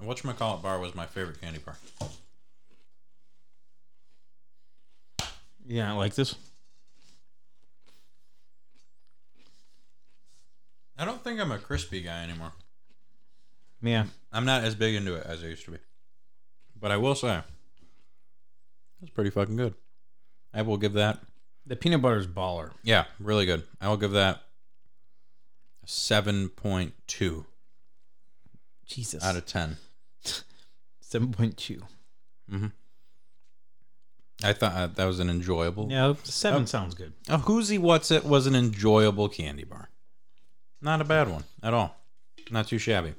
a 0.00 0.04
whatchamacallit 0.04 0.62
bar 0.62 0.78
was 0.78 0.94
my 0.94 1.06
favorite 1.06 1.40
candy 1.40 1.60
bar. 1.60 1.78
Yeah, 5.66 5.90
I 5.90 5.96
like 5.96 6.14
this. 6.14 6.34
I 10.98 11.04
don't 11.04 11.22
think 11.22 11.40
I'm 11.40 11.52
a 11.52 11.58
crispy 11.58 12.00
guy 12.02 12.24
anymore. 12.24 12.52
Yeah. 13.80 14.06
I'm 14.32 14.44
not 14.44 14.64
as 14.64 14.74
big 14.74 14.94
into 14.96 15.14
it 15.14 15.24
as 15.24 15.42
I 15.44 15.46
used 15.46 15.64
to 15.66 15.70
be. 15.72 15.78
But 16.78 16.90
I 16.90 16.96
will 16.96 17.14
say, 17.14 17.40
it's 19.00 19.10
pretty 19.10 19.30
fucking 19.30 19.56
good. 19.56 19.74
I 20.52 20.62
will 20.62 20.76
give 20.76 20.94
that, 20.94 21.20
The 21.66 21.76
peanut 21.76 22.02
butter's 22.02 22.26
baller. 22.26 22.72
yeah, 22.82 23.04
really 23.20 23.46
good. 23.46 23.62
I 23.80 23.88
will 23.88 23.96
give 23.96 24.12
that 24.12 24.42
a 25.84 25.86
7.2 25.86 27.44
Jesus. 28.86 29.24
out 29.24 29.36
of 29.36 29.46
10. 29.46 29.76
7.2. 31.02 31.82
Hmm. 32.50 32.66
I 34.42 34.52
thought 34.52 34.72
uh, 34.72 34.86
that 34.88 35.04
was 35.04 35.18
an 35.20 35.28
enjoyable. 35.30 35.88
Yeah, 35.90 36.14
7 36.22 36.66
sounds 36.66 36.94
good. 36.94 37.12
A 37.28 37.38
Whozeewhatzit 37.38 38.24
was 38.24 38.46
an 38.46 38.54
enjoyable 38.54 39.28
candy 39.28 39.64
bar. 39.64 39.90
Not 40.80 41.00
a 41.00 41.04
bad 41.04 41.28
one 41.28 41.44
at 41.62 41.74
all. 41.74 41.96
Not 42.50 42.68
too 42.68 42.78
shabby. 42.78 43.14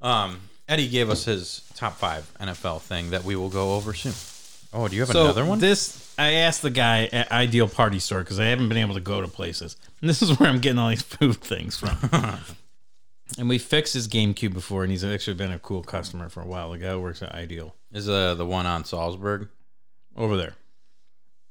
Um, 0.00 0.40
Eddie 0.68 0.88
gave 0.88 1.10
us 1.10 1.24
his 1.24 1.68
top 1.74 1.94
five 1.94 2.30
NFL 2.40 2.80
thing 2.82 3.10
that 3.10 3.24
we 3.24 3.36
will 3.36 3.48
go 3.50 3.74
over 3.74 3.92
soon. 3.92 4.14
Oh, 4.72 4.86
do 4.88 4.94
you 4.94 5.02
have 5.02 5.10
So 5.10 5.24
another 5.24 5.44
one? 5.44 5.58
this, 5.58 6.14
I 6.16 6.32
asked 6.34 6.62
the 6.62 6.70
guy 6.70 7.08
at 7.12 7.30
Ideal 7.32 7.68
Party 7.68 7.98
Store 7.98 8.20
because 8.20 8.38
I 8.38 8.44
haven't 8.46 8.68
been 8.68 8.78
able 8.78 8.94
to 8.94 9.00
go 9.00 9.20
to 9.20 9.28
places. 9.28 9.76
And 10.00 10.08
this 10.08 10.22
is 10.22 10.38
where 10.38 10.48
I'm 10.48 10.60
getting 10.60 10.78
all 10.78 10.88
these 10.88 11.02
food 11.18 11.36
things 11.36 11.76
from. 11.76 11.98
and 13.38 13.48
we 13.48 13.58
fixed 13.58 13.94
his 13.94 14.06
GameCube 14.08 14.54
before, 14.54 14.82
and 14.84 14.90
he's 14.92 15.04
actually 15.04 15.34
been 15.34 15.50
a 15.50 15.58
cool 15.58 15.82
customer 15.82 16.28
for 16.28 16.40
a 16.40 16.46
while. 16.46 16.70
The 16.70 16.78
guy 16.78 16.90
who 16.90 17.00
works 17.00 17.22
at 17.22 17.32
Ideal 17.34 17.74
Is 17.92 18.08
uh, 18.08 18.34
the 18.36 18.46
one 18.46 18.64
on 18.66 18.84
Salzburg, 18.84 19.48
over 20.16 20.36
there. 20.36 20.54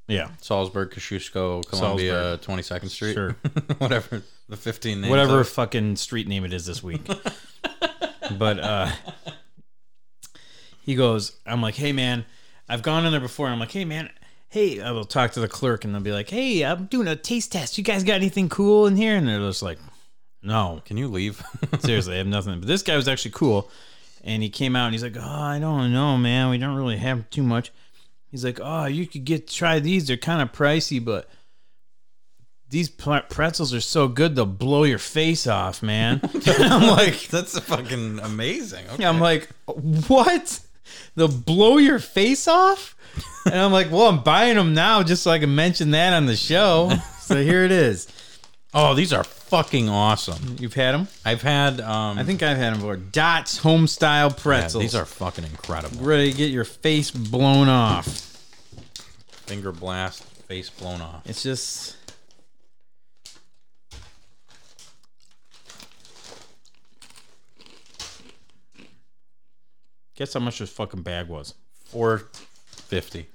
Yeah, 0.08 0.30
Salzburg, 0.40 0.90
Kosciuszko, 0.90 1.64
Columbia, 1.68 2.38
Twenty 2.38 2.62
Second 2.62 2.88
Street, 2.88 3.14
Sure. 3.14 3.36
whatever 3.78 4.22
the 4.50 4.56
fifteen 4.56 5.00
names. 5.00 5.10
whatever 5.10 5.42
fucking 5.44 5.96
street 5.96 6.28
name 6.28 6.44
it 6.44 6.52
is 6.52 6.66
this 6.66 6.82
week. 6.82 7.06
but 8.38 8.58
uh 8.58 8.90
he 10.82 10.94
goes, 10.94 11.36
I'm 11.46 11.62
like, 11.62 11.76
hey 11.76 11.92
man, 11.92 12.24
I've 12.68 12.82
gone 12.82 13.06
in 13.06 13.12
there 13.12 13.20
before. 13.20 13.48
I'm 13.48 13.60
like, 13.60 13.72
hey 13.72 13.84
man, 13.84 14.10
hey, 14.48 14.80
I 14.80 14.90
will 14.90 15.04
talk 15.04 15.32
to 15.32 15.40
the 15.40 15.48
clerk 15.48 15.84
and 15.84 15.94
they'll 15.94 16.02
be 16.02 16.12
like, 16.12 16.28
hey, 16.28 16.64
I'm 16.64 16.86
doing 16.86 17.06
a 17.08 17.16
taste 17.16 17.52
test. 17.52 17.78
You 17.78 17.84
guys 17.84 18.04
got 18.04 18.14
anything 18.14 18.48
cool 18.48 18.86
in 18.86 18.96
here? 18.96 19.16
And 19.16 19.26
they're 19.26 19.38
just 19.38 19.62
like, 19.62 19.78
no, 20.42 20.80
Can 20.84 20.96
you 20.96 21.08
leave? 21.08 21.42
seriously, 21.80 22.14
I 22.14 22.18
have 22.18 22.26
nothing. 22.26 22.58
But 22.60 22.66
this 22.66 22.82
guy 22.82 22.96
was 22.96 23.08
actually 23.08 23.32
cool. 23.32 23.70
And 24.24 24.42
he 24.42 24.50
came 24.50 24.74
out 24.76 24.86
and 24.86 24.94
he's 24.94 25.02
like, 25.02 25.16
oh, 25.16 25.20
I 25.20 25.58
don't 25.58 25.92
know, 25.92 26.16
man. 26.16 26.50
We 26.50 26.58
don't 26.58 26.76
really 26.76 26.96
have 26.96 27.28
too 27.30 27.42
much. 27.42 27.72
He's 28.30 28.44
like, 28.44 28.58
oh, 28.62 28.86
you 28.86 29.06
could 29.06 29.24
get 29.24 29.48
try 29.48 29.80
these. 29.80 30.06
They're 30.06 30.16
kind 30.16 30.42
of 30.42 30.52
pricey, 30.52 31.02
but 31.04 31.28
these 32.70 32.88
pretzels 32.88 33.74
are 33.74 33.80
so 33.80 34.08
good 34.08 34.36
they'll 34.36 34.46
blow 34.46 34.84
your 34.84 34.98
face 34.98 35.46
off, 35.46 35.82
man. 35.82 36.20
I'm 36.46 36.88
like, 36.88 37.28
That's 37.28 37.58
fucking 37.58 38.20
amazing. 38.20 38.86
Okay. 38.94 39.04
I'm 39.04 39.20
like, 39.20 39.48
what? 39.66 40.60
They'll 41.16 41.28
blow 41.28 41.76
your 41.78 41.98
face 41.98 42.46
off? 42.48 42.96
And 43.44 43.56
I'm 43.56 43.72
like, 43.72 43.90
well, 43.90 44.08
I'm 44.08 44.22
buying 44.22 44.56
them 44.56 44.72
now 44.74 45.02
just 45.02 45.22
so 45.22 45.30
I 45.30 45.38
can 45.40 45.54
mention 45.54 45.90
that 45.92 46.12
on 46.12 46.26
the 46.26 46.36
show. 46.36 46.90
So 47.30 47.40
here 47.40 47.62
it 47.62 47.70
is. 47.70 48.08
oh, 48.74 48.92
these 48.96 49.12
are 49.12 49.22
fucking 49.22 49.88
awesome. 49.88 50.56
You've 50.58 50.74
had 50.74 50.96
them? 50.96 51.06
I've 51.24 51.42
had. 51.42 51.80
Um, 51.80 52.18
I 52.18 52.24
think 52.24 52.42
I've 52.42 52.56
had 52.56 52.72
them 52.72 52.80
before. 52.80 52.96
Dots 52.96 53.58
home 53.58 53.86
style 53.86 54.30
yeah, 54.30 54.42
pretzels. 54.42 54.82
these 54.82 54.96
are 54.96 55.04
fucking 55.04 55.44
incredible. 55.44 56.02
ready 56.04 56.32
to 56.32 56.36
get 56.36 56.50
your 56.50 56.64
face 56.64 57.12
blown 57.12 57.68
off. 57.68 58.06
Finger 59.46 59.70
blast, 59.70 60.24
face 60.48 60.70
blown 60.70 61.00
off. 61.00 61.22
It's 61.24 61.44
just. 61.44 61.94
Guess 70.20 70.34
how 70.34 70.40
much 70.40 70.58
this 70.58 70.68
fucking 70.68 71.00
bag 71.00 71.28
was? 71.28 71.54
Four 71.86 72.24
fifty. 72.66 73.26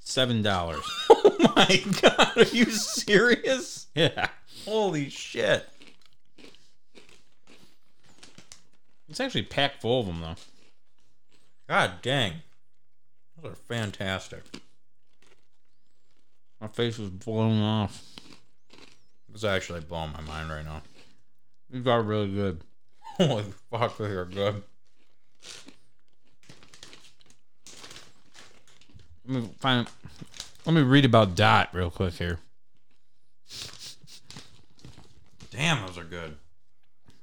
Seven 0.00 0.42
dollars. 0.42 0.84
Oh 1.28 1.52
my 1.56 1.82
god, 2.02 2.36
are 2.36 2.42
you 2.44 2.66
serious? 2.66 3.86
Yeah. 3.94 4.28
Holy 4.64 5.08
shit. 5.08 5.68
It's 9.08 9.18
actually 9.18 9.42
packed 9.42 9.80
full 9.80 10.00
of 10.00 10.06
them 10.06 10.20
though. 10.20 10.36
God 11.68 11.94
dang. 12.02 12.34
Those 13.42 13.52
are 13.52 13.56
fantastic. 13.56 14.42
My 16.60 16.68
face 16.68 16.98
was 16.98 17.10
blown 17.10 17.60
off. 17.60 18.04
It's 19.32 19.42
actually 19.42 19.80
blowing 19.80 20.12
my 20.12 20.20
mind 20.20 20.50
right 20.50 20.64
now. 20.64 20.82
These 21.70 21.86
are 21.86 22.02
really 22.02 22.30
good. 22.30 22.60
Holy 23.16 23.44
fuck, 23.70 23.98
they 23.98 24.04
are 24.04 24.26
good. 24.26 24.62
Let 29.28 29.42
me 29.42 29.48
find. 29.58 29.88
Let 30.64 30.74
me 30.74 30.82
read 30.82 31.04
about 31.04 31.34
Dot 31.34 31.70
real 31.72 31.90
quick 31.90 32.14
here. 32.14 32.38
Damn, 35.50 35.86
those 35.86 35.98
are 35.98 36.04
good. 36.04 36.36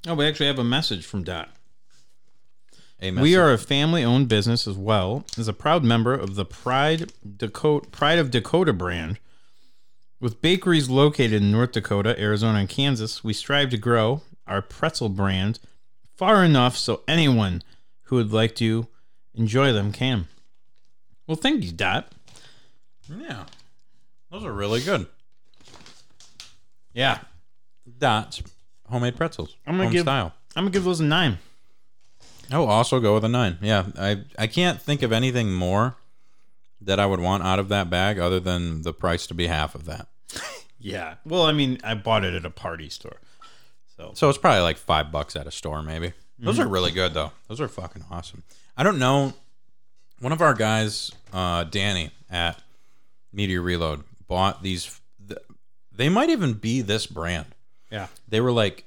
Oh, 0.08 0.16
we 0.16 0.28
actually 0.28 0.47
have 0.47 0.60
a 0.60 0.64
message 0.64 1.06
from 1.06 1.24
Dot. 1.24 1.49
A 3.01 3.12
We 3.12 3.36
are 3.36 3.51
a 3.51 3.58
family-owned 3.58 4.28
business 4.28 4.68
as 4.68 4.78
well 4.78 5.26
as 5.38 5.47
a 5.47 5.54
proud 5.54 5.84
member 5.84 6.14
of 6.14 6.36
the 6.36 6.45
Pride 6.45 7.12
Dakota 7.38 7.88
Pride 7.89 8.20
of 8.20 8.32
Dakota 8.32 8.74
brand. 8.74 9.20
With 10.20 10.41
bakeries 10.41 10.89
located 10.89 11.41
in 11.41 11.51
North 11.51 11.74
Dakota, 11.74 12.20
Arizona, 12.20 12.60
and 12.60 12.70
Kansas, 12.70 13.24
we 13.24 13.34
strive 13.34 13.70
to 13.72 13.78
grow 13.78 14.22
our 14.47 14.62
pretzel 14.62 15.10
brand 15.10 15.60
far 16.16 16.43
enough 16.43 16.78
so 16.78 17.01
anyone 17.08 17.62
who 18.04 18.16
would 18.16 18.32
like 18.32 18.56
to 18.56 18.88
enjoy 19.36 19.74
them 19.74 19.91
can. 19.91 20.28
Well, 21.28 21.38
thank 21.38 21.63
you, 21.63 21.71
Dot. 21.71 22.11
Yeah. 23.09 23.45
Those 24.32 24.43
are 24.45 24.51
really 24.53 24.82
good. 24.82 25.07
Yeah, 26.93 27.19
Dots. 27.99 28.41
Homemade 28.89 29.15
pretzels. 29.15 29.55
I'm 29.65 29.74
gonna 29.74 29.86
Home 29.86 29.93
give- 29.93 30.01
style. 30.03 30.34
I'm 30.55 30.65
gonna 30.65 30.71
give 30.74 30.84
those 30.84 30.99
a 30.99 31.03
nine. 31.03 31.39
Oh, 32.51 32.65
also 32.67 32.99
go 32.99 33.15
with 33.15 33.24
a 33.24 33.30
nine. 33.30 33.57
Yeah, 33.61 33.86
I 33.97 34.24
I 34.38 34.47
can't 34.47 34.82
think 34.82 35.01
of 35.01 35.11
anything 35.11 35.53
more 35.53 35.95
that 36.82 36.99
I 36.99 37.05
would 37.05 37.19
want 37.19 37.43
out 37.43 37.59
of 37.59 37.69
that 37.69 37.89
bag 37.89 38.19
other 38.19 38.39
than 38.39 38.82
the 38.84 38.93
price 38.93 39.26
to 39.28 39.34
be 39.34 39.47
half 39.47 39.76
of 39.76 39.86
that. 39.86 40.07
Yeah. 40.86 41.15
Well, 41.26 41.43
I 41.43 41.53
mean, 41.53 41.80
I 41.82 41.93
bought 41.93 42.26
it 42.26 42.34
at 42.34 42.43
a 42.43 42.49
party 42.49 42.89
store. 42.89 43.21
So 44.15 44.28
it's 44.28 44.38
probably 44.38 44.59
like 44.63 44.76
five 44.76 45.13
bucks 45.13 45.34
at 45.38 45.47
a 45.47 45.51
store, 45.51 45.82
maybe. 45.82 46.11
Those 46.38 46.55
Mm-hmm. 46.57 46.63
are 46.63 46.67
really 46.67 46.91
good 46.91 47.13
though. 47.13 47.32
Those 47.47 47.61
are 47.61 47.69
fucking 47.69 48.03
awesome. 48.11 48.43
I 48.76 48.84
don't 48.84 48.99
know. 48.99 49.32
One 50.24 50.32
of 50.32 50.41
our 50.41 50.53
guys, 50.53 51.11
uh, 51.34 51.65
Danny 51.65 52.09
at 52.30 52.57
Media 53.34 53.59
Reload, 53.59 54.03
bought 54.30 54.63
these. 54.63 55.01
They 55.91 56.07
might 56.07 56.30
even 56.30 56.53
be 56.53 56.80
this 56.80 57.05
brand. 57.05 57.47
Yeah. 57.91 58.07
They 58.30 58.39
were 58.39 58.53
like 58.53 58.86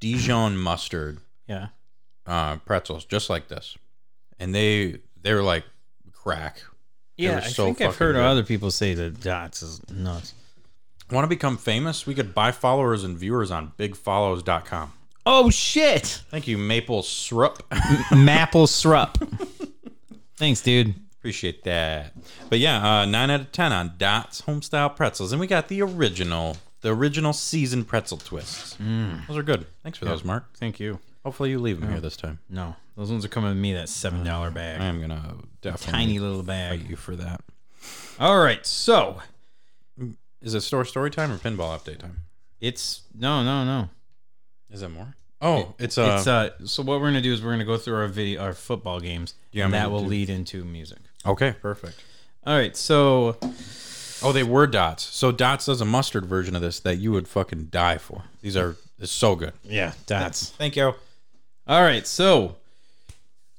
Dijon 0.00 0.56
mustard 0.56 1.18
Yeah. 1.46 1.66
uh, 2.26 2.56
pretzels, 2.56 3.04
just 3.04 3.28
like 3.28 3.48
this, 3.48 3.76
and 4.38 4.54
they 4.54 5.00
they 5.20 5.34
were 5.34 5.42
like 5.42 5.64
crack. 6.10 6.62
Yeah, 7.18 7.34
were 7.34 7.40
I 7.42 7.48
so 7.48 7.64
think 7.66 7.82
I've 7.82 7.96
heard 7.96 8.16
other 8.16 8.42
people 8.42 8.70
say 8.70 8.94
that 8.94 9.20
Dots 9.20 9.62
is 9.62 9.82
nuts. 9.90 10.32
Want 11.10 11.24
to 11.24 11.28
become 11.28 11.58
famous? 11.58 12.06
We 12.06 12.14
could 12.14 12.34
buy 12.34 12.50
followers 12.50 13.04
and 13.04 13.18
viewers 13.18 13.50
on 13.50 13.72
bigfollows.com. 13.78 14.94
Oh 15.26 15.50
shit! 15.50 16.22
Thank 16.30 16.48
you, 16.48 16.56
Maple 16.56 17.02
Syrup. 17.02 17.62
Maple 18.10 18.66
syrup. 18.66 19.18
Thanks, 20.38 20.60
dude. 20.62 20.94
Appreciate 21.18 21.64
that. 21.64 22.12
But 22.48 22.60
yeah, 22.60 23.00
uh, 23.00 23.04
nine 23.04 23.30
out 23.30 23.40
of 23.40 23.52
ten 23.52 23.72
on 23.72 23.94
Dots 23.98 24.42
Homestyle 24.42 24.94
Pretzels, 24.94 25.32
and 25.32 25.40
we 25.40 25.46
got 25.48 25.66
the 25.68 25.82
original, 25.82 26.56
the 26.80 26.94
original 26.94 27.32
seasoned 27.32 27.88
pretzel 27.88 28.18
twists. 28.18 28.76
Those 29.26 29.36
are 29.36 29.42
good. 29.42 29.66
Thanks 29.82 29.98
for 29.98 30.04
those, 30.04 30.22
Mark. 30.24 30.56
Thank 30.56 30.78
you. 30.78 31.00
Hopefully 31.24 31.50
you 31.50 31.58
leave 31.58 31.80
them 31.80 31.90
here 31.90 32.00
this 32.00 32.16
time. 32.16 32.38
No, 32.48 32.76
those 32.96 33.10
ones 33.10 33.24
are 33.24 33.28
coming 33.28 33.50
with 33.50 33.58
me. 33.58 33.72
That 33.74 33.88
seven 33.88 34.24
dollar 34.24 34.46
I 34.46 34.50
bag, 34.50 34.80
I 34.80 34.84
am 34.84 35.00
gonna 35.00 35.34
definitely 35.60 35.92
tiny 35.92 36.18
little 36.20 36.38
fight 36.38 36.46
bag. 36.46 36.88
you 36.88 36.94
for 36.96 37.16
that. 37.16 37.42
All 38.20 38.38
right, 38.38 38.64
so 38.64 39.20
Is 40.40 40.54
it 40.54 40.60
store 40.60 40.84
story 40.84 41.10
time 41.10 41.32
or 41.32 41.36
pinball 41.38 41.76
update 41.76 41.98
time? 41.98 42.18
it's 42.60 43.02
no, 43.12 43.42
no, 43.42 43.64
no. 43.64 43.88
Is 44.70 44.82
it 44.82 44.88
more? 44.88 45.16
Oh, 45.40 45.74
it's 45.78 45.96
uh, 45.98 46.16
it's 46.18 46.26
uh. 46.26 46.50
So 46.66 46.82
what 46.82 47.00
we're 47.00 47.06
gonna 47.08 47.20
do 47.20 47.32
is 47.32 47.42
we're 47.42 47.52
gonna 47.52 47.64
go 47.64 47.76
through 47.76 47.96
our 47.96 48.08
video, 48.08 48.42
our 48.42 48.52
football 48.52 48.98
games, 49.00 49.34
Yeah, 49.52 49.64
and 49.64 49.74
I'm 49.74 49.78
that 49.80 49.84
gonna 49.86 49.94
will 49.94 50.02
do- 50.04 50.08
lead 50.10 50.30
into 50.30 50.64
music. 50.64 50.98
okay, 51.24 51.54
perfect. 51.62 52.02
All 52.46 52.56
right, 52.56 52.76
so 52.76 53.36
Oh, 54.20 54.32
they 54.32 54.42
were 54.42 54.66
dots. 54.66 55.04
So 55.04 55.30
dots 55.30 55.66
does 55.66 55.80
a 55.80 55.84
mustard 55.84 56.26
version 56.26 56.56
of 56.56 56.62
this 56.62 56.80
that 56.80 56.96
you 56.96 57.12
would 57.12 57.28
fucking 57.28 57.66
die 57.66 57.98
for. 57.98 58.24
These 58.42 58.56
are 58.56 58.76
it's 58.98 59.12
so 59.12 59.36
good. 59.36 59.52
yeah, 59.62 59.92
Dots. 60.06 60.50
Thank 60.50 60.74
you. 60.74 60.92
All 61.68 61.82
right, 61.82 62.04
so 62.04 62.56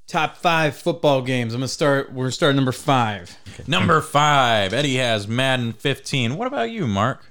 top 0.06 0.36
five 0.36 0.76
football 0.76 1.22
games. 1.22 1.54
I'm 1.54 1.60
gonna 1.62 1.70
start. 1.70 2.12
We're 2.12 2.26
gonna 2.26 2.32
start 2.34 2.56
number 2.56 2.74
five. 2.74 3.38
Number 3.68 4.02
five, 4.02 4.74
Eddie 4.74 4.98
has 4.98 5.30
Madden 5.30 5.72
15. 5.72 6.36
What 6.36 6.48
about 6.48 6.72
you, 6.72 6.88
Mark? 6.88 7.26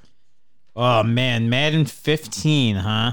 Oh 0.75 1.03
man, 1.03 1.51
Madden 1.51 1.85
15, 1.85 2.77
huh? 2.77 3.13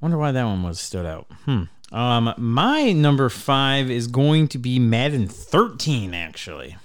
Wonder 0.00 0.18
why 0.18 0.32
that 0.32 0.44
one 0.44 0.62
was 0.62 0.78
stood 0.80 1.06
out. 1.06 1.26
Hmm. 1.44 1.64
Um, 1.92 2.34
my 2.36 2.92
number 2.92 3.28
five 3.28 3.90
is 3.90 4.06
going 4.08 4.48
to 4.48 4.58
be 4.58 4.78
Madden 4.78 5.26
13. 5.26 6.12
Actually, 6.14 6.76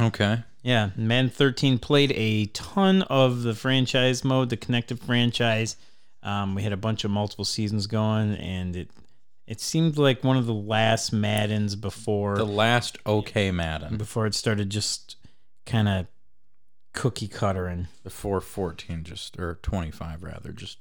Okay. 0.00 0.42
yeah, 0.62 0.90
Madden 0.96 1.28
13 1.30 1.78
played 1.78 2.12
a 2.12 2.46
ton 2.46 3.02
of 3.02 3.42
the 3.42 3.54
franchise 3.54 4.24
mode, 4.24 4.48
the 4.48 4.56
connected 4.56 4.98
franchise. 5.00 5.76
Um, 6.22 6.54
we 6.54 6.62
had 6.62 6.72
a 6.72 6.76
bunch 6.78 7.04
of 7.04 7.10
multiple 7.10 7.44
seasons 7.44 7.86
going, 7.86 8.34
and 8.34 8.74
it 8.74 8.90
it 9.46 9.60
seemed 9.62 9.96
like 9.96 10.22
one 10.24 10.36
of 10.36 10.44
the 10.46 10.52
last 10.54 11.10
Maddens 11.12 11.74
before 11.76 12.36
The 12.36 12.44
last 12.44 12.98
okay 13.06 13.50
Madden 13.50 13.96
before 13.96 14.26
it 14.26 14.34
started 14.34 14.68
just 14.68 15.16
kind 15.64 15.88
of 15.88 16.06
cookie 16.92 17.28
cuttering. 17.28 17.88
before 18.02 18.40
14 18.40 19.04
just 19.04 19.38
or 19.38 19.58
25 19.62 20.22
rather 20.22 20.52
just 20.52 20.78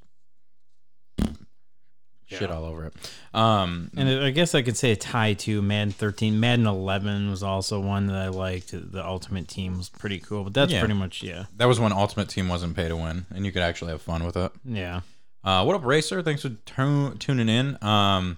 shit 2.28 2.52
all 2.52 2.66
over 2.66 2.86
it. 2.86 2.94
Um 3.34 3.90
And 3.98 4.08
I 4.10 4.30
guess 4.32 4.54
I 4.54 4.62
could 4.62 4.78
say 4.78 4.92
a 4.92 4.96
tie 4.96 5.34
to 5.34 5.62
Madden 5.62 5.92
13. 5.94 6.40
Madden 6.40 6.68
11 6.68 7.30
was 7.30 7.42
also 7.44 7.80
one 7.80 8.08
that 8.08 8.16
I 8.18 8.28
liked. 8.28 8.72
The 8.74 9.04
Ultimate 9.06 9.48
Team 9.48 9.78
was 9.78 9.90
pretty 9.90 10.20
cool, 10.20 10.44
but 10.44 10.54
that's 10.54 10.72
Yeah. 10.72 10.80
pretty 10.80 10.94
much 10.94 11.24
yeah, 11.24 11.46
that 11.56 11.66
was 11.66 11.80
when 11.80 11.92
Ultimate 11.94 12.30
Team 12.30 12.48
wasn't 12.50 12.76
pay 12.76 12.88
to 12.88 12.96
win 12.96 13.26
and 13.34 13.46
you 13.46 13.52
could 13.52 13.62
actually 13.64 13.92
have 13.92 14.02
fun 14.02 14.24
with 14.26 14.38
it. 14.38 14.52
yeah. 14.66 15.02
Uh, 15.44 15.64
what 15.64 15.76
up, 15.76 15.86
Racer? 15.86 16.22
Thanks 16.22 16.42
for 16.42 16.50
tu- 16.50 17.16
tuning 17.20 17.48
in. 17.48 17.78
Um, 17.82 18.38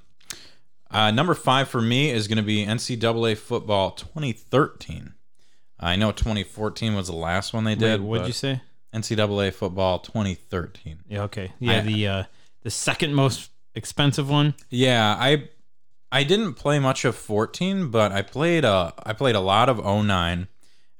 uh, 0.91 1.09
number 1.09 1.33
five 1.33 1.67
for 1.67 1.81
me 1.81 2.11
is 2.11 2.27
going 2.27 2.37
to 2.37 2.43
be 2.43 2.63
NCAA 2.65 3.35
football 3.35 3.91
2013. 3.91 5.13
I 5.79 5.95
know 5.95 6.11
2014 6.11 6.93
was 6.93 7.07
the 7.07 7.15
last 7.15 7.51
one 7.53 7.63
they 7.63 7.71
Wait, 7.71 7.79
did. 7.79 8.01
what'd 8.01 8.27
you 8.27 8.33
say? 8.33 8.61
NCAA 8.93 9.51
football 9.53 9.99
2013. 9.99 10.99
Yeah, 11.07 11.23
okay, 11.23 11.51
yeah. 11.59 11.77
I- 11.77 11.81
the 11.81 12.07
uh, 12.07 12.23
the 12.63 12.69
second 12.69 13.13
most 13.15 13.49
expensive 13.79 14.29
one. 14.29 14.55
Yeah, 14.69 15.15
I 15.17 15.49
I 16.11 16.23
didn't 16.23 16.55
play 16.55 16.79
much 16.79 17.05
of 17.05 17.15
14, 17.15 17.89
but 17.89 18.11
I 18.11 18.21
played 18.21 18.65
a 18.65 18.93
I 19.01 19.13
played 19.13 19.35
a 19.35 19.39
lot 19.39 19.69
of 19.69 19.77
09 19.83 20.47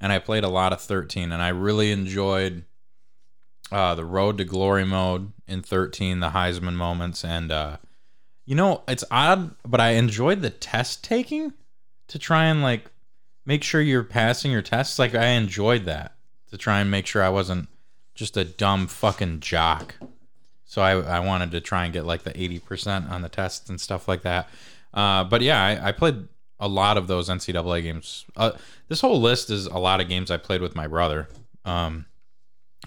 and 0.01 0.11
I 0.13 0.17
played 0.17 0.45
a 0.45 0.49
lot 0.49 0.71
of 0.71 0.81
13 0.81 1.33
and 1.33 1.41
I 1.41 1.49
really 1.49 1.91
enjoyed 1.91 2.63
uh, 3.69 3.95
the 3.95 4.05
road 4.05 4.37
to 4.37 4.45
glory 4.45 4.85
mode 4.85 5.33
in 5.45 5.61
13, 5.61 6.21
the 6.21 6.29
Heisman 6.29 6.75
moments 6.75 7.25
and 7.25 7.51
uh, 7.51 7.77
you 8.45 8.55
know, 8.55 8.81
it's 8.87 9.03
odd, 9.11 9.55
but 9.63 9.81
I 9.81 9.89
enjoyed 9.91 10.41
the 10.41 10.49
test 10.49 11.03
taking 11.03 11.53
to 12.07 12.17
try 12.17 12.45
and 12.45 12.63
like 12.63 12.89
make 13.45 13.61
sure 13.61 13.81
you're 13.81 14.03
passing 14.03 14.51
your 14.51 14.61
tests. 14.61 14.97
Like 14.97 15.13
I 15.13 15.27
enjoyed 15.31 15.83
that 15.85 16.15
to 16.49 16.57
try 16.57 16.79
and 16.79 16.89
make 16.89 17.05
sure 17.05 17.21
I 17.21 17.29
wasn't 17.29 17.67
just 18.15 18.37
a 18.37 18.45
dumb 18.45 18.87
fucking 18.87 19.41
jock. 19.41 19.95
So 20.69 20.83
I, 20.83 20.91
I 20.91 21.19
wanted 21.19 21.49
to 21.51 21.61
try 21.61 21.85
and 21.85 21.91
get 21.91 22.05
like 22.05 22.21
the 22.21 22.31
80% 22.31 23.09
on 23.09 23.23
the 23.23 23.27
tests 23.27 23.71
and 23.71 23.81
stuff 23.81 24.07
like 24.07 24.21
that. 24.21 24.47
Uh, 24.93 25.23
but 25.23 25.41
yeah, 25.41 25.59
I, 25.63 25.87
I 25.87 25.91
played 25.91 26.27
a 26.59 26.67
lot 26.67 26.95
of 26.95 27.07
those 27.07 27.27
NCAA 27.27 27.81
games. 27.81 28.23
Uh, 28.37 28.51
this 28.87 29.01
whole 29.01 29.19
list 29.19 29.49
is 29.49 29.65
a 29.65 29.79
lot 29.79 29.99
of 29.99 30.07
games 30.07 30.29
I 30.29 30.37
played 30.37 30.61
with 30.61 30.75
my 30.75 30.85
brother. 30.85 31.27
Um, 31.65 32.05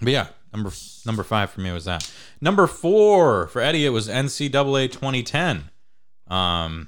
but 0.01 0.13
yeah, 0.13 0.27
number 0.53 0.71
number 1.05 1.23
five 1.23 1.49
for 1.49 1.59
me 1.59 1.73
was 1.73 1.83
that. 1.83 2.09
Number 2.39 2.67
four 2.67 3.47
for 3.47 3.61
Eddie, 3.61 3.85
it 3.85 3.89
was 3.89 4.07
NCAA 4.07 4.89
2010. 4.89 5.65
Um, 6.27 6.87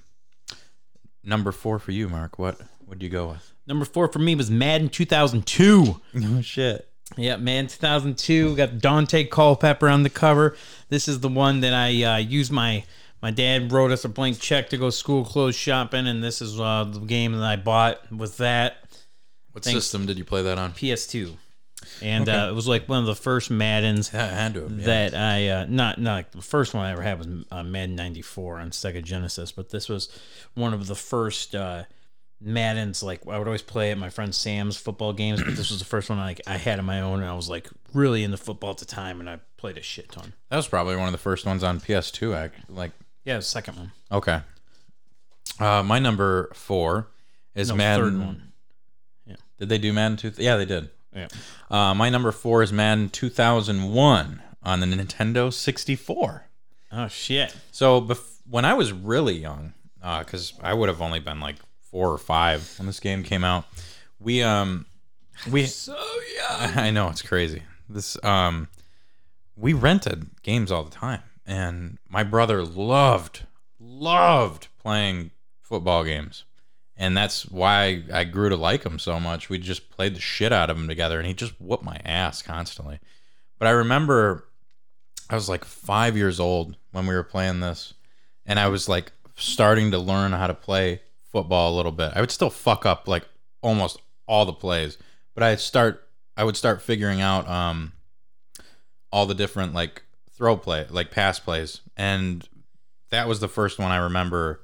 number 1.26 1.52
four 1.52 1.78
for 1.78 1.92
you, 1.92 2.08
Mark. 2.08 2.40
What 2.40 2.62
would 2.88 3.04
you 3.04 3.10
go 3.10 3.28
with? 3.28 3.52
Number 3.68 3.84
four 3.84 4.08
for 4.08 4.20
me 4.20 4.34
was 4.34 4.50
Madden 4.50 4.88
2002. 4.88 6.00
Oh 6.24 6.42
shit. 6.42 6.90
Yeah, 7.18 7.38
man, 7.38 7.68
2002 7.68 8.50
we 8.50 8.56
got 8.56 8.72
Daunte 8.72 9.30
Culpepper 9.30 9.88
on 9.88 10.04
the 10.04 10.10
cover. 10.10 10.56
This 10.90 11.08
is 11.08 11.20
the 11.20 11.30
one 11.30 11.62
that 11.62 11.74
I 11.74 12.04
uh, 12.04 12.18
used 12.18 12.52
my 12.52 12.84
my 13.22 13.32
dad 13.32 13.72
wrote 13.72 13.92
us 13.92 14.06
a 14.06 14.10
blank 14.10 14.40
check 14.40 14.70
to 14.70 14.78
go 14.78 14.90
school 14.90 15.24
clothes 15.24 15.56
shopping, 15.56 16.08
and 16.08 16.24
this 16.24 16.42
is 16.42 16.60
uh, 16.60 16.84
the 16.92 17.00
game 17.00 17.32
that 17.34 17.44
I 17.44 17.56
bought 17.56 18.12
with 18.12 18.38
that 18.38 18.78
What 19.52 19.64
Thanks. 19.64 19.84
system 19.84 20.06
did 20.06 20.18
you 20.18 20.26
play 20.26 20.42
that 20.44 20.58
on? 20.58 20.74
PS2. 20.74 21.36
and 22.02 22.28
uh, 22.28 22.48
it 22.50 22.56
was 22.56 22.68
like 22.68 22.90
one 22.90 23.00
of 23.00 23.06
the 23.06 23.16
first 23.16 23.50
Maddens 23.52 24.10
That 24.10 24.34
had 24.34 24.54
to 24.56 24.62
have 24.62 24.70
been. 24.76 24.86
that 24.86 25.14
I 25.14 25.48
uh, 25.50 25.66
not 25.70 26.00
not 26.02 26.16
like 26.16 26.32
the 26.32 26.42
first 26.42 26.74
one 26.74 26.86
I 26.86 26.92
ever 26.92 27.04
had 27.04 27.20
was 27.20 27.28
uh, 27.52 27.64
Madden 27.64 27.96
'94 27.96 28.60
on 28.60 28.72
Sega 28.72 29.04
Genesis, 29.04 29.52
but 29.52 29.70
this 29.70 29.88
was 29.88 30.10
one 30.56 30.74
of 30.74 30.88
the 30.88 30.96
first 30.96 31.54
uh, 31.56 31.84
Maddens. 32.42 33.02
Like 33.04 33.28
I 33.28 33.38
would 33.38 33.48
always 33.48 33.62
play 33.62 33.92
at 33.92 33.98
my 33.98 34.10
friend 34.10 34.34
Sam's 34.34 34.78
football 34.78 35.14
games, 35.14 35.42
but 35.44 35.56
this 35.56 35.70
was 35.70 35.80
the 35.80 35.86
first 35.86 36.10
one 36.10 36.20
like 36.20 36.42
I 36.48 36.58
had 36.58 36.80
on 36.80 36.86
my 36.86 37.02
own, 37.02 37.20
and 37.22 37.30
I 37.30 37.34
was 37.36 37.50
like 37.50 37.70
really 37.94 38.24
into 38.24 38.38
football 38.38 38.72
at 38.72 38.78
the 38.78 38.86
time, 38.86 39.20
and 39.20 39.30
I 39.30 39.40
played 39.58 39.78
a 39.78 39.82
shit 39.82 40.12
ton. 40.12 40.34
That 40.50 40.58
was 40.58 40.68
probably 40.68 40.96
one 40.96 41.08
of 41.08 41.12
the 41.12 41.18
first 41.18 41.46
ones 41.46 41.64
on 41.64 41.80
PS2. 41.80 42.36
Act 42.36 42.70
like 42.70 42.92
Yeah, 43.24 43.38
the 43.38 43.42
second 43.44 43.78
one, 43.78 43.92
okay. 44.12 44.42
Uh, 45.60 45.84
my 45.84 46.00
number 46.00 46.50
four 46.54 47.08
is 47.54 47.70
no, 47.70 47.76
Madden. 47.76 48.04
third 48.06 48.20
one. 48.20 48.42
Did 49.58 49.70
they 49.70 49.78
do 49.78 49.94
Madden 49.94 50.18
two? 50.18 50.34
Yeah, 50.38 50.58
they 50.58 50.66
did. 50.66 50.90
Yeah. 51.16 51.28
Uh, 51.72 51.94
my 51.94 52.10
number 52.10 52.34
four 52.34 52.62
is 52.62 52.74
Madden 52.74 53.08
2001 53.10 54.42
on 54.64 54.80
the 54.82 54.86
Nintendo 54.86 55.54
64. 55.54 56.46
Oh 56.92 57.08
shit! 57.08 57.56
So 57.72 58.02
bef- 58.02 58.42
when 58.50 58.66
I 58.66 58.74
was 58.74 58.92
really 58.92 59.36
young, 59.38 59.74
because 60.20 60.54
I 60.62 60.74
would 60.74 60.90
have 60.90 61.02
only 61.02 61.20
been 61.20 61.40
like 61.40 61.56
four 61.96 62.12
or 62.12 62.18
five 62.18 62.76
when 62.78 62.88
this 62.88 63.00
game 63.00 63.24
came 63.24 63.46
out, 63.46 63.64
we 64.20 64.44
um 64.44 64.86
we 65.50 65.66
so 65.66 65.96
young. 65.96 66.72
I 66.78 66.92
know 66.92 67.08
it's 67.08 67.22
crazy. 67.22 67.64
This 67.88 68.22
um 68.22 68.68
we 69.56 69.72
rented 69.72 70.28
games 70.44 70.74
all 70.74 70.84
the 70.84 70.92
time, 70.92 71.22
and 71.46 71.98
my 72.10 72.24
brother 72.24 72.66
loved 72.66 73.46
loved 73.80 74.68
playing 74.78 75.32
football 75.62 76.04
games. 76.04 76.44
And 76.98 77.16
that's 77.16 77.46
why 77.46 78.04
I 78.12 78.26
grew 78.26 78.50
to 78.50 78.58
like 78.58 78.86
him 78.86 79.00
so 79.00 79.18
much. 79.18 79.50
We 79.50 79.58
just 79.58 79.90
played 79.90 80.16
the 80.16 80.22
shit 80.22 80.52
out 80.52 80.70
of 80.70 80.78
him 80.78 80.90
together, 80.90 81.18
and 81.18 81.26
he 81.26 81.34
just 81.34 81.54
whooped 81.62 81.86
my 81.86 82.02
ass 82.04 82.42
constantly. 82.42 83.00
But 83.58 83.70
I 83.70 83.72
remember 83.72 84.50
I 85.30 85.36
was 85.36 85.48
like 85.48 85.64
five 85.64 86.18
years 86.18 86.42
old 86.42 86.76
when 86.92 87.08
we 87.08 87.16
were 87.16 87.24
playing 87.24 87.62
this, 87.62 87.94
and 88.46 88.60
I 88.60 88.68
was 88.68 88.90
like 88.90 89.14
starting 89.38 89.92
to 89.92 89.98
learn 89.98 90.34
how 90.34 90.48
to 90.48 90.54
play 90.54 91.00
football 91.36 91.74
a 91.74 91.76
little 91.76 91.92
bit. 91.92 92.14
I 92.16 92.22
would 92.22 92.32
still 92.32 92.50
fuck 92.50 92.86
up 92.86 93.08
like 93.10 93.26
almost 93.62 93.98
all 94.26 94.46
the 94.46 94.54
plays, 94.54 94.98
but 95.34 95.44
I'd 95.44 95.60
start 95.60 96.08
I 96.38 96.44
would 96.46 96.56
start 96.56 96.82
figuring 96.82 97.20
out 97.20 97.46
um 97.50 97.92
all 99.12 99.26
the 99.26 99.36
different 99.36 99.74
like 99.74 100.04
throw 100.32 100.56
play, 100.56 100.86
like 100.90 101.12
pass 101.12 101.40
plays, 101.40 101.82
and 101.98 102.48
that 103.12 103.28
was 103.28 103.40
the 103.42 103.48
first 103.50 103.80
one 103.80 103.92
I 103.92 103.98
remember 103.98 104.62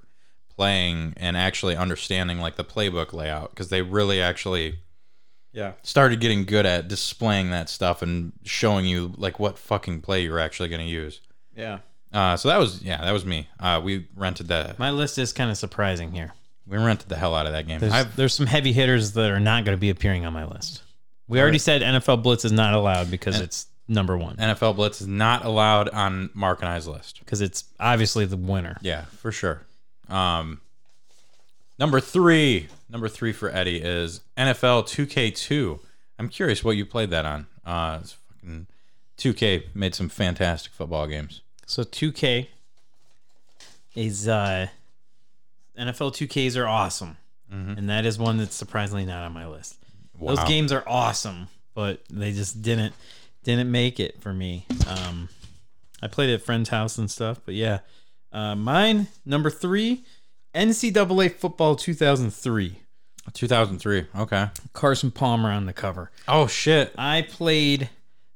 playing 0.56 1.14
and 1.18 1.36
actually 1.36 1.76
understanding 1.76 2.40
like 2.40 2.56
the 2.56 2.64
playbook 2.64 3.12
layout 3.14 3.50
because 3.50 3.68
they 3.70 3.82
really 3.82 4.22
actually 4.22 4.80
Yeah. 5.54 5.74
started 5.84 6.20
getting 6.22 6.46
good 6.46 6.66
at 6.66 6.88
displaying 6.88 7.52
that 7.52 7.68
stuff 7.70 8.02
and 8.02 8.32
showing 8.44 8.86
you 8.86 9.14
like 9.18 9.40
what 9.40 9.58
fucking 9.58 10.02
play 10.02 10.24
you're 10.24 10.40
actually 10.40 10.70
going 10.70 10.82
to 10.86 10.92
use. 10.92 11.20
Yeah. 11.56 11.80
Uh, 12.14 12.36
so 12.38 12.50
that 12.50 12.58
was 12.58 12.82
yeah, 12.82 13.00
that 13.02 13.12
was 13.12 13.26
me. 13.26 13.48
Uh, 13.60 13.80
we 13.84 14.08
rented 14.16 14.48
that. 14.50 14.78
My 14.80 14.92
list 14.92 15.18
is 15.18 15.32
kind 15.34 15.50
of 15.52 15.58
surprising 15.58 16.12
here. 16.12 16.34
We 16.68 16.78
rented 16.78 17.10
the 17.10 17.18
hell 17.18 17.36
out 17.36 17.46
of 17.46 17.54
that 17.54 17.68
game. 17.68 17.80
There's, 17.80 17.92
I've, 17.92 18.16
there's 18.16 18.34
some 18.34 18.46
heavy 18.46 18.72
hitters 18.72 19.14
that 19.14 19.32
are 19.32 19.40
not 19.40 19.66
going 19.66 19.76
to 19.76 19.80
be 19.80 19.90
appearing 19.90 20.26
on 20.26 20.34
my 20.34 20.46
list. 20.46 20.84
We 21.28 21.40
already 21.40 21.58
said 21.60 21.82
NFL 21.82 22.24
Blitz 22.24 22.46
is 22.46 22.52
not 22.52 22.74
allowed 22.74 23.10
because 23.10 23.40
it's 23.40 23.68
number 23.88 24.18
one. 24.18 24.36
NFL 24.38 24.76
Blitz 24.76 25.02
is 25.02 25.08
not 25.08 25.46
allowed 25.46 25.90
on 25.90 26.30
Mark 26.34 26.62
and 26.62 26.70
I's 26.70 26.88
list. 26.88 27.20
Because 27.20 27.42
it's 27.42 27.66
obviously 27.80 28.26
the 28.26 28.38
winner. 28.38 28.78
Yeah, 28.82 29.06
for 29.06 29.32
sure. 29.32 29.62
Um, 30.10 30.62
number 31.80 32.00
three, 32.00 32.68
number 32.90 33.08
three 33.08 33.32
for 33.32 33.50
Eddie 33.50 33.82
is 33.82 34.22
NFL 34.38 34.84
2K2. 34.84 35.80
I'm 36.20 36.30
curious 36.30 36.64
what 36.64 36.76
you 36.76 36.86
played 36.86 37.10
that 37.12 37.26
on. 37.26 37.48
Uh, 37.66 38.00
it's 38.02 38.18
fucking 38.34 38.68
2K 39.18 39.74
made 39.76 39.96
some 39.96 40.10
fantastic 40.10 40.74
football 40.74 41.08
games. 41.08 41.42
So 41.66 41.84
2K 41.84 42.48
is 43.96 44.28
uh 44.28 44.68
NFL 45.82 46.14
2Ks 46.14 46.56
are 46.58 46.68
awesome. 46.68 47.18
And 47.50 47.90
that 47.90 48.06
is 48.06 48.18
one 48.18 48.38
that's 48.38 48.56
surprisingly 48.56 49.04
not 49.06 49.24
on 49.26 49.34
my 49.34 49.46
list. 49.46 49.78
Those 50.22 50.42
games 50.46 50.72
are 50.72 50.84
awesome, 50.88 51.50
but 51.74 52.02
they 52.10 52.32
just 52.32 52.62
didn't 52.62 52.94
didn't 53.44 53.70
make 53.72 54.00
it 54.00 54.22
for 54.22 54.32
me. 54.34 54.66
Um 54.88 55.28
I 56.02 56.08
played 56.08 56.30
at 56.30 56.42
friend's 56.44 56.70
house 56.70 56.98
and 56.98 57.12
stuff, 57.12 57.42
but 57.46 57.56
yeah. 57.56 57.80
Uh 58.32 58.56
mine 58.56 59.08
number 59.26 59.50
3 59.50 60.02
NCAA 60.56 61.34
football 61.34 61.76
2003. 61.76 62.78
2003. 63.34 64.06
Okay. 64.18 64.48
Carson 64.74 65.12
Palmer 65.12 65.52
on 65.52 65.66
the 65.66 65.74
cover. 65.74 66.10
Oh 66.28 66.48
shit. 66.48 66.94
I 66.98 67.24
played 67.24 67.90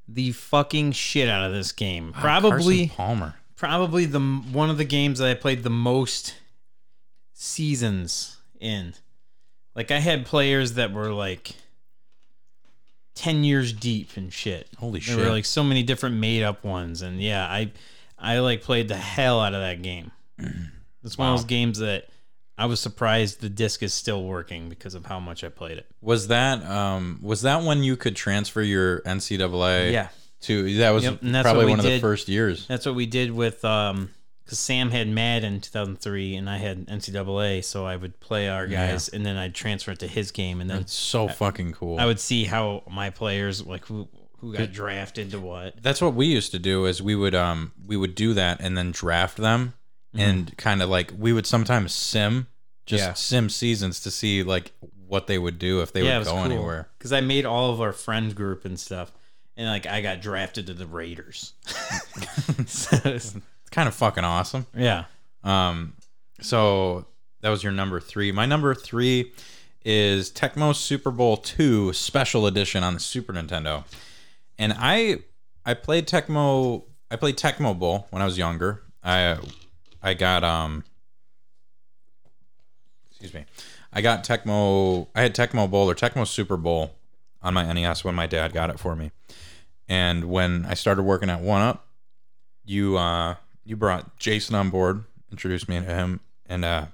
the 0.08 0.32
fucking 0.34 0.92
shit 0.92 1.30
out 1.30 1.46
of 1.48 1.54
this 1.54 1.72
game. 1.72 2.12
Probably 2.14 2.88
Carson 2.88 2.96
Palmer. 2.98 3.36
probably 3.56 4.06
the 4.06 4.20
one 4.20 4.70
of 4.70 4.78
the 4.78 4.84
games 4.84 5.20
that 5.20 5.30
I 5.30 5.34
played 5.36 5.64
the 5.64 5.70
most 5.70 6.36
seasons 7.36 8.38
in. 8.60 8.94
Like 9.76 9.92
I 9.92 10.00
had 10.00 10.26
players 10.26 10.74
that 10.74 10.92
were 10.92 11.12
like 11.12 11.52
10 13.16 13.44
years 13.44 13.72
deep 13.74 14.12
and 14.16 14.34
shit. 14.34 14.68
Holy 14.80 14.94
There 14.94 15.02
shit. 15.02 15.18
There 15.18 15.26
were 15.26 15.32
like 15.32 15.46
so 15.46 15.64
many 15.64 15.84
different 15.84 16.16
made 16.16 16.42
up 16.44 16.64
ones 16.64 17.02
and 17.02 17.22
yeah, 17.22 17.46
I 17.46 17.72
I 18.18 18.40
like 18.40 18.62
played 18.64 18.88
the 18.88 18.96
hell 18.96 19.40
out 19.40 19.54
of 19.54 19.62
that 19.62 19.82
game. 19.84 20.12
It's 21.04 21.20
one 21.20 21.30
of 21.30 21.38
those 21.38 21.46
games 21.46 21.78
that 21.78 22.08
I 22.58 22.66
was 22.66 22.80
surprised 22.80 23.40
the 23.40 23.48
disc 23.48 23.84
is 23.84 23.94
still 23.94 24.24
working 24.24 24.70
because 24.70 24.96
of 24.96 25.06
how 25.06 25.20
much 25.20 25.44
I 25.44 25.50
played 25.50 25.78
it. 25.78 25.86
Was 26.02 26.30
that 26.30 26.66
um 26.66 27.20
was 27.22 27.44
that 27.44 27.62
when 27.62 27.84
you 27.84 27.96
could 27.96 28.16
transfer 28.16 28.64
your 28.64 29.02
NCAA? 29.02 29.92
Yeah. 29.92 30.08
To 30.42 30.78
that 30.78 30.90
was 30.90 31.04
Yep, 31.04 31.20
probably 31.44 31.68
one 31.68 31.78
of 31.78 31.86
the 31.86 32.00
first 32.00 32.28
years. 32.28 32.66
That's 32.66 32.88
what 32.88 32.96
we 32.96 33.06
did 33.06 33.30
with 33.30 33.64
um 33.64 34.10
because 34.46 34.60
Sam 34.60 34.92
had 34.92 35.08
Madden 35.10 35.60
2003 35.60 36.36
and 36.36 36.50
I 36.50 36.58
had 36.58 36.86
NCAA, 36.88 37.64
so 37.64 37.86
I 37.86 37.96
would 37.96 38.20
play 38.20 38.48
our 38.48 38.68
guys 38.68 39.10
and 39.10 39.26
then 39.26 39.36
I'd 39.38 39.56
transfer 39.56 39.92
it 39.92 40.00
to 40.00 40.08
his 40.08 40.32
game 40.32 40.62
and 40.62 40.70
then 40.70 40.82
It's 40.82 40.94
so 40.94 41.28
fucking 41.28 41.74
cool. 41.74 42.00
I 42.00 42.06
would 42.06 42.20
see 42.20 42.46
how 42.46 42.84
my 42.90 43.10
players 43.10 43.66
like 43.66 43.86
who 43.88 44.08
who 44.40 44.54
got 44.54 44.72
drafted 44.72 45.32
to 45.32 45.40
what. 45.40 45.82
That's 45.82 46.02
what 46.02 46.14
we 46.14 46.28
used 46.28 46.52
to 46.52 46.60
do. 46.60 46.86
Is 46.86 47.02
we 47.02 47.16
would 47.16 47.34
um 47.36 47.72
we 47.88 47.98
would 47.98 48.14
do 48.16 48.34
that 48.36 48.60
and 48.62 48.78
then 48.78 48.92
draft 48.92 49.38
them 49.38 49.74
and 50.14 50.56
kind 50.58 50.82
of 50.82 50.90
like 50.90 51.12
we 51.18 51.34
would 51.34 51.46
sometimes 51.46 51.92
sim 51.94 52.48
just 52.86 53.02
Mm-hmm. 53.04 53.10
Yeah. 53.10 53.14
sim 53.16 53.50
seasons 53.50 54.00
to 54.02 54.12
see 54.12 54.44
like 54.44 54.72
what 55.08 55.28
they 55.28 55.38
would 55.40 55.58
do 55.60 55.82
if 55.82 55.92
they 55.92 56.04
yeah, 56.04 56.20
would 56.20 56.26
go 56.26 56.32
cool 56.34 56.44
anywhere. 56.44 56.88
because 56.98 57.12
I 57.14 57.22
made 57.22 57.46
all 57.46 57.72
of 57.74 57.82
our 57.82 57.92
friend 57.94 58.34
group 58.36 58.64
and 58.66 58.80
stuff, 58.80 59.12
and 59.58 59.68
like 59.68 59.86
I 59.88 60.02
got 60.02 60.22
drafted 60.22 60.68
to 60.68 60.74
the 60.74 60.86
Raiders. 60.86 61.54
So 62.68 63.18
kind 63.76 63.90
of 63.90 63.94
fucking 63.94 64.24
awesome. 64.24 64.66
yeah, 64.74 65.04
Um, 65.44 65.94
so 66.40 67.06
that 67.42 67.50
was 67.50 67.62
your 67.62 67.74
number 67.74 68.00
three. 68.00 68.32
My 68.32 68.46
number 68.46 68.74
three 68.74 69.34
is 69.84 70.32
Tecmo 70.32 70.74
Super 70.74 71.12
Bowl 71.12 71.36
Two 71.36 71.92
Special 71.92 72.48
Edition 72.48 72.84
on 72.84 72.94
the 72.94 73.00
Super 73.02 73.34
Nintendo, 73.34 73.84
and 74.58 74.74
I 74.78 75.20
I 75.66 75.74
played 75.74 76.08
Tecmo 76.08 76.84
I 77.12 77.18
played 77.18 77.36
Tecmo 77.38 77.78
Bowl 77.78 78.08
when 78.12 78.22
I 78.22 78.26
was 78.26 78.38
younger. 78.38 78.82
I 79.04 79.38
I 80.02 80.14
got 80.14 80.44
um 80.46 80.86
excuse 83.10 83.34
me 83.34 83.46
I 83.92 84.02
got 84.02 84.24
Tecmo 84.24 85.08
I 85.14 85.22
had 85.22 85.36
Tecmo 85.36 85.70
Bowl 85.70 85.90
or 85.90 85.96
Tecmo 85.96 86.26
Super 86.26 86.56
Bowl 86.58 86.96
on 87.44 87.54
my 87.54 87.72
NES 87.74 88.04
when 88.06 88.16
my 88.16 88.26
dad 88.26 88.54
got 88.54 88.70
it 88.70 88.80
for 88.80 88.96
me, 88.96 89.12
and 89.90 90.26
when 90.26 90.66
I 90.66 90.76
started 90.76 91.04
working 91.04 91.30
at 91.30 91.42
One 91.42 91.62
Up, 91.62 91.86
you 92.64 92.98
uh 92.98 93.36
you 93.66 93.76
brought 93.76 94.18
Jason 94.18 94.56
on 94.56 94.70
board, 94.70 95.04
introduced 95.32 95.68
me 95.68 95.80
to 95.80 95.86
him, 95.86 96.22
and 96.46 96.64
uh 96.64 96.86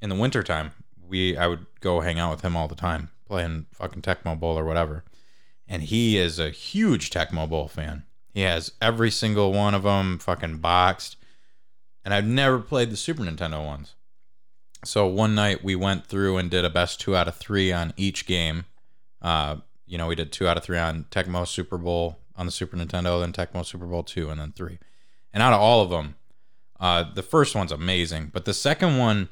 in 0.00 0.08
the 0.08 0.16
wintertime, 0.16 0.72
we 1.08 1.36
I 1.36 1.46
would 1.46 1.66
go 1.80 2.00
hang 2.00 2.18
out 2.18 2.32
with 2.32 2.42
him 2.42 2.56
all 2.56 2.68
the 2.68 2.74
time, 2.74 3.10
playing 3.26 3.66
fucking 3.72 4.02
Tecmo 4.02 4.38
Bowl 4.38 4.58
or 4.58 4.64
whatever. 4.64 5.04
And 5.68 5.82
he 5.82 6.18
is 6.18 6.38
a 6.38 6.50
huge 6.50 7.10
Tecmo 7.10 7.48
Bowl 7.48 7.68
fan. 7.68 8.02
He 8.34 8.40
has 8.42 8.72
every 8.80 9.10
single 9.10 9.52
one 9.52 9.74
of 9.74 9.84
them 9.84 10.18
fucking 10.18 10.58
boxed. 10.58 11.16
And 12.04 12.12
I've 12.12 12.26
never 12.26 12.58
played 12.58 12.90
the 12.90 12.96
Super 12.96 13.22
Nintendo 13.22 13.64
ones. 13.64 13.94
So 14.84 15.06
one 15.06 15.34
night 15.36 15.62
we 15.62 15.76
went 15.76 16.06
through 16.06 16.38
and 16.38 16.50
did 16.50 16.64
a 16.64 16.70
best 16.70 17.00
two 17.00 17.14
out 17.14 17.28
of 17.28 17.36
three 17.36 17.72
on 17.72 17.94
each 17.96 18.26
game. 18.26 18.64
Uh, 19.20 19.56
you 19.86 19.96
know, 19.96 20.08
we 20.08 20.16
did 20.16 20.32
two 20.32 20.48
out 20.48 20.56
of 20.56 20.64
three 20.64 20.78
on 20.78 21.04
Tecmo 21.10 21.46
Super 21.46 21.78
Bowl 21.78 22.18
on 22.34 22.46
the 22.46 22.52
Super 22.52 22.76
Nintendo, 22.76 23.20
then 23.20 23.32
Tecmo 23.32 23.64
Super 23.64 23.86
Bowl 23.86 24.02
two, 24.02 24.30
and 24.30 24.40
then 24.40 24.52
three. 24.52 24.78
And 25.32 25.42
out 25.42 25.52
of 25.52 25.60
all 25.60 25.82
of 25.82 25.90
them, 25.90 26.16
uh, 26.78 27.04
the 27.14 27.22
first 27.22 27.54
one's 27.54 27.72
amazing, 27.72 28.30
but 28.32 28.44
the 28.44 28.52
second 28.52 28.98
one, 28.98 29.28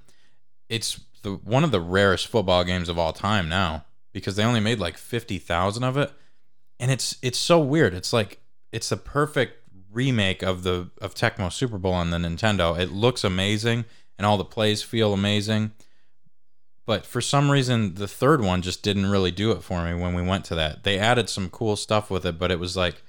it's 0.68 1.00
the 1.22 1.32
one 1.32 1.64
of 1.64 1.72
the 1.72 1.80
rarest 1.80 2.28
football 2.28 2.64
games 2.64 2.88
of 2.88 2.98
all 2.98 3.12
time 3.12 3.48
now 3.48 3.84
because 4.12 4.36
they 4.36 4.44
only 4.44 4.60
made 4.60 4.78
like 4.78 4.96
fifty 4.96 5.38
thousand 5.38 5.84
of 5.84 5.96
it, 5.96 6.12
and 6.78 6.90
it's 6.90 7.16
it's 7.22 7.38
so 7.38 7.58
weird. 7.58 7.92
It's 7.92 8.12
like 8.12 8.40
it's 8.72 8.88
the 8.88 8.96
perfect 8.96 9.56
remake 9.92 10.42
of 10.42 10.62
the 10.62 10.90
of 11.02 11.14
Tecmo 11.14 11.52
Super 11.52 11.76
Bowl 11.76 11.92
on 11.92 12.10
the 12.10 12.18
Nintendo. 12.18 12.78
It 12.78 12.92
looks 12.92 13.24
amazing, 13.24 13.84
and 14.16 14.24
all 14.24 14.38
the 14.38 14.44
plays 14.44 14.82
feel 14.82 15.12
amazing, 15.12 15.72
But 16.90 17.06
for 17.06 17.20
some 17.20 17.52
reason, 17.52 17.94
the 17.94 18.08
third 18.08 18.40
one 18.40 18.62
just 18.62 18.82
didn't 18.82 19.06
really 19.06 19.30
do 19.30 19.52
it 19.52 19.62
for 19.62 19.84
me 19.84 19.94
when 19.94 20.12
we 20.12 20.22
went 20.22 20.44
to 20.46 20.56
that. 20.56 20.82
They 20.82 20.98
added 20.98 21.28
some 21.28 21.48
cool 21.48 21.76
stuff 21.76 22.10
with 22.10 22.26
it, 22.26 22.36
but 22.36 22.50
it 22.50 22.58
was 22.58 22.76
like 22.76 23.02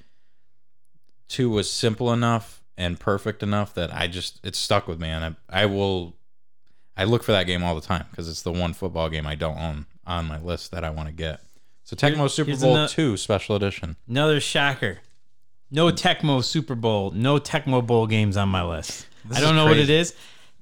two 1.27 1.49
was 1.49 1.67
simple 1.71 2.13
enough 2.13 2.60
and 2.81 2.99
perfect 2.99 3.43
enough 3.43 3.73
that 3.75 3.93
I 3.93 4.07
just 4.07 4.39
it's 4.43 4.59
stuck 4.59 4.87
with 4.87 4.99
me, 4.99 5.09
and 5.09 5.37
I, 5.49 5.61
I 5.63 5.65
will. 5.67 6.15
I 6.97 7.05
look 7.05 7.23
for 7.23 7.31
that 7.31 7.43
game 7.47 7.63
all 7.63 7.73
the 7.73 7.81
time 7.81 8.05
because 8.11 8.27
it's 8.27 8.41
the 8.41 8.51
one 8.51 8.73
football 8.73 9.09
game 9.09 9.25
I 9.25 9.35
don't 9.35 9.57
own 9.57 9.85
on 10.05 10.25
my 10.25 10.39
list 10.39 10.71
that 10.71 10.83
I 10.83 10.89
want 10.89 11.07
to 11.07 11.13
get. 11.13 11.41
So 11.83 11.95
Tecmo 11.95 12.17
Here- 12.17 12.29
Super 12.29 12.57
Bowl 12.57 12.75
ano- 12.75 12.87
Two 12.87 13.17
Special 13.17 13.55
Edition. 13.55 13.95
Another 14.07 14.39
shocker. 14.39 14.99
No 15.71 15.89
Tecmo 15.89 16.43
Super 16.43 16.75
Bowl, 16.75 17.11
no 17.11 17.37
Tecmo 17.39 17.85
Bowl 17.85 18.07
games 18.07 18.35
on 18.35 18.49
my 18.49 18.63
list. 18.63 19.07
This 19.23 19.37
I 19.37 19.41
don't 19.41 19.55
know 19.55 19.65
what 19.65 19.77
it 19.77 19.89
is. 19.89 20.13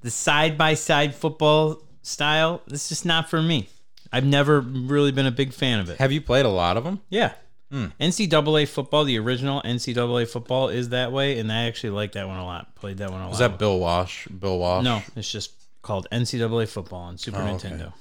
The 0.02 0.10
side 0.10 0.56
by 0.56 0.74
side 0.74 1.14
football 1.14 1.82
style, 2.02 2.62
this 2.66 2.84
is 2.84 2.88
just 2.90 3.04
not 3.06 3.28
for 3.28 3.42
me. 3.42 3.68
I've 4.12 4.24
never 4.24 4.60
really 4.60 5.12
been 5.12 5.26
a 5.26 5.30
big 5.32 5.52
fan 5.52 5.80
of 5.80 5.90
it. 5.90 5.98
Have 5.98 6.12
you 6.12 6.20
played 6.20 6.46
a 6.46 6.50
lot 6.50 6.76
of 6.76 6.84
them? 6.84 7.00
Yeah. 7.10 7.32
Hmm. 7.70 7.86
NCAA 8.00 8.66
football, 8.68 9.04
the 9.04 9.18
original 9.18 9.62
NCAA 9.62 10.28
football 10.28 10.68
is 10.70 10.88
that 10.88 11.12
way, 11.12 11.38
and 11.38 11.52
I 11.52 11.66
actually 11.66 11.90
like 11.90 12.12
that 12.12 12.26
one 12.26 12.38
a 12.38 12.44
lot. 12.44 12.74
Played 12.74 12.98
that 12.98 13.10
one 13.10 13.20
a 13.20 13.24
lot. 13.24 13.30
Was 13.30 13.38
that 13.38 13.58
Bill 13.58 13.78
Walsh? 13.78 14.26
Bill 14.26 14.58
Walsh? 14.58 14.84
No, 14.84 15.02
it's 15.14 15.30
just 15.30 15.52
called 15.82 16.08
NCAA 16.10 16.68
football 16.68 17.02
on 17.02 17.16
Super 17.16 17.38
Oh, 17.38 17.46
okay. 17.54 17.68
Nintendo. 17.68 17.92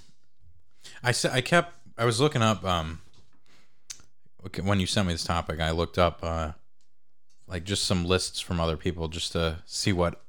I 1.04 1.12
said 1.12 1.32
I 1.32 1.42
kept. 1.42 1.74
I 1.98 2.06
was 2.06 2.20
looking 2.20 2.42
up. 2.42 2.64
Um, 2.66 3.02
when 4.64 4.80
you 4.80 4.88
sent 4.88 5.06
me 5.08 5.14
this 5.14 5.24
topic, 5.24 5.60
I 5.60 5.72
looked 5.72 5.98
up 5.98 6.20
uh, 6.24 6.54
like 7.48 7.64
just 7.64 7.84
some 7.84 8.06
lists 8.06 8.40
from 8.40 8.60
other 8.60 8.78
people 8.78 9.08
just 9.08 9.34
to 9.34 9.60
see 9.66 9.92
what 9.94 10.22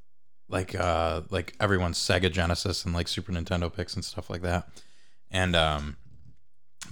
like 0.49 0.75
uh 0.75 1.23
like 1.31 1.55
everyone's 1.61 1.97
Sega 1.99 2.31
Genesis 2.31 2.85
and 2.85 2.93
like 2.93 3.07
Super 3.09 3.33
Nintendo 3.33 3.73
picks 3.73 3.95
and 3.95 4.05
stuff 4.05 4.29
like 4.29 4.43
that. 4.43 4.69
And 5.31 5.55
um, 5.55 5.97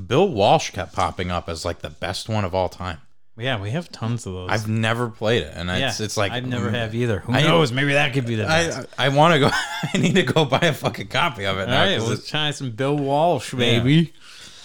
Bill 0.05 0.29
Walsh 0.29 0.71
kept 0.71 0.95
popping 0.95 1.31
up 1.31 1.49
as 1.49 1.65
like 1.65 1.81
the 1.81 1.91
best 1.91 2.29
one 2.29 2.45
of 2.45 2.55
all 2.55 2.69
time. 2.69 2.99
Yeah, 3.37 3.61
we 3.61 3.71
have 3.71 3.91
tons 3.93 4.27
of 4.27 4.33
those. 4.33 4.51
I've 4.51 4.69
never 4.69 5.09
played 5.09 5.45
it, 5.45 5.53
and 5.55 5.69
yeah, 5.69 5.89
it's 5.89 6.01
it's 6.01 6.17
like 6.17 6.33
I've 6.33 6.47
never 6.47 6.71
have 6.71 6.93
either. 6.95 7.21
Who 7.21 7.33
I- 7.33 7.43
knows? 7.43 7.71
Maybe 7.73 7.93
that 7.93 8.13
could 8.13 8.27
be 8.27 8.35
the 8.35 8.45
best. 8.45 8.89
I 8.99 9.07
I 9.07 9.09
want 9.11 9.35
to 9.35 9.41
go. 9.41 9.51
I 9.95 9.99
need 9.99 10.17
to 10.17 10.25
go 10.25 10.45
buy 10.45 10.59
a 10.61 10.73
fucking 10.73 11.07
copy 11.09 11.45
of 11.45 11.57
it. 11.59 11.63
All 11.63 11.67
now 11.69 11.85
right, 11.85 12.01
let's 12.01 12.29
try 12.29 12.51
some 12.51 12.73
Bill 12.73 12.97
Walsh, 12.97 13.55
baby. 13.55 14.13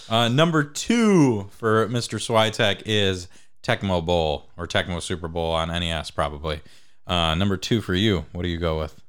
Uh, 0.08 0.28
number 0.28 0.64
two 0.64 1.48
for 1.52 1.88
Mr. 1.88 2.18
Switek 2.18 2.82
is 2.84 3.28
Tecmo 3.62 4.04
Bowl 4.04 4.50
or 4.56 4.66
Tecmo 4.66 5.00
Super 5.00 5.28
Bowl 5.28 5.52
on 5.52 5.68
NES, 5.68 6.10
probably. 6.10 6.60
Uh, 7.06 7.34
number 7.34 7.56
two 7.56 7.80
for 7.80 7.94
you. 7.94 8.26
What 8.32 8.42
do 8.42 8.48
you 8.48 8.58
go 8.58 8.78
with? 8.78 9.00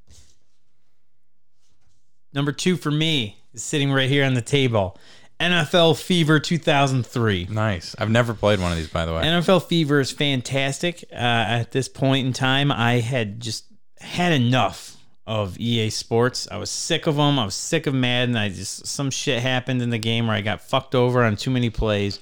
Number 2.32 2.52
two 2.52 2.76
for 2.76 2.90
me 2.90 3.38
is 3.52 3.62
sitting 3.62 3.92
right 3.92 4.08
here 4.08 4.24
on 4.24 4.34
the 4.34 4.42
table. 4.42 4.98
NFL 5.40 6.00
Fever 6.00 6.40
2003. 6.40 7.48
Nice. 7.50 7.94
I've 7.98 8.10
never 8.10 8.32
played 8.32 8.58
one 8.58 8.72
of 8.72 8.78
these, 8.78 8.88
by 8.88 9.04
the 9.04 9.12
way. 9.12 9.22
NFL 9.22 9.64
Fever 9.66 10.00
is 10.00 10.10
fantastic. 10.10 11.04
Uh, 11.12 11.16
at 11.16 11.72
this 11.72 11.88
point 11.88 12.26
in 12.26 12.32
time, 12.32 12.72
I 12.72 13.00
had 13.00 13.40
just 13.40 13.66
had 14.00 14.32
enough 14.32 14.96
of 15.26 15.58
EA 15.58 15.90
Sports. 15.90 16.48
I 16.50 16.56
was 16.56 16.70
sick 16.70 17.06
of 17.06 17.16
them. 17.16 17.38
I 17.38 17.44
was 17.44 17.54
sick 17.54 17.86
of 17.86 17.92
Madden. 17.94 18.36
I 18.36 18.48
just 18.48 18.86
some 18.86 19.10
shit 19.10 19.42
happened 19.42 19.82
in 19.82 19.90
the 19.90 19.98
game 19.98 20.26
where 20.26 20.36
I 20.36 20.40
got 20.40 20.62
fucked 20.62 20.94
over 20.94 21.22
on 21.22 21.36
too 21.36 21.50
many 21.50 21.68
plays. 21.68 22.18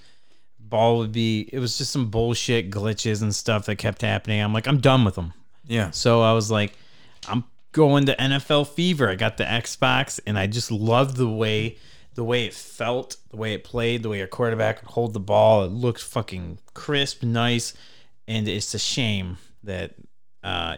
Ball 0.59 0.99
would 0.99 1.13
be. 1.13 1.49
It 1.53 1.61
was 1.61 1.79
just 1.79 1.93
some 1.93 2.11
bullshit 2.11 2.71
glitches 2.71 3.23
and 3.23 3.35
stuff 3.35 3.67
that 3.67 3.77
kept 3.77 4.03
happening. 4.03 4.41
I'm 4.41 4.53
like, 4.53 4.67
I'm 4.67 4.81
done 4.81 5.05
with 5.05 5.15
them. 5.15 5.35
yeah. 5.67 5.91
So 5.91 6.23
I 6.23 6.33
was 6.33 6.51
like, 6.51 6.73
I'm 7.29 7.45
going 7.71 8.07
to 8.07 8.17
NFL 8.17 8.69
Fever. 8.69 9.09
I 9.09 9.15
got 9.15 9.37
the 9.37 9.45
Xbox, 9.45 10.19
and 10.27 10.37
I 10.39 10.47
just 10.49 10.73
loved 10.73 11.17
the 11.17 11.29
way 11.29 11.77
the 12.15 12.25
way 12.25 12.45
it 12.47 12.55
felt, 12.55 13.17
the 13.31 13.37
way 13.37 13.55
it 13.55 13.65
played, 13.65 14.03
the 14.03 14.09
way 14.09 14.21
a 14.21 14.27
quarterback 14.27 14.81
could 14.81 14.89
hold 14.89 15.13
the 15.13 15.21
ball. 15.21 15.65
It 15.65 15.69
looked 15.73 16.03
fucking 16.03 16.59
crisp, 16.75 17.23
nice, 17.23 17.75
and 18.29 18.47
it's 18.49 18.73
a 18.75 18.79
shame 18.79 19.37
that 19.65 19.95
uh, 20.43 20.77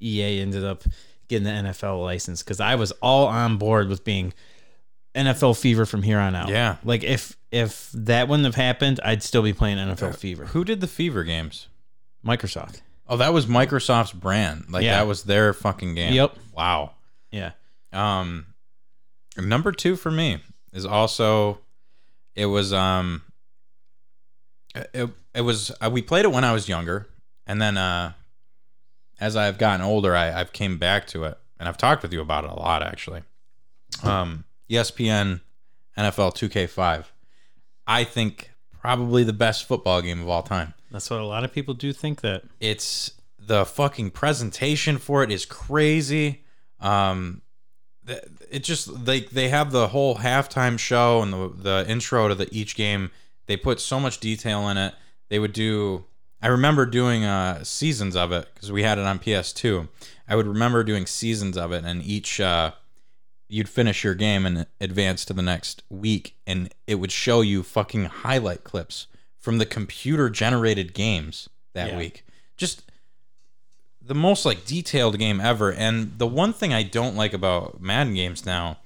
EA 0.00 0.40
ended 0.40 0.64
up 0.64 0.84
getting 1.28 1.44
the 1.44 1.50
NFL 1.70 2.02
license 2.02 2.42
because 2.42 2.60
I 2.60 2.74
was 2.74 2.92
all 3.02 3.26
on 3.26 3.56
board 3.56 3.88
with 3.88 4.04
being 4.04 4.32
NFL 5.14 5.60
Fever 5.60 5.86
from 5.86 6.02
here 6.02 6.18
on 6.18 6.34
out. 6.34 6.48
Yeah. 6.48 6.76
like 6.84 7.02
if 7.02 7.36
if 7.50 7.90
that 7.94 8.28
wouldn't 8.28 8.46
have 8.46 8.54
happened, 8.54 9.00
I'd 9.04 9.22
still 9.22 9.42
be 9.42 9.52
playing 9.52 9.78
NFL 9.78 10.16
Fever. 10.16 10.46
Who 10.46 10.64
did 10.64 10.80
the 10.80 10.86
Fever 10.86 11.24
games? 11.24 11.66
Microsoft. 12.24 12.80
Oh, 13.08 13.16
that 13.16 13.32
was 13.32 13.46
Microsoft's 13.46 14.12
brand. 14.12 14.66
Like 14.70 14.84
Yeah. 14.84 14.98
that 14.98 15.08
was 15.08 15.24
their 15.24 15.52
fucking 15.52 15.96
game. 15.96 16.12
Yep. 16.12 16.36
Wow. 16.56 16.92
Yeah. 17.32 17.52
Um, 17.92 18.46
number 19.36 19.72
two 19.72 19.96
for 19.96 20.10
me 20.12 20.38
is 20.72 20.84
also 20.86 21.58
it 22.34 22.46
was 22.46 22.72
um 22.72 23.22
it, 24.74 25.08
it 25.34 25.40
was 25.40 25.70
uh, 25.80 25.90
we 25.92 26.02
played 26.02 26.24
it 26.24 26.32
when 26.32 26.44
I 26.44 26.52
was 26.52 26.68
younger, 26.68 27.08
and 27.46 27.60
then 27.60 27.76
uh 27.76 28.12
as 29.20 29.36
I've 29.36 29.58
gotten 29.58 29.84
older, 29.84 30.16
I, 30.16 30.32
I've 30.40 30.52
came 30.52 30.78
back 30.78 31.06
to 31.08 31.24
it, 31.24 31.36
and 31.58 31.68
I've 31.68 31.76
talked 31.76 32.02
with 32.02 32.12
you 32.12 32.20
about 32.22 32.44
it 32.44 32.50
a 32.50 32.54
lot 32.54 32.82
actually. 32.82 33.22
Um, 34.02 34.44
ESPN 34.70 35.40
NFL 35.98 36.32
2K5, 36.34 37.04
I 37.86 38.04
think 38.04 38.52
probably 38.80 39.24
the 39.24 39.32
best 39.34 39.66
football 39.66 40.00
game 40.00 40.22
of 40.22 40.28
all 40.28 40.42
time 40.42 40.72
That's 40.90 41.10
what 41.10 41.20
a 41.20 41.26
lot 41.26 41.44
of 41.44 41.52
people 41.52 41.74
do 41.74 41.92
think 41.92 42.22
that. 42.22 42.44
it's 42.60 43.12
the 43.38 43.66
fucking 43.66 44.10
presentation 44.12 44.96
for 44.96 45.22
it 45.22 45.30
is 45.30 45.44
crazy 45.44 46.44
um 46.80 47.42
it 48.06 48.60
just 48.60 49.04
they 49.04 49.20
they 49.20 49.48
have 49.48 49.70
the 49.72 49.88
whole 49.88 50.16
halftime 50.16 50.78
show 50.78 51.22
and 51.22 51.32
the 51.32 51.48
the 51.48 51.84
intro 51.90 52.28
to 52.28 52.34
the 52.34 52.48
each 52.50 52.74
game. 52.76 53.10
They 53.46 53.56
put 53.56 53.80
so 53.80 53.98
much 54.00 54.18
detail 54.20 54.68
in 54.68 54.76
it. 54.76 54.94
They 55.28 55.38
would 55.38 55.52
do 55.52 56.04
i 56.42 56.46
remember 56.46 56.86
doing 56.86 57.22
uh 57.24 57.62
seasons 57.62 58.16
of 58.16 58.32
it 58.32 58.48
because 58.54 58.72
we 58.72 58.82
had 58.82 58.96
it 58.96 59.04
on 59.04 59.18
ps2 59.18 59.86
i 60.26 60.34
would 60.34 60.46
remember 60.46 60.82
doing 60.82 61.04
seasons 61.04 61.54
of 61.58 61.70
it 61.70 61.84
and 61.84 62.02
each 62.02 62.40
uh 62.40 62.70
you'd 63.46 63.68
finish 63.68 64.02
your 64.02 64.14
game 64.14 64.46
and 64.46 64.66
advance 64.80 65.24
to 65.26 65.34
the 65.34 65.42
next 65.42 65.82
week 65.90 66.34
and 66.46 66.72
it 66.86 66.94
would 66.94 67.12
show 67.12 67.42
you 67.42 67.62
fucking 67.62 68.06
highlight 68.06 68.64
clips 68.64 69.06
from 69.38 69.58
the 69.58 69.66
computer 69.66 70.30
generated 70.30 70.94
games 70.94 71.48
that 71.74 71.90
Yeah. 71.90 71.98
week. 71.98 72.24
Just 72.56 72.89
the 74.10 74.14
most 74.14 74.44
like 74.44 74.66
detailed 74.66 75.18
game 75.18 75.40
ever 75.40 75.72
and 75.72 76.18
the 76.18 76.26
one 76.26 76.52
thing 76.52 76.74
i 76.74 76.82
don't 76.82 77.16
like 77.16 77.32
about 77.32 77.80
madden 77.80 78.14
games 78.14 78.44
now 78.44 78.76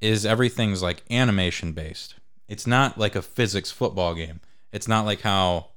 is 0.00 0.26
everything's 0.26 0.82
like 0.82 1.02
animation 1.10 1.72
based 1.72 2.16
it's 2.48 2.66
not 2.66 2.98
like 2.98 3.16
a 3.16 3.22
physics 3.22 3.70
football 3.70 4.14
game. 4.14 4.40
It's 4.72 4.88
not 4.88 5.04
like 5.04 5.20
how 5.22 5.68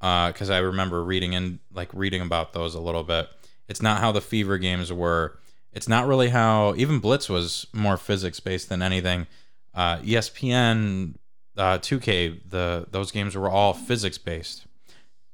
because 0.00 0.50
i 0.50 0.58
remember 0.58 1.02
reading 1.02 1.34
and 1.34 1.58
like 1.72 1.92
reading 1.92 2.22
about 2.22 2.52
those 2.52 2.74
a 2.74 2.80
little 2.80 3.04
bit. 3.04 3.28
It's 3.68 3.82
not 3.82 4.00
how 4.00 4.12
the 4.12 4.20
fever 4.20 4.58
games 4.58 4.92
were. 4.92 5.38
It's 5.72 5.88
not 5.88 6.06
really 6.06 6.28
how 6.28 6.74
even 6.76 6.98
blitz 7.00 7.28
was 7.28 7.66
more 7.72 7.96
physics 7.96 8.40
based 8.40 8.68
than 8.68 8.80
anything. 8.80 9.26
Uh, 9.74 9.98
espn 9.98 11.14
uh, 11.56 11.78
2k 11.78 12.40
the 12.48 12.86
those 12.90 13.10
games 13.10 13.36
were 13.36 13.50
all 13.50 13.74
physics 13.74 14.18
based 14.18 14.64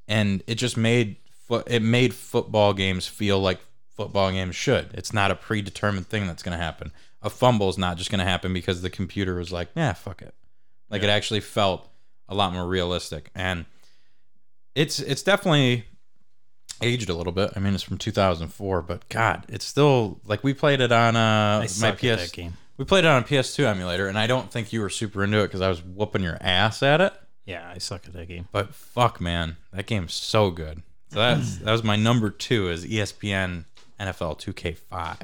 and 0.09 0.43
it 0.47 0.57
just 0.57 0.77
made 0.77 1.17
fo- 1.49 1.65
it 1.67 1.81
made 1.81 2.15
football 2.15 2.73
games 2.75 3.07
feel 3.07 3.41
like 3.41 3.61
football 3.97 4.31
games 4.31 4.57
should. 4.57 4.91
It's 4.95 5.13
not 5.13 5.31
a 5.31 5.35
predetermined 5.35 6.09
thing 6.09 6.27
that's 6.27 6.43
going 6.43 6.57
to 6.57 6.63
happen. 6.63 6.93
A 7.23 7.31
fumble 7.31 7.69
is 7.69 7.79
not 7.79 7.97
just 7.97 8.11
going 8.11 8.19
to 8.19 8.25
happen 8.25 8.53
because 8.53 8.83
the 8.83 8.91
computer 8.91 9.37
was 9.37 9.51
like, 9.53 9.69
"Yeah, 9.75 9.93
fuck 9.95 10.21
it." 10.23 10.35
Like 10.91 11.03
it 11.03 11.09
actually 11.09 11.41
felt 11.41 11.89
a 12.29 12.35
lot 12.35 12.53
more 12.53 12.67
realistic, 12.67 13.31
and 13.35 13.65
it's 14.75 14.99
it's 15.01 15.23
definitely 15.23 15.85
aged 16.83 17.09
a 17.09 17.15
little 17.15 17.33
bit. 17.33 17.51
I 17.57 17.61
mean, 17.61 17.75
it's 17.75 17.83
from 17.83 17.99
2004, 17.99 18.83
but 18.83 19.09
God, 19.09 19.45
it's 19.49 19.65
still 19.65 20.21
like 20.27 20.45
we 20.45 20.53
played 20.53 20.81
it 20.81 20.93
on 20.93 21.17
uh 21.17 21.61
my 21.81 21.91
PS. 21.93 22.33
We 22.77 22.85
played 22.85 23.05
it 23.05 23.09
on 23.09 23.23
a 23.23 23.25
PS2 23.25 23.65
emulator, 23.65 24.09
and 24.09 24.19
I 24.19 24.27
don't 24.27 24.51
think 24.51 24.73
you 24.73 24.81
were 24.81 24.91
super 24.91 25.23
into 25.23 25.39
it 25.39 25.45
because 25.47 25.61
I 25.61 25.69
was 25.69 25.83
whooping 25.83 26.23
your 26.23 26.37
ass 26.41 26.83
at 26.83 27.01
it. 27.01 27.13
Yeah, 27.47 27.71
I 27.73 27.79
suck 27.79 28.07
at 28.07 28.13
that 28.15 28.27
game. 28.27 28.49
But 28.51 28.75
fuck, 28.75 29.21
man, 29.21 29.57
that 29.73 29.87
game's 29.87 30.13
so 30.15 30.51
good. 30.51 30.83
So 31.15 31.21
that's 31.21 31.59
that 31.59 31.71
was 31.71 31.85
my 31.85 31.95
number 31.95 32.29
two 32.29 32.69
is 32.69 32.85
ESPN 32.85 33.67
NFL 34.01 34.41
2K5, 34.41 35.19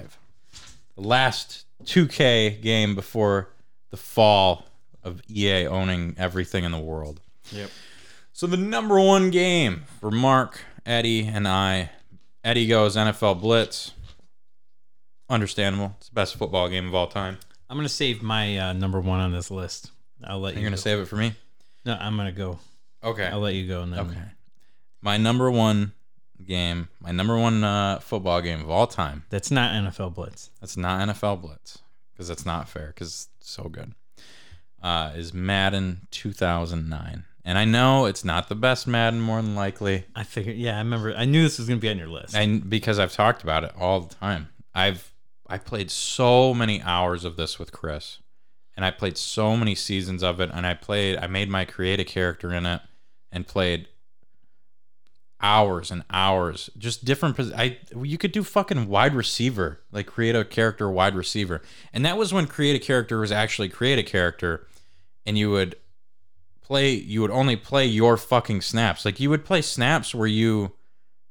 the 0.95 1.01
last 1.01 1.65
2K 1.85 2.63
game 2.63 2.95
before 2.95 3.49
the 3.91 3.97
fall 3.97 4.67
of 5.03 5.21
EA 5.29 5.67
owning 5.67 6.15
everything 6.17 6.63
in 6.63 6.71
the 6.71 6.79
world. 6.79 7.21
Yep. 7.51 7.71
So 8.33 8.47
the 8.47 8.57
number 8.57 9.01
one 9.01 9.31
game 9.31 9.83
for 9.99 10.13
Mark, 10.13 10.61
Eddie, 10.87 11.27
and 11.27 11.49
I, 11.49 11.91
Eddie 12.45 12.69
goes 12.69 12.95
NFL 12.97 13.41
Blitz. 13.41 13.93
Understandable. 15.29 15.97
It's 15.99 16.09
the 16.09 16.15
best 16.15 16.37
football 16.37 16.69
game 16.69 16.87
of 16.87 16.95
all 16.95 17.09
time. 17.09 17.39
I'm 17.69 17.77
gonna 17.77 17.89
save 17.89 18.23
my 18.23 18.59
uh, 18.59 18.73
number 18.75 19.01
one 19.01 19.19
on 19.19 19.33
this 19.33 19.51
list. 19.51 19.91
I'll 20.25 20.39
let 20.39 20.55
you. 20.55 20.61
You're 20.61 20.71
gonna 20.71 20.77
go. 20.77 20.83
save 20.83 20.99
it 21.01 21.07
for 21.07 21.17
me. 21.17 21.35
No, 21.85 21.97
I'm 22.01 22.17
gonna 22.17 22.31
go. 22.31 22.61
Okay. 23.03 23.27
I'll 23.27 23.41
let 23.41 23.55
you 23.55 23.67
go. 23.67 23.83
And 23.83 23.93
then 23.93 24.01
Okay. 24.01 24.21
My 25.03 25.17
number 25.17 25.51
one 25.51 25.93
game, 26.45 26.89
my 27.01 27.11
number 27.13 27.37
one 27.39 27.65
uh, 27.65 28.01
football 28.01 28.41
game 28.41 28.61
of 28.61 28.71
all 28.71 28.87
time. 28.87 29.25
That's 29.31 29.51
not 29.51 29.73
NFL 29.73 30.15
Blitz. 30.15 30.51
That's 30.61 30.77
not 30.77 31.09
NFL 31.09 31.41
Blitz 31.43 31.79
because 32.13 32.29
that's 32.29 32.45
not 32.47 32.69
fair 32.69 32.89
because 32.89 33.29
it's 33.39 33.51
so 33.51 33.65
good. 33.65 33.95
uh, 34.83 35.13
is 35.15 35.33
Madden 35.35 36.07
2009. 36.11 37.25
And 37.45 37.57
I 37.59 37.65
know 37.65 38.05
it's 38.05 38.25
not 38.25 38.49
the 38.51 38.55
best 38.55 38.87
Madden, 38.87 39.21
more 39.21 39.41
than 39.41 39.55
likely, 39.55 40.05
I 40.15 40.25
figured. 40.25 40.57
Yeah, 40.57 40.77
I 40.77 40.79
remember. 40.79 41.15
I 41.17 41.25
knew 41.25 41.43
this 41.43 41.59
was 41.59 41.67
gonna 41.69 41.81
be 41.81 41.89
on 41.89 41.97
your 41.99 42.07
list. 42.09 42.35
and 42.35 42.69
because 42.69 42.99
I've 42.99 43.13
talked 43.15 43.43
about 43.43 43.65
it 43.65 43.73
all 43.79 44.01
the 44.01 44.15
time. 44.15 44.49
I've 44.75 45.13
I 45.49 45.57
played 45.59 45.91
so 45.91 46.53
many 46.55 46.81
hours 46.83 47.25
of 47.25 47.37
this 47.37 47.59
with 47.59 47.73
Chris, 47.73 48.19
and 48.77 48.85
I 48.85 48.91
played 48.91 49.17
so 49.17 49.57
many 49.57 49.75
seasons 49.75 50.23
of 50.23 50.39
it, 50.41 50.51
and 50.53 50.67
I 50.67 50.75
played. 50.75 51.17
I 51.17 51.27
made 51.29 51.49
my 51.49 51.65
create 51.65 51.99
a 51.99 52.05
character 52.05 52.53
in 52.53 52.67
it, 52.67 52.83
and 53.33 53.47
played 53.47 53.89
hours 55.43 55.91
and 55.91 56.05
hours, 56.11 56.71
just 56.79 57.05
different. 57.05 57.37
pos- 57.37 57.53
I 57.53 57.79
you 58.03 58.19
could 58.19 58.33
do 58.33 58.43
fucking 58.43 58.89
wide 58.89 59.15
receiver, 59.15 59.81
like 59.93 60.07
create 60.07 60.37
a 60.37 60.45
character 60.45 60.91
wide 60.91 61.15
receiver, 61.15 61.63
and 61.93 62.05
that 62.05 62.17
was 62.17 62.33
when 62.33 62.47
create 62.47 62.77
a 62.77 62.85
character 62.85 63.21
was 63.21 63.33
actually 63.33 63.69
create 63.69 63.99
a 63.99 64.03
character, 64.03 64.67
and 65.27 65.39
you 65.39 65.51
would 65.51 65.77
play. 66.61 66.93
You 66.93 67.23
would 67.23 67.31
only 67.31 67.57
play 67.57 67.87
your 67.87 68.17
fucking 68.17 68.61
snaps. 68.61 69.05
Like 69.05 69.21
you 69.21 69.31
would 69.31 69.45
play 69.45 69.63
snaps 69.63 70.15
where 70.15 70.27
you 70.27 70.73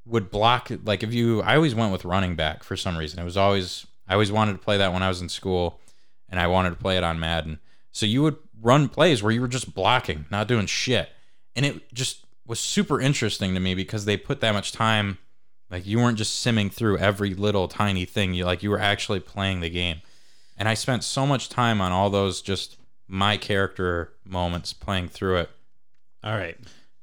would 0.06 0.31
block. 0.31 0.72
Like 0.84 1.03
if 1.03 1.14
you, 1.14 1.41
I 1.41 1.56
always 1.56 1.76
went 1.76 1.91
with 1.91 2.06
running 2.06 2.36
back 2.36 2.64
for 2.64 2.76
some 2.76 2.98
reason. 2.98 3.19
It 3.19 3.26
was 3.26 3.38
always 3.38 3.86
I 4.07 4.14
always 4.14 4.31
wanted 4.31 4.53
to 4.53 4.60
play 4.60 4.77
that 4.77 4.91
when 4.91 5.03
I 5.03 5.07
was 5.07 5.22
in 5.22 5.30
school, 5.30 5.80
and 6.27 6.40
I 6.40 6.48
wanted 6.48 6.72
to 6.72 6.76
play 6.77 6.98
it 6.98 7.03
on 7.03 7.19
Madden. 7.19 7.60
So 7.91 8.06
you 8.06 8.23
would 8.23 8.38
run 8.61 8.90
plays 8.90 9.23
where 9.23 9.31
you 9.31 9.41
were 9.41 9.48
just 9.48 9.73
blocking, 9.73 10.26
not 10.30 10.48
doing 10.48 10.65
shit, 10.65 11.10
and 11.56 11.65
it 11.65 11.94
just 11.94 12.26
was 12.49 12.59
super 12.59 12.99
interesting 12.99 13.53
to 13.53 13.59
me 13.59 13.76
because 13.76 14.05
they 14.05 14.17
put 14.17 14.41
that 14.41 14.53
much 14.53 14.71
time 14.71 15.17
like 15.69 15.85
you 15.85 15.99
weren't 15.99 16.17
just 16.17 16.43
simming 16.43 16.71
through 16.71 16.97
every 16.97 17.34
little 17.35 17.67
tiny 17.67 18.03
thing 18.05 18.34
you 18.34 18.43
like 18.43 18.63
you 18.63 18.69
were 18.71 18.80
actually 18.80 19.19
playing 19.19 19.59
the 19.61 19.69
game 19.69 20.01
and 20.57 20.67
i 20.67 20.73
spent 20.73 21.03
so 21.03 21.26
much 21.26 21.47
time 21.47 21.80
on 21.80 21.91
all 21.91 22.09
those 22.09 22.41
just 22.41 22.77
my 23.07 23.38
character 23.38 24.11
moments 24.26 24.73
playing 24.73 25.07
through 25.07 25.38
it 25.38 25.49
All 26.23 26.35
right. 26.35 26.57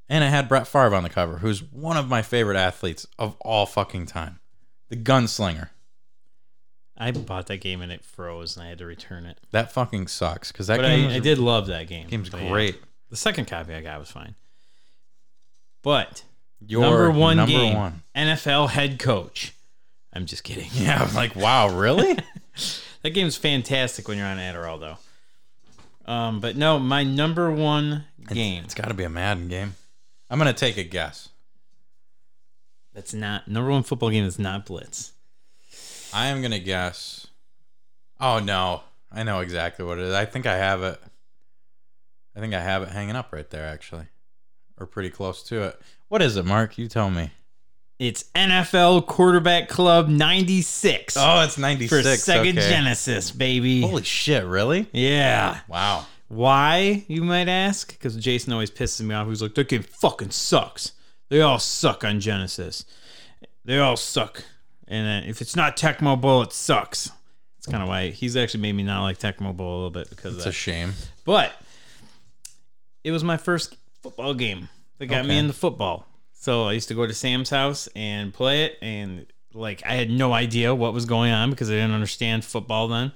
and 0.08 0.24
it 0.24 0.28
had 0.30 0.48
brett 0.48 0.66
Favre 0.66 0.94
on 0.94 1.02
the 1.04 1.08
cover 1.08 1.38
who's 1.38 1.62
one 1.62 1.96
of 1.96 2.08
my 2.08 2.22
favorite 2.22 2.56
athletes 2.56 3.06
of 3.18 3.36
all 3.40 3.66
fucking 3.66 4.06
time 4.06 4.40
the 4.88 4.96
gunslinger 4.96 5.70
I 6.98 7.10
bought 7.10 7.46
that 7.48 7.58
game 7.60 7.82
and 7.82 7.92
it 7.92 8.02
froze 8.04 8.56
and 8.56 8.64
I 8.64 8.70
had 8.70 8.78
to 8.78 8.86
return 8.86 9.26
it. 9.26 9.38
that 9.50 9.70
fucking 9.70 10.06
sucks 10.08 10.50
because 10.50 10.66
that 10.68 10.78
But 10.78 10.86
game 10.88 11.04
I, 11.04 11.06
was, 11.08 11.16
I 11.16 11.18
did 11.20 11.38
love 11.38 11.66
that 11.66 11.88
game. 11.88 12.06
game's 12.08 12.30
But 12.30 12.40
yeah, 12.42 12.48
great 12.48 12.80
the 13.10 13.16
second 13.16 13.46
copy 13.46 13.74
I 13.74 13.82
got 13.82 14.00
was 14.00 14.10
fine. 14.10 14.34
But 15.86 16.24
Your 16.66 16.80
number 16.82 17.12
one 17.12 17.36
number 17.36 17.52
game, 17.52 17.76
one. 17.76 18.02
NFL 18.16 18.70
head 18.70 18.98
coach. 18.98 19.54
I'm 20.12 20.26
just 20.26 20.42
kidding. 20.42 20.68
yeah 20.72 21.00
i'm 21.00 21.14
like 21.14 21.36
wow 21.36 21.68
really 21.68 22.18
That 23.02 23.10
game's 23.10 23.36
fantastic 23.36 24.08
when 24.08 24.18
you're 24.18 24.26
on 24.26 24.38
Adderall, 24.38 24.80
though. 24.80 26.12
Um, 26.12 26.40
but 26.40 26.56
no, 26.56 26.80
my 26.80 27.04
number 27.04 27.52
one 27.52 28.04
game. 28.26 28.64
it's 28.64 28.74
got 28.74 28.88
to 28.88 28.94
be 28.94 29.04
a 29.04 29.08
madden 29.08 29.46
game 29.46 29.76
i'm 30.28 30.38
gonna 30.38 30.52
take 30.52 30.76
a 30.76 30.82
guess 30.82 31.28
That's 32.92 33.14
not 33.14 33.46
number 33.46 33.70
one 33.70 33.84
football 33.84 34.10
game. 34.10 34.24
Is 34.24 34.40
not 34.40 34.66
Blitz. 34.66 35.12
I 36.12 36.26
am 36.26 36.42
gonna 36.42 36.58
guess. 36.58 37.28
Oh 38.18 38.40
no, 38.40 38.82
I 39.12 39.22
know 39.22 39.38
exactly 39.38 39.84
what 39.84 39.98
it 39.98 40.04
is. 40.06 40.14
I 40.14 40.24
think 40.24 40.46
I 40.46 40.56
have 40.56 40.82
it. 40.82 41.00
I 42.34 42.40
think 42.40 42.54
I 42.54 42.60
have 42.60 42.82
it 42.82 42.88
hanging 42.88 43.14
up 43.14 43.32
right 43.32 43.48
there, 43.50 43.66
actually, 43.68 44.06
or 44.78 44.86
pretty 44.86 45.10
close 45.10 45.42
to 45.44 45.62
it. 45.62 45.80
What 46.08 46.22
is 46.22 46.36
it, 46.36 46.44
Mark? 46.44 46.78
You 46.78 46.88
tell 46.88 47.10
me. 47.10 47.30
It's 47.98 48.24
NFL 48.34 49.06
Quarterback 49.06 49.68
Club 49.68 50.08
'96 50.08 51.16
Oh, 51.18 51.42
it's 51.42 51.54
for 51.54 51.60
ninety 51.60 51.88
six. 51.88 52.26
Sega 52.26 52.40
okay. 52.40 52.52
Genesis, 52.52 53.30
baby. 53.30 53.80
Holy 53.80 54.02
shit! 54.02 54.44
Really? 54.44 54.86
yeah. 54.92 55.60
Wow. 55.66 56.04
Why, 56.28 57.04
you 57.06 57.22
might 57.22 57.48
ask? 57.48 57.92
Because 57.92 58.16
Jason 58.16 58.52
always 58.52 58.70
pisses 58.70 59.00
me 59.00 59.14
off. 59.14 59.28
He's 59.28 59.40
like, 59.40 59.54
that 59.54 59.68
game 59.68 59.82
fucking 59.82 60.30
sucks. 60.30 60.92
They 61.28 61.40
all 61.40 61.58
suck 61.58 62.04
on 62.04 62.20
Genesis. 62.20 62.84
They 63.64 63.78
all 63.78 63.96
suck. 63.96 64.44
And 64.88 65.28
if 65.28 65.40
it's 65.40 65.56
not 65.56 65.76
Tecmo 65.76 66.20
Bowl, 66.20 66.42
it 66.42 66.52
sucks. 66.52 67.10
That's 67.56 67.66
kind 67.66 67.82
of 67.82 67.88
why 67.88 68.10
he's 68.10 68.36
actually 68.36 68.60
made 68.60 68.72
me 68.72 68.82
not 68.82 69.02
like 69.02 69.18
Tecmo 69.18 69.56
Bowl 69.56 69.72
a 69.72 69.76
little 69.76 69.90
bit 69.90 70.10
because 70.10 70.34
of 70.34 70.38
It's 70.38 70.46
a 70.46 70.52
shame. 70.52 70.94
But 71.24 71.52
it 73.04 73.12
was 73.12 73.24
my 73.24 73.36
first 73.36 73.76
football 74.06 74.34
game 74.34 74.68
that 74.98 75.06
got 75.06 75.26
me 75.26 75.36
into 75.38 75.52
football. 75.52 76.06
So 76.32 76.64
I 76.64 76.72
used 76.72 76.88
to 76.88 76.94
go 76.94 77.06
to 77.06 77.14
Sam's 77.14 77.50
house 77.50 77.88
and 77.96 78.32
play 78.32 78.64
it, 78.64 78.78
and 78.80 79.26
like 79.52 79.82
I 79.84 79.94
had 79.94 80.10
no 80.10 80.32
idea 80.32 80.74
what 80.74 80.92
was 80.92 81.04
going 81.04 81.32
on 81.32 81.50
because 81.50 81.70
I 81.70 81.74
didn't 81.74 81.92
understand 81.92 82.44
football 82.44 82.88
then. 82.88 83.12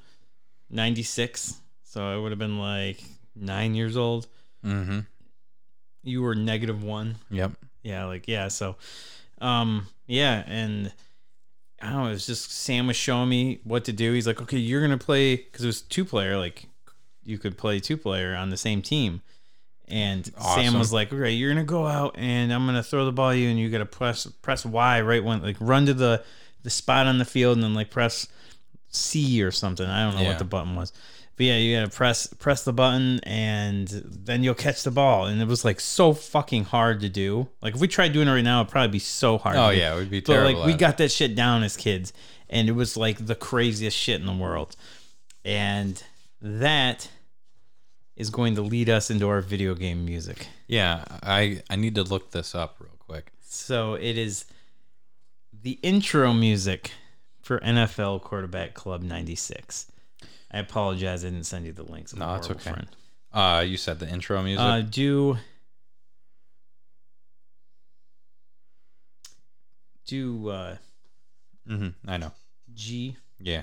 '96, 0.70 1.60
so 1.84 2.04
I 2.04 2.16
would 2.16 2.32
have 2.32 2.38
been 2.38 2.58
like 2.58 3.02
nine 3.36 3.74
years 3.74 3.96
old. 3.96 4.26
Mm-hmm. 4.64 5.00
You 6.02 6.22
were 6.22 6.34
negative 6.34 6.82
one. 6.82 7.16
Yep. 7.30 7.52
Yeah, 7.82 8.06
like 8.06 8.26
yeah. 8.26 8.48
So, 8.48 8.76
um, 9.40 9.86
yeah, 10.06 10.42
and 10.46 10.92
I 11.80 11.90
don't 11.90 12.02
know. 12.02 12.06
It 12.08 12.12
was 12.12 12.26
just 12.26 12.50
Sam 12.50 12.88
was 12.88 12.96
showing 12.96 13.28
me 13.28 13.60
what 13.64 13.84
to 13.84 13.92
do. 13.92 14.12
He's 14.12 14.26
like, 14.26 14.42
okay, 14.42 14.58
you're 14.58 14.80
gonna 14.80 14.98
play 14.98 15.36
because 15.36 15.62
it 15.62 15.68
was 15.68 15.82
two 15.82 16.04
player. 16.04 16.36
Like 16.36 16.66
you 17.22 17.38
could 17.38 17.56
play 17.56 17.78
two 17.78 17.96
player 17.96 18.34
on 18.34 18.50
the 18.50 18.56
same 18.56 18.82
team. 18.82 19.22
And 19.90 20.24
Sam 20.54 20.78
was 20.78 20.92
like, 20.92 21.12
okay, 21.12 21.32
you're 21.32 21.50
gonna 21.50 21.64
go 21.64 21.86
out 21.86 22.14
and 22.18 22.52
I'm 22.52 22.64
gonna 22.66 22.82
throw 22.82 23.04
the 23.04 23.12
ball 23.12 23.30
at 23.30 23.38
you, 23.38 23.48
and 23.48 23.58
you 23.58 23.68
gotta 23.70 23.86
press 23.86 24.26
press 24.26 24.64
Y 24.64 25.00
right 25.00 25.22
when 25.22 25.42
like 25.42 25.56
run 25.60 25.86
to 25.86 25.94
the 25.94 26.22
the 26.62 26.70
spot 26.70 27.06
on 27.06 27.18
the 27.18 27.24
field 27.24 27.56
and 27.56 27.64
then 27.64 27.74
like 27.74 27.90
press 27.90 28.28
C 28.90 29.42
or 29.42 29.50
something. 29.50 29.86
I 29.86 30.04
don't 30.04 30.14
know 30.16 30.22
Yeah. 30.22 30.28
what 30.28 30.38
the 30.38 30.44
button 30.44 30.74
was. 30.76 30.92
But 31.36 31.46
yeah, 31.46 31.56
you 31.56 31.76
gotta 31.78 31.90
press 31.90 32.26
press 32.26 32.64
the 32.64 32.72
button 32.72 33.18
and 33.24 33.88
then 33.88 34.44
you'll 34.44 34.54
catch 34.54 34.82
the 34.82 34.90
ball. 34.90 35.24
And 35.26 35.40
it 35.40 35.48
was 35.48 35.64
like 35.64 35.80
so 35.80 36.12
fucking 36.12 36.64
hard 36.64 37.00
to 37.00 37.08
do. 37.08 37.48
Like 37.62 37.74
if 37.74 37.80
we 37.80 37.88
tried 37.88 38.12
doing 38.12 38.28
it 38.28 38.32
right 38.32 38.44
now, 38.44 38.60
it'd 38.60 38.70
probably 38.70 38.88
be 38.92 38.98
so 38.98 39.38
hard. 39.38 39.56
Oh 39.56 39.70
yeah, 39.70 39.94
it 39.94 39.96
would 39.98 40.10
be 40.10 40.20
But 40.20 40.32
terrible. 40.34 40.60
like 40.60 40.66
we 40.66 40.74
got 40.74 40.98
that 40.98 41.10
shit 41.10 41.34
down 41.34 41.62
as 41.62 41.76
kids, 41.76 42.12
and 42.50 42.68
it 42.68 42.72
was 42.72 42.96
like 42.96 43.24
the 43.24 43.34
craziest 43.34 43.96
shit 43.96 44.20
in 44.20 44.26
the 44.26 44.34
world. 44.34 44.76
And 45.44 46.02
that 46.42 47.08
is 48.20 48.28
going 48.30 48.54
to 48.54 48.62
lead 48.62 48.90
us 48.90 49.10
into 49.10 49.28
our 49.28 49.40
video 49.40 49.74
game 49.74 50.04
music. 50.04 50.46
Yeah, 50.68 51.04
I 51.22 51.62
I 51.70 51.76
need 51.76 51.94
to 51.94 52.02
look 52.02 52.30
this 52.32 52.54
up 52.54 52.76
real 52.78 52.96
quick. 52.98 53.32
So 53.40 53.94
it 53.94 54.18
is 54.18 54.44
the 55.52 55.78
intro 55.82 56.32
music 56.32 56.92
for 57.40 57.58
NFL 57.60 58.20
Quarterback 58.22 58.74
Club 58.74 59.02
'96. 59.02 59.90
I 60.52 60.58
apologize, 60.58 61.24
I 61.24 61.30
didn't 61.30 61.46
send 61.46 61.64
you 61.64 61.72
the 61.72 61.84
links. 61.84 62.12
I'm 62.12 62.18
No, 62.18 62.32
that's 62.34 62.50
okay. 62.50 62.70
friend. 62.70 62.88
Uh, 63.32 63.64
you 63.66 63.76
said 63.76 63.98
the 64.00 64.08
intro 64.08 64.42
music. 64.42 64.60
Uh, 64.60 64.80
do 64.82 65.38
do 70.06 70.48
uh, 70.48 70.76
hmm 71.66 71.88
I 72.06 72.18
know. 72.18 72.32
G 72.74 73.16
Yeah. 73.38 73.62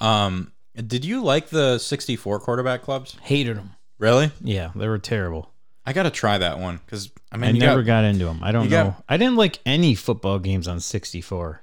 Um, 0.00 0.52
did 0.76 1.04
you 1.04 1.22
like 1.22 1.48
the 1.48 1.78
64 1.78 2.40
quarterback 2.40 2.82
clubs? 2.82 3.16
hated 3.22 3.56
them. 3.56 3.70
Really? 3.98 4.30
Yeah, 4.40 4.70
they 4.74 4.88
were 4.88 4.98
terrible. 4.98 5.50
I 5.86 5.92
got 5.92 6.04
to 6.04 6.10
try 6.10 6.38
that 6.38 6.58
one 6.58 6.80
because 6.84 7.10
I 7.30 7.36
I 7.36 7.38
mean, 7.38 7.54
you 7.56 7.60
never 7.60 7.82
got- 7.82 8.02
got, 8.02 8.04
into 8.04 8.24
them. 8.24 8.40
I 8.42 8.52
don't 8.52 8.64
know. 8.70 8.84
got- 8.84 9.04
I 9.08 9.16
didn't 9.16 9.36
like 9.36 9.58
any 9.66 9.94
football 9.94 10.38
games 10.38 10.66
on 10.68 10.80
64 10.80 11.60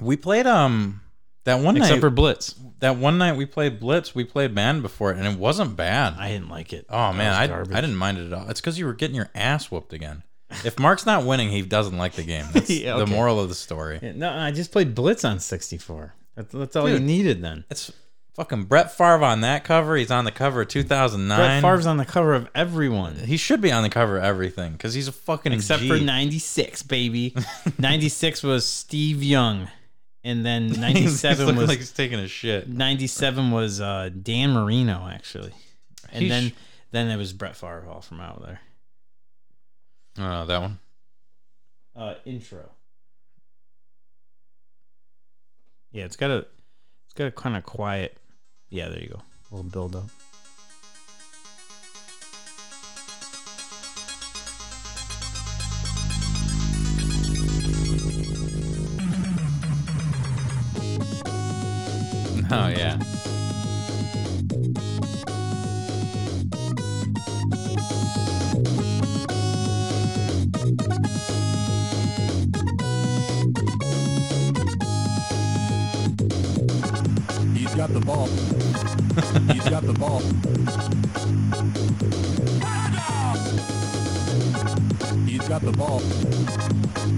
we 0.00 0.16
played 0.16 0.46
um 0.46 1.00
that 1.44 1.56
one 1.60 1.74
night 1.74 1.80
except 1.82 1.96
night. 1.96 2.00
for 2.00 2.10
Blitz. 2.10 2.54
that 2.80 2.96
one 2.96 3.18
night 3.18 3.36
we 3.36 3.46
played 3.46 3.78
Blitz. 3.80 4.14
We 4.14 4.24
played 4.24 4.54
Madden 4.54 4.80
before, 4.82 5.10
it, 5.12 5.18
and 5.18 5.26
it 5.26 5.38
wasn't 5.38 5.76
bad. 5.76 6.14
I 6.18 6.28
didn't 6.28 6.48
like 6.48 6.72
it. 6.72 6.86
oh 6.88 7.12
man, 7.12 7.32
I. 7.34 7.44
I 7.60 7.80
didn't 7.80 7.96
mind 7.96 8.18
it 8.18 8.26
at 8.26 8.32
all. 8.32 8.48
It's 8.48 8.60
because 8.60 8.78
you 8.78 8.86
were 8.86 8.94
getting 8.94 9.16
your 9.16 9.28
ass 9.34 9.70
whooped 9.70 9.92
again. 9.92 10.22
If 10.64 10.78
Mark's 10.78 11.04
not 11.06 11.24
winning, 11.24 11.50
he 11.50 11.62
doesn't 11.62 11.96
like 11.96 12.12
the 12.12 12.22
game. 12.24 12.44
That's 12.52 12.68
Yeah, 12.70 12.96
the 12.96 13.06
moral 13.06 13.40
of 13.40 13.48
the 13.48 13.54
story. 13.54 13.98
Yeah, 14.02 14.12
No, 14.14 14.30
I 14.30 14.50
just 14.50 14.70
played 14.72 14.94
Blitz 14.94 15.24
on 15.24 15.40
64. 15.40 16.14
That's, 16.36 16.52
that's 16.52 16.76
all 16.76 16.88
you 16.88 16.98
needed 17.00 17.42
then. 17.42 17.64
It's 17.70 17.90
fucking 18.34 18.64
Brett 18.64 18.90
Favre 18.96 19.24
on 19.24 19.40
that 19.42 19.64
cover. 19.64 19.96
He's 19.96 20.10
on 20.10 20.24
the 20.24 20.30
cover 20.32 20.62
of 20.62 20.68
2009. 20.68 21.38
Brett 21.38 21.62
Favre's 21.62 21.86
on 21.86 21.96
the 21.96 22.04
cover 22.04 22.34
of 22.34 22.48
everyone. 22.54 23.16
He 23.16 23.36
should 23.36 23.60
be 23.60 23.70
on 23.72 23.82
the 23.82 23.88
cover 23.90 24.18
of 24.18 24.24
everything 24.24 24.72
because 24.72 24.94
he's 24.94 25.08
a 25.08 25.12
fucking 25.12 25.52
Except 25.52 25.82
G. 25.82 25.88
for 25.88 25.98
96, 25.98 26.82
baby. 26.84 27.34
96 27.78 28.42
was 28.42 28.66
Steve 28.66 29.22
Young. 29.22 29.68
And 30.24 30.46
then 30.46 30.68
97 30.80 31.46
looking 31.46 31.60
was 31.60 31.68
like 31.68 31.78
he's 31.78 31.92
taking 31.92 32.18
a 32.20 32.28
shit. 32.28 32.68
97 32.68 33.50
was 33.50 33.80
uh, 33.80 34.08
Dan 34.22 34.52
Marino 34.52 35.08
actually. 35.12 35.52
And 36.12 36.22
He 36.22 36.28
then 36.28 36.48
sh- 36.50 36.52
then 36.92 37.08
it 37.10 37.16
was 37.16 37.32
Brett 37.32 37.56
Favre 37.56 37.86
all 37.90 38.00
from 38.02 38.20
out 38.20 38.40
there. 38.42 38.60
Oh, 40.18 40.44
that 40.46 40.60
one. 40.60 40.78
Uh, 41.96 42.14
intro. 42.24 42.70
Yeah, 45.90 46.04
it's 46.04 46.16
got 46.16 46.30
a 46.30 46.46
it's 47.06 47.14
got 47.14 47.26
a 47.26 47.30
kind 47.30 47.56
of 47.56 47.64
quiet. 47.64 48.16
Yeah, 48.72 48.88
there 48.88 49.00
you 49.02 49.08
go. 49.08 49.20
A 49.50 49.54
little 49.54 49.70
build 49.70 49.96
up. 49.96 50.04
Oh 62.54 62.68
yeah. 62.68 62.98
He's 77.54 77.74
got 77.74 77.88
the 77.94 78.02
ball. 78.04 78.61
He's 79.52 79.68
got 79.68 79.82
the 79.84 79.92
ball. 79.98 80.20
He's 85.26 85.46
got 85.48 85.60
the 85.62 85.72
ball. 85.72 85.98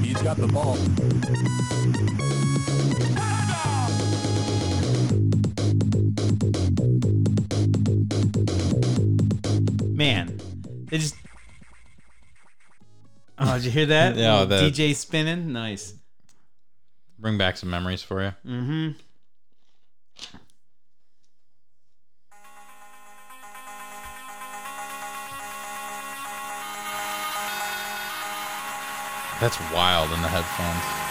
He's 0.03 0.21
got 0.23 0.37
the 0.37 0.49
ball. 0.49 0.77
Man, 9.87 10.41
they 10.91 10.99
just. 10.99 11.15
Oh, 13.39 13.55
did 13.55 13.65
you 13.65 13.71
hear 13.71 13.87
that? 13.87 14.17
Yeah, 14.17 14.33
Little 14.41 14.47
that- 14.47 14.73
DJ 14.73 14.95
spinning. 14.95 15.53
Nice. 15.53 15.95
Bring 17.19 17.39
back 17.39 17.57
some 17.57 17.71
memories 17.71 18.03
for 18.03 18.23
you. 18.23 18.33
Mm-hmm. 18.47 18.91
That's 29.45 29.61
wild 29.71 30.11
in 30.13 30.23
the 30.23 30.29
headphones. 30.29 31.04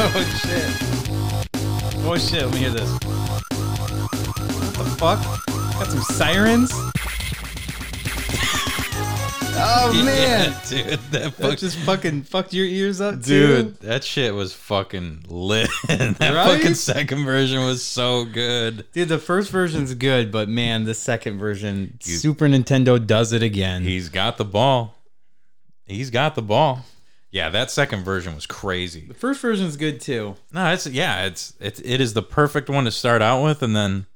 Oh 0.00 0.40
shit. 0.42 0.70
Oh 2.06 2.16
shit. 2.16 2.44
Let 2.44 2.52
me 2.54 2.58
hear 2.60 2.70
this. 2.70 2.90
What 4.76 4.78
the 4.78 4.84
fuck? 4.98 5.20
Got 5.74 5.86
some 5.88 6.02
sirens. 6.02 6.70
oh 9.60 9.92
man. 10.04 10.52
Yeah, 10.52 10.60
dude, 10.68 11.00
that 11.10 11.36
That 11.38 11.58
just 11.58 11.78
fucking 11.78 12.22
fucked 12.22 12.52
your 12.52 12.66
ears 12.66 13.00
up, 13.00 13.20
dude, 13.22 13.80
too. 13.80 13.86
that 13.88 14.04
shit 14.04 14.32
was 14.34 14.52
fucking 14.54 15.24
lit. 15.28 15.68
that 15.88 16.16
Right? 16.20 16.56
fucking 16.58 16.74
second 16.74 17.24
version 17.24 17.64
was 17.64 17.82
so 17.84 18.24
good. 18.24 18.86
Dude, 18.92 19.08
the 19.08 19.18
first 19.18 19.50
version's 19.50 19.94
good, 19.94 20.30
but 20.30 20.48
man, 20.48 20.84
the 20.84 20.94
second 20.94 21.38
version, 21.38 21.98
Super 22.00 22.46
Nintendo 22.46 23.04
does 23.04 23.32
it 23.32 23.42
again. 23.42 23.82
He's 23.82 24.08
got 24.08 24.36
the 24.38 24.44
ball. 24.44 24.94
He's 25.86 26.10
got 26.10 26.34
the 26.36 26.42
ball. 26.42 26.84
Yeah, 27.30 27.50
that 27.50 27.70
second 27.70 28.04
version 28.04 28.34
was 28.34 28.46
crazy. 28.46 29.04
the 29.06 29.14
first 29.14 29.40
version 29.42 29.66
is 29.66 29.76
good 29.76 30.00
too. 30.00 30.36
No, 30.52 30.72
it's 30.72 30.86
yeah, 30.86 31.26
it's 31.26 31.54
it's 31.60 31.78
it 31.80 32.00
is 32.00 32.14
the 32.14 32.22
perfect 32.22 32.70
one 32.70 32.84
to 32.84 32.90
start 32.90 33.20
out 33.20 33.42
with, 33.44 33.62
and 33.62 33.76
then 33.76 34.06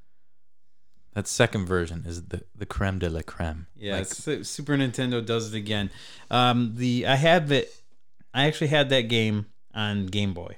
that 1.14 1.28
second 1.28 1.66
version 1.66 2.04
is 2.06 2.22
the 2.28 2.42
the 2.56 2.64
creme 2.64 2.98
de 2.98 3.10
la 3.10 3.20
creme. 3.20 3.66
Yeah, 3.76 3.96
Like, 3.98 4.06
Super 4.06 4.76
Nintendo 4.76 5.24
does 5.24 5.52
it 5.52 5.56
again. 5.58 5.90
Um, 6.30 6.72
the 6.76 7.06
I 7.06 7.16
have 7.16 7.52
it. 7.52 7.74
I 8.32 8.46
actually 8.46 8.68
had 8.68 8.88
that 8.90 9.02
game 9.08 9.44
on 9.74 10.06
Game 10.06 10.32
Boy, 10.32 10.56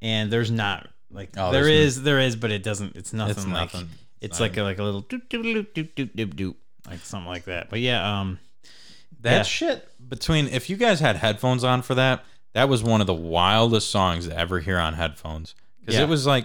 and 0.00 0.32
there's 0.32 0.50
not 0.50 0.88
like 1.10 1.30
Oh, 1.36 1.52
there's 1.52 1.66
is 1.68 2.02
there 2.02 2.20
is, 2.20 2.36
but 2.36 2.50
it 2.50 2.62
doesn't. 2.62 2.96
It's 2.96 3.12
nothing 3.12 3.32
It's 3.32 3.46
like 3.46 3.52
nothing. 3.74 3.88
It's 4.22 4.40
like 4.40 4.56
a, 4.56 4.62
like 4.62 4.78
a 4.78 4.82
little 4.82 5.02
doop 5.02 5.28
doop 5.28 5.42
doop 5.44 5.72
doop 5.74 5.92
doop 5.94 6.14
doop 6.14 6.34
doop 6.34 6.54
like 6.88 7.00
something 7.00 7.28
like 7.28 7.44
that. 7.44 7.68
But 7.70 7.80
yeah, 7.80 8.20
um, 8.20 8.38
that 9.20 9.36
Yeah. 9.38 9.42
shit 9.42 9.88
between 10.12 10.46
if 10.48 10.68
you 10.68 10.76
guys 10.76 11.00
had 11.00 11.16
headphones 11.16 11.64
on 11.64 11.80
for 11.80 11.94
that, 11.94 12.22
that 12.52 12.68
was 12.68 12.82
one 12.82 13.00
of 13.00 13.06
the 13.06 13.14
wildest 13.14 13.88
songs 13.90 14.28
to 14.28 14.38
ever 14.38 14.60
hear 14.60 14.78
on 14.78 14.92
headphones 14.94 15.54
because 15.80 15.94
Yeah. 15.96 16.02
it 16.02 16.08
was 16.08 16.26
like 16.26 16.44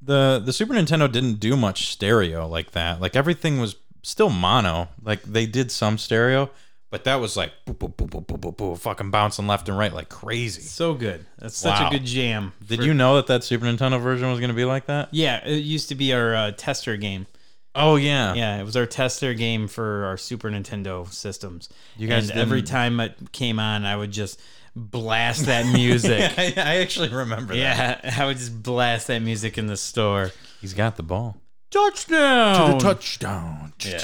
the 0.00 0.40
the 0.44 0.52
Super 0.52 0.72
Nintendo 0.74 1.10
didn't 1.10 1.40
do 1.40 1.56
much 1.56 1.88
stereo 1.88 2.46
like 2.46 2.70
that. 2.72 3.00
Like 3.00 3.16
everything 3.16 3.60
was 3.60 3.74
still 4.04 4.30
mono. 4.30 4.88
Like 5.02 5.22
they 5.24 5.46
did 5.46 5.72
some 5.72 5.98
stereo, 5.98 6.48
but 6.90 7.02
that 7.04 7.16
was 7.16 7.36
like 7.36 7.52
boop, 7.66 7.76
boop, 7.78 7.94
boop, 7.96 8.08
boop, 8.10 8.26
boop, 8.26 8.38
boop, 8.40 8.56
boop, 8.56 8.78
fucking 8.78 9.10
bouncing 9.10 9.48
left 9.48 9.68
and 9.68 9.76
right 9.76 9.92
like 9.92 10.08
crazy. 10.08 10.62
so 10.62 10.94
good. 10.94 11.26
That's 11.38 11.56
such 11.56 11.80
Wow. 11.80 11.88
a 11.88 11.90
good 11.90 12.04
jam. 12.04 12.52
Did 12.64 12.78
for- 12.78 12.84
you 12.84 12.94
know 12.94 13.16
that 13.16 13.26
that 13.26 13.42
Super 13.42 13.66
Nintendo 13.66 14.00
version 14.00 14.30
was 14.30 14.38
going 14.38 14.50
to 14.50 14.54
be 14.56 14.64
like 14.64 14.86
that? 14.86 15.08
Yeah, 15.10 15.44
it 15.44 15.58
used 15.64 15.88
to 15.88 15.96
be 15.96 16.12
our 16.12 16.34
uh, 16.36 16.52
tester 16.56 16.96
game. 16.96 17.26
Oh 17.74 17.96
yeah. 17.96 18.34
Yeah, 18.34 18.60
it 18.60 18.64
was 18.64 18.76
our 18.76 18.86
tester 18.86 19.32
game 19.34 19.66
for 19.68 20.04
our 20.04 20.16
Super 20.16 20.50
Nintendo 20.50 21.10
systems. 21.10 21.68
You 21.96 22.06
guys 22.08 22.30
and 22.30 22.38
every 22.38 22.60
didn't- 22.60 22.70
time 22.70 23.00
it 23.00 23.32
came 23.32 23.58
on, 23.58 23.84
I 23.84 23.96
would 23.96 24.10
just 24.12 24.40
blast 24.76 25.46
that 25.46 25.66
music. 25.74 26.32
I, 26.38 26.52
I 26.56 26.76
actually 26.76 27.08
remember 27.08 27.54
that. 27.54 28.02
Yeah, 28.04 28.14
I 28.22 28.26
would 28.26 28.36
just 28.36 28.62
blast 28.62 29.06
that 29.06 29.20
music 29.22 29.56
in 29.58 29.66
the 29.66 29.76
store. 29.76 30.32
He's 30.60 30.74
got 30.74 30.96
the 30.96 31.02
ball. 31.02 31.38
Touchdown! 31.70 32.66
To 32.66 32.72
the 32.74 32.78
touchdown. 32.78 33.72
Yeah. 33.80 33.98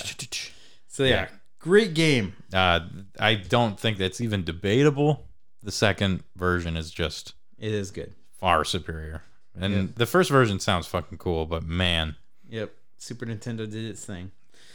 So 0.88 1.04
yeah, 1.04 1.28
great 1.58 1.92
game. 1.94 2.32
Uh, 2.52 2.80
I 3.20 3.34
don't 3.34 3.78
think 3.78 3.98
that's 3.98 4.20
even 4.22 4.42
debatable. 4.44 5.26
The 5.62 5.70
second 5.72 6.22
version 6.36 6.76
is 6.76 6.90
just 6.90 7.34
It 7.58 7.72
is 7.72 7.90
good. 7.90 8.14
far 8.40 8.64
superior. 8.64 9.22
And 9.54 9.74
Yeah. 9.74 9.86
the 9.96 10.06
first 10.06 10.30
version 10.30 10.60
sounds 10.60 10.86
fucking 10.86 11.18
cool, 11.18 11.44
but 11.46 11.62
man, 11.64 12.16
Yep, 12.48 12.72
Super 12.98 13.26
Nintendo 13.26 13.58
did 13.70 13.84
its 13.84 14.04
thing. 14.04 14.32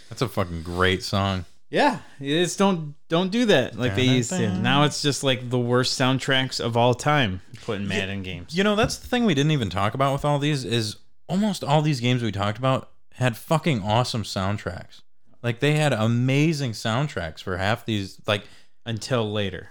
that's 0.10 0.22
a 0.22 0.28
fucking 0.28 0.64
great 0.64 1.04
song. 1.04 1.46
Yeah, 1.70 2.00
it 2.20 2.30
is. 2.30 2.56
Don't 2.56 2.94
don't 3.10 3.32
do 3.32 3.46
that 3.48 3.76
like 3.76 3.96
they 3.96 4.04
used 4.04 4.30
to. 4.30 4.54
Now 4.60 4.84
it's 4.84 5.02
just 5.02 5.24
like 5.24 5.50
the 5.50 5.58
worst 5.58 6.00
soundtracks 6.00 6.64
of 6.64 6.78
all 6.78 6.94
time 6.94 7.42
put 7.64 7.78
in 7.78 7.88
Madden 7.88 8.22
games. 8.22 8.56
You 8.56 8.64
know, 8.64 8.76
that's 8.76 8.98
the 8.98 9.08
thing 9.08 9.26
we 9.26 9.34
didn't 9.34 9.52
even 9.52 9.72
talk 9.72 9.96
about 9.96 10.14
with 10.14 10.24
all 10.24 10.38
these 10.38 10.66
is 10.66 10.98
almost 11.28 11.64
all 11.64 11.82
these 11.82 12.00
games 12.00 12.22
we 12.22 12.32
talked 12.32 12.60
about 12.60 12.92
had 13.14 13.36
fucking 13.36 13.82
awesome 13.82 14.22
soundtracks. 14.22 15.02
Like 15.42 15.62
they 15.62 15.74
had 15.74 15.94
amazing 15.94 16.74
soundtracks 16.74 17.42
for 17.42 17.58
half 17.58 17.86
these 17.86 18.22
like 18.28 18.44
Until 18.86 19.32
later. 19.32 19.70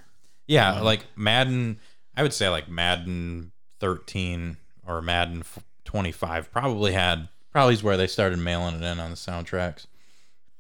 Yeah, 0.48 0.74
um, 0.74 0.84
like 0.84 1.06
Madden, 1.14 1.78
I 2.16 2.22
would 2.24 2.32
say 2.32 2.48
like 2.48 2.68
Madden 2.68 3.52
13 3.78 4.56
or 4.86 5.00
Madden 5.00 5.44
25 5.84 6.50
probably 6.50 6.92
had 6.92 7.28
probably 7.52 7.74
is 7.74 7.82
where 7.82 7.96
they 7.96 8.06
started 8.06 8.38
mailing 8.38 8.74
it 8.76 8.82
in 8.82 8.98
on 8.98 9.10
the 9.10 9.16
soundtracks. 9.16 9.86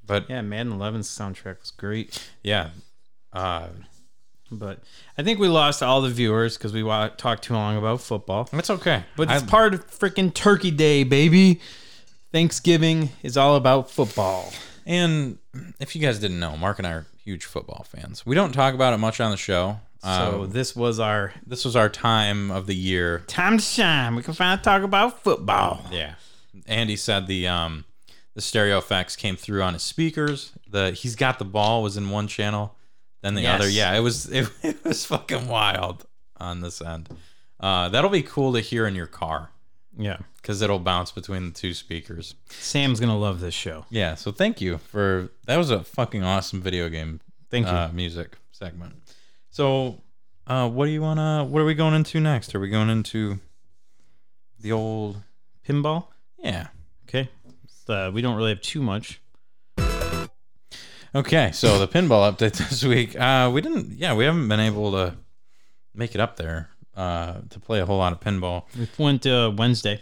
But 0.06 0.28
yeah, 0.28 0.40
Madden 0.42 0.72
11's 0.72 1.08
soundtrack 1.08 1.60
was 1.60 1.70
great. 1.70 2.22
Yeah. 2.42 2.70
Uh, 3.32 3.68
But 4.50 4.80
I 5.16 5.22
think 5.22 5.38
we 5.38 5.48
lost 5.48 5.82
all 5.82 6.02
the 6.02 6.10
viewers 6.10 6.58
because 6.58 6.72
we 6.74 6.82
wa- 6.82 7.08
talked 7.08 7.44
too 7.44 7.54
long 7.54 7.78
about 7.78 8.00
football. 8.02 8.48
That's 8.52 8.68
okay. 8.68 9.04
But 9.16 9.30
it's 9.30 9.42
I- 9.42 9.46
part 9.46 9.72
of 9.72 9.90
freaking 9.90 10.34
Turkey 10.34 10.70
Day, 10.70 11.04
baby. 11.04 11.60
Thanksgiving 12.32 13.10
is 13.22 13.36
all 13.36 13.56
about 13.56 13.90
football. 13.90 14.52
and 14.86 15.38
if 15.80 15.94
you 15.94 16.02
guys 16.02 16.18
didn't 16.18 16.40
know, 16.40 16.56
Mark 16.56 16.78
and 16.78 16.86
I 16.86 16.92
are 16.92 17.06
huge 17.24 17.44
football 17.44 17.84
fans. 17.88 18.26
We 18.26 18.34
don't 18.34 18.52
talk 18.52 18.74
about 18.74 18.92
it 18.94 18.98
much 18.98 19.20
on 19.20 19.30
the 19.30 19.36
show. 19.36 19.80
So 20.02 20.08
Uh, 20.42 20.46
this 20.46 20.74
was 20.74 20.98
our 20.98 21.32
this 21.46 21.64
was 21.64 21.76
our 21.76 21.88
time 21.88 22.50
of 22.50 22.66
the 22.66 22.74
year 22.74 23.20
time 23.28 23.58
to 23.58 23.62
shine. 23.64 24.16
We 24.16 24.22
can 24.24 24.34
finally 24.34 24.60
talk 24.62 24.82
about 24.82 25.22
football. 25.22 25.86
Yeah. 25.92 26.14
Andy 26.66 26.96
said 26.96 27.26
the 27.26 27.46
um 27.48 27.84
the 28.34 28.40
stereo 28.40 28.78
effects 28.78 29.14
came 29.16 29.36
through 29.36 29.62
on 29.62 29.74
his 29.74 29.82
speakers. 29.82 30.52
The 30.68 30.92
he's 30.92 31.16
got 31.16 31.38
the 31.38 31.44
ball 31.44 31.82
was 31.82 31.96
in 31.96 32.10
one 32.10 32.28
channel, 32.28 32.76
then 33.22 33.34
the 33.34 33.42
Yes. 33.42 33.54
other. 33.60 33.68
Yeah, 33.68 33.94
it 33.96 34.00
was 34.00 34.26
it, 34.30 34.48
it 34.62 34.84
was 34.84 35.04
fucking 35.04 35.48
wild 35.48 36.06
on 36.38 36.60
this 36.60 36.80
end. 36.80 37.08
Uh, 37.60 37.88
that'll 37.88 38.10
be 38.10 38.22
cool 38.22 38.52
to 38.54 38.60
hear 38.60 38.86
in 38.86 38.94
your 38.94 39.06
car 39.06 39.50
Yeah. 39.96 40.16
because 40.36 40.62
it'll 40.62 40.78
bounce 40.80 41.12
between 41.12 41.44
the 41.46 41.52
two 41.52 41.74
speakers. 41.74 42.34
Sam's 42.50 42.98
gonna 43.00 43.18
love 43.18 43.40
this 43.40 43.54
show. 43.54 43.84
Yeah. 43.90 44.14
So 44.16 44.32
thank 44.32 44.60
you 44.60 44.78
for 44.78 45.28
that 45.46 45.56
was 45.56 45.70
a 45.70 45.84
fucking 45.84 46.22
awesome 46.24 46.60
video 46.60 46.88
game. 46.88 47.20
Thank 47.50 47.66
you. 47.66 47.72
Uh, 47.72 47.90
music 47.92 48.38
segment. 48.50 48.94
So, 49.50 50.00
uh, 50.46 50.68
what 50.70 50.86
do 50.86 50.90
you 50.90 51.02
wanna? 51.02 51.44
What 51.44 51.60
are 51.60 51.64
we 51.66 51.74
going 51.74 51.92
into 51.94 52.18
next? 52.18 52.54
Are 52.54 52.60
we 52.60 52.70
going 52.70 52.88
into 52.90 53.38
the 54.58 54.72
old? 54.72 55.22
Pinball. 55.68 56.06
Yeah. 56.42 56.68
Okay. 57.08 57.28
Uh, 57.88 58.10
we 58.12 58.22
don't 58.22 58.36
really 58.36 58.50
have 58.50 58.60
too 58.62 58.82
much. 58.82 59.20
Okay, 61.14 61.50
so 61.52 61.78
the 61.78 61.86
pinball 61.86 62.30
update 62.32 62.52
this 62.70 62.82
week. 62.84 63.18
Uh, 63.18 63.50
we 63.52 63.60
didn't. 63.60 63.98
Yeah, 63.98 64.14
we 64.14 64.24
haven't 64.24 64.48
been 64.48 64.60
able 64.60 64.92
to 64.92 65.14
make 65.94 66.14
it 66.14 66.20
up 66.20 66.36
there 66.36 66.70
uh, 66.96 67.40
to 67.50 67.60
play 67.60 67.80
a 67.80 67.86
whole 67.86 67.98
lot 67.98 68.12
of 68.12 68.20
pinball. 68.20 68.64
We 68.78 68.88
went 68.96 69.22
to 69.24 69.50
Wednesday. 69.56 70.00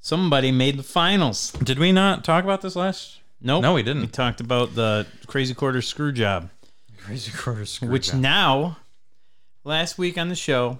Somebody 0.00 0.52
made 0.52 0.78
the 0.78 0.82
finals. 0.82 1.52
Did 1.52 1.78
we 1.78 1.92
not 1.92 2.24
talk 2.24 2.44
about 2.44 2.62
this 2.62 2.76
last? 2.76 3.18
Nope. 3.42 3.60
No, 3.62 3.74
we 3.74 3.82
didn't. 3.82 4.02
We 4.02 4.08
talked 4.08 4.40
about 4.40 4.74
the 4.74 5.06
Crazy 5.26 5.52
Quarter 5.52 5.82
screw 5.82 6.12
job, 6.12 6.48
Crazy 6.98 7.30
quarter 7.32 7.66
screw 7.66 7.88
which 7.88 8.10
job. 8.10 8.20
now 8.20 8.76
last 9.64 9.98
week 9.98 10.16
on 10.16 10.30
the 10.30 10.34
show, 10.34 10.78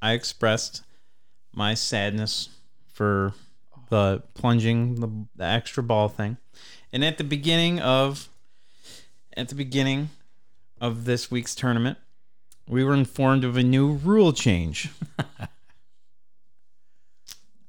I 0.00 0.12
expressed 0.12 0.82
my 1.52 1.74
sadness 1.74 2.48
for 2.92 3.34
the 3.88 4.22
plunging 4.34 4.96
the, 5.00 5.08
the 5.36 5.44
extra 5.44 5.82
ball 5.82 6.08
thing, 6.08 6.36
and 6.92 7.04
at 7.04 7.18
the 7.18 7.24
beginning 7.24 7.78
of 7.80 8.28
at 9.36 9.48
the 9.48 9.54
beginning 9.54 10.10
of 10.80 11.04
this 11.04 11.30
week's 11.30 11.54
tournament, 11.54 11.98
we 12.68 12.82
were 12.84 12.94
informed 12.94 13.44
of 13.44 13.56
a 13.56 13.62
new 13.62 13.92
rule 13.92 14.32
change. 14.32 14.90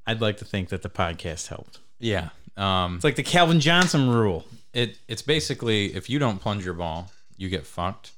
I'd 0.06 0.22
like 0.22 0.38
to 0.38 0.46
think 0.46 0.70
that 0.70 0.82
the 0.84 0.90
podcast 0.90 1.48
helped. 1.48 1.80
Yeah. 2.00 2.30
Um, 2.56 2.96
It's 2.96 3.04
like 3.04 3.16
the 3.18 3.24
Calvin 3.24 3.60
Johnson 3.60 4.10
rule. 4.10 4.46
it 4.74 4.98
it's 5.08 5.22
basically 5.22 5.94
if 5.96 6.10
you 6.10 6.18
don't 6.20 6.40
plunge 6.40 6.64
your 6.66 6.74
ball, 6.74 7.12
you 7.36 7.50
get 7.50 7.66
fucked, 7.66 8.12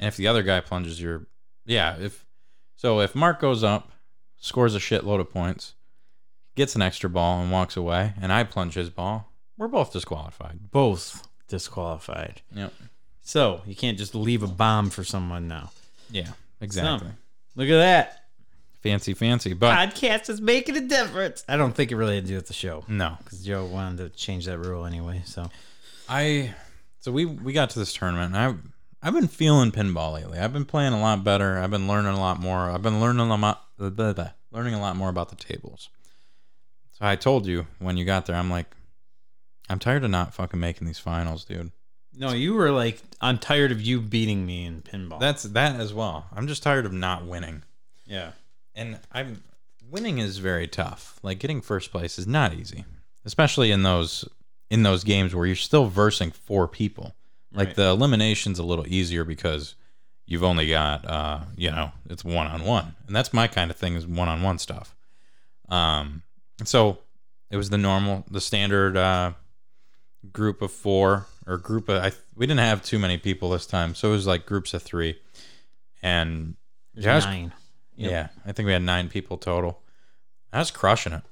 and 0.00 0.08
if 0.08 0.16
the 0.16 0.26
other 0.26 0.42
guy 0.42 0.60
plunges 0.60 1.00
your, 1.00 1.26
yeah, 1.64 1.96
if 1.98 2.24
so, 2.76 3.00
if 3.00 3.14
Mark 3.14 3.40
goes 3.40 3.64
up, 3.64 3.90
scores 4.38 4.74
a 4.74 4.78
shitload 4.78 5.20
of 5.20 5.30
points, 5.30 5.72
gets 6.56 6.74
an 6.74 6.82
extra 6.82 7.08
ball 7.08 7.40
and 7.40 7.52
walks 7.52 7.76
away, 7.76 8.14
and 8.20 8.32
I 8.32 8.42
plunge 8.42 8.74
his 8.74 8.90
ball, 8.90 9.32
we're 9.56 9.68
both 9.68 9.92
disqualified. 9.92 10.70
Both 10.72 11.26
disqualified. 11.48 12.42
Yep. 12.54 12.72
So 13.22 13.62
you 13.66 13.76
can't 13.76 13.98
just 13.98 14.14
leave 14.14 14.42
a 14.42 14.48
bomb 14.48 14.90
for 14.90 15.04
someone 15.04 15.46
now. 15.46 15.70
Yeah. 16.10 16.30
Exactly. 16.60 17.10
Look 17.54 17.68
at 17.68 17.78
that. 17.78 18.22
Fancy, 18.82 19.14
fancy, 19.14 19.52
but 19.52 19.74
Podcast 19.74 20.30
is 20.30 20.40
making 20.40 20.76
a 20.76 20.80
difference. 20.80 21.44
I 21.48 21.56
don't 21.56 21.72
think 21.72 21.90
it 21.90 21.96
really 21.96 22.14
had 22.14 22.24
to 22.24 22.28
do 22.28 22.36
with 22.36 22.46
the 22.46 22.52
show 22.52 22.84
no. 22.86 23.16
because 23.18 23.42
Joe 23.42 23.64
wanted 23.64 23.98
to 23.98 24.08
change 24.10 24.46
that 24.46 24.58
rule 24.58 24.84
anyway. 24.84 25.22
So 25.24 25.50
I 26.08 26.54
so 27.00 27.10
we 27.10 27.24
we 27.24 27.52
got 27.52 27.70
to 27.70 27.80
this 27.80 27.92
tournament 27.92 28.34
and 28.34 28.60
I 29.02 29.06
I've 29.06 29.14
been 29.14 29.26
feeling 29.26 29.72
pinball 29.72 30.14
lately. 30.14 30.38
I've 30.38 30.52
been 30.52 30.64
playing 30.64 30.92
a 30.92 31.00
lot 31.00 31.24
better. 31.24 31.58
I've 31.58 31.70
been 31.70 31.88
learning 31.88 32.12
a 32.12 32.20
lot 32.20 32.38
more. 32.38 32.70
I've 32.70 32.82
been 32.82 33.00
learning 33.00 33.28
a 33.28 33.36
lot 33.36 33.66
blah, 33.76 33.90
blah, 33.90 34.12
blah, 34.12 34.30
learning 34.52 34.74
a 34.74 34.80
lot 34.80 34.96
more 34.96 35.08
about 35.08 35.30
the 35.30 35.36
tables. 35.36 35.88
So 36.98 37.04
I 37.06 37.16
told 37.16 37.46
you 37.46 37.66
when 37.78 37.96
you 37.96 38.04
got 38.04 38.26
there, 38.26 38.36
I'm 38.36 38.50
like, 38.50 38.66
I'm 39.68 39.78
tired 39.78 40.04
of 40.04 40.10
not 40.10 40.32
fucking 40.34 40.58
making 40.60 40.86
these 40.86 40.98
finals, 40.98 41.44
dude. 41.44 41.72
no, 42.14 42.32
you 42.32 42.54
were 42.54 42.70
like, 42.70 43.02
I'm 43.20 43.36
tired 43.38 43.70
of 43.72 43.82
you 43.82 44.00
beating 44.00 44.46
me 44.46 44.64
in 44.64 44.80
pinball. 44.82 45.20
That's 45.20 45.42
that 45.42 45.78
as 45.78 45.92
well. 45.92 46.26
I'm 46.34 46.46
just 46.48 46.62
tired 46.62 46.86
of 46.86 46.92
not 46.92 47.26
winning. 47.26 47.62
yeah. 48.06 48.32
And 48.74 48.98
I'm 49.10 49.42
winning 49.90 50.18
is 50.18 50.36
very 50.38 50.66
tough. 50.68 51.18
Like 51.22 51.38
getting 51.38 51.62
first 51.62 51.90
place 51.90 52.18
is 52.18 52.26
not 52.26 52.52
easy, 52.52 52.84
especially 53.24 53.70
in 53.70 53.82
those 53.82 54.28
in 54.70 54.82
those 54.82 55.02
games 55.04 55.34
where 55.34 55.46
you're 55.46 55.56
still 55.56 55.86
versing 55.86 56.30
four 56.30 56.68
people. 56.68 57.14
Like 57.52 57.68
Right. 57.68 57.76
the 57.76 57.88
elimination's 57.88 58.58
a 58.58 58.62
little 58.62 58.86
easier 58.86 59.24
because 59.24 59.76
you've 60.26 60.42
only 60.44 60.68
got 60.68 61.06
uh, 61.08 61.40
you 61.56 61.70
know, 61.70 61.92
it's 62.10 62.22
one 62.24 62.46
on 62.46 62.64
one. 62.64 62.94
And 63.06 63.16
that's 63.16 63.32
my 63.32 63.46
kind 63.48 63.70
of 63.70 63.76
thing 63.78 63.94
is 63.94 64.06
one 64.06 64.28
on 64.28 64.42
one 64.42 64.58
stuff. 64.58 64.94
Um 65.70 66.22
so 66.64 66.98
it 67.50 67.56
was 67.56 67.70
the 67.70 67.78
normal 67.78 68.24
the 68.30 68.40
standard 68.40 68.96
uh 68.96 69.32
group 70.32 70.62
of 70.62 70.72
four 70.72 71.26
or 71.46 71.56
group 71.58 71.88
of 71.88 72.02
I 72.02 72.12
we 72.34 72.46
didn't 72.46 72.60
have 72.60 72.82
too 72.82 72.98
many 72.98 73.18
people 73.18 73.50
this 73.50 73.66
time, 73.66 73.94
so 73.94 74.08
it 74.08 74.12
was 74.12 74.26
like 74.26 74.46
groups 74.46 74.74
of 74.74 74.82
three. 74.82 75.18
And 76.02 76.56
There's 76.94 77.04
yeah, 77.06 77.12
I 77.12 77.16
was- 77.16 77.24
nine. 77.26 77.52
Yep. 77.98 78.10
yeah, 78.10 78.28
I 78.44 78.52
think 78.52 78.66
we 78.66 78.72
had 78.72 78.82
nine 78.82 79.08
people 79.08 79.38
total. 79.38 79.80
I 80.52 80.58
was 80.58 80.70
crushing 80.70 81.14
it. 81.14 81.22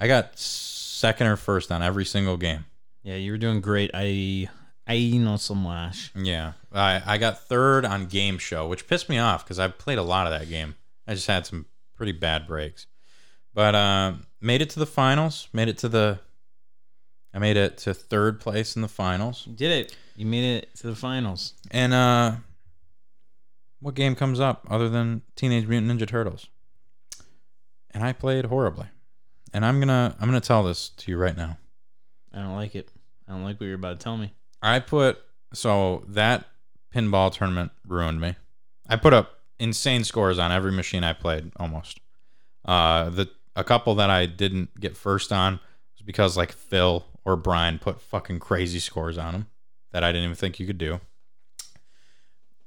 I 0.00 0.06
got 0.06 0.38
second 0.38 1.26
or 1.26 1.36
first 1.36 1.70
on 1.70 1.82
every 1.82 2.06
single 2.06 2.38
game. 2.38 2.64
Yeah, 3.02 3.16
you 3.16 3.32
were 3.32 3.38
doing 3.38 3.60
great. 3.60 3.90
I 3.92 4.48
I 4.86 4.98
know 5.18 5.36
so 5.36 5.54
much. 5.54 6.12
Yeah, 6.14 6.52
I 6.72 7.02
I 7.04 7.18
got 7.18 7.42
third 7.46 7.84
on 7.84 8.06
game 8.06 8.38
show, 8.38 8.66
which 8.66 8.86
pissed 8.86 9.10
me 9.10 9.18
off 9.18 9.44
because 9.44 9.58
I 9.58 9.68
played 9.68 9.98
a 9.98 10.02
lot 10.02 10.26
of 10.26 10.32
that 10.38 10.48
game. 10.48 10.76
I 11.06 11.12
just 11.14 11.26
had 11.26 11.44
some 11.46 11.66
pretty 11.94 12.12
bad 12.12 12.46
breaks, 12.46 12.86
but 13.54 13.74
uh, 13.74 14.12
made 14.40 14.60
it 14.62 14.70
to 14.70 14.78
the 14.78 14.86
finals. 14.86 15.48
Made 15.52 15.68
it 15.68 15.78
to 15.78 15.88
the. 15.88 16.18
I 17.32 17.38
made 17.38 17.56
it 17.56 17.78
to 17.78 17.94
third 17.94 18.40
place 18.40 18.76
in 18.76 18.82
the 18.82 18.88
finals, 18.88 19.44
You 19.46 19.54
did 19.54 19.72
it. 19.72 19.96
You 20.14 20.24
made 20.26 20.58
it 20.58 20.74
to 20.76 20.86
the 20.86 20.94
finals. 20.94 21.54
and 21.72 21.92
uh, 21.92 22.36
what 23.80 23.94
game 23.96 24.14
comes 24.14 24.38
up 24.40 24.64
other 24.70 24.88
than 24.88 25.22
Teenage 25.36 25.66
Mutant 25.66 25.90
Ninja 26.00 26.06
Turtles? 26.06 26.46
And 27.90 28.02
I 28.04 28.12
played 28.12 28.46
horribly, 28.46 28.86
and 29.52 29.64
I'm 29.64 29.78
gonna 29.80 30.16
I'm 30.20 30.28
gonna 30.28 30.40
tell 30.40 30.62
this 30.64 30.90
to 30.90 31.10
you 31.10 31.16
right 31.16 31.36
now. 31.36 31.58
I 32.32 32.38
don't 32.40 32.54
like 32.56 32.74
it. 32.74 32.90
I 33.28 33.32
don't 33.32 33.44
like 33.44 33.58
what 33.60 33.66
you're 33.66 33.74
about 33.76 33.98
to 33.98 34.04
tell 34.04 34.16
me. 34.16 34.32
I 34.62 34.78
put 34.80 35.18
so 35.52 36.04
that 36.08 36.44
pinball 36.94 37.32
tournament 37.32 37.72
ruined 37.86 38.20
me. 38.20 38.36
I 38.88 38.96
put 38.96 39.12
up 39.12 39.40
insane 39.58 40.04
scores 40.04 40.38
on 40.38 40.50
every 40.52 40.72
machine 40.72 41.04
I 41.04 41.12
played 41.12 41.52
almost. 41.56 42.00
Uh 42.64 43.10
the 43.10 43.28
a 43.56 43.64
couple 43.64 43.94
that 43.96 44.10
I 44.10 44.26
didn't 44.26 44.80
get 44.80 44.96
first 44.96 45.32
on 45.32 45.54
was 45.94 46.02
because 46.04 46.36
like 46.36 46.52
Phil 46.52 47.04
or 47.24 47.36
Brian 47.36 47.78
put 47.78 48.00
fucking 48.00 48.40
crazy 48.40 48.78
scores 48.80 49.16
on 49.18 49.32
them 49.32 49.46
that 49.92 50.04
I 50.04 50.10
didn't 50.12 50.24
even 50.24 50.36
think 50.36 50.58
you 50.60 50.66
could 50.66 50.78
do. 50.78 51.00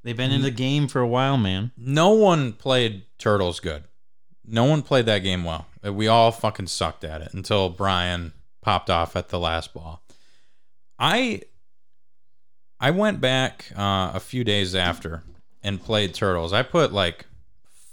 They've 0.04 0.16
been 0.16 0.32
in 0.32 0.42
the 0.42 0.52
game 0.52 0.88
for 0.88 1.02
a 1.02 1.08
while, 1.08 1.38
man. 1.38 1.72
No 1.76 2.12
one 2.12 2.54
played 2.54 3.04
Turtles 3.18 3.60
good. 3.60 3.84
No 4.46 4.64
one 4.64 4.82
played 4.82 5.06
that 5.08 5.20
game 5.20 5.44
well. 5.44 5.68
Uh, 5.86 5.92
We 5.92 6.08
all 6.08 6.32
fucking 6.32 6.68
sucked 6.68 7.04
at 7.04 7.22
it 7.22 7.34
until 7.34 7.70
Brian 7.70 8.32
popped 8.62 8.90
off 8.90 9.16
at 9.18 9.30
the 9.30 9.40
last 9.40 9.74
ball. 9.74 10.02
I 10.98 11.42
I 12.80 12.92
went 12.92 13.20
back 13.20 13.66
uh, 13.76 14.12
a 14.14 14.20
few 14.20 14.44
days 14.44 14.74
after 14.76 15.24
and 15.62 15.84
played 15.84 16.14
Turtles. 16.14 16.54
I 16.54 16.64
put 16.64 16.94
like 16.94 17.26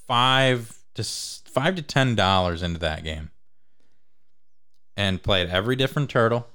five 0.06 0.78
to 0.94 1.02
five 1.54 1.76
to 1.76 1.82
ten 1.82 2.14
dollars 2.14 2.62
into 2.62 2.80
that 2.80 3.04
game 3.04 3.30
and 4.96 5.22
played 5.22 5.48
every 5.48 5.76
different 5.76 6.10
turtle. 6.10 6.48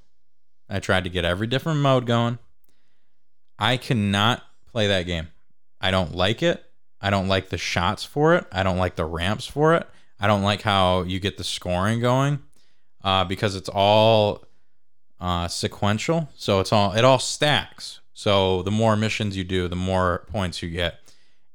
I 0.70 0.80
tried 0.80 1.06
to 1.06 1.10
get 1.10 1.26
every 1.26 1.48
different 1.48 1.80
mode 1.80 2.06
going. 2.06 2.38
I 3.58 3.78
cannot 3.78 4.44
play 4.72 4.88
that 4.88 5.04
game. 5.04 5.30
I 5.82 5.92
don't 5.92 6.14
like 6.14 6.44
it. 6.44 6.64
I 7.02 7.10
don't 7.10 7.28
like 7.28 7.50
the 7.50 7.58
shots 7.58 8.04
for 8.04 8.36
it. 8.36 8.46
I 8.52 8.64
don't 8.64 8.78
like 8.78 8.96
the 8.96 9.06
ramps 9.06 9.48
for 9.48 9.74
it. 9.74 9.88
I 10.20 10.28
don't 10.28 10.44
like 10.44 10.62
how 10.62 11.04
you 11.04 11.20
get 11.20 11.38
the 11.38 11.44
scoring 11.44 12.02
going 12.02 12.40
uh, 13.04 13.24
because 13.24 13.56
it's 13.56 13.70
all 13.70 14.46
uh, 15.20 15.48
sequential. 15.48 16.30
So 16.36 16.60
it's 16.60 16.74
all 16.74 16.94
it 16.94 17.06
all 17.06 17.20
stacks. 17.20 18.02
So 18.14 18.64
the 18.64 18.72
more 18.72 18.98
missions 18.98 19.38
you 19.38 19.46
do, 19.46 19.70
the 19.70 19.78
more 19.78 20.26
points 20.30 20.62
you 20.62 20.70
get. 20.70 21.00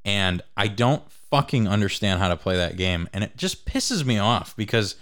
And 0.05 0.43
I 0.57 0.69
don't 0.69 1.03
fucking 1.35 1.67
understand 1.67 2.21
how 2.21 2.29
to 2.29 2.37
play 2.37 2.57
that 2.57 2.77
game, 2.77 3.09
and 3.13 3.25
it 3.25 3.37
just 3.37 3.67
pisses 3.67 4.05
me 4.05 4.19
off 4.19 4.55
because 4.57 4.95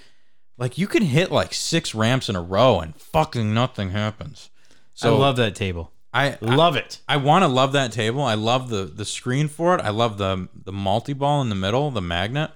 like 0.57 0.79
you 0.79 0.87
can 0.87 1.03
hit 1.03 1.31
like 1.31 1.53
six 1.53 1.95
ramps 1.95 2.31
in 2.31 2.37
a 2.37 2.41
row 2.41 2.81
and 2.81 2.97
fucking 2.97 3.53
nothing 3.53 3.91
happens. 3.91 4.49
So 4.95 5.15
I 5.15 5.19
love 5.19 5.37
that 5.37 5.55
table. 5.55 5.93
I, 6.15 6.33
I 6.33 6.39
Love 6.41 6.77
it. 6.77 7.01
I 7.07 7.19
want 7.19 7.43
to 7.43 7.49
love 7.49 7.73
that 7.73 7.93
table. 7.93 8.23
I 8.23 8.33
love 8.33 8.71
the 8.71 8.85
the 8.85 9.05
screen 9.05 9.49
for 9.49 9.75
it. 9.75 9.83
I 9.83 9.91
love 9.91 10.17
the 10.17 10.49
the 10.55 10.73
multi 10.73 11.13
ball 11.13 11.43
in 11.43 11.51
the 11.51 11.55
middle, 11.55 11.91
the 11.91 12.01
magnet. 12.01 12.51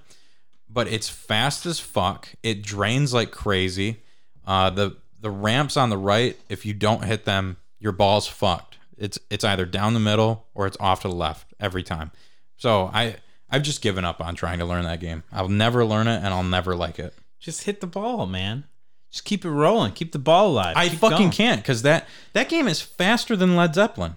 But 0.67 0.87
it's 0.87 1.07
fast 1.07 1.67
as 1.67 1.79
fuck. 1.79 2.29
It 2.41 2.63
drains 2.63 3.13
like 3.13 3.29
crazy. 3.29 4.01
Uh, 4.45 4.71
the 4.71 4.97
the 5.21 5.29
ramps 5.29 5.77
on 5.77 5.89
the 5.91 5.97
right, 5.97 6.35
if 6.49 6.65
you 6.65 6.73
don't 6.73 7.03
hit 7.03 7.25
them, 7.25 7.57
your 7.79 7.91
ball's 7.91 8.27
fucked. 8.27 8.79
It's 8.97 9.19
it's 9.29 9.43
either 9.43 9.65
down 9.65 9.93
the 9.93 9.99
middle 9.99 10.47
or 10.55 10.65
it's 10.65 10.77
off 10.79 11.03
to 11.03 11.09
the 11.09 11.15
left 11.15 11.53
every 11.59 11.83
time. 11.83 12.09
So 12.57 12.89
I 12.91 13.17
I've 13.49 13.63
just 13.63 13.81
given 13.81 14.03
up 14.05 14.19
on 14.21 14.35
trying 14.35 14.59
to 14.59 14.65
learn 14.65 14.83
that 14.85 14.99
game. 14.99 15.23
I'll 15.31 15.47
never 15.49 15.85
learn 15.85 16.07
it 16.07 16.17
and 16.17 16.27
I'll 16.27 16.43
never 16.43 16.75
like 16.75 16.99
it. 16.99 17.13
Just 17.39 17.63
hit 17.63 17.81
the 17.81 17.87
ball, 17.87 18.25
man. 18.25 18.65
Just 19.11 19.23
keep 19.25 19.45
it 19.45 19.49
rolling. 19.49 19.93
Keep 19.93 20.11
the 20.11 20.19
ball 20.19 20.47
alive. 20.49 20.75
I 20.75 20.89
Keep 20.89 20.99
fucking 20.99 21.17
going. 21.17 21.31
can't 21.31 21.61
because 21.61 21.81
that 21.83 22.07
that 22.33 22.49
game 22.49 22.67
is 22.67 22.81
faster 22.81 23.35
than 23.35 23.55
Led 23.55 23.73
Zeppelin. 23.73 24.15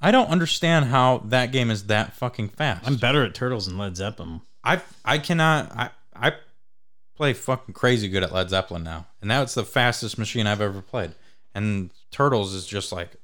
I 0.00 0.10
don't 0.10 0.28
understand 0.28 0.86
how 0.86 1.18
that 1.26 1.52
game 1.52 1.70
is 1.70 1.86
that 1.86 2.14
fucking 2.14 2.48
fast. 2.50 2.86
I'm 2.86 2.96
better 2.96 3.24
at 3.24 3.34
Turtles 3.34 3.66
than 3.66 3.78
Led 3.78 3.96
Zeppelin. 3.96 4.40
I 4.64 4.80
I 5.04 5.18
cannot 5.18 5.70
I 5.76 5.90
I 6.14 6.32
play 7.16 7.32
fucking 7.32 7.74
crazy 7.74 8.08
good 8.08 8.24
at 8.24 8.32
Led 8.32 8.50
Zeppelin 8.50 8.82
now, 8.82 9.06
and 9.22 9.30
that's 9.30 9.54
the 9.54 9.64
fastest 9.64 10.18
machine 10.18 10.46
I've 10.48 10.60
ever 10.60 10.82
played. 10.82 11.12
And 11.54 11.90
Turtles 12.10 12.54
is 12.54 12.66
just 12.66 12.90
like 12.90 13.16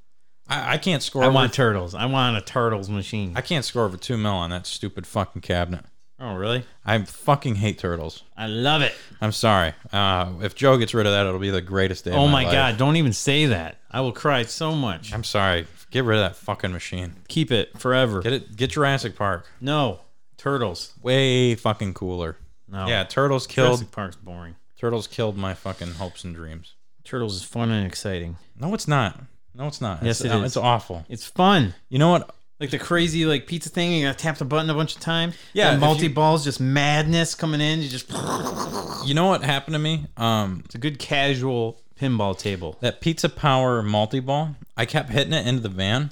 I, 0.51 0.75
I 0.75 0.79
can't 0.79 1.03
score. 1.03 1.23
I 1.23 1.27
over, 1.27 1.35
want 1.35 1.55
Turtles. 1.55 1.95
I 1.95 2.07
want 2.07 2.37
a 2.37 2.41
Turtles 2.41 2.91
machine. 2.91 3.33
I 3.37 3.41
can't 3.41 3.65
score 3.65 3.85
over 3.85 3.97
two 3.97 4.17
mil 4.17 4.33
on 4.33 4.51
that 4.51 4.67
stupid 4.67 5.07
fucking 5.07 5.43
cabinet. 5.43 5.85
oh, 6.19 6.35
really? 6.35 6.65
I 6.85 7.01
fucking 7.03 7.55
hate 7.57 7.79
Turtles. 7.79 8.25
I 8.37 8.47
love 8.47 8.83
it. 8.83 8.93
I'm 9.21 9.33
sorry. 9.33 9.73
Uh, 9.93 10.33
if 10.43 10.55
Joe 10.55 10.77
gets 10.77 10.93
rid 10.93 11.07
of 11.07 11.13
that, 11.13 11.27
it'll 11.27 11.41
be 11.41 11.51
the 11.51 11.63
greatest 11.63 12.05
day. 12.05 12.13
Oh 12.13 12.29
my 12.29 12.45
life. 12.45 12.53
god, 12.53 12.77
don't 12.77 12.97
even 12.97 13.13
say 13.13 13.47
that. 13.47 13.79
I 13.91 14.01
will 14.01 14.13
cry 14.13 14.43
so 14.43 14.75
much. 14.75 15.15
I'm 15.15 15.25
sorry. 15.25 15.67
Get 15.91 16.05
rid 16.05 16.19
of 16.19 16.25
that 16.25 16.37
fucking 16.37 16.73
machine. 16.73 17.15
Keep 17.29 17.51
it 17.51 17.79
forever. 17.79 18.21
Get 18.21 18.33
it. 18.33 18.57
Get 18.57 18.71
Jurassic 18.71 19.17
Park. 19.17 19.47
No. 19.61 20.01
Turtles. 20.37 20.95
Way 21.03 21.55
fucking 21.55 21.95
cooler. 21.95 22.37
No. 22.69 22.87
Yeah, 22.87 23.05
Turtles 23.05 23.47
killed. 23.47 23.79
Jurassic 23.79 23.91
Park's 23.91 24.17
boring. 24.17 24.57
Turtles 24.79 25.07
killed 25.07 25.37
my 25.37 25.53
fucking 25.55 25.93
hopes 25.95 26.25
and 26.25 26.35
dreams. 26.35 26.75
Turtles 27.05 27.37
is 27.37 27.43
fun 27.43 27.71
and 27.71 27.87
exciting. 27.87 28.37
No, 28.59 28.73
it's 28.73 28.87
not. 28.89 29.21
No, 29.55 29.67
it's 29.67 29.81
not. 29.81 30.03
Yes, 30.03 30.21
it's, 30.21 30.27
it 30.27 30.33
uh, 30.33 30.39
is. 30.39 30.45
It's 30.47 30.57
awful. 30.57 31.05
It's 31.09 31.27
fun. 31.27 31.75
You 31.89 31.99
know 31.99 32.11
what? 32.11 32.35
Like 32.61 32.71
the 32.71 32.79
crazy 32.79 33.25
like 33.25 33.47
pizza 33.47 33.71
thing, 33.71 33.93
you 33.93 34.07
gotta 34.07 34.19
tap 34.19 34.37
the 34.37 34.45
button 34.45 34.69
a 34.69 34.75
bunch 34.75 34.95
of 34.95 35.01
times. 35.01 35.35
Yeah, 35.55 35.77
multi 35.79 36.09
balls, 36.09 36.45
just 36.45 36.61
madness 36.61 37.35
coming 37.35 37.61
in. 37.61 37.81
You 37.81 37.89
just 37.89 38.11
You 39.07 39.15
know 39.15 39.27
what 39.27 39.43
happened 39.43 39.75
to 39.75 39.79
me? 39.79 40.07
Um, 40.19 40.63
it's 40.67 40.75
a 40.75 40.79
good 40.79 40.99
casual 40.99 41.81
pinball 41.99 42.39
table. 42.39 42.77
that 42.81 43.01
Pizza 43.01 43.31
Power 43.31 43.83
multi 43.83 44.21
ball. 44.21 44.57
I 44.77 44.85
kept 44.85 45.09
hitting 45.11 45.33
it 45.33 45.47
into 45.47 45.63
the 45.63 45.71
van, 45.71 46.11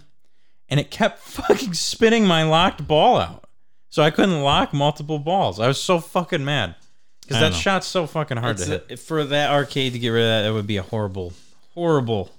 and 0.70 0.80
it 0.80 0.90
kept 0.90 1.18
fucking 1.22 1.74
spinning 1.74 2.26
my 2.26 2.44
locked 2.44 2.88
ball 2.88 3.18
out. 3.18 3.44
So 3.90 4.02
I 4.02 4.10
couldn't 4.10 4.42
lock 4.42 4.72
multiple 4.72 5.18
balls. 5.18 5.60
I 5.60 5.66
was 5.66 5.80
so 5.80 5.98
fucking 5.98 6.44
mad 6.44 6.76
because 7.20 7.40
that 7.40 7.52
know. 7.52 7.58
shot's 7.58 7.86
so 7.86 8.06
fucking 8.06 8.38
hard 8.38 8.56
It's 8.56 8.66
to 8.66 8.82
hit. 8.88 8.98
for 8.98 9.24
that 9.24 9.50
arcade 9.50 9.92
to 9.92 9.98
get 9.98 10.08
rid 10.08 10.22
of 10.22 10.28
that, 10.28 10.42
that 10.48 10.54
would 10.54 10.66
be 10.66 10.76
a 10.78 10.82
horrible, 10.82 11.32
horrible 11.74 12.30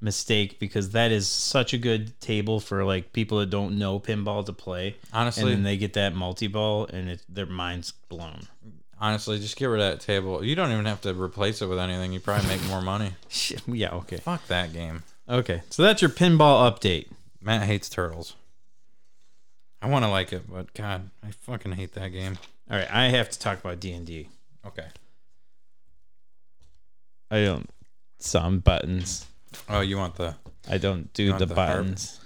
mistake 0.00 0.58
because 0.58 0.90
that 0.90 1.10
is 1.12 1.28
such 1.28 1.72
a 1.74 1.78
good 1.78 2.18
table 2.20 2.58
for 2.60 2.84
like 2.84 3.12
people 3.12 3.38
that 3.38 3.50
don't 3.50 3.78
know 3.78 4.00
pinball 4.00 4.44
to 4.46 4.52
play. 4.52 4.96
Honestly- 5.12 5.42
and 5.44 5.50
then 5.52 5.62
they 5.62 5.76
get 5.76 5.92
that 5.94 6.14
multi 6.14 6.46
ball 6.46 6.86
and 6.86 7.10
it, 7.10 7.22
their 7.28 7.46
mind's 7.46 7.92
blown. 8.08 8.42
Honestly, 8.98 9.38
just 9.38 9.56
get 9.56 9.66
rid 9.66 9.80
of 9.80 9.90
that 9.92 10.00
table. 10.04 10.44
You 10.44 10.54
don't 10.54 10.70
even 10.72 10.84
have 10.84 11.00
to 11.02 11.14
replace 11.14 11.62
it 11.62 11.66
with 11.66 11.78
anything. 11.78 12.12
You 12.12 12.20
probably 12.20 12.48
make 12.48 12.64
more 12.66 12.82
money. 12.82 13.12
Yeah, 13.66 13.94
okay, 13.94 14.18
Fuck 14.18 14.46
that 14.48 14.72
game. 14.72 15.02
okay. 15.28 15.62
So 15.70 15.82
that's 15.82 16.02
your 16.02 16.10
pinball 16.10 16.70
update. 16.70 17.06
Matt 17.40 17.62
hates 17.62 17.88
turtles. 17.88 18.34
I 19.80 19.88
want 19.88 20.04
to 20.04 20.10
like 20.10 20.32
it, 20.34 20.42
but 20.50 20.74
God, 20.74 21.08
I 21.24 21.30
fucking 21.30 21.72
hate 21.72 21.94
that 21.94 22.08
game. 22.08 22.36
All 22.70 22.76
right, 22.76 22.92
I 22.92 23.04
have 23.08 23.30
to 23.30 23.38
talk 23.38 23.58
about 23.58 23.80
D 23.80 23.92
and 23.92 24.06
D. 24.06 24.28
Okay. 24.66 24.84
I 27.30 27.42
don't 27.44 27.70
some 28.18 28.58
buttons. 28.58 29.26
Oh, 29.68 29.80
you 29.80 29.96
want 29.96 30.16
the? 30.16 30.36
I 30.68 30.78
don't 30.78 31.12
do 31.12 31.36
the, 31.36 31.46
the 31.46 31.54
harp? 31.54 31.68
buttons. 31.68 32.20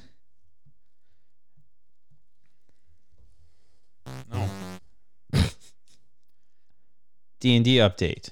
No. 4.33 4.49
D 7.41 7.57
and 7.57 7.65
D 7.65 7.77
update. 7.77 8.31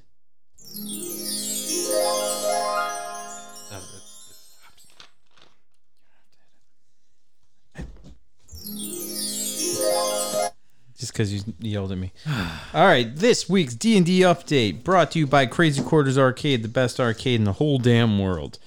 just 11.03 11.13
because 11.13 11.35
you 11.35 11.43
yelled 11.59 11.91
at 11.91 11.99
me. 11.99 12.13
All 12.73 12.87
right, 12.87 13.15
this 13.17 13.49
week's 13.49 13.75
D 13.75 13.97
and 13.97 14.07
D 14.07 14.21
update 14.21 14.85
brought 14.85 15.11
to 15.11 15.19
you 15.19 15.27
by 15.27 15.47
Crazy 15.47 15.83
Quarters 15.83 16.17
Arcade, 16.17 16.63
the 16.63 16.69
best 16.69 17.01
arcade 17.01 17.41
in 17.41 17.45
the 17.45 17.55
whole 17.55 17.79
damn 17.79 18.21
world. 18.21 18.61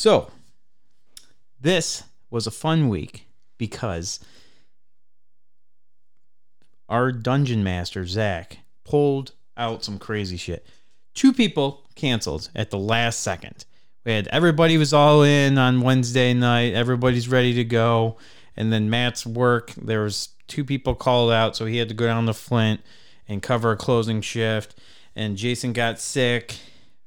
So, 0.00 0.30
this 1.60 2.04
was 2.30 2.46
a 2.46 2.50
fun 2.50 2.88
week 2.88 3.26
because 3.58 4.18
our 6.88 7.12
dungeon 7.12 7.62
master 7.62 8.06
Zach 8.06 8.60
pulled 8.82 9.32
out 9.58 9.84
some 9.84 9.98
crazy 9.98 10.38
shit. 10.38 10.66
Two 11.12 11.34
people 11.34 11.86
canceled 11.96 12.48
at 12.56 12.70
the 12.70 12.78
last 12.78 13.20
second. 13.20 13.66
We 14.06 14.12
had 14.12 14.26
everybody 14.28 14.78
was 14.78 14.94
all 14.94 15.22
in 15.22 15.58
on 15.58 15.82
Wednesday 15.82 16.32
night. 16.32 16.72
Everybody's 16.72 17.28
ready 17.28 17.52
to 17.52 17.64
go, 17.64 18.16
and 18.56 18.72
then 18.72 18.88
Matt's 18.88 19.26
work. 19.26 19.72
There 19.72 20.04
was 20.04 20.30
two 20.48 20.64
people 20.64 20.94
called 20.94 21.30
out, 21.30 21.56
so 21.56 21.66
he 21.66 21.76
had 21.76 21.90
to 21.90 21.94
go 21.94 22.06
down 22.06 22.24
to 22.24 22.32
Flint 22.32 22.80
and 23.28 23.42
cover 23.42 23.72
a 23.72 23.76
closing 23.76 24.22
shift. 24.22 24.76
And 25.14 25.36
Jason 25.36 25.74
got 25.74 26.00
sick 26.00 26.56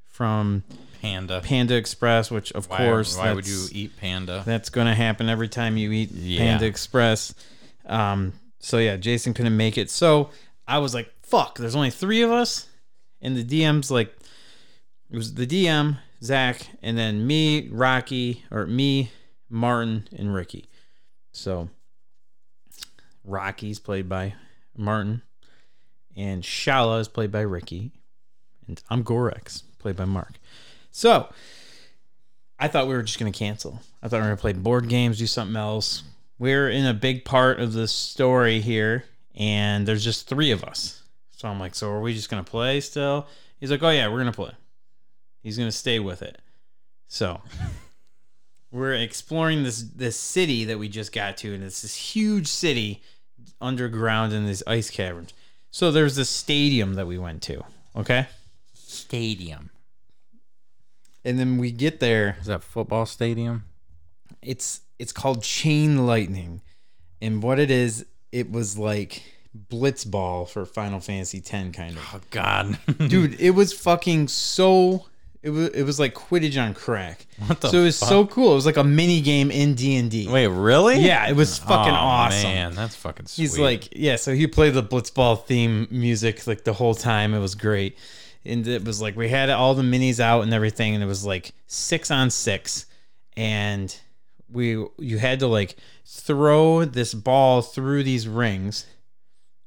from 0.06 0.62
Panda. 1.04 1.42
Panda 1.44 1.76
Express, 1.76 2.32
which 2.32 2.52
of 2.54 2.68
Why, 2.70 2.78
course 2.78 3.18
why 3.18 3.34
would 3.34 3.46
you 3.46 3.68
eat 3.72 3.98
panda? 3.98 4.42
that's 4.46 4.70
going 4.70 4.88
to 4.88 4.96
happen 4.96 5.28
every 5.30 5.50
time 5.50 5.76
you 5.78 5.92
eat 5.92 6.10
Yeah. 6.12 6.40
Panda 6.40 6.66
Express. 6.66 7.34
Um, 7.86 8.34
so 8.60 8.78
yeah, 8.78 8.96
Jason 8.96 9.34
couldn't 9.34 9.56
make 9.58 9.78
it. 9.78 9.90
So 9.90 10.30
I 10.68 10.78
was 10.80 10.94
like, 10.94 11.12
"Fuck!" 11.22 11.58
There's 11.58 11.76
only 11.76 11.90
three 11.92 12.22
of 12.22 12.32
us, 12.32 12.68
and 13.22 13.36
the 13.36 13.44
DM's 13.44 13.92
like, 13.92 14.16
it 15.12 15.18
was 15.18 15.34
the 15.34 15.46
DM, 15.46 15.98
Zach, 16.24 16.68
and 16.82 16.98
then 16.98 17.28
me, 17.28 17.68
Rocky, 17.70 18.46
or 18.50 18.66
me, 18.66 19.12
Martin, 19.50 20.08
and 20.18 20.34
Ricky. 20.34 20.70
So 21.34 21.70
Rocky's 23.26 23.80
played 23.80 24.08
by 24.08 24.36
Martin, 24.78 25.22
and 26.16 26.44
Shala 26.44 27.02
is 27.02 27.08
played 27.10 27.32
by 27.32 27.42
Ricky, 27.42 27.92
and 28.68 28.82
I'm 28.90 29.04
Gorex, 29.04 29.64
played 29.80 29.96
by 29.98 30.06
Mark. 30.06 30.34
So 30.94 31.28
I 32.60 32.70
thought 32.70 32.88
we 32.88 32.94
were 32.94 33.04
just 33.04 33.20
going 33.20 33.32
to 33.32 33.38
cancel. 33.38 33.82
I 34.02 34.08
thought 34.08 34.18
we 34.18 34.22
were 34.22 34.28
going 34.28 34.38
to 34.38 34.42
play 34.42 34.54
board 34.54 34.88
games, 34.88 35.18
do 35.18 35.28
something 35.28 35.58
else. 35.58 36.04
We're 36.40 36.70
in 36.70 36.86
a 36.86 36.94
big 36.94 37.26
part 37.26 37.60
of 37.60 37.74
the 37.74 37.88
story 37.88 38.62
here, 38.62 39.04
and 39.36 39.88
there's 39.88 40.04
just 40.04 40.30
three 40.30 40.52
of 40.52 40.64
us. 40.64 41.02
So 41.36 41.50
I'm 41.50 41.60
like, 41.60 41.76
so 41.76 41.90
are 41.90 42.00
we 42.00 42.14
just 42.14 42.30
going 42.30 42.44
to 42.44 42.50
play 42.50 42.80
still? 42.80 43.28
He's 43.60 43.72
like, 43.72 43.84
oh, 43.84 43.90
yeah, 43.90 44.08
we're 44.08 44.22
going 44.22 44.28
to 44.28 44.32
play. 44.32 44.52
He's 45.42 45.58
going 45.58 45.68
to 45.68 45.76
stay 45.76 46.00
with 46.00 46.22
it. 46.22 46.40
So 47.08 47.42
we're 48.72 48.94
exploring 48.94 49.64
this 49.64 49.82
this 49.82 50.18
city 50.18 50.66
that 50.66 50.80
we 50.80 50.90
just 50.90 51.12
got 51.12 51.38
to, 51.38 51.54
and 51.54 51.64
it's 51.64 51.82
this 51.82 51.96
huge 51.96 52.48
city 52.48 53.02
underground 53.60 54.32
in 54.32 54.46
these 54.46 54.64
ice 54.68 54.90
caverns. 54.90 55.34
So 55.72 55.92
there's 55.92 56.16
this 56.16 56.30
stadium 56.30 56.94
that 56.94 57.08
we 57.08 57.18
went 57.18 57.42
to, 57.44 57.64
okay? 57.96 58.28
Stadium. 58.74 59.72
And 61.26 61.40
then 61.40 61.58
we 61.58 61.72
get 61.72 62.00
there 62.00 62.38
Is 62.42 62.48
that 62.48 62.64
football 62.64 63.06
stadium? 63.06 63.66
it's 64.42 64.82
it's 65.00 65.12
called 65.12 65.42
chain 65.44 66.06
lightning 66.06 66.62
and 67.22 67.42
what 67.42 67.60
it 67.60 67.72
is 67.72 68.06
it 68.32 68.52
was 68.52 68.78
like 68.78 69.24
blitzball 69.70 70.48
for 70.50 70.66
final 70.66 71.00
fantasy 71.00 71.40
10 71.40 71.72
kind 71.72 71.96
of 71.96 72.10
Oh 72.14 72.20
God, 72.30 72.78
dude 73.08 73.40
it 73.40 73.52
was 73.52 73.72
fucking 73.74 74.28
so 74.28 75.06
it 75.42 75.50
was 75.50 75.70
it 75.70 75.84
was 75.84 76.00
like 76.00 76.14
quidditch 76.14 76.62
on 76.62 76.74
crack 76.74 77.26
What 77.48 77.62
the 77.62 77.70
so 77.70 77.82
it 77.82 77.84
was 77.84 77.98
so 77.98 78.26
cool 78.26 78.54
it 78.54 78.56
was 78.56 78.66
like 78.66 78.78
a 78.78 78.84
mini 78.84 79.22
game 79.22 79.52
in 79.52 79.76
d&d 79.76 80.28
Wait, 80.28 80.48
really? 80.48 81.00
yeah 81.00 81.28
it 81.30 81.36
was 81.36 81.60
oh, 81.60 81.68
fucking 81.68 81.94
oh, 81.94 81.96
awesome 81.96 82.50
Man, 82.50 82.76
that's 82.76 82.96
fucking 82.96 83.28
sweet. 83.28 83.44
He's 83.44 83.60
like, 83.60 83.90
yeah. 83.96 84.16
So 84.16 84.34
he 84.34 84.48
played 84.48 84.74
the 84.74 84.84
Blitzball 84.84 85.46
theme 85.46 85.88
music 85.92 86.48
like 86.48 86.64
the 86.64 86.74
whole 86.74 86.96
time. 86.96 87.34
It 87.34 87.40
was 87.40 87.56
great, 87.56 87.98
and 88.46 88.68
it 88.68 88.84
was 88.86 89.02
like 89.02 89.16
we 89.16 89.30
had 89.30 89.50
all 89.50 89.76
the 89.76 89.84
minis 89.84 90.20
out 90.20 90.44
and 90.44 90.54
everything, 90.54 90.94
and 90.94 91.04
it 91.04 91.08
was 91.08 91.26
like 91.26 91.54
six 91.68 92.12
on 92.12 92.30
six, 92.30 92.86
and 93.38 93.96
we 94.50 94.86
you 94.98 95.18
had 95.18 95.40
to 95.40 95.48
like 95.48 95.76
throw 96.06 96.86
this 96.86 97.14
ball 97.14 97.62
through 97.62 98.04
these 98.04 98.28
rings, 98.28 98.86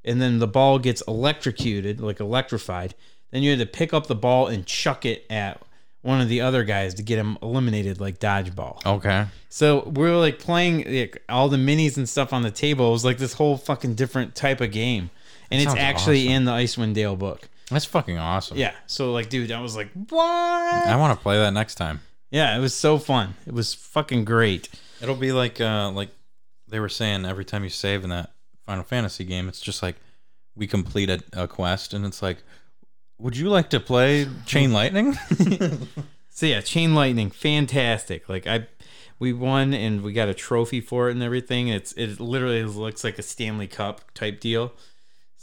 and 0.05 0.21
then 0.21 0.39
the 0.39 0.47
ball 0.47 0.79
gets 0.79 1.03
electrocuted, 1.03 2.01
like 2.01 2.21
electrified. 2.21 2.95
Then 3.31 3.43
you 3.43 3.51
had 3.51 3.59
to 3.59 3.67
pick 3.67 3.93
up 3.93 4.07
the 4.07 4.15
ball 4.15 4.47
and 4.47 4.65
chuck 4.65 5.05
it 5.05 5.27
at 5.29 5.61
one 6.03 6.21
of 6.21 6.29
the 6.29 6.41
other 6.41 6.63
guys 6.63 6.95
to 6.95 7.03
get 7.03 7.19
him 7.19 7.37
eliminated, 7.43 8.01
like 8.01 8.21
dodgeball. 8.21 8.85
okay. 8.87 9.27
So 9.49 9.89
we 9.89 10.03
were 10.03 10.17
like 10.17 10.39
playing 10.39 10.85
like, 10.87 11.23
all 11.29 11.49
the 11.49 11.57
minis 11.57 11.97
and 11.97 12.09
stuff 12.09 12.33
on 12.33 12.43
the 12.43 12.51
table. 12.51 12.89
It 12.89 12.93
was 12.93 13.05
like 13.05 13.19
this 13.19 13.33
whole 13.33 13.57
fucking 13.57 13.95
different 13.95 14.35
type 14.35 14.61
of 14.61 14.71
game, 14.71 15.11
and 15.51 15.61
it's 15.61 15.75
actually 15.75 16.27
awesome. 16.27 16.35
in 16.35 16.45
the 16.45 16.53
Icewind 16.53 16.95
Dale 16.95 17.17
book. 17.17 17.49
That's 17.71 17.85
fucking 17.85 18.19
awesome. 18.19 18.57
Yeah. 18.57 18.75
So 18.87 19.13
like, 19.13 19.29
dude, 19.29 19.51
I 19.53 19.61
was 19.61 19.77
like, 19.77 19.91
what? 20.09 20.87
I 20.87 20.97
want 20.97 21.19
to 21.19 21.23
play 21.23 21.37
that 21.39 21.53
next 21.53 21.75
time. 21.77 22.01
Yeah, 22.31 22.57
it 22.57 22.61
was 22.61 22.75
so 22.75 22.99
fun. 22.99 23.35
It 23.47 23.55
was 23.55 23.75
fucking 23.75 24.25
great. 24.25 24.69
It'll 25.01 25.17
be 25.17 25.33
like 25.33 25.61
uh 25.61 25.91
like 25.91 26.11
they 26.69 26.81
were 26.81 26.89
saying 26.89 27.25
every 27.25 27.45
time 27.45 27.65
you 27.65 27.71
save 27.71 28.05
in 28.05 28.11
that 28.11 28.31
Final 28.65 28.85
Fantasy 28.85 29.25
game, 29.25 29.49
it's 29.49 29.61
just 29.61 29.83
like 29.83 29.97
we 30.55 30.67
complete 30.67 31.11
a, 31.11 31.23
a 31.33 31.49
quest 31.49 31.93
and 31.95 32.05
it's 32.07 32.23
like 32.23 32.39
would 33.19 33.37
you 33.37 33.49
like 33.49 33.71
to 33.71 33.81
play 33.81 34.29
Chain 34.45 34.73
Lightning? 34.73 35.17
So 36.37 36.45
yeah, 36.45 36.61
Chain 36.61 36.95
Lightning, 36.95 37.31
fantastic. 37.31 38.29
Like 38.29 38.47
I, 38.47 38.67
we 39.19 39.33
won 39.33 39.73
and 39.73 40.03
we 40.03 40.13
got 40.13 40.29
a 40.29 40.35
trophy 40.35 40.83
for 40.83 41.09
it 41.09 41.13
and 41.13 41.23
everything. 41.23 41.69
It's 41.69 41.95
it 41.95 42.21
literally 42.21 42.63
looks 42.63 43.03
like 43.05 43.19
a 43.19 43.23
Stanley 43.23 43.67
Cup 43.67 44.13
type 44.13 44.39
deal. 44.39 44.75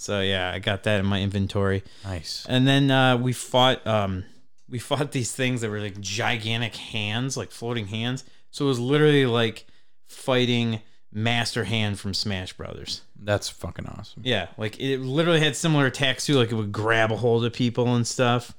So 0.03 0.19
yeah, 0.19 0.51
I 0.51 0.59
got 0.59 0.83
that 0.83 0.99
in 0.99 1.05
my 1.05 1.21
inventory. 1.21 1.81
nice. 2.03 2.45
And 2.49 2.67
then 2.67 2.91
uh, 2.91 3.15
we 3.17 3.31
fought 3.31 3.85
um, 3.87 4.25
we 4.69 4.77
fought 4.77 5.13
these 5.13 5.31
things 5.31 5.61
that 5.61 5.69
were 5.69 5.79
like 5.79 5.99
gigantic 6.01 6.75
hands, 6.75 7.37
like 7.37 7.51
floating 7.51 7.87
hands. 7.87 8.25
So 8.51 8.65
it 8.65 8.67
was 8.67 8.79
literally 8.81 9.25
like 9.25 9.65
fighting 10.07 10.81
Master 11.11 11.63
Hand 11.63 11.99
from 11.99 12.13
Smash 12.13 12.51
Brothers. 12.53 13.01
That's 13.17 13.47
fucking 13.47 13.87
awesome. 13.87 14.23
Yeah, 14.25 14.47
like 14.57 14.77
it 14.77 14.99
literally 14.99 15.39
had 15.39 15.55
similar 15.55 15.85
attacks 15.85 16.25
too. 16.25 16.35
Like 16.35 16.51
it 16.51 16.55
would 16.55 16.73
grab 16.73 17.09
a 17.11 17.15
hold 17.15 17.45
of 17.45 17.53
people 17.53 17.95
and 17.95 18.05
stuff. 18.05 18.53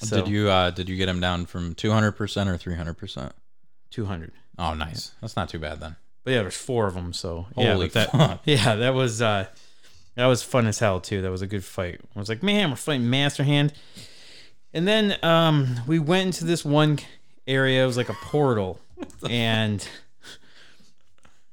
So, 0.00 0.16
Did 0.16 0.28
you 0.28 0.48
uh 0.48 0.70
did 0.70 0.88
you 0.88 0.96
get 0.96 1.08
him 1.10 1.20
down 1.20 1.44
from 1.46 1.74
200% 1.74 2.12
or 2.12 2.14
300%? 2.58 3.32
two 3.90 4.06
hundred? 4.06 4.32
Oh, 4.58 4.72
nice. 4.72 5.12
That's 5.20 5.36
not 5.36 5.48
too 5.50 5.58
bad 5.58 5.80
then. 5.80 5.96
But 6.24 6.32
yeah, 6.32 6.40
there's 6.42 6.56
four 6.56 6.86
of 6.86 6.94
them. 6.94 7.12
So 7.12 7.46
yeah, 7.56 7.72
Holy 7.74 7.86
but 7.86 7.92
that, 7.92 8.10
fuck. 8.12 8.40
yeah, 8.44 8.76
that 8.76 8.94
was 8.94 9.20
uh, 9.22 9.46
that 10.16 10.26
was 10.26 10.42
fun 10.42 10.66
as 10.66 10.78
hell 10.78 11.00
too. 11.00 11.22
That 11.22 11.30
was 11.30 11.42
a 11.42 11.46
good 11.46 11.64
fight. 11.64 12.00
I 12.14 12.18
was 12.18 12.28
like, 12.28 12.42
man, 12.42 12.70
we're 12.70 12.76
fighting 12.76 13.08
Master 13.08 13.44
Hand. 13.44 13.72
And 14.72 14.86
then 14.86 15.16
um, 15.22 15.80
we 15.86 15.98
went 15.98 16.26
into 16.26 16.44
this 16.44 16.64
one 16.64 16.98
area. 17.46 17.84
It 17.84 17.86
was 17.86 17.96
like 17.96 18.08
a 18.08 18.14
portal, 18.14 18.80
and 19.30 19.86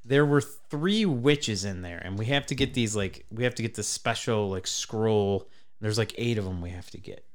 there 0.04 0.26
were 0.26 0.42
three 0.42 1.06
witches 1.06 1.64
in 1.64 1.82
there, 1.82 2.00
and 2.00 2.18
we 2.18 2.26
have 2.26 2.46
to 2.48 2.56
get 2.56 2.74
these 2.74 2.96
like 2.96 3.26
we 3.32 3.44
have 3.44 3.56
to 3.56 3.62
get 3.62 3.76
the 3.76 3.84
special 3.84 4.50
like 4.50 4.68
scroll. 4.68 5.48
There's 5.80 5.98
like 5.98 6.14
eight 6.18 6.38
of 6.38 6.46
them 6.46 6.62
we 6.62 6.72
have 6.72 6.90
to 6.92 6.98
get 6.98 7.26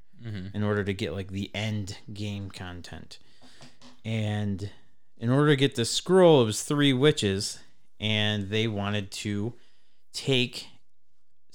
in 0.55 0.65
order 0.65 0.83
to 0.85 0.93
get 0.93 1.13
like 1.13 1.29
the 1.29 1.51
end 1.55 1.99
game 2.13 2.51
content. 2.51 3.19
And 4.05 4.71
in 5.19 5.31
order 5.31 5.49
to 5.49 5.57
get 5.57 5.75
the 5.75 5.85
scroll, 5.85 6.43
it 6.43 6.47
was 6.47 6.63
three 6.63 6.93
witches, 6.93 7.59
and 8.01 8.49
they 8.51 8.67
wanted 8.67 9.11
to 9.13 9.55
take 10.13 10.69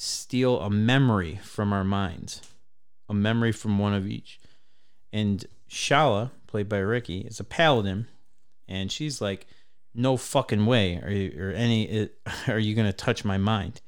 steal 0.03 0.59
a 0.59 0.69
memory 0.69 1.39
from 1.43 1.73
our 1.73 1.84
minds, 1.84 2.41
a 3.09 3.13
memory 3.13 3.51
from 3.51 3.80
one 3.80 3.93
of 3.93 4.07
each. 4.07 4.39
And 5.11 5.45
Shala, 5.69 6.31
played 6.47 6.69
by 6.69 6.80
Ricky, 6.80 7.19
is 7.21 7.39
a 7.39 7.43
paladin, 7.43 8.07
and 8.67 8.91
she's 8.91 9.21
like, 9.21 9.47
"No 9.93 10.17
fucking 10.17 10.65
way 10.65 10.97
are 10.97 11.09
you 11.09 11.41
or 11.41 11.51
any 11.51 11.84
it, 11.84 12.19
are 12.47 12.59
you 12.59 12.75
gonna 12.75 12.93
touch 12.93 13.23
my 13.23 13.38
mind?" 13.38 13.81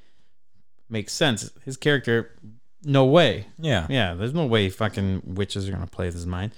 Makes 0.89 1.13
sense. 1.13 1.51
His 1.63 1.77
character, 1.77 2.37
no 2.83 3.05
way. 3.05 3.47
Yeah. 3.57 3.87
Yeah, 3.89 4.13
there's 4.13 4.33
no 4.33 4.45
way 4.45 4.69
fucking 4.69 5.23
witches 5.25 5.67
are 5.67 5.71
gonna 5.71 5.87
play 5.87 6.05
with 6.05 6.15
his 6.15 6.27
mind. 6.27 6.53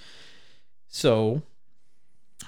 So 0.87 1.41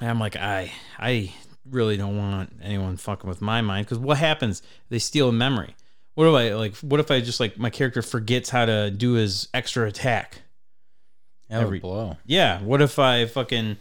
I'm 0.01 0.19
like, 0.19 0.35
I 0.35 0.71
I 0.97 1.33
really 1.65 1.97
don't 1.97 2.17
want 2.17 2.53
anyone 2.61 2.97
fucking 2.97 3.29
with 3.29 3.41
my 3.41 3.61
mind 3.61 3.85
because 3.85 3.99
what 3.99 4.17
happens? 4.17 4.61
They 4.89 4.99
steal 4.99 5.29
a 5.29 5.33
memory. 5.33 5.75
What 6.19 6.27
if 6.27 6.33
I 6.33 6.53
like? 6.53 6.75
What 6.79 6.99
if 6.99 7.11
I 7.11 7.21
just 7.21 7.39
like 7.39 7.57
my 7.57 7.69
character 7.69 8.01
forgets 8.01 8.49
how 8.49 8.65
to 8.65 8.91
do 8.91 9.13
his 9.13 9.47
extra 9.53 9.87
attack? 9.87 10.41
That 11.47 11.61
Every- 11.61 11.79
blow. 11.79 12.17
Yeah. 12.25 12.59
What 12.61 12.81
if 12.81 12.99
I 12.99 13.25
fucking 13.25 13.77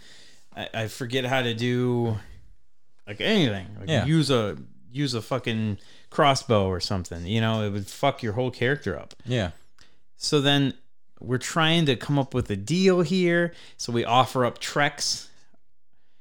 I, 0.54 0.68
I 0.72 0.86
forget 0.86 1.24
how 1.24 1.42
to 1.42 1.52
do 1.52 2.16
like 3.08 3.20
anything? 3.20 3.66
Like 3.80 3.88
Yeah. 3.88 4.04
use 4.04 4.30
a 4.30 4.56
use 4.92 5.14
a 5.14 5.20
fucking 5.20 5.78
crossbow 6.10 6.68
or 6.68 6.78
something. 6.78 7.26
You 7.26 7.40
know, 7.40 7.64
it 7.64 7.70
would 7.70 7.88
fuck 7.88 8.22
your 8.22 8.34
whole 8.34 8.52
character 8.52 8.96
up. 8.96 9.14
Yeah. 9.26 9.50
So 10.16 10.40
then 10.40 10.74
we're 11.18 11.38
trying 11.38 11.86
to 11.86 11.96
come 11.96 12.20
up 12.20 12.34
with 12.34 12.48
a 12.50 12.56
deal 12.56 13.00
here. 13.00 13.52
So 13.78 13.92
we 13.92 14.04
offer 14.04 14.44
up 14.44 14.60
Trex. 14.60 15.26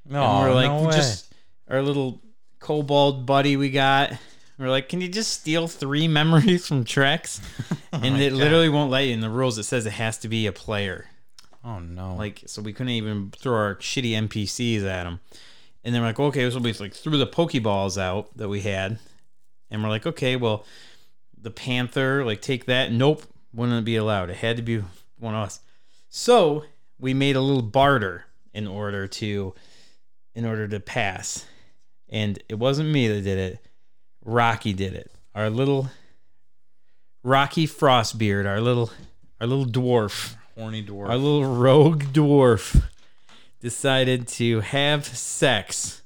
No, 0.03 0.23
and 0.23 0.45
we're 0.49 0.55
like, 0.55 0.71
no 0.71 0.87
way. 0.87 0.95
just 0.95 1.31
our 1.69 1.83
little 1.83 2.23
kobold 2.57 3.27
buddy 3.27 3.55
we 3.55 3.69
got. 3.69 4.13
We're 4.57 4.69
like, 4.69 4.89
can 4.89 5.01
you 5.01 5.07
just 5.07 5.31
steal 5.31 5.67
three 5.67 6.07
memories 6.19 6.67
from 6.67 6.83
Trex? 6.85 7.39
Oh 7.93 8.01
and 8.03 8.21
it 8.21 8.33
literally 8.33 8.67
won't 8.67 8.91
let 8.91 9.05
you 9.05 9.13
in 9.13 9.21
the 9.21 9.29
rules. 9.29 9.57
It 9.57 9.63
says 9.63 9.85
it 9.85 9.93
has 9.93 10.17
to 10.19 10.27
be 10.27 10.45
a 10.45 10.51
player. 10.51 11.05
oh 11.63 11.79
no. 11.79 12.15
Like, 12.15 12.43
so 12.45 12.61
we 12.61 12.73
couldn't 12.73 12.91
even 12.91 13.31
throw 13.31 13.55
our 13.55 13.75
shitty 13.75 14.11
NPCs 14.11 14.83
at 14.83 15.05
him. 15.05 15.21
And 15.85 15.95
then 15.95 16.01
we're 16.01 16.09
like, 16.09 16.19
okay, 16.19 16.49
so 16.51 16.59
we 16.59 16.73
like 16.73 16.93
threw 16.93 17.17
the 17.17 17.25
Pokeballs 17.25 17.97
out 17.97 18.35
that 18.35 18.49
we 18.49 18.59
had, 18.61 18.99
and 19.71 19.81
we're 19.81 19.89
like, 19.89 20.05
okay, 20.05 20.35
well, 20.35 20.65
the 21.41 21.49
Panther, 21.49 22.25
like, 22.25 22.41
take 22.41 22.65
that. 22.65 22.91
Nope, 22.91 23.23
wouldn't 23.53 23.85
be 23.85 23.95
allowed. 23.95 24.29
It 24.29 24.35
had 24.37 24.57
to 24.57 24.63
be 24.63 24.83
one 25.17 25.33
of 25.33 25.45
us. 25.45 25.61
So 26.09 26.65
we 26.99 27.13
made 27.13 27.37
a 27.37 27.41
little 27.41 27.61
barter 27.63 28.25
in 28.53 28.67
order 28.67 29.07
to, 29.07 29.55
in 30.35 30.45
order 30.45 30.67
to 30.67 30.79
pass, 30.81 31.45
and 32.09 32.37
it 32.49 32.55
wasn't 32.55 32.89
me 32.89 33.07
that 33.07 33.21
did 33.21 33.37
it. 33.37 33.65
Rocky 34.27 34.73
did 34.73 34.93
it. 34.93 35.09
Our 35.33 35.49
little 35.49 35.89
Rocky 37.23 37.65
Frostbeard, 37.65 38.45
our 38.45 38.61
little, 38.61 38.91
our 39.41 39.47
little 39.47 39.65
dwarf 39.65 40.35
horny 40.57 40.83
dwarf. 40.83 41.09
our 41.09 41.17
little 41.17 41.45
rogue 41.45 42.03
dwarf 42.05 42.83
decided 43.59 44.27
to 44.27 44.61
have 44.61 45.05
sex 45.05 46.01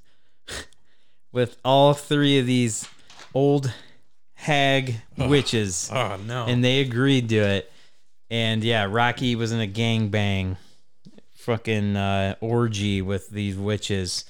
with 1.32 1.58
all 1.64 1.94
three 1.94 2.38
of 2.40 2.46
these 2.46 2.88
old 3.34 3.74
hag 4.34 4.96
witches 5.18 5.90
oh 5.94 6.18
no. 6.26 6.46
and 6.48 6.64
they 6.64 6.82
agreed 6.82 7.30
to 7.30 7.38
it 7.38 7.72
and 8.30 8.64
yeah 8.64 8.86
rocky 8.90 9.36
was 9.36 9.52
in 9.52 9.62
a 9.62 9.68
gangbang 9.68 10.58
fucking 11.36 11.96
uh, 11.96 12.36
orgy 12.42 13.02
with 13.02 13.30
these 13.30 13.56
witches 13.56 14.26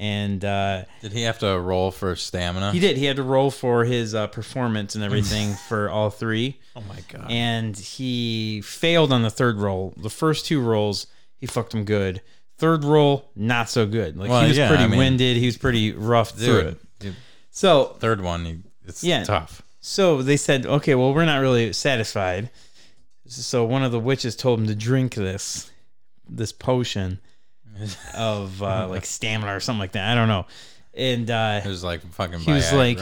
and 0.00 0.42
uh, 0.44 0.84
Did 1.02 1.12
he 1.12 1.22
have 1.22 1.38
to 1.40 1.60
roll 1.60 1.90
for 1.90 2.16
stamina? 2.16 2.72
he 2.72 2.80
did 2.80 2.96
he 2.96 3.04
had 3.04 3.16
to 3.16 3.22
roll 3.22 3.50
for 3.50 3.84
his 3.84 4.14
uh, 4.14 4.26
performance 4.28 4.94
and 4.94 5.04
everything 5.04 5.52
for 5.68 5.90
all 5.90 6.08
three 6.10 6.58
Oh 6.74 6.80
my 6.88 6.98
god. 7.12 7.30
and 7.30 7.76
he 7.76 8.62
failed 8.62 9.12
on 9.12 9.22
the 9.22 9.30
third 9.30 9.58
roll. 9.58 9.92
The 9.98 10.08
first 10.10 10.46
two 10.46 10.60
rolls, 10.62 11.06
he 11.36 11.46
fucked 11.46 11.74
him 11.74 11.84
good. 11.84 12.22
Third 12.58 12.82
roll, 12.84 13.30
not 13.36 13.68
so 13.70 13.86
good. 13.86 14.16
Like 14.16 14.30
Well, 14.30 14.42
he 14.42 14.48
was 14.48 14.58
yeah, 14.58 14.68
pretty 14.68 14.84
I 14.84 14.86
mean- 14.86 14.98
winded. 14.98 15.36
He 15.36 15.46
was 15.46 15.56
pretty 15.58 15.92
rough 15.92 16.30
through 16.30 16.58
it. 16.60 16.80
dude, 16.98 17.16
So, 17.50 17.96
third 18.00 18.20
one, 18.22 18.64
it's 18.86 19.04
Yeah. 19.04 19.24
tough. 19.24 19.62
so 19.80 20.22
they 20.22 20.36
said, 20.36 20.64
okay, 20.66 20.94
well, 20.94 21.12
we're 21.14 21.24
not 21.26 21.40
really 21.40 21.72
satisfied. 21.72 22.50
So 23.26 23.64
one 23.64 23.82
of 23.82 23.92
the 23.92 24.00
witches 24.00 24.34
told 24.36 24.60
him 24.60 24.66
to 24.66 24.74
drink 24.74 25.14
this, 25.14 25.70
this 26.28 26.52
potion 26.52 27.20
of 28.14 28.62
uh, 28.62 28.86
like 28.90 29.04
stamina 29.06 29.54
or 29.54 29.60
something 29.60 29.80
like 29.80 29.92
that. 29.92 30.10
I 30.10 30.14
don't 30.14 30.28
know. 30.28 30.46
And 30.94 31.30
uh, 31.30 31.60
It 31.64 31.68
was 31.68 31.84
like 31.84 32.02
fucking. 32.12 32.40
he 32.40 32.52
was 32.52 32.72
like, 32.72 32.98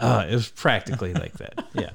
uh, 0.00 0.26
it 0.28 0.34
was 0.34 0.48
practically 0.48 1.12
like 1.14 1.34
that. 1.34 1.64
Yeah. 1.74 1.90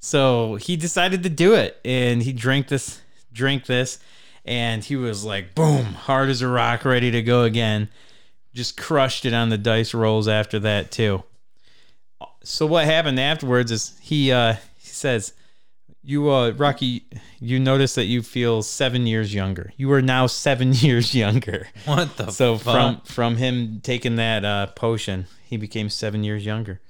So 0.00 0.56
he 0.56 0.76
decided 0.76 1.22
to 1.22 1.28
do 1.28 1.54
it, 1.54 1.80
and 1.84 2.22
he 2.22 2.32
drank 2.32 2.66
this, 2.68 3.00
drank 3.32 3.66
this, 3.66 4.00
and 4.44 4.82
he 4.82 4.96
was 4.96 5.24
like, 5.24 5.54
boom, 5.54 5.84
hard 5.84 6.28
as 6.28 6.42
a 6.42 6.48
rock, 6.48 6.84
ready 6.84 7.12
to 7.12 7.22
go 7.22 7.44
again. 7.44 7.88
Just 8.52 8.76
crushed 8.76 9.24
it 9.24 9.32
on 9.32 9.48
the 9.48 9.56
dice 9.56 9.94
rolls 9.94 10.26
after 10.26 10.58
that 10.58 10.90
too. 10.90 11.22
So 12.42 12.66
what 12.66 12.84
happened 12.84 13.20
afterwards 13.20 13.70
is 13.70 13.96
he 14.02 14.32
uh, 14.32 14.54
he 14.78 14.88
says, 14.88 15.32
"You 16.04 16.30
uh, 16.30 16.50
Rocky, 16.50 17.04
you 17.40 17.58
notice 17.60 17.94
that 17.94 18.04
you 18.06 18.22
feel 18.22 18.62
seven 18.62 19.06
years 19.06 19.32
younger. 19.34 19.72
You 19.76 19.92
are 19.92 20.02
now 20.02 20.26
seven 20.26 20.72
years 20.86 21.14
younger." 21.14 21.68
what 21.84 22.16
the 22.16 22.30
So 22.30 22.58
fuck? 22.58 22.74
from 22.74 23.00
from 23.04 23.36
him 23.36 23.80
taking 23.82 24.16
that 24.16 24.44
uh, 24.44 24.66
potion, 24.68 25.26
he 25.44 25.56
became 25.56 25.88
seven 25.90 26.24
years 26.24 26.44
younger. 26.44 26.80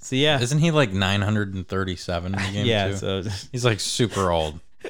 So 0.00 0.14
yeah, 0.14 0.40
Isn't 0.40 0.60
he 0.60 0.70
like 0.70 0.92
937 0.92 2.32
in 2.34 2.40
the 2.40 2.52
game? 2.52 2.64
yeah. 2.66 2.88
too? 2.90 2.96
So, 2.96 3.22
he's 3.52 3.64
like 3.64 3.80
super 3.80 4.30
old. 4.30 4.60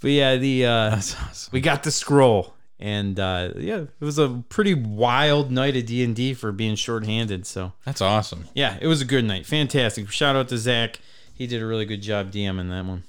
but 0.00 0.10
yeah, 0.10 0.36
the 0.36 0.64
uh, 0.66 0.96
awesome. 0.96 1.50
we 1.52 1.60
got 1.60 1.82
the 1.82 1.90
scroll, 1.90 2.54
and 2.80 3.20
uh, 3.20 3.50
yeah, 3.56 3.80
it 3.80 4.04
was 4.04 4.18
a 4.18 4.42
pretty 4.48 4.72
wild 4.72 5.50
night 5.50 5.76
of 5.76 5.84
D 5.84 6.02
and 6.02 6.16
D 6.16 6.32
for 6.32 6.50
being 6.52 6.76
shorthanded. 6.76 7.46
So 7.46 7.72
That's 7.84 8.00
awesome. 8.00 8.48
yeah, 8.54 8.78
it 8.80 8.86
was 8.86 9.02
a 9.02 9.04
good 9.04 9.24
night, 9.26 9.44
fantastic. 9.44 10.08
Shout 10.10 10.34
out 10.34 10.48
to 10.48 10.56
Zach, 10.56 10.98
he 11.38 11.46
did 11.46 11.62
a 11.62 11.66
really 11.66 11.86
good 11.86 12.02
job 12.02 12.30
DMing 12.32 12.68
that 12.68 12.84
one. 12.84 13.04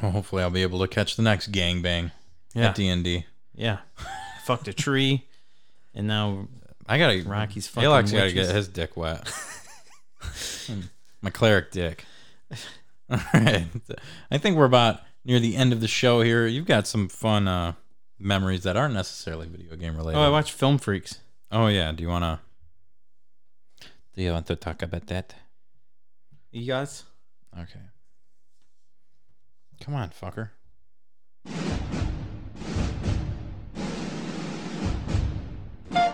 Well, 0.00 0.12
hopefully, 0.12 0.42
I'll 0.42 0.50
be 0.50 0.62
able 0.62 0.78
to 0.80 0.86
catch 0.86 1.16
the 1.16 1.22
next 1.22 1.50
gangbang 1.50 2.12
Yeah, 2.54 2.68
at 2.68 2.74
D 2.76 2.86
and 2.88 3.02
D. 3.02 3.24
yeah, 3.54 3.78
fucked 4.44 4.68
a 4.68 4.72
tree, 4.72 5.26
and 5.94 6.06
now 6.06 6.46
I 6.86 6.98
gotta. 6.98 7.22
Rocky's 7.26 7.66
fucking 7.66 7.86
Alex 7.86 8.12
gotta 8.12 8.32
get 8.32 8.54
his 8.54 8.68
dick 8.68 8.96
wet. 8.96 9.28
My 11.22 11.30
cleric 11.30 11.72
dick. 11.72 12.04
All 13.10 13.18
right. 13.34 13.66
I 14.30 14.38
think 14.38 14.56
we're 14.56 14.64
about 14.66 15.00
near 15.24 15.40
the 15.40 15.56
end 15.56 15.72
of 15.72 15.80
the 15.80 15.88
show 15.88 16.20
here. 16.20 16.46
You've 16.46 16.66
got 16.66 16.86
some 16.86 17.08
fun 17.08 17.48
uh, 17.48 17.72
memories 18.18 18.62
that 18.64 18.76
aren't 18.76 18.94
necessarily 18.94 19.48
video 19.48 19.74
game 19.76 19.96
related. 19.96 20.18
oh, 20.18 20.22
I 20.22 20.28
watched 20.28 20.52
Film 20.52 20.78
Freaks. 20.78 21.18
Oh 21.50 21.66
yeah. 21.68 21.90
Do 21.92 22.02
you 22.02 22.08
wanna? 22.08 22.40
Do 24.14 24.22
you 24.22 24.32
want 24.32 24.46
to 24.46 24.56
talk 24.56 24.82
about 24.82 25.06
that? 25.08 25.34
You 26.52 26.66
guys? 26.66 27.04
Okay. 27.62 27.80
Come 29.80 29.94
on, 29.94 30.10
fucker. 30.10 30.50
yeah, 35.92 36.12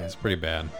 it's 0.00 0.14
pretty 0.14 0.36
bad. 0.36 0.70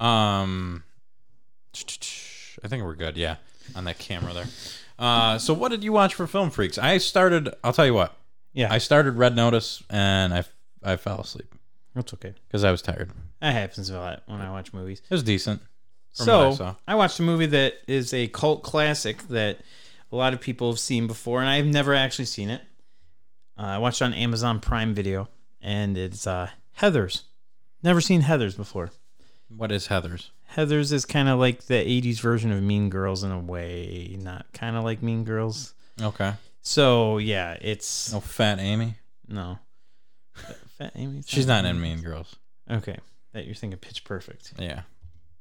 Um, 0.00 0.82
I 2.64 2.68
think 2.68 2.82
we're 2.82 2.94
good. 2.96 3.16
Yeah, 3.16 3.36
on 3.76 3.84
that 3.84 3.98
camera 3.98 4.32
there. 4.32 4.46
Uh, 5.00 5.38
so 5.38 5.54
what 5.54 5.70
did 5.70 5.82
you 5.82 5.92
watch 5.92 6.14
for 6.14 6.26
Film 6.26 6.50
Freaks? 6.50 6.76
I 6.78 6.98
started. 6.98 7.48
I'll 7.64 7.72
tell 7.72 7.86
you 7.86 7.94
what. 7.94 8.14
Yeah, 8.52 8.72
I 8.72 8.78
started 8.78 9.12
Red 9.12 9.34
Notice 9.34 9.82
and 9.88 10.34
I 10.34 10.44
I 10.82 10.96
fell 10.96 11.20
asleep 11.20 11.54
that's 11.94 12.12
okay. 12.14 12.34
because 12.48 12.64
I 12.64 12.70
was 12.70 12.82
tired. 12.82 13.10
That 13.40 13.52
happens 13.52 13.90
a 13.90 13.98
lot 13.98 14.22
when 14.26 14.40
I 14.40 14.50
watch 14.50 14.72
movies. 14.72 15.00
It 15.00 15.10
was 15.14 15.22
decent. 15.22 15.62
From 16.16 16.26
what 16.26 16.34
I 16.34 16.50
So 16.50 16.56
saw. 16.56 16.74
I 16.86 16.94
watched 16.96 17.18
a 17.20 17.22
movie 17.22 17.46
that 17.46 17.74
is 17.86 18.12
a 18.12 18.28
cult 18.28 18.62
classic 18.62 19.22
that 19.28 19.58
a 20.12 20.16
lot 20.16 20.34
of 20.34 20.40
people 20.40 20.70
have 20.70 20.78
seen 20.80 21.06
before, 21.06 21.40
and 21.40 21.48
I've 21.48 21.66
never 21.66 21.94
actually 21.94 22.24
seen 22.24 22.50
it. 22.50 22.60
Uh, 23.58 23.62
I 23.62 23.78
watched 23.78 24.02
it 24.02 24.06
on 24.06 24.14
Amazon 24.14 24.58
Prime 24.60 24.92
Video, 24.94 25.28
and 25.62 25.96
it's 25.96 26.26
uh, 26.26 26.50
Heathers. 26.78 27.22
Never 27.82 28.00
seen 28.00 28.22
Heathers 28.22 28.56
before. 28.56 28.90
What 29.56 29.72
is 29.72 29.88
Heathers? 29.88 30.30
Heathers 30.56 30.92
is 30.92 31.04
kind 31.04 31.28
of 31.28 31.38
like 31.38 31.64
the 31.66 31.74
80s 31.74 32.20
version 32.20 32.50
of 32.52 32.62
Mean 32.62 32.90
Girls 32.90 33.22
in 33.22 33.30
a 33.30 33.38
way, 33.38 34.16
not 34.20 34.46
kind 34.52 34.76
of 34.76 34.84
like 34.84 35.02
Mean 35.02 35.24
Girls. 35.24 35.74
Okay. 36.00 36.34
So, 36.62 37.18
yeah, 37.18 37.56
it's 37.60 38.12
No 38.12 38.20
fat 38.20 38.58
Amy. 38.58 38.94
no. 39.28 39.58
Fat 40.78 40.92
Amy? 40.94 41.22
She's 41.26 41.46
not 41.46 41.64
in 41.64 41.80
Mean 41.80 42.00
Girls. 42.00 42.36
Okay. 42.70 42.96
That 43.32 43.44
you're 43.46 43.54
thinking 43.54 43.78
Pitch 43.78 44.04
Perfect. 44.04 44.54
Yeah. 44.58 44.82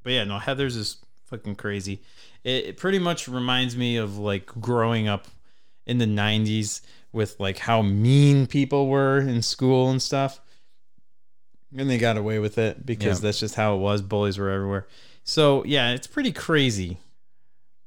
But 0.03 0.13
yeah, 0.13 0.23
no, 0.25 0.37
Heathers 0.37 0.75
is 0.77 0.97
fucking 1.25 1.55
crazy. 1.55 2.01
It, 2.43 2.65
it 2.65 2.77
pretty 2.77 2.99
much 2.99 3.27
reminds 3.27 3.75
me 3.77 3.97
of 3.97 4.17
like 4.17 4.47
growing 4.59 5.07
up 5.07 5.27
in 5.85 5.97
the 5.97 6.05
90s 6.05 6.81
with 7.11 7.39
like 7.39 7.57
how 7.59 7.81
mean 7.81 8.45
people 8.47 8.87
were 8.87 9.19
in 9.19 9.41
school 9.41 9.89
and 9.89 10.01
stuff. 10.01 10.39
And 11.75 11.89
they 11.89 11.97
got 11.97 12.17
away 12.17 12.39
with 12.39 12.57
it 12.57 12.85
because 12.85 13.19
Yeah. 13.19 13.27
that's 13.27 13.39
just 13.39 13.55
how 13.55 13.75
it 13.75 13.79
was. 13.79 14.01
Bullies 14.01 14.37
were 14.37 14.49
everywhere. 14.49 14.87
So 15.23 15.63
yeah, 15.65 15.91
it's 15.91 16.07
pretty 16.07 16.31
crazy. 16.31 16.97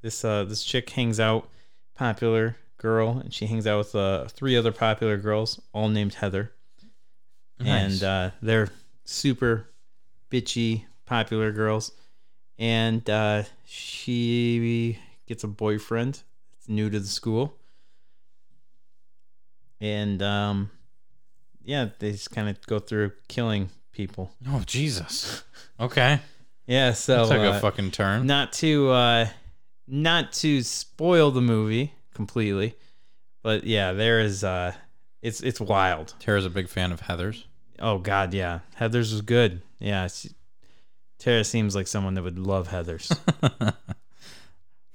This 0.02 0.24
uh 0.24 0.44
this 0.44 0.62
chick 0.64 0.88
hangs 0.90 1.18
out, 1.20 1.48
popular 1.94 2.56
girl, 2.78 3.18
and 3.18 3.32
she 3.34 3.46
hangs 3.46 3.66
out 3.66 3.78
with 3.78 3.94
uh 3.94 4.26
three 4.28 4.56
other 4.56 4.72
popular 4.72 5.16
girls, 5.16 5.60
all 5.72 5.88
named 5.88 6.14
Heather. 6.14 6.52
Nice. 7.58 7.68
And 7.94 8.02
uh 8.04 8.30
they're 8.40 8.68
super 9.04 9.68
bitchy 10.30 10.84
popular 11.06 11.50
girls. 11.50 11.92
And 12.58 13.08
uh 13.10 13.44
she 13.64 14.98
gets 15.26 15.42
a 15.42 15.48
boyfriend 15.48 16.22
that's 16.52 16.68
new 16.68 16.88
to 16.90 17.00
the 17.00 17.06
school. 17.08 17.56
And 19.80 20.22
um 20.22 20.70
yeah, 21.64 21.88
they 21.98 22.12
just 22.12 22.30
kind 22.30 22.48
of 22.48 22.60
go 22.66 22.78
through 22.78 23.12
killing 23.28 23.70
people. 23.92 24.32
Oh 24.48 24.62
Jesus. 24.66 25.42
Okay. 25.80 26.20
Yeah, 26.66 26.92
so 26.92 27.28
Took 27.28 27.38
uh, 27.40 27.56
a 27.56 27.60
fucking 27.60 27.90
turn. 27.90 28.26
not 28.26 28.52
to 28.54 28.90
uh 28.90 29.26
not 29.86 30.32
to 30.34 30.62
spoil 30.62 31.30
the 31.30 31.40
movie 31.40 31.92
completely, 32.14 32.74
but 33.42 33.64
yeah, 33.64 33.92
there 33.92 34.20
is 34.20 34.44
uh 34.44 34.72
it's 35.22 35.40
it's 35.40 35.60
wild. 35.60 36.14
Tara's 36.20 36.46
a 36.46 36.50
big 36.50 36.68
fan 36.68 36.92
of 36.92 37.00
Heathers. 37.02 37.44
Oh 37.78 37.98
god, 37.98 38.32
yeah. 38.34 38.60
Heathers 38.80 39.12
was 39.12 39.22
good. 39.22 39.62
Yeah, 39.78 40.06
she, 40.06 40.30
Tara 41.18 41.44
seems 41.44 41.74
like 41.74 41.86
someone 41.86 42.14
that 42.14 42.22
would 42.22 42.38
love 42.38 42.68
Heathers. 42.68 43.16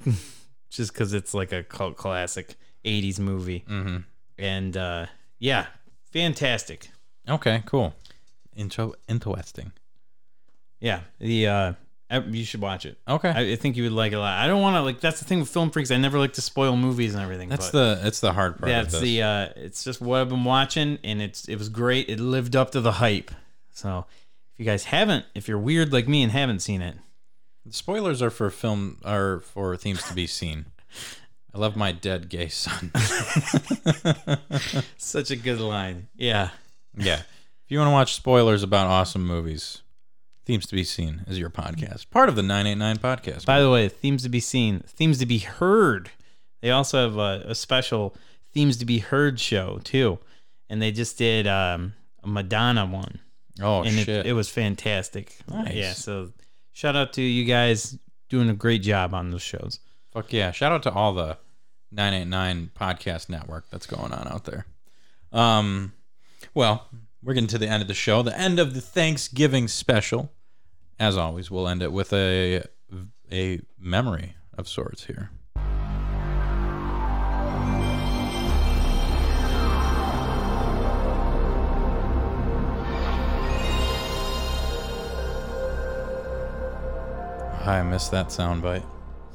Just 0.70 0.94
cuz 0.94 1.14
it's 1.14 1.34
like 1.34 1.52
a 1.52 1.64
cult 1.64 1.98
classic 1.98 2.56
80s 2.86 3.20
movie. 3.20 3.66
Mm-hmm. 3.68 3.98
And 4.38 4.78
uh 4.78 5.06
yeah, 5.40 5.68
fantastic. 6.12 6.90
Okay. 7.28 7.64
Cool. 7.66 7.94
Intro. 8.56 8.94
Interesting. 9.08 9.72
Yeah, 10.80 11.02
the 11.20 11.48
uh 11.48 11.74
you 12.30 12.46
should 12.46 12.62
watch 12.62 12.86
it. 12.86 12.98
Okay. 13.08 13.30
I, 13.30 13.52
I 13.52 13.56
think 13.58 13.76
you 13.76 13.84
would 13.84 13.92
like 13.92 14.14
it 14.14 14.16
a 14.16 14.20
lot. 14.20 14.40
I 14.40 14.48
don't 14.48 14.62
want 14.62 14.76
to 14.76 14.82
like 14.82 15.00
that's 15.02 15.20
the 15.20 15.26
thing 15.26 15.40
with 15.40 15.50
film 15.50 15.72
freaks. 15.72 15.92
I 15.92 15.98
never 15.98 16.20
like 16.20 16.34
to 16.34 16.42
spoil 16.42 16.76
movies 16.78 17.14
and 17.14 17.24
everything. 17.24 17.50
that's 17.50 17.70
the 17.72 18.00
that's 18.02 18.20
the 18.22 18.34
hard 18.34 18.58
part. 18.58 18.70
that's 18.70 19.00
the 19.00 19.22
uh 19.22 19.50
it's 19.56 19.84
just 19.84 20.00
what 20.02 20.22
I've 20.22 20.30
been 20.30 20.44
watching 20.46 21.00
and 21.04 21.22
it's 21.22 21.48
it 21.48 21.58
was 21.58 21.70
great. 21.70 22.10
It 22.10 22.20
lived 22.20 22.56
up 22.56 22.72
to 22.72 22.82
the 22.82 22.94
hype. 22.94 23.32
So 23.72 24.06
if 24.54 24.60
you 24.60 24.66
guys 24.66 24.86
haven't, 24.86 25.26
if 25.36 25.48
you're 25.48 25.60
weird 25.60 25.92
like 25.92 26.08
me 26.08 26.24
and 26.24 26.32
haven't 26.32 26.60
seen 26.60 26.82
it, 26.82 26.96
Spoilers 27.70 28.22
are 28.22 28.30
for 28.30 28.50
film 28.50 29.00
are 29.04 29.40
for 29.42 29.76
themes 29.76 30.04
to 30.08 30.14
be 30.14 30.28
seen. 30.28 30.66
I 31.58 31.60
love 31.60 31.76
my 31.76 31.92
dead 31.92 32.30
gay 32.30 32.50
son. 32.50 32.92
such 34.98 35.32
a 35.32 35.36
good 35.36 35.60
line. 35.60 36.08
Yeah. 36.16 36.52
yeah. 36.96 37.22
If 37.22 37.70
you 37.70 37.80
want 37.80 37.88
to 37.88 37.94
watch 37.94 38.14
spoilers 38.14 38.62
about 38.62 38.86
awesome 38.86 39.26
movies, 39.26 39.82
themes 40.46 40.68
to 40.68 40.76
be 40.76 40.84
seen 40.84 41.24
is 41.26 41.40
your 41.40 41.50
podcast. 41.50 42.12
Part 42.12 42.30
of 42.30 42.36
the 42.36 42.44
989 42.44 42.98
podcast. 42.98 43.46
By 43.48 43.60
the 43.60 43.72
way, 43.72 43.90
themes 43.90 44.22
to 44.22 44.30
be 44.30 44.40
seen, 44.40 44.82
themes 44.86 45.18
to 45.18 45.26
be 45.26 45.40
heard. 45.40 46.12
They 46.62 46.70
also 46.70 47.02
have 47.02 47.18
a, 47.18 47.50
a 47.50 47.56
special 47.56 48.16
themes 48.54 48.78
to 48.78 48.86
be 48.86 49.00
heard 49.00 49.40
show 49.40 49.80
too, 49.84 50.20
and 50.70 50.80
they 50.80 50.92
just 50.92 51.18
did 51.18 51.48
um, 51.48 51.94
a 52.24 52.28
Madonna 52.28 52.86
one. 52.86 53.18
oh 53.64 53.82
and 53.82 53.94
shit. 53.94 54.10
it, 54.10 54.26
it 54.28 54.34
was 54.34 54.48
fantastic. 54.48 55.36
Nice. 55.50 55.74
Yeah, 55.74 55.94
so 55.94 56.34
shout 56.74 56.96
out 56.96 57.14
to 57.14 57.24
you 57.24 57.46
guys 57.46 57.98
doing 58.30 58.48
a 58.48 58.54
great 58.54 58.84
job 58.84 59.16
on 59.16 59.32
those 59.32 59.42
shows. 59.42 59.80
Fuck 60.12 60.32
yeah. 60.34 60.52
Shout 60.52 60.72
out 60.72 60.84
to 60.84 60.92
all 60.92 61.14
the 61.16 61.38
989 61.92 62.72
podcast 62.76 63.30
network 63.30 63.70
that's 63.70 63.86
going 63.88 64.12
on 64.14 64.28
out 64.28 64.46
there. 64.46 64.66
Um 65.32 65.94
well, 66.54 66.88
we're 67.24 67.34
getting 67.34 67.48
to 67.50 67.58
the 67.58 67.68
end 67.68 67.82
of 67.82 67.88
the 67.88 67.94
show, 67.94 68.22
the 68.22 68.38
end 68.38 68.60
of 68.60 68.74
the 68.74 68.82
Thanksgiving 68.82 69.68
special. 69.68 70.32
As 71.00 71.18
always, 71.18 71.52
we'll 71.52 71.68
end 71.68 71.82
it 71.84 71.92
with 71.92 72.12
a 72.14 72.64
a 73.32 73.60
memory 73.80 74.36
of 74.58 74.68
sorts 74.68 75.06
here. 75.06 75.30
I 87.66 87.84
missed 87.84 88.12
that 88.12 88.28
soundbite. 88.28 88.86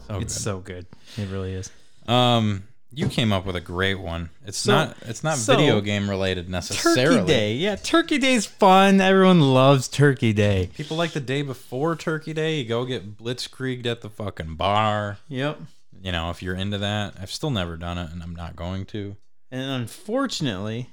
So 0.09 0.19
It's 0.19 0.35
good. 0.35 0.43
so 0.43 0.61
good. 0.61 0.87
It 1.19 1.29
really 1.29 1.53
is. 1.53 1.71
Um, 2.07 2.65
you 2.95 3.09
came 3.09 3.33
up 3.33 3.47
with 3.47 3.57
a 3.57 3.61
great 3.61 3.95
one. 3.99 4.29
It's 4.45 4.59
So- 4.59 4.73
not. 4.73 4.97
It's 5.03 5.25
not 5.25 5.39
so- 5.39 5.57
video 5.57 5.81
game 5.81 6.11
related 6.11 6.49
necessarily. 6.49 7.17
Turkey 7.21 7.27
Day. 7.27 7.55
Yeah, 7.55 7.77
Turkey 7.77 8.19
Day's 8.19 8.45
fun. 8.45 9.01
Everyone 9.01 9.41
loves 9.41 9.89
Turkey 9.89 10.33
Day. 10.33 10.71
People 10.77 10.97
like 10.97 11.13
the 11.13 11.21
day 11.21 11.43
before 11.43 11.97
Turkey 11.97 12.33
Day. 12.35 12.59
You 12.59 12.65
go 12.65 12.85
get 12.85 13.17
blitzkrieged 13.17 13.87
at 13.87 14.03
the 14.03 14.11
fucking 14.11 14.57
bar. 14.57 15.19
Yep. 15.29 15.61
You 16.03 16.13
know, 16.13 16.31
if 16.31 16.43
you're 16.43 16.57
into 16.57 16.79
that, 16.79 17.15
I've 17.21 17.31
still 17.31 17.51
never 17.51 17.77
done 17.77 17.97
it, 17.97 18.11
and 18.11 18.23
I'm 18.23 18.35
not 18.35 18.57
going 18.57 18.85
to. 18.87 19.17
And 19.51 19.71
unfortunately, 19.71 20.91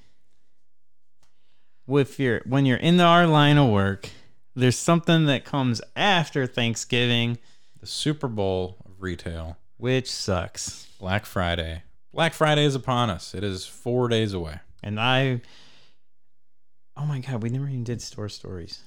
with 1.88 2.20
your 2.20 2.42
when 2.46 2.66
you're 2.66 2.78
in 2.78 3.00
our 3.02 3.26
line 3.26 3.58
of 3.58 3.70
work, 3.70 4.10
there's 4.56 4.78
something 4.78 5.26
that 5.26 5.46
comes 5.46 5.82
after 5.96 6.46
Thanksgiving, 6.46 7.40
The 7.80 7.88
Super 7.88 8.28
Bowl 8.28 8.78
of 8.86 9.02
retail, 9.02 9.58
which 9.78 10.10
sucks. 10.12 10.88
Black 11.00 11.26
Friday. 11.26 11.82
Black 12.14 12.34
Friday 12.34 12.66
is 12.66 12.76
upon 12.76 13.10
us. 13.10 13.34
It 13.34 13.44
is 13.44 13.66
four 13.66 14.08
days 14.10 14.34
away. 14.34 14.60
And 14.84 15.00
I 15.00 15.42
Oh 16.98 17.06
my 17.06 17.20
god, 17.20 17.42
we 17.42 17.50
never 17.50 17.68
even 17.68 17.84
did 17.84 18.02
store 18.02 18.30
stories. 18.30 18.82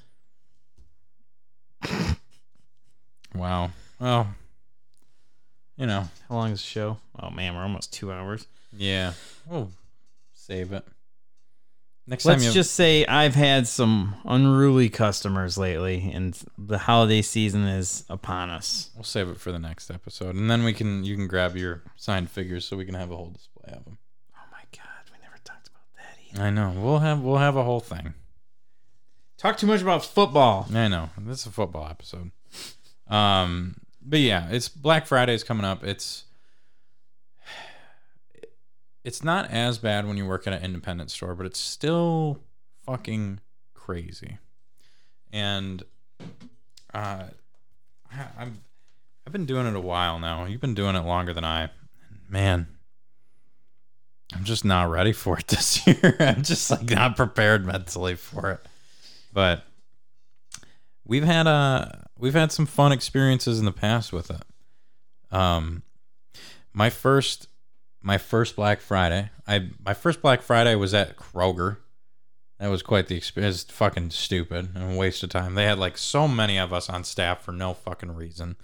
Wow. 3.34 3.70
Well, 3.98 4.34
you 5.78 5.86
know, 5.86 6.08
How 6.28 6.34
long 6.34 6.50
is 6.52 6.60
the 6.60 6.66
show? 6.66 6.98
Oh 7.18 7.30
man, 7.30 7.54
we're 7.54 7.62
almost 7.62 7.92
two 7.92 8.12
hours. 8.12 8.46
yeah. 8.76 9.14
We'll 9.46 9.70
save 10.34 10.72
it. 10.72 10.84
Next 12.04 12.24
Let's 12.24 12.42
time 12.42 12.52
just 12.52 12.74
say 12.74 13.06
I've 13.06 13.36
had 13.36 13.68
some 13.68 14.16
unruly 14.24 14.88
customers 14.88 15.56
lately, 15.56 16.10
and 16.12 16.36
the 16.58 16.78
holiday 16.78 17.22
season 17.22 17.62
is 17.64 18.04
upon 18.08 18.50
us. 18.50 18.90
We'll 18.96 19.04
save 19.04 19.28
it 19.28 19.38
for 19.38 19.52
the 19.52 19.60
next 19.60 19.88
episode, 19.88 20.34
and 20.34 20.50
then 20.50 20.64
we 20.64 20.72
can 20.72 21.04
you 21.04 21.14
can 21.14 21.28
grab 21.28 21.56
your 21.56 21.82
signed 21.96 22.28
figures 22.28 22.64
so 22.64 22.76
we 22.76 22.84
can 22.84 22.94
have 22.94 23.12
a 23.12 23.16
whole 23.16 23.30
display 23.30 23.72
of 23.72 23.84
them. 23.84 23.98
Oh 24.34 24.40
my 24.50 24.64
god, 24.72 25.12
we 25.12 25.18
never 25.22 25.36
talked 25.44 25.68
about 25.68 25.82
that 25.96 26.18
either. 26.32 26.42
I 26.42 26.50
know 26.50 26.72
we'll 26.76 26.98
have 26.98 27.20
we'll 27.20 27.36
have 27.38 27.56
a 27.56 27.62
whole 27.62 27.80
thing. 27.80 28.14
Talk 29.38 29.56
too 29.56 29.68
much 29.68 29.80
about 29.80 30.04
football. 30.04 30.66
I 30.74 30.88
know 30.88 31.10
this 31.18 31.40
is 31.40 31.46
a 31.46 31.50
football 31.50 31.86
episode. 31.88 32.32
Um, 33.08 33.76
but 34.04 34.18
yeah, 34.18 34.48
it's 34.50 34.68
Black 34.68 35.06
Friday 35.06 35.34
is 35.34 35.44
coming 35.44 35.64
up. 35.64 35.84
It's 35.84 36.24
it's 39.04 39.22
not 39.24 39.50
as 39.50 39.78
bad 39.78 40.06
when 40.06 40.16
you 40.16 40.26
work 40.26 40.46
at 40.46 40.52
an 40.52 40.62
independent 40.62 41.10
store, 41.10 41.34
but 41.34 41.46
it's 41.46 41.58
still 41.58 42.40
fucking 42.86 43.40
crazy. 43.74 44.38
And 45.32 45.82
uh, 46.94 47.24
I- 48.12 48.26
I'm 48.38 48.60
I've 49.26 49.32
been 49.32 49.46
doing 49.46 49.66
it 49.66 49.76
a 49.76 49.80
while 49.80 50.18
now. 50.18 50.44
You've 50.46 50.60
been 50.60 50.74
doing 50.74 50.96
it 50.96 51.04
longer 51.04 51.32
than 51.32 51.44
I. 51.44 51.70
Man, 52.28 52.66
I'm 54.34 54.44
just 54.44 54.64
not 54.64 54.90
ready 54.90 55.12
for 55.12 55.38
it 55.38 55.46
this 55.48 55.86
year. 55.86 56.16
I'm 56.18 56.42
just 56.42 56.70
like 56.70 56.82
not 56.90 57.16
prepared 57.16 57.64
mentally 57.64 58.14
for 58.16 58.50
it. 58.52 58.60
But 59.32 59.64
we've 61.04 61.24
had 61.24 61.46
uh 61.46 61.86
we've 62.18 62.34
had 62.34 62.52
some 62.52 62.66
fun 62.66 62.92
experiences 62.92 63.58
in 63.58 63.64
the 63.64 63.72
past 63.72 64.12
with 64.12 64.30
it. 64.30 64.42
Um 65.30 65.82
my 66.72 66.90
first 66.90 67.48
my 68.02 68.18
first 68.18 68.56
Black 68.56 68.80
Friday, 68.80 69.30
I 69.46 69.70
my 69.84 69.94
first 69.94 70.20
Black 70.20 70.42
Friday 70.42 70.74
was 70.74 70.92
at 70.92 71.16
Kroger. 71.16 71.78
That 72.58 72.68
was 72.68 72.82
quite 72.82 73.06
the 73.06 73.16
experience. 73.16 73.64
Fucking 73.64 74.10
stupid 74.10 74.70
and 74.74 74.98
waste 74.98 75.22
of 75.22 75.30
time. 75.30 75.54
They 75.54 75.64
had 75.64 75.78
like 75.78 75.96
so 75.96 76.28
many 76.28 76.58
of 76.58 76.72
us 76.72 76.88
on 76.88 77.04
staff 77.04 77.42
for 77.42 77.52
no 77.52 77.74
fucking 77.74 78.14
reason. 78.14 78.56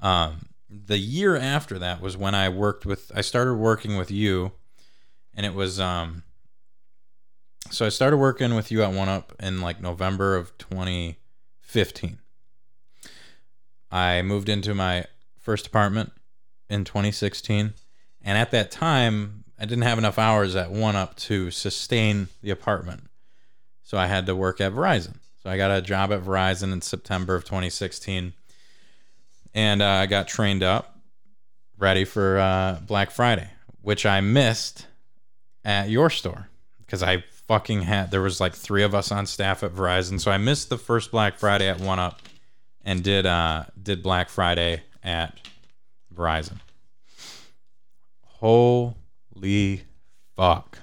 Um, 0.00 0.46
the 0.68 0.98
year 0.98 1.36
after 1.36 1.78
that 1.78 2.00
was 2.00 2.16
when 2.16 2.34
I 2.34 2.48
worked 2.48 2.86
with. 2.86 3.12
I 3.14 3.20
started 3.20 3.54
working 3.54 3.96
with 3.96 4.10
you, 4.10 4.52
and 5.34 5.46
it 5.46 5.54
was 5.54 5.78
um. 5.78 6.24
So 7.70 7.86
I 7.86 7.90
started 7.90 8.16
working 8.16 8.54
with 8.54 8.70
you 8.70 8.82
at 8.82 8.92
One 8.92 9.08
Up 9.08 9.32
in 9.38 9.60
like 9.60 9.80
November 9.80 10.36
of 10.36 10.56
2015. 10.58 12.18
I 13.90 14.22
moved 14.22 14.48
into 14.48 14.74
my 14.74 15.04
first 15.38 15.66
apartment 15.66 16.12
in 16.68 16.84
2016, 16.84 17.74
and 18.24 18.38
at 18.38 18.50
that 18.52 18.70
time, 18.70 19.44
I 19.58 19.64
didn't 19.64 19.82
have 19.82 19.98
enough 19.98 20.18
hours 20.18 20.56
at 20.56 20.70
one 20.70 20.96
up 20.96 21.16
to 21.16 21.50
sustain 21.50 22.28
the 22.42 22.50
apartment, 22.50 23.04
so 23.82 23.98
I 23.98 24.06
had 24.06 24.26
to 24.26 24.36
work 24.36 24.60
at 24.60 24.72
Verizon. 24.72 25.16
So 25.42 25.50
I 25.50 25.56
got 25.56 25.70
a 25.70 25.82
job 25.82 26.12
at 26.12 26.22
Verizon 26.22 26.72
in 26.72 26.82
September 26.82 27.34
of 27.34 27.44
2016, 27.44 28.32
and 29.54 29.82
uh, 29.82 29.86
I 29.86 30.06
got 30.06 30.28
trained 30.28 30.62
up, 30.62 30.98
ready 31.78 32.04
for 32.04 32.38
uh, 32.38 32.78
Black 32.86 33.10
Friday, 33.10 33.48
which 33.80 34.06
I 34.06 34.20
missed 34.20 34.86
at 35.64 35.90
your 35.90 36.10
store 36.10 36.48
because 36.80 37.02
I 37.02 37.24
fucking 37.48 37.82
had 37.82 38.10
there 38.10 38.22
was 38.22 38.40
like 38.40 38.54
three 38.54 38.82
of 38.82 38.94
us 38.94 39.10
on 39.10 39.26
staff 39.26 39.62
at 39.62 39.72
Verizon, 39.72 40.20
so 40.20 40.30
I 40.30 40.38
missed 40.38 40.68
the 40.68 40.78
first 40.78 41.10
Black 41.10 41.38
Friday 41.38 41.68
at 41.68 41.80
One 41.80 41.98
Up, 41.98 42.20
and 42.84 43.02
did 43.02 43.26
uh 43.26 43.64
did 43.80 44.02
Black 44.02 44.28
Friday 44.28 44.82
at 45.02 45.38
Verizon. 46.14 46.58
Holy 48.42 49.84
fuck! 50.34 50.80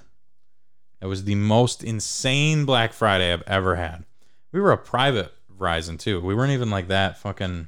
That 1.02 1.10
was 1.10 1.26
the 1.26 1.36
most 1.36 1.84
insane 1.84 2.64
Black 2.64 2.94
Friday 2.94 3.34
I've 3.34 3.44
ever 3.46 3.76
had. 3.76 4.06
We 4.54 4.62
were 4.62 4.72
a 4.72 4.78
private 4.78 5.34
Verizon 5.54 6.00
too. 6.00 6.22
We 6.22 6.34
weren't 6.34 6.54
even 6.54 6.70
like 6.70 6.88
that 6.88 7.18
fucking 7.18 7.68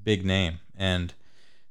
big 0.00 0.24
name, 0.24 0.60
and 0.76 1.12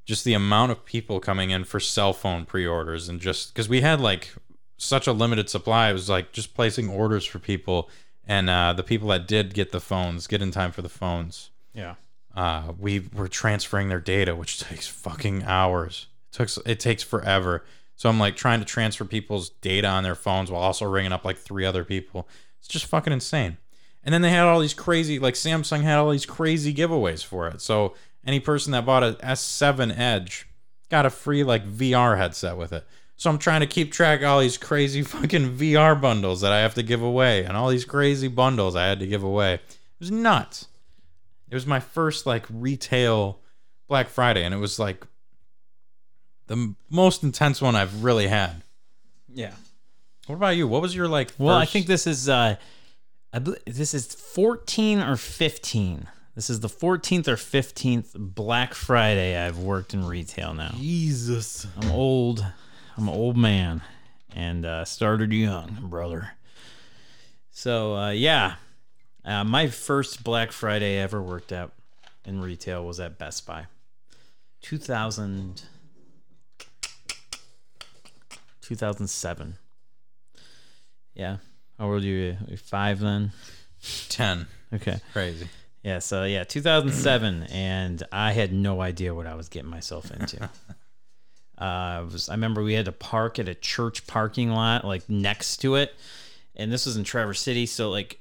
just 0.04 0.26
the 0.26 0.34
amount 0.34 0.74
of 0.74 0.84
people 0.84 1.22
coming 1.22 1.52
in 1.52 1.64
for 1.64 1.80
cell 1.80 2.12
phone 2.12 2.44
pre-orders 2.46 3.08
and 3.08 3.22
just 3.22 3.54
because 3.54 3.70
we 3.70 3.80
had 3.80 4.02
like 4.02 4.36
such 4.78 5.08
a 5.08 5.14
limited 5.14 5.50
supply 5.50 5.90
it 5.90 5.94
was 5.94 6.10
like 6.10 6.34
just 6.34 6.54
placing 6.54 6.90
orders 6.90 7.26
for 7.26 7.40
people 7.40 7.90
and 8.28 8.50
uh, 8.50 8.74
the 8.74 8.84
people 8.84 9.08
that 9.08 9.26
did 9.26 9.54
get 9.54 9.72
the 9.72 9.80
phones 9.80 10.28
get 10.28 10.42
in 10.44 10.52
time 10.52 10.72
for 10.72 10.82
the 10.84 10.90
phones 10.90 11.50
Yeah. 11.74 11.96
uh, 12.36 12.74
we 12.78 13.08
were 13.16 13.28
transferring 13.30 13.88
their 13.90 14.00
data 14.02 14.36
which 14.36 14.60
takes 14.60 14.86
fucking 14.86 15.42
hours 15.44 16.06
it 16.44 16.57
it 16.66 16.80
takes 16.80 17.03
forever. 17.03 17.64
So 17.95 18.10
i'm 18.10 18.20
like 18.20 18.36
trying 18.36 18.60
to 18.60 18.66
transfer 18.66 19.06
people's 19.06 19.49
data 19.49 19.88
on 19.88 20.03
their 20.03 20.16
phones 20.16 20.52
while 20.52 20.62
also 20.62 20.86
ringing 20.86 21.14
up 21.14 21.26
like 21.26 21.38
three 21.38 21.66
other 21.66 21.84
people. 21.84 22.28
It's 22.60 22.68
just 22.68 22.86
fucking 22.86 23.14
insane. 23.14 23.57
And 24.03 24.14
then 24.14 24.22
they 24.22 24.30
had 24.30 24.45
all 24.45 24.60
these 24.60 24.74
crazy 24.74 25.20
like 25.20 25.36
samsung 25.36 25.82
had 25.82 25.98
all 25.98 26.12
these 26.12 26.26
crazy 26.26 26.74
giveaways 26.74 27.24
for 27.24 27.48
it. 27.48 27.62
So 27.62 27.95
any 28.26 28.40
person 28.40 28.72
that 28.72 28.86
bought 28.86 29.03
a 29.03 29.14
s7 29.24 29.98
edge 29.98 30.48
got 30.90 31.06
a 31.06 31.10
free 31.10 31.44
like 31.44 31.68
vr 31.68 32.18
headset 32.18 32.57
with 32.57 32.74
it. 32.74 32.86
So 33.18 33.30
i'm 33.30 33.38
trying 33.38 33.62
to 33.62 33.68
keep 33.68 33.91
track 33.91 34.22
of 34.22 34.28
all 34.28 34.40
these 34.40 34.57
crazy 34.57 35.02
fucking 35.14 35.57
vr 35.57 35.99
bundles 35.99 36.41
that 36.41 36.52
i 36.52 36.60
have 36.60 36.74
to 36.76 36.84
give 36.84 37.02
away 37.02 37.45
and 37.45 37.56
all 37.56 37.70
these 37.70 37.86
crazy 37.86 38.28
bundles 38.28 38.76
i 38.76 38.86
had 38.86 38.99
to 38.99 39.07
give 39.07 39.24
away. 39.24 39.53
It 39.53 39.99
was 39.99 40.12
nuts. 40.12 40.68
It 41.49 41.56
was 41.56 41.66
my 41.66 41.80
first 41.80 42.26
like 42.26 42.45
retail 42.49 43.40
Black 43.88 44.10
Friday, 44.10 44.44
and 44.44 44.53
it 44.53 44.57
was 44.57 44.80
like 44.80 45.06
the 46.48 46.76
most 46.90 47.24
intense 47.24 47.62
one 47.62 47.76
I've 47.76 48.04
really 48.04 48.28
had. 48.28 48.64
Yeah. 49.34 49.54
What 50.28 50.36
about 50.36 50.56
you? 50.56 50.68
What 50.68 50.82
was 50.82 50.96
your 50.96 51.08
like? 51.08 51.32
Well, 51.38 51.56
I 51.56 51.66
think 51.66 51.86
this 51.88 52.08
is 52.08 52.28
uh, 52.30 52.56
I 53.32 53.40
bel 53.40 53.56
this 53.66 53.94
is 53.94 54.14
14 54.14 55.00
or 55.00 55.18
15. 55.18 56.08
This 56.36 56.50
is 56.50 56.60
the 56.60 56.68
14th 56.68 57.28
or 57.30 57.36
15th 57.36 58.12
Black 58.16 58.74
Friday 58.74 59.38
I've 59.38 59.58
worked 59.58 59.94
in 59.94 60.06
retail 60.06 60.54
now. 60.54 60.74
Jesus. 60.76 61.66
I'm 61.78 61.92
old. 61.92 62.46
I'm 62.98 63.08
an 63.08 63.14
old 63.14 63.38
man 63.38 63.82
and 64.34 64.66
uh, 64.66 64.86
started 64.86 65.32
young, 65.32 65.78
brother. 65.84 66.32
So 67.52 67.96
uh, 67.96 68.12
yeah, 68.12 68.56
uh, 69.24 69.44
my 69.44 69.68
first 69.68 70.24
Black 70.24 70.52
Friday 70.52 71.00
I 71.00 71.04
ever 71.04 71.22
worked 71.22 71.52
at 71.52 71.72
in 72.26 72.42
retail 72.42 72.86
was 72.86 73.00
at 73.00 73.18
Best 73.18 73.46
Buy, 73.46 73.68
2000, 74.62 75.64
2007. 78.66 79.58
Yeah, 81.14 81.38
how 81.78 81.86
old 81.86 82.04
are 82.04 82.06
you? 82.06 82.36
You're 82.48 82.58
Five 82.58 83.00
then. 83.00 83.32
Ten. 84.10 84.48
Okay. 84.74 85.00
Crazy. 85.14 85.48
Yeah, 85.84 86.00
so 86.00 86.24
yeah, 86.24 86.44
2007, 86.44 87.44
and 87.52 88.02
I 88.12 88.32
had 88.32 88.52
no 88.52 88.82
idea 88.82 89.14
what 89.14 89.28
I 89.28 89.36
was 89.36 89.50
getting 89.50 89.70
myself 89.70 90.10
into. 90.10 90.44
uh, 91.60 91.62
I 91.62 92.00
was 92.02 92.28
I 92.28 92.34
remember 92.34 92.64
we 92.64 92.74
had 92.74 92.86
to 92.86 92.92
park 92.92 93.38
at 93.38 93.48
a 93.48 93.54
church 93.54 94.08
parking 94.08 94.50
lot, 94.50 94.84
like 94.84 95.08
next 95.08 95.58
to 95.58 95.76
it, 95.76 95.94
and 96.56 96.72
this 96.72 96.88
was 96.88 96.98
in 96.98 97.04
Traverse 97.04 97.40
City, 97.40 97.68
so 97.68 97.92
like 97.92 98.20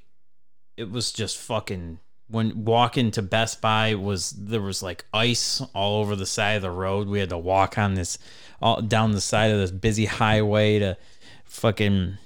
it 0.77 0.91
was 0.91 1.11
just 1.11 1.37
fucking. 1.37 1.99
When 2.27 2.65
walking 2.65 3.11
to 3.11 3.21
Best 3.21 3.61
Buy 3.61 3.93
was 3.95 4.31
there 4.31 4.61
was 4.61 4.81
like 4.81 5.05
ice 5.13 5.61
all 5.73 6.01
over 6.01 6.15
the 6.15 6.25
side 6.25 6.55
of 6.55 6.63
the 6.63 6.71
road. 6.71 7.07
We 7.07 7.19
had 7.19 7.29
to 7.29 7.37
walk 7.37 7.77
on 7.77 7.93
this 7.93 8.17
all 8.61 8.81
down 8.81 9.11
the 9.11 9.21
side 9.21 9.51
of 9.51 9.59
this 9.59 9.71
busy 9.71 10.05
highway 10.05 10.79
to 10.79 10.97
fucking 11.45 12.17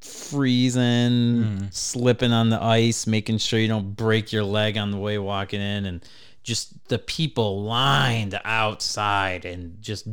freezing, 0.00 0.80
mm-hmm. 0.80 1.64
slipping 1.70 2.32
on 2.32 2.50
the 2.50 2.62
ice, 2.62 3.06
making 3.06 3.38
sure 3.38 3.58
you 3.58 3.68
don't 3.68 3.96
break 3.96 4.32
your 4.32 4.44
leg 4.44 4.76
on 4.76 4.90
the 4.90 4.98
way 4.98 5.18
walking 5.18 5.60
in, 5.60 5.86
and 5.86 6.04
just 6.42 6.88
the 6.88 6.98
people 6.98 7.62
lined 7.62 8.38
outside, 8.44 9.44
and 9.44 9.80
just 9.80 10.06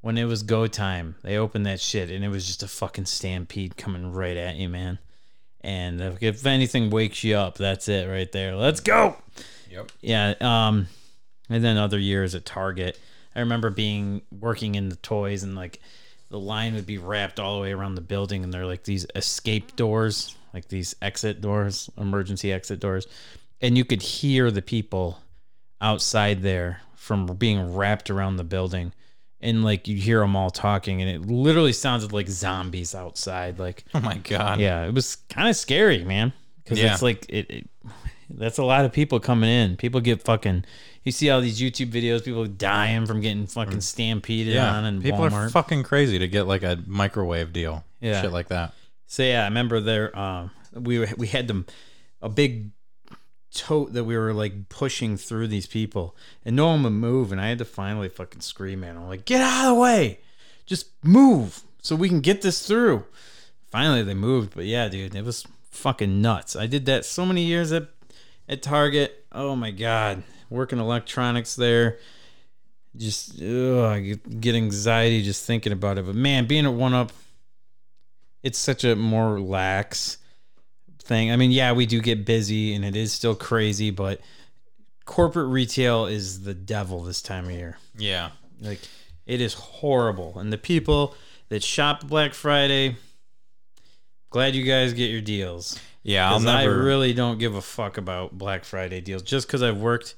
when 0.00 0.18
it 0.18 0.24
was 0.24 0.42
go 0.42 0.66
time, 0.66 1.14
they 1.22 1.36
opened 1.36 1.66
that 1.66 1.80
shit, 1.80 2.10
and 2.10 2.24
it 2.24 2.28
was 2.28 2.46
just 2.46 2.62
a 2.62 2.68
fucking 2.68 3.06
stampede 3.06 3.76
coming 3.76 4.12
right 4.12 4.36
at 4.36 4.56
you, 4.56 4.68
man. 4.68 4.98
And 5.60 6.00
if, 6.00 6.22
if 6.22 6.46
anything 6.46 6.90
wakes 6.90 7.24
you 7.24 7.36
up, 7.36 7.56
that's 7.56 7.88
it 7.88 8.08
right 8.08 8.30
there. 8.30 8.54
Let's 8.54 8.80
go. 8.80 9.16
Yep. 9.70 9.92
Yeah. 10.00 10.34
Um, 10.40 10.86
and 11.50 11.64
then 11.64 11.76
other 11.76 11.98
years 11.98 12.34
at 12.34 12.44
Target, 12.44 12.98
I 13.34 13.40
remember 13.40 13.70
being 13.70 14.22
working 14.30 14.74
in 14.74 14.88
the 14.88 14.96
toys 14.96 15.42
and 15.42 15.54
like 15.54 15.80
the 16.30 16.38
line 16.38 16.74
would 16.74 16.86
be 16.86 16.98
wrapped 16.98 17.40
all 17.40 17.56
the 17.56 17.62
way 17.62 17.72
around 17.72 17.94
the 17.94 18.00
building, 18.00 18.44
and 18.44 18.52
they're 18.52 18.66
like 18.66 18.84
these 18.84 19.06
escape 19.14 19.76
doors, 19.76 20.36
like 20.52 20.68
these 20.68 20.94
exit 21.00 21.40
doors, 21.40 21.88
emergency 21.96 22.52
exit 22.52 22.80
doors, 22.80 23.06
and 23.60 23.78
you 23.78 23.84
could 23.84 24.02
hear 24.02 24.50
the 24.50 24.62
people 24.62 25.20
outside 25.80 26.42
there 26.42 26.82
from 26.94 27.26
being 27.26 27.74
wrapped 27.74 28.10
around 28.10 28.36
the 28.36 28.44
building. 28.44 28.92
And 29.40 29.62
like 29.64 29.86
you 29.86 29.96
hear 29.96 30.18
them 30.20 30.34
all 30.34 30.50
talking, 30.50 31.00
and 31.00 31.08
it 31.08 31.30
literally 31.30 31.72
sounded 31.72 32.12
like 32.12 32.28
zombies 32.28 32.94
outside. 32.94 33.58
Like 33.58 33.84
Oh 33.94 34.00
my 34.00 34.16
god. 34.18 34.58
yeah, 34.60 34.84
it 34.84 34.92
was 34.92 35.16
kind 35.28 35.48
of 35.48 35.54
scary, 35.56 36.04
man. 36.04 36.32
Because 36.64 36.80
Yeah. 36.80 36.92
it's 36.92 37.02
like 37.02 37.24
it, 37.28 37.48
it. 37.50 37.70
That's 38.30 38.58
a 38.58 38.64
lot 38.64 38.84
of 38.84 38.92
people 38.92 39.20
coming 39.20 39.48
in. 39.48 39.76
People 39.76 40.00
get 40.00 40.22
fucking. 40.22 40.64
You 41.04 41.12
see 41.12 41.30
all 41.30 41.40
these 41.40 41.60
YouTube 41.60 41.90
videos, 41.92 42.22
people 42.24 42.44
dying 42.46 43.06
from 43.06 43.20
getting 43.20 43.46
fucking 43.46 43.80
stampeded 43.80 44.54
Yeah. 44.54 44.74
on, 44.74 44.84
and 44.84 45.02
People 45.02 45.20
Walmart. 45.20 45.32
are 45.46 45.50
fucking 45.50 45.84
crazy 45.84 46.18
to 46.18 46.26
get 46.28 46.46
like 46.48 46.62
a 46.64 46.82
microwave 46.86 47.52
deal. 47.52 47.84
Yeah. 48.00 48.20
Shit 48.20 48.32
like 48.32 48.48
that. 48.48 48.74
So 49.06 49.22
yeah, 49.22 49.42
I 49.42 49.44
remember 49.44 49.80
there. 49.80 50.18
Um, 50.18 50.50
we 50.74 50.98
were, 50.98 51.08
we 51.16 51.28
had 51.28 51.46
them 51.48 51.64
a 52.20 52.28
big 52.28 52.70
tote 53.52 53.92
that 53.92 54.04
we 54.04 54.16
were 54.16 54.32
like 54.32 54.68
pushing 54.68 55.16
through 55.16 55.48
these 55.48 55.66
people, 55.66 56.16
and 56.44 56.56
no 56.56 56.66
one 56.68 56.82
would 56.82 56.90
move, 56.90 57.32
and 57.32 57.40
I 57.40 57.48
had 57.48 57.58
to 57.58 57.64
finally 57.64 58.08
fucking 58.08 58.40
scream 58.40 58.84
at 58.84 58.94
them 58.94 59.08
like, 59.08 59.24
"Get 59.24 59.40
out 59.40 59.68
of 59.68 59.74
the 59.74 59.80
way! 59.80 60.20
Just 60.66 60.88
move 61.02 61.62
so 61.82 61.96
we 61.96 62.08
can 62.08 62.20
get 62.20 62.42
this 62.42 62.66
through." 62.66 63.04
Finally, 63.70 64.02
they 64.02 64.14
moved, 64.14 64.54
but 64.54 64.64
yeah, 64.64 64.88
dude, 64.88 65.14
it 65.14 65.24
was 65.24 65.46
fucking 65.70 66.20
nuts. 66.22 66.56
I 66.56 66.66
did 66.66 66.86
that 66.86 67.04
so 67.04 67.26
many 67.26 67.42
years 67.44 67.72
at 67.72 67.88
at 68.48 68.62
Target. 68.62 69.24
Oh 69.32 69.56
my 69.56 69.70
god, 69.70 70.22
working 70.50 70.78
electronics 70.78 71.54
there. 71.54 71.98
Just 72.96 73.40
ugh, 73.40 73.84
I 73.84 74.00
get- 74.00 74.40
get 74.40 74.54
anxiety 74.54 75.22
just 75.22 75.44
thinking 75.44 75.72
about 75.72 75.98
it. 75.98 76.06
But 76.06 76.14
man, 76.14 76.46
being 76.46 76.64
at 76.64 76.72
One 76.72 76.94
Up 76.94 77.12
it's 78.42 78.58
such 78.58 78.84
a 78.84 78.94
more 78.96 79.40
lax 79.40 80.18
thing. 81.08 81.32
I 81.32 81.36
mean, 81.36 81.50
yeah, 81.50 81.72
we 81.72 81.86
do 81.86 82.00
get 82.00 82.24
busy 82.24 82.74
and 82.74 82.84
it 82.84 82.94
is 82.94 83.12
still 83.12 83.34
crazy, 83.34 83.90
but 83.90 84.20
corporate 85.04 85.48
retail 85.48 86.06
is 86.06 86.42
the 86.44 86.54
devil 86.54 87.02
this 87.02 87.20
time 87.22 87.46
of 87.46 87.50
year. 87.52 87.78
Yeah. 87.96 88.30
Like 88.60 88.80
it 89.26 89.40
is 89.40 89.54
horrible. 89.54 90.38
And 90.38 90.52
the 90.52 90.58
people 90.58 91.14
that 91.48 91.62
shop 91.62 92.06
Black 92.06 92.34
Friday, 92.34 92.96
glad 94.30 94.54
you 94.54 94.64
guys 94.64 94.92
get 94.92 95.10
your 95.10 95.20
deals. 95.20 95.78
Yeah. 96.02 96.28
I'll 96.30 96.36
'Cause 96.38 96.46
I 96.46 96.64
never. 96.64 96.82
really 96.82 97.12
don't 97.12 97.38
give 97.38 97.54
a 97.54 97.62
fuck 97.62 97.96
about 97.98 98.36
Black 98.38 98.64
Friday 98.64 99.00
deals. 99.00 99.22
Just 99.22 99.46
because 99.46 99.62
I've 99.62 99.78
worked 99.78 100.14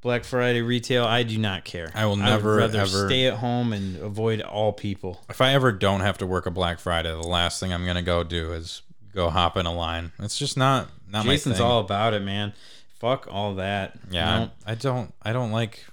Black 0.00 0.24
Friday 0.24 0.60
retail, 0.60 1.04
I 1.04 1.22
do 1.22 1.38
not 1.38 1.64
care. 1.64 1.90
I 1.94 2.04
will 2.04 2.16
never, 2.16 2.56
rather 2.56 2.80
ever- 2.80 3.08
stay 3.08 3.26
at 3.26 3.38
home 3.38 3.72
and 3.72 3.96
avoid 4.02 4.42
all 4.42 4.72
people. 4.72 5.24
if 5.30 5.40
I 5.40 5.54
ever 5.54 5.72
don't 5.72 6.00
have 6.00 6.18
to 6.18 6.26
work 6.26 6.44
a 6.44 6.50
Black 6.50 6.78
Friday, 6.78 7.08
the 7.10 7.16
last 7.26 7.58
thing 7.58 7.72
I'm 7.72 7.86
gonna 7.86 8.02
go 8.02 8.22
do 8.22 8.52
is 8.52 8.82
go 9.14 9.30
hop 9.30 9.56
in 9.56 9.66
a 9.66 9.72
line. 9.74 10.12
It's 10.18 10.36
just 10.38 10.56
not 10.56 10.88
not 11.08 11.24
Jason's 11.24 11.54
my 11.54 11.58
thing. 11.58 11.66
all 11.66 11.80
about 11.80 12.14
it, 12.14 12.22
man. 12.22 12.52
Fuck 12.98 13.26
all 13.30 13.54
that. 13.56 13.96
Yeah. 14.10 14.48
I, 14.66 14.72
I 14.72 14.74
don't. 14.74 15.12
I 15.22 15.32
don't 15.32 15.52
like 15.52 15.84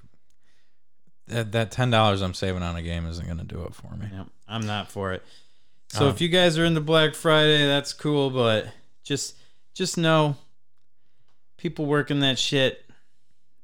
that. 1.28 1.52
That 1.52 1.72
ten 1.72 1.90
dollars 1.92 2.22
I'm 2.22 2.34
saving 2.34 2.64
on 2.64 2.76
a 2.76 2.82
game 2.82 3.06
isn't 3.06 3.26
going 3.26 3.38
to 3.38 3.44
do 3.44 3.64
it 3.64 3.74
for 3.76 3.96
me. 3.96 4.08
Yep, 4.14 4.28
I'm 4.48 4.66
not 4.66 4.92
for 4.92 5.14
it. 5.14 5.24
So 5.90 6.06
Um, 6.06 6.12
if 6.12 6.22
you 6.22 6.30
guys 6.30 6.58
are 6.58 6.64
into 6.66 6.82
Black 6.82 7.16
Friday, 7.16 7.66
that's 7.66 7.92
cool, 7.94 8.30
but 8.30 8.68
just 9.04 9.36
just 9.74 9.98
know 9.98 10.36
people 11.58 11.86
working 11.86 12.22
that 12.22 12.40
shit, 12.40 12.84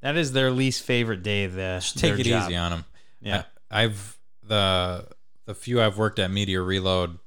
That 0.02 0.16
is 0.18 0.32
their 0.34 0.52
least 0.52 0.84
favorite 0.84 1.24
day 1.24 1.46
of 1.46 1.54
the 1.54 1.80
Just 1.82 1.98
take 2.00 2.20
it 2.20 2.24
job. 2.26 2.44
easy 2.44 2.56
on 2.56 2.72
them. 2.72 2.86
Yeah. 3.22 3.44
I, 3.72 3.82
have 3.84 4.18
the 4.44 5.08
the 5.46 5.56
few 5.56 5.82
I've 5.82 5.98
worked 5.98 6.20
at 6.20 6.30
Meteor 6.32 6.64
Reload. 6.64 7.18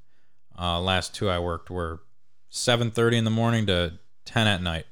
Uh, 0.59 0.81
last 0.81 1.15
two 1.15 1.29
I 1.31 1.39
worked 1.39 1.71
were 1.71 2.01
seven 2.51 2.91
thirty 2.91 3.17
in 3.17 3.25
the 3.25 3.31
morning 3.31 3.67
to 3.67 3.95
ten 4.25 4.47
at 4.47 4.63
night. 4.63 4.87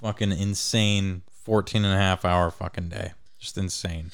Fucking 0.00 0.32
insane 0.32 1.22
14 1.44 1.84
and 1.84 1.94
a 1.94 1.96
half 1.98 2.24
hour 2.24 2.50
fucking 2.50 2.88
day. 2.88 3.12
Just 3.38 3.58
insane. 3.58 4.10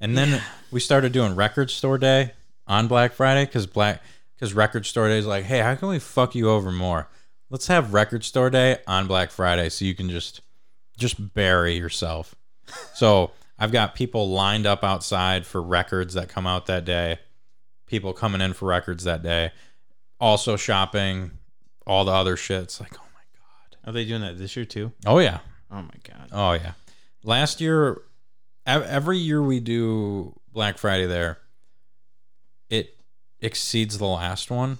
And 0.00 0.16
then 0.16 0.42
we 0.70 0.80
started 0.80 1.12
doing 1.12 1.34
record 1.34 1.70
store 1.70 1.98
day 1.98 2.32
on 2.66 2.86
Black 2.86 3.12
Friday 3.12 3.44
because 3.46 3.66
black 3.66 4.02
because 4.34 4.54
record 4.54 4.86
store 4.86 5.08
day 5.08 5.18
is 5.18 5.26
like, 5.26 5.44
hey, 5.44 5.58
how 5.58 5.74
can 5.74 5.88
we 5.88 5.98
fuck 5.98 6.34
you 6.34 6.48
over 6.48 6.70
more? 6.70 7.08
Let's 7.50 7.66
have 7.66 7.92
record 7.92 8.24
store 8.24 8.50
day 8.50 8.78
on 8.86 9.06
Black 9.06 9.30
Friday 9.30 9.68
so 9.70 9.84
you 9.84 9.94
can 9.94 10.08
just 10.08 10.40
just 10.96 11.34
bury 11.34 11.74
yourself. 11.76 12.34
So 12.94 13.32
I've 13.58 13.72
got 13.72 13.94
people 13.94 14.30
lined 14.30 14.66
up 14.66 14.84
outside 14.84 15.46
for 15.46 15.62
records 15.62 16.14
that 16.14 16.28
come 16.28 16.46
out 16.46 16.66
that 16.66 16.84
day. 16.84 17.18
People 17.86 18.12
coming 18.12 18.40
in 18.40 18.52
for 18.52 18.66
records 18.66 19.04
that 19.04 19.22
day. 19.22 19.50
Also 20.20 20.56
shopping, 20.56 21.37
all 21.88 22.04
the 22.04 22.12
other 22.12 22.36
shit. 22.36 22.62
It's 22.62 22.80
like, 22.80 22.94
oh 22.94 23.06
my 23.14 23.20
god. 23.34 23.88
Are 23.88 23.92
they 23.92 24.04
doing 24.04 24.20
that 24.20 24.38
this 24.38 24.54
year 24.54 24.64
too? 24.64 24.92
Oh 25.06 25.18
yeah. 25.18 25.38
Oh 25.70 25.82
my 25.82 25.94
god. 26.04 26.28
Oh 26.30 26.52
yeah. 26.52 26.72
Last 27.24 27.60
year, 27.60 28.02
every 28.66 29.18
year 29.18 29.42
we 29.42 29.58
do 29.58 30.38
Black 30.52 30.78
Friday 30.78 31.06
there, 31.06 31.38
it 32.68 32.96
exceeds 33.40 33.98
the 33.98 34.06
last 34.06 34.50
one. 34.50 34.78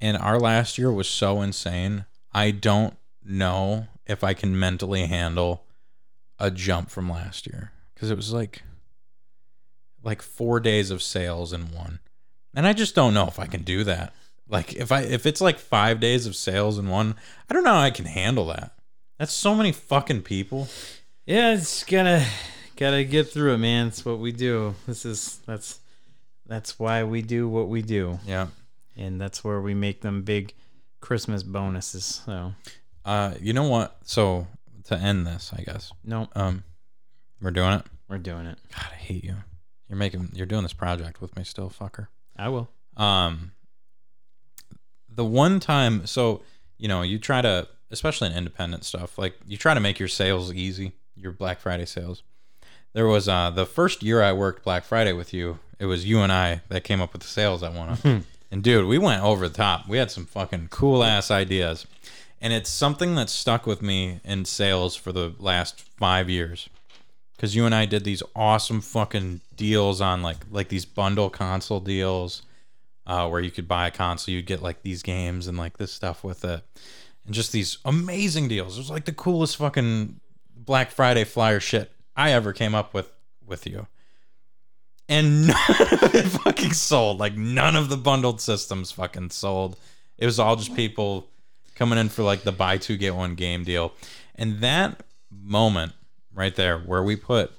And 0.00 0.16
our 0.16 0.38
last 0.38 0.78
year 0.78 0.92
was 0.92 1.08
so 1.08 1.42
insane. 1.42 2.04
I 2.32 2.50
don't 2.50 2.96
know 3.24 3.86
if 4.06 4.24
I 4.24 4.34
can 4.34 4.58
mentally 4.58 5.06
handle 5.06 5.64
a 6.38 6.50
jump 6.50 6.90
from 6.90 7.08
last 7.08 7.46
year 7.46 7.72
because 7.94 8.10
it 8.10 8.16
was 8.16 8.32
like 8.32 8.62
like 10.02 10.20
4 10.20 10.58
days 10.60 10.90
of 10.90 11.02
sales 11.02 11.52
in 11.52 11.72
one. 11.72 12.00
And 12.54 12.66
I 12.66 12.72
just 12.72 12.94
don't 12.94 13.14
know 13.14 13.28
if 13.28 13.38
I 13.38 13.46
can 13.46 13.62
do 13.62 13.84
that. 13.84 14.12
Like 14.48 14.74
if 14.74 14.92
I 14.92 15.00
if 15.02 15.24
it's 15.26 15.40
like 15.40 15.58
5 15.58 16.00
days 16.00 16.26
of 16.26 16.36
sales 16.36 16.78
in 16.78 16.88
one, 16.88 17.14
I 17.48 17.54
don't 17.54 17.64
know 17.64 17.72
how 17.74 17.80
I 17.80 17.90
can 17.90 18.04
handle 18.06 18.46
that. 18.48 18.72
That's 19.18 19.32
so 19.32 19.54
many 19.54 19.72
fucking 19.72 20.22
people. 20.22 20.68
Yeah, 21.26 21.54
it's 21.54 21.84
gotta 21.84 22.26
gotta 22.76 23.04
get 23.04 23.28
through 23.28 23.54
it, 23.54 23.58
man. 23.58 23.88
It's 23.88 24.04
what 24.04 24.18
we 24.18 24.32
do. 24.32 24.74
This 24.86 25.04
is 25.06 25.38
that's 25.46 25.78
that's 26.46 26.78
why 26.78 27.04
we 27.04 27.22
do 27.22 27.48
what 27.48 27.68
we 27.68 27.80
do, 27.82 28.18
Yeah. 28.26 28.48
and 28.96 29.20
that's 29.20 29.42
where 29.44 29.60
we 29.60 29.72
make 29.74 30.00
them 30.02 30.22
big 30.22 30.52
Christmas 31.00 31.42
bonuses. 31.42 32.04
So 32.26 32.54
Uh, 33.04 33.34
you 33.40 33.52
know 33.52 33.68
what? 33.68 33.96
So 34.04 34.48
to 34.84 34.96
end 34.96 35.26
this, 35.26 35.52
I 35.56 35.62
guess. 35.62 35.92
no, 36.04 36.28
Um, 36.34 36.64
we're 37.40 37.52
doing 37.52 37.74
it. 37.74 37.86
we're 38.08 38.18
doing 38.18 38.46
it. 38.46 38.58
God, 38.74 38.86
I 38.92 38.96
hate 38.96 39.24
you. 39.24 39.36
You're 39.88 39.98
making. 39.98 40.30
You're 40.34 40.46
doing 40.46 40.62
this 40.64 40.72
project 40.72 41.20
with 41.20 41.36
me 41.36 41.44
still, 41.44 41.70
fucker. 41.70 42.08
I 42.36 42.48
will. 42.48 42.68
Um, 42.96 43.52
the 45.14 45.24
one 45.24 45.60
time, 45.60 46.06
so 46.06 46.42
you 46.78 46.88
know, 46.88 47.02
you 47.02 47.18
try 47.18 47.40
to, 47.40 47.68
especially 47.90 48.28
in 48.28 48.36
independent 48.36 48.84
stuff, 48.84 49.18
like 49.18 49.36
you 49.46 49.56
try 49.56 49.74
to 49.74 49.80
make 49.80 49.98
your 49.98 50.08
sales 50.08 50.52
easy, 50.52 50.92
your 51.16 51.32
Black 51.32 51.60
Friday 51.60 51.86
sales. 51.86 52.22
There 52.92 53.06
was 53.06 53.28
uh 53.28 53.50
the 53.50 53.66
first 53.66 54.02
year 54.02 54.22
I 54.22 54.32
worked 54.32 54.64
Black 54.64 54.84
Friday 54.84 55.12
with 55.12 55.32
you. 55.32 55.58
It 55.78 55.86
was 55.86 56.04
you 56.04 56.20
and 56.20 56.32
I 56.32 56.62
that 56.68 56.84
came 56.84 57.00
up 57.00 57.12
with 57.12 57.22
the 57.22 57.28
sales 57.28 57.62
I 57.62 57.70
wanted. 57.70 58.24
and 58.50 58.62
dude, 58.62 58.86
we 58.86 58.98
went 58.98 59.22
over 59.22 59.48
the 59.48 59.54
top. 59.54 59.88
We 59.88 59.98
had 59.98 60.10
some 60.10 60.26
fucking 60.26 60.68
cool 60.70 61.02
ass 61.02 61.30
ideas, 61.30 61.86
and 62.40 62.52
it's 62.52 62.70
something 62.70 63.14
that 63.14 63.30
stuck 63.30 63.66
with 63.66 63.80
me 63.82 64.20
in 64.24 64.44
sales 64.44 64.94
for 64.94 65.12
the 65.12 65.34
last 65.38 65.80
five 65.80 66.28
years. 66.28 66.68
Because 67.36 67.56
you 67.56 67.66
and 67.66 67.74
I 67.74 67.86
did 67.86 68.04
these 68.04 68.22
awesome 68.36 68.80
fucking 68.80 69.40
deals 69.56 70.00
on 70.00 70.22
like 70.22 70.38
like 70.50 70.68
these 70.68 70.84
bundle 70.84 71.30
console 71.30 71.80
deals 71.80 72.42
uh, 73.06 73.28
where 73.28 73.40
you 73.40 73.50
could 73.50 73.68
buy 73.68 73.86
a 73.86 73.90
console, 73.90 74.34
you'd 74.34 74.46
get 74.46 74.62
like 74.62 74.82
these 74.82 75.02
games 75.02 75.46
and 75.46 75.58
like 75.58 75.78
this 75.78 75.92
stuff 75.92 76.22
with 76.22 76.44
it, 76.44 76.62
and 77.24 77.34
just 77.34 77.52
these 77.52 77.78
amazing 77.84 78.48
deals. 78.48 78.76
It 78.76 78.80
was 78.80 78.90
like 78.90 79.04
the 79.04 79.12
coolest 79.12 79.56
fucking 79.56 80.20
Black 80.56 80.90
Friday 80.90 81.24
flyer 81.24 81.60
shit 81.60 81.92
I 82.16 82.32
ever 82.32 82.52
came 82.52 82.74
up 82.74 82.94
with 82.94 83.12
with 83.46 83.66
you. 83.66 83.86
And 85.08 85.46
none 85.48 85.56
of 85.68 86.14
it 86.14 86.28
fucking 86.28 86.72
sold. 86.72 87.18
Like 87.18 87.36
none 87.36 87.76
of 87.76 87.88
the 87.88 87.96
bundled 87.96 88.40
systems 88.40 88.92
fucking 88.92 89.30
sold. 89.30 89.76
It 90.18 90.26
was 90.26 90.38
all 90.38 90.56
just 90.56 90.74
people 90.74 91.28
coming 91.74 91.98
in 91.98 92.08
for 92.08 92.22
like 92.22 92.42
the 92.42 92.52
buy 92.52 92.78
two 92.78 92.96
get 92.96 93.14
one 93.14 93.34
game 93.34 93.64
deal. 93.64 93.92
And 94.34 94.60
that 94.60 95.02
moment 95.30 95.92
right 96.34 96.54
there 96.54 96.78
where 96.78 97.02
we 97.02 97.16
put 97.16 97.52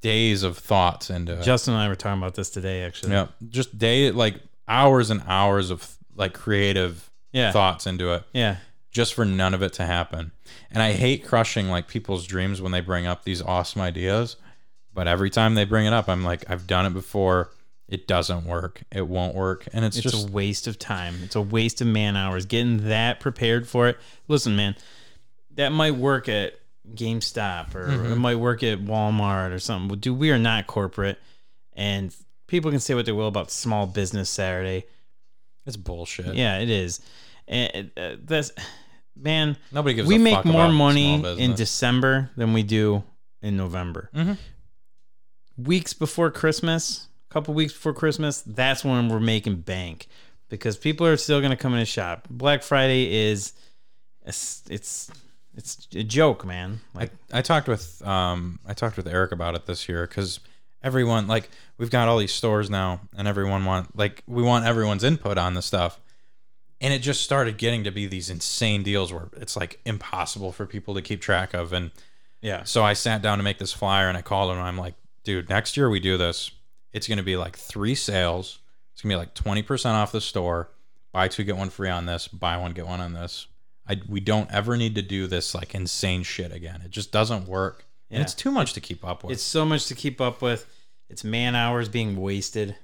days 0.00 0.42
of 0.42 0.58
thoughts 0.58 1.10
into 1.10 1.38
it. 1.38 1.42
Justin 1.42 1.74
and 1.74 1.82
I 1.82 1.88
were 1.88 1.94
talking 1.96 2.20
about 2.22 2.34
this 2.34 2.50
today, 2.50 2.82
actually. 2.84 3.12
Yeah, 3.12 3.28
just 3.48 3.76
day 3.78 4.10
like 4.10 4.36
hours 4.68 5.10
and 5.10 5.22
hours 5.26 5.70
of 5.70 5.96
like 6.14 6.34
creative 6.34 7.10
Yeah. 7.32 7.52
thoughts 7.52 7.86
into 7.86 8.12
it, 8.12 8.24
Yeah. 8.32 8.56
just 8.90 9.14
for 9.14 9.24
none 9.24 9.54
of 9.54 9.62
it 9.62 9.72
to 9.74 9.86
happen. 9.86 10.32
And 10.70 10.82
I 10.82 10.92
hate 10.92 11.24
crushing 11.26 11.68
like 11.68 11.88
people's 11.88 12.26
dreams 12.26 12.60
when 12.60 12.72
they 12.72 12.80
bring 12.80 13.06
up 13.06 13.24
these 13.24 13.40
awesome 13.42 13.80
ideas, 13.82 14.36
but 14.94 15.06
every 15.08 15.30
time 15.30 15.54
they 15.54 15.64
bring 15.64 15.86
it 15.86 15.92
up, 15.92 16.08
I'm 16.08 16.24
like, 16.24 16.48
I've 16.50 16.66
done 16.66 16.86
it 16.86 16.94
before. 16.94 17.50
It 17.88 18.06
doesn't 18.06 18.44
work. 18.44 18.82
It 18.92 19.08
won't 19.08 19.34
work, 19.34 19.66
and 19.72 19.82
it's, 19.84 19.96
It's 19.96 20.10
just 20.12 20.28
a 20.28 20.30
waste 20.30 20.66
of 20.66 20.78
time. 20.78 21.20
It's 21.22 21.36
a 21.36 21.40
waste 21.40 21.80
of 21.80 21.86
man 21.86 22.16
hours 22.16 22.44
getting 22.44 22.88
that 22.88 23.18
prepared 23.18 23.66
for 23.66 23.88
it. 23.88 23.96
Listen, 24.28 24.54
man, 24.56 24.76
that 25.54 25.70
might 25.72 25.94
work 25.94 26.28
at 26.28 26.57
GameStop 26.94 27.74
or 27.74 27.86
Mm-hmm. 27.88 28.12
it 28.12 28.16
might 28.16 28.36
work 28.36 28.62
at 28.62 28.78
Walmart 28.80 29.52
or 29.52 29.58
something. 29.58 29.98
Dude, 29.98 30.18
we 30.18 30.30
are 30.30 30.38
not 30.38 30.66
corporate, 30.66 31.18
and 31.74 32.14
people 32.46 32.70
can 32.70 32.80
say 32.80 32.94
what 32.94 33.06
they 33.06 33.12
will 33.12 33.28
about 33.28 33.50
Small 33.50 33.86
Business 33.86 34.30
Saturday. 34.30 34.84
it's 35.66 35.76
bullshit. 35.76 36.34
Yeah, 36.34 36.58
it 36.58 36.70
is. 36.70 37.00
And 37.46 37.90
uh, 37.96 38.16
that's 38.24 38.52
man. 39.16 39.56
Nobody 39.72 39.94
gives 39.94 40.08
we 40.08 40.16
a 40.16 40.18
make 40.18 40.44
more 40.44 40.70
money 40.70 41.14
in. 41.38 41.54
December 41.54 42.30
than 42.36 42.52
we 42.52 42.62
do 42.62 43.02
in 43.42 43.56
November. 43.56 44.10
Mhm. 44.14 44.36
Weeks 45.56 45.92
before 45.92 46.30
Christmas, 46.30 47.08
a 47.30 47.32
couple 47.32 47.52
weeks 47.54 47.72
before 47.72 47.92
Christmas, 47.94 48.42
that's 48.42 48.84
when 48.84 49.08
we're 49.08 49.18
making 49.18 49.56
bank 49.62 50.06
because 50.48 50.76
people 50.76 51.06
are 51.06 51.16
still 51.16 51.40
going 51.40 51.50
to 51.50 51.56
come 51.56 51.72
in 51.72 51.80
and 51.80 51.88
shop. 51.88 52.26
Black 52.30 52.62
Friday 52.62 53.12
is 53.30 53.52
it's 54.24 55.10
it's 55.58 55.88
a 55.92 56.04
joke, 56.04 56.46
man. 56.46 56.80
Like 56.94 57.10
I 57.32 57.42
talked 57.42 57.66
with 57.66 58.00
um 58.06 58.60
I 58.64 58.74
talked 58.74 58.96
with 58.96 59.08
Eric 59.08 59.32
about 59.32 59.56
it 59.56 59.66
this 59.66 59.88
year 59.88 60.06
because 60.06 60.38
everyone 60.84 61.26
like 61.26 61.50
we've 61.78 61.90
got 61.90 62.06
all 62.08 62.16
these 62.16 62.32
stores 62.32 62.70
now 62.70 63.00
and 63.16 63.26
everyone 63.26 63.64
want 63.64 63.94
like 63.98 64.22
we 64.28 64.42
want 64.42 64.64
everyone's 64.64 65.02
input 65.02 65.36
on 65.36 65.54
the 65.54 65.62
stuff. 65.62 65.98
And 66.80 66.94
it 66.94 67.00
just 67.00 67.24
started 67.24 67.58
getting 67.58 67.82
to 67.84 67.90
be 67.90 68.06
these 68.06 68.30
insane 68.30 68.84
deals 68.84 69.12
where 69.12 69.30
it's 69.36 69.56
like 69.56 69.80
impossible 69.84 70.52
for 70.52 70.64
people 70.64 70.94
to 70.94 71.02
keep 71.02 71.20
track 71.20 71.52
of. 71.54 71.72
And 71.72 71.90
yeah, 72.40 72.62
so 72.62 72.84
I 72.84 72.92
sat 72.92 73.20
down 73.20 73.38
to 73.38 73.44
make 73.44 73.58
this 73.58 73.72
flyer 73.72 74.08
and 74.08 74.16
I 74.16 74.22
called 74.22 74.52
him 74.52 74.58
and 74.58 74.66
I'm 74.66 74.78
like 74.78 74.94
dude 75.24 75.48
next 75.48 75.76
year 75.76 75.90
we 75.90 75.98
do 75.98 76.16
this. 76.16 76.52
It's 76.92 77.08
gonna 77.08 77.24
be 77.24 77.36
like 77.36 77.56
three 77.56 77.96
sales. 77.96 78.60
It's 78.92 79.02
gonna 79.02 79.14
be 79.14 79.18
like 79.18 79.34
20% 79.34 79.94
off 79.94 80.12
the 80.12 80.20
store. 80.20 80.70
Buy 81.10 81.26
two 81.26 81.42
get 81.42 81.56
one 81.56 81.70
free 81.70 81.90
on 81.90 82.06
this. 82.06 82.28
Buy 82.28 82.56
one 82.58 82.74
get 82.74 82.86
one 82.86 83.00
on 83.00 83.12
this 83.12 83.48
I, 83.88 84.00
we 84.06 84.20
don't 84.20 84.50
ever 84.50 84.76
need 84.76 84.94
to 84.96 85.02
do 85.02 85.26
this 85.26 85.54
like 85.54 85.74
insane 85.74 86.22
shit 86.22 86.52
again. 86.52 86.82
It 86.84 86.90
just 86.90 87.10
doesn't 87.10 87.48
work. 87.48 87.86
And 88.10 88.22
it's 88.22 88.34
too 88.34 88.50
much 88.50 88.72
to 88.74 88.80
keep 88.80 89.04
up 89.04 89.22
with. 89.22 89.32
It's 89.32 89.42
so 89.42 89.64
much 89.64 89.86
to 89.86 89.94
keep 89.94 90.20
up 90.20 90.40
with. 90.42 90.66
It's 91.10 91.24
man 91.24 91.54
hours 91.54 91.88
being 91.88 92.16
wasted, 92.16 92.76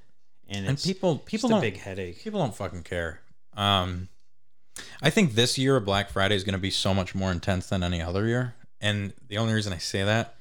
and 0.49 0.67
and 0.67 0.75
it's 0.75 0.87
people 0.87 1.19
people 1.19 1.49
don't 1.49 1.61
big 1.61 1.79
headache. 1.79 2.23
people 2.23 2.41
don't 2.41 2.55
fucking 2.55 2.83
care. 2.83 3.21
Um 3.57 4.09
i 5.01 5.09
think 5.09 5.35
this 5.35 5.57
year 5.57 5.79
black 5.79 6.11
friday 6.11 6.35
is 6.35 6.43
going 6.43 6.55
to 6.55 6.59
be 6.59 6.69
so 6.71 6.93
much 6.93 7.15
more 7.15 7.31
intense 7.31 7.69
than 7.69 7.83
any 7.83 8.03
other 8.03 8.27
year. 8.27 8.55
And 8.81 9.13
the 9.29 9.39
only 9.39 9.55
reason 9.55 9.73
i 9.73 9.79
say 9.79 10.03
that 10.03 10.35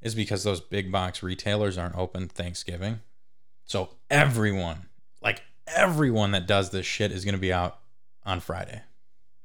is 0.00 0.14
because 0.14 0.44
those 0.44 0.60
big 0.60 0.90
box 0.90 1.22
retailers 1.22 1.76
aren't 1.76 1.96
open 1.96 2.28
thanksgiving. 2.28 3.00
So 3.64 3.90
everyone 4.10 4.86
like 5.20 5.42
everyone 5.66 6.30
that 6.30 6.46
does 6.46 6.70
this 6.70 6.86
shit 6.86 7.12
is 7.12 7.24
going 7.24 7.34
to 7.34 7.40
be 7.40 7.52
out 7.52 7.78
on 8.24 8.40
friday 8.40 8.82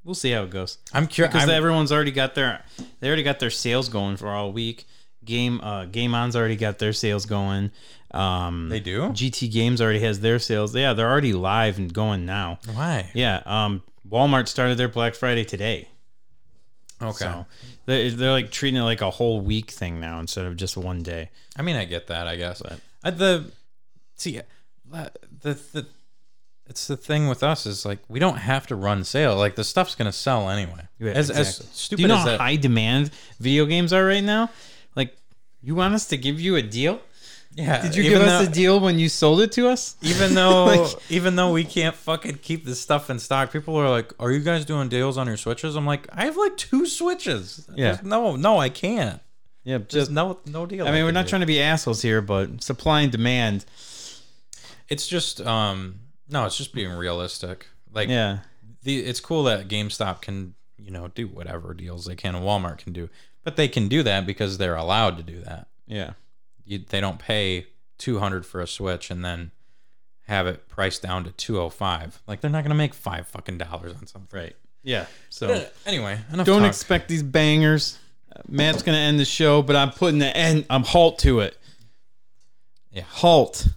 We'll 0.03 0.15
see 0.15 0.31
how 0.31 0.43
it 0.43 0.49
goes. 0.49 0.77
i'm 0.93 1.07
curious 1.07 1.33
because 1.33 1.49
everyone's 1.49 1.91
already 1.91 2.11
got 2.11 2.35
their 2.35 2.61
they 2.99 3.07
already 3.07 3.23
got 3.23 3.39
their 3.39 3.49
sales 3.49 3.89
going 3.89 4.17
for 4.17 4.29
all 4.29 4.51
week. 4.51 4.85
Game 5.23 5.61
uh 5.61 5.85
Game 5.85 6.13
On's 6.13 6.35
already 6.35 6.57
got 6.57 6.79
their 6.79 6.91
sales 6.93 7.25
going. 7.25 7.71
Um 8.11 8.67
they 8.69 8.81
do 8.81 9.03
GT 9.09 9.49
Games 9.51 9.81
already 9.81 9.99
has 10.01 10.19
their 10.19 10.39
sales. 10.39 10.75
Yeah, 10.75 10.91
they're 10.93 11.09
already 11.09 11.31
live 11.33 11.77
and 11.77 11.93
going 11.93 12.25
now. 12.25 12.59
why 12.73 13.09
Yeah, 13.13 13.41
um 13.45 13.81
Walmart 14.09 14.47
started 14.49 14.77
their 14.77 14.89
Black 14.89 15.15
Friday 15.15 15.45
today. 15.45 15.87
okay 17.01 17.17
So 17.25 17.45
they're, 17.85 18.11
they're 18.11 18.31
like 18.31 18.51
treating 18.51 18.79
it 18.81 18.83
like 18.83 19.01
a 19.01 19.09
whole 19.09 19.39
week 19.41 19.71
thing 19.71 19.99
now 20.01 20.19
instead 20.19 20.45
of 20.45 20.57
just 20.57 20.75
one 20.77 21.01
day. 21.03 21.29
I 21.57 21.61
mean, 21.61 21.75
I 21.77 21.85
get 21.85 22.07
that. 22.07 22.27
I 22.27 22.35
guess 22.35 22.61
But- 22.61 22.79
I, 23.03 23.09
the 23.11 23.51
see 24.15 24.41
the 24.91 25.11
the 25.71 25.87
it's 26.67 26.87
the 26.87 26.95
thing 26.97 27.27
with 27.27 27.43
us 27.43 27.65
is 27.65 27.85
like 27.85 27.99
we 28.07 28.19
don't 28.19 28.37
have 28.37 28.67
to 28.67 28.75
run 28.75 29.03
sale. 29.03 29.35
Like 29.35 29.55
the 29.55 29.63
stuff's 29.63 29.95
gonna 29.95 30.11
sell 30.13 30.49
anyway. 30.49 30.87
as, 31.01 31.29
as 31.29 31.37
Exactly. 31.59 31.67
stupid 31.73 31.97
Do 31.97 32.01
you 32.03 32.07
know 32.07 32.13
as 32.15 32.19
how 32.21 32.25
that, 32.27 32.39
high 32.39 32.55
demand 32.55 33.11
video 33.39 33.65
games 33.65 33.91
are 33.93 34.05
right 34.05 34.23
now? 34.23 34.49
Like, 34.95 35.15
you 35.61 35.75
want 35.75 35.93
us 35.93 36.05
to 36.07 36.17
give 36.17 36.39
you 36.39 36.55
a 36.55 36.61
deal? 36.61 36.99
yeah. 37.55 37.81
Did 37.83 37.95
you 37.95 38.03
give 38.03 38.21
us 38.21 38.47
a 38.47 38.51
deal 38.51 38.79
when 38.79 38.97
you 38.97 39.09
sold 39.09 39.39
it 39.41 39.51
to 39.53 39.67
us? 39.69 39.95
Even 40.01 40.33
though, 40.33 40.65
Like- 40.83 41.11
even 41.11 41.35
though 41.35 41.51
we 41.51 41.63
can't 41.63 41.95
fucking 41.95 42.39
keep 42.41 42.65
this 42.65 42.79
stuff 42.79 43.09
in 43.09 43.19
stock, 43.19 43.51
people 43.51 43.75
are 43.77 43.89
like, 43.89 44.11
"Are 44.19 44.31
you 44.31 44.39
guys 44.39 44.65
doing 44.65 44.89
deals 44.89 45.17
on 45.19 45.27
your 45.27 45.37
switches?" 45.37 45.75
I'm 45.75 45.85
like, 45.85 46.07
"I 46.11 46.25
have 46.25 46.35
like 46.37 46.57
two 46.57 46.85
switches." 46.87 47.67
Yeah. 47.75 47.93
There's 47.93 48.03
no, 48.03 48.35
no, 48.37 48.57
I 48.59 48.69
can't. 48.69 49.19
Yeah, 49.65 49.77
Just 49.77 49.89
just. 49.91 50.11
no, 50.11 50.39
no 50.47 50.65
deal. 50.65 50.87
I 50.87 50.91
mean, 50.91 51.05
we're 51.05 51.11
not 51.11 51.25
do. 51.25 51.29
trying 51.29 51.39
to 51.41 51.45
be 51.47 51.61
assholes 51.61 52.01
here, 52.01 52.21
but 52.21 52.63
supply 52.63 53.01
and 53.01 53.11
demand. 53.11 53.65
It's 54.89 55.07
just, 55.07 55.39
um, 55.41 55.99
no, 56.29 56.45
it's 56.45 56.57
just 56.57 56.73
being 56.73 56.91
realistic. 56.91 57.67
Like, 57.91 58.09
Yeah, 58.09 58.39
the 58.83 58.99
it's 58.99 59.19
cool 59.19 59.43
that 59.43 59.67
GameStop 59.67 60.21
can 60.21 60.55
you 60.77 60.91
know 60.91 61.07
do 61.09 61.27
whatever 61.27 61.73
deals 61.73 62.05
they 62.05 62.15
can 62.15 62.35
and 62.35 62.43
Walmart 62.43 62.79
can 62.79 62.93
do, 62.93 63.09
but 63.43 63.55
they 63.55 63.67
can 63.67 63.87
do 63.87 64.03
that 64.03 64.25
because 64.25 64.57
they're 64.57 64.75
allowed 64.75 65.17
to 65.17 65.23
do 65.23 65.39
that. 65.41 65.67
yeah. 65.87 66.13
You, 66.65 66.79
they 66.79 67.01
don't 67.01 67.19
pay 67.19 67.67
two 67.97 68.19
hundred 68.19 68.45
for 68.45 68.61
a 68.61 68.67
Switch 68.67 69.11
and 69.11 69.23
then 69.23 69.51
have 70.27 70.47
it 70.47 70.69
priced 70.69 71.01
down 71.01 71.25
to 71.25 71.31
two 71.31 71.59
oh 71.59 71.69
five. 71.69 72.21
Like 72.25 72.39
they're 72.39 72.49
not 72.49 72.63
gonna 72.63 72.73
make 72.75 72.93
five 72.93 73.27
fucking 73.27 73.57
dollars 73.57 73.93
on 73.93 74.07
something. 74.07 74.39
Right. 74.39 74.55
Yeah. 74.81 75.05
So 75.29 75.47
But 75.47 75.73
anyway, 75.85 76.19
enough 76.31 76.45
don't 76.45 76.61
talk. 76.61 76.69
expect 76.69 77.09
these 77.09 77.21
bangers. 77.23 77.99
Uh, 78.33 78.39
Matt's 78.47 78.81
gonna 78.81 78.97
end 78.97 79.19
the 79.19 79.25
show, 79.25 79.61
but 79.61 79.75
I'm 79.75 79.91
putting 79.91 80.19
the 80.19 80.35
end. 80.35 80.65
I'm 80.69 80.83
halt 80.83 81.19
to 81.19 81.41
it. 81.41 81.57
Yeah. 82.91 83.03
Halt. 83.09 83.67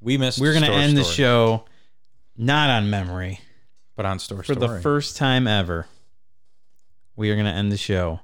we 0.00 0.18
missed. 0.18 0.40
We're 0.40 0.52
gonna 0.52 0.66
end 0.72 0.96
the 0.96 1.04
show 1.04 1.64
not 2.36 2.70
on 2.70 2.90
memory 2.90 3.40
but 3.96 4.04
on 4.06 4.18
store 4.18 4.42
for 4.42 4.54
story. 4.54 4.76
the 4.76 4.80
first 4.80 5.16
time 5.16 5.46
ever. 5.46 5.86
We 7.16 7.30
are 7.30 7.36
gonna 7.36 7.50
end 7.50 7.72
the 7.72 7.78
show 7.78 8.20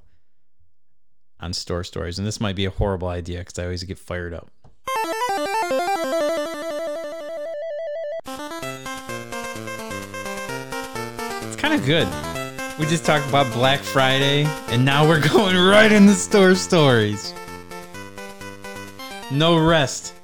on 1.40 1.52
store 1.54 1.82
stories, 1.82 2.18
and 2.18 2.26
this 2.26 2.40
might 2.40 2.54
be 2.56 2.66
a 2.66 2.70
horrible 2.70 3.08
idea 3.08 3.38
because 3.38 3.58
I 3.58 3.64
always 3.64 3.82
get 3.84 3.98
fired 3.98 4.34
up. 4.34 4.50
It's 10.24 11.56
kind 11.56 11.74
of 11.74 11.84
good. 11.84 12.08
We 12.78 12.86
just 12.86 13.04
talked 13.04 13.28
about 13.28 13.52
Black 13.52 13.80
Friday, 13.80 14.44
and 14.68 14.84
now 14.84 15.06
we're 15.06 15.26
going 15.28 15.56
right 15.56 15.90
into 15.90 16.14
store 16.14 16.54
stories. 16.54 17.34
No 19.30 19.58
rest. 19.58 20.14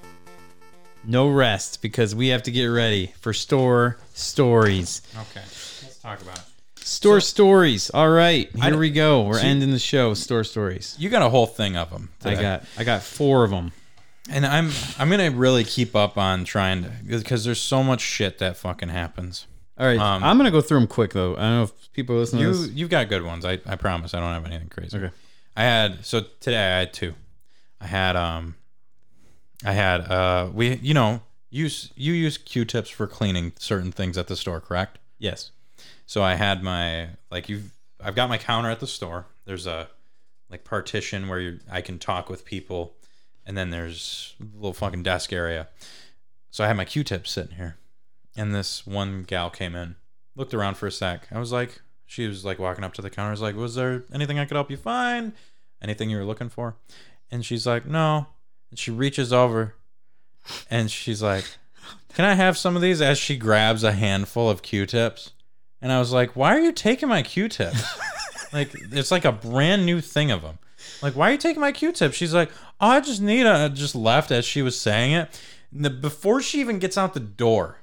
No 1.11 1.29
rest 1.29 1.81
because 1.81 2.15
we 2.15 2.29
have 2.29 2.43
to 2.45 2.51
get 2.51 2.67
ready 2.67 3.15
for 3.21 3.33
store 3.33 3.97
stories. 4.13 5.01
Okay, 5.17 5.41
let's 5.41 5.99
talk 6.03 6.21
about 6.21 6.39
it. 6.39 6.45
Store 6.85 7.21
stories. 7.21 7.91
All 7.91 8.11
right, 8.11 8.51
here 8.55 8.79
we 8.79 8.91
go. 8.91 9.23
We're 9.23 9.41
so 9.41 9.47
ending 9.47 9.71
the 9.71 9.79
show. 9.79 10.13
Store 10.15 10.45
stories. 10.45 10.95
You 10.99 11.09
got 11.09 11.23
a 11.23 11.31
whole 11.31 11.47
thing 11.47 11.77
of 11.77 11.91
them. 11.91 12.11
I 12.25 12.35
got 12.35 12.65
I 12.77 12.85
got 12.85 13.03
four 13.03 13.43
of 13.45 13.51
them. 13.51 13.73
and 14.31 14.45
I'm 14.45 14.71
I'm 14.99 15.09
gonna 15.11 15.31
really 15.31 15.65
keep 15.65 15.97
up 15.97 16.19
on 16.19 16.45
trying 16.45 16.85
to 16.85 16.91
because 17.07 17.43
there's 17.45 17.61
so 17.61 17.83
much 17.83 18.01
shit 18.03 18.39
that 18.39 18.57
fucking 18.59 18.91
happens. 18.91 19.47
All 19.79 19.87
right, 19.87 19.99
Um, 19.99 20.23
I'm 20.25 20.37
gonna 20.37 20.51
go 20.51 20.61
through 20.61 20.81
them 20.81 20.89
quick 20.89 21.13
though. 21.15 21.37
I 21.37 21.41
don't 21.41 21.55
know 21.57 21.63
if 21.65 21.93
people 21.95 22.17
are 22.17 22.19
listening. 22.21 22.43
You 22.43 22.53
to 22.53 22.59
this. 22.59 22.71
you've 22.71 22.91
got 22.91 23.09
good 23.09 23.23
ones. 23.25 23.45
I, 23.47 23.61
I 23.65 23.77
promise. 23.77 24.13
I 24.13 24.21
don't 24.21 24.33
have 24.35 24.45
anything 24.45 24.69
crazy. 24.69 24.97
Okay. 24.99 25.11
I 25.57 25.63
had 25.63 26.05
so 26.05 26.21
today 26.41 26.57
I 26.59 26.79
had 26.81 26.93
two. 26.93 27.15
I 27.81 27.87
had 27.87 28.15
um 28.17 28.57
I 29.65 29.73
had 29.73 30.11
uh 30.11 30.51
we 30.53 30.77
you 30.77 30.95
know 30.95 31.23
use 31.51 31.93
you 31.97 32.13
use 32.13 32.39
Q-tips 32.39 32.91
for 32.91 33.07
cleaning 33.07 33.53
certain 33.59 33.93
things 33.93 34.17
at 34.19 34.29
the 34.29 34.37
store, 34.37 34.61
correct? 34.61 34.99
Yes. 35.19 35.51
So 36.07 36.23
I 36.23 36.35
had 36.35 36.63
my 36.63 37.11
like 37.31 37.49
you've 37.49 37.73
I've 38.03 38.15
got 38.15 38.29
my 38.29 38.39
counter 38.39 38.71
at 38.71 38.81
the 38.81 38.87
store. 38.87 39.27
There's 39.45 39.67
a 39.67 39.89
like 40.51 40.65
partition 40.65 41.29
where 41.29 41.41
you 41.41 41.61
I 41.71 41.81
can 41.81 41.99
talk 41.99 42.29
with 42.31 42.45
people, 42.45 42.95
and 43.45 43.57
then 43.57 43.71
there's 43.71 44.35
a 44.41 44.57
little 44.57 44.73
fucking 44.73 45.03
desk 45.03 45.33
area. 45.33 45.69
So 46.51 46.65
I 46.65 46.69
had 46.69 46.77
my 46.77 46.85
Q-tips 46.85 47.31
sitting 47.31 47.57
here, 47.57 47.77
and 48.37 48.55
this 48.55 48.87
one 48.87 49.23
gal 49.25 49.51
came 49.51 49.75
in, 49.75 49.97
looked 50.35 50.55
around 50.55 50.77
for 50.77 50.87
a 50.87 50.93
sec. 50.93 51.29
I 51.31 51.39
was 51.39 51.53
like, 51.53 51.83
she 52.07 52.27
was 52.27 52.45
like 52.45 52.59
walking 52.59 52.85
up 52.85 52.95
to 52.95 53.03
the 53.03 53.11
counter. 53.11 53.29
I 53.29 53.33
was 53.33 53.43
like, 53.43 53.55
was 53.55 53.75
there 53.75 54.05
anything 54.13 54.39
I 54.39 54.47
could 54.47 54.55
help 54.55 54.71
you 54.71 54.79
find? 54.79 55.35
Anything 55.83 56.09
you 56.09 56.17
were 56.17 56.25
looking 56.25 56.49
for? 56.49 56.77
And 57.31 57.45
she's 57.45 57.67
like, 57.67 57.85
no. 57.87 58.29
And 58.71 58.79
she 58.79 58.91
reaches 58.91 59.33
over, 59.33 59.75
and 60.71 60.91
she's 60.91 61.23
like, 61.23 61.45
can 62.15 62.25
I 62.25 62.35
have 62.35 62.59
some 62.59 62.77
of 62.77 62.83
these? 62.83 63.01
As 63.01 63.19
she 63.19 63.37
grabs 63.37 63.85
a 63.85 63.93
handful 63.93 64.51
of 64.51 64.63
Q-tips. 64.63 65.33
And 65.81 65.93
I 65.93 65.99
was 65.99 66.13
like, 66.13 66.35
why 66.35 66.57
are 66.57 66.61
you 66.61 66.73
taking 66.73 67.09
my 67.09 67.23
Q-tips? 67.23 67.83
like, 68.53 68.71
it's 68.93 69.11
like 69.11 69.25
a 69.25 69.33
brand 69.33 69.87
new 69.87 70.01
thing 70.01 70.31
of 70.31 70.43
them. 70.43 70.59
Like, 71.01 71.15
why 71.15 71.29
are 71.29 71.33
you 71.33 71.39
taking 71.39 71.61
my 71.61 71.73
Q-tips? 71.73 72.17
She's 72.17 72.35
like, 72.35 72.51
oh, 72.81 72.89
I 72.89 73.01
just 73.01 73.23
need 73.23 73.47
a, 73.47 73.69
just 73.69 73.95
left 73.95 74.31
as 74.31 74.45
she 74.45 74.63
was 74.63 74.79
saying 74.81 75.13
it. 75.13 75.41
And 75.73 75.85
the, 75.85 75.91
before 75.91 76.41
she 76.43 76.61
even 76.61 76.79
gets 76.79 76.99
out 76.99 77.15
the 77.15 77.21
door, 77.21 77.79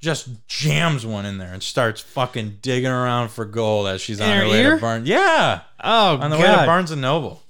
just 0.00 0.28
jams 0.46 1.04
one 1.04 1.26
in 1.26 1.38
there 1.38 1.52
and 1.52 1.62
starts 1.62 2.00
fucking 2.00 2.58
digging 2.62 2.90
around 2.90 3.30
for 3.30 3.44
gold 3.44 3.86
as 3.86 4.00
she's 4.00 4.20
on 4.20 4.28
her, 4.28 4.44
her 4.44 4.48
way 4.48 4.62
to 4.62 4.76
Barnes. 4.76 5.08
Yeah, 5.08 5.60
Oh 5.82 6.18
on 6.18 6.30
the 6.30 6.36
way 6.36 6.42
to 6.46 6.66
Barnes 6.66 6.90
and 6.90 7.02
Noble. 7.02 7.42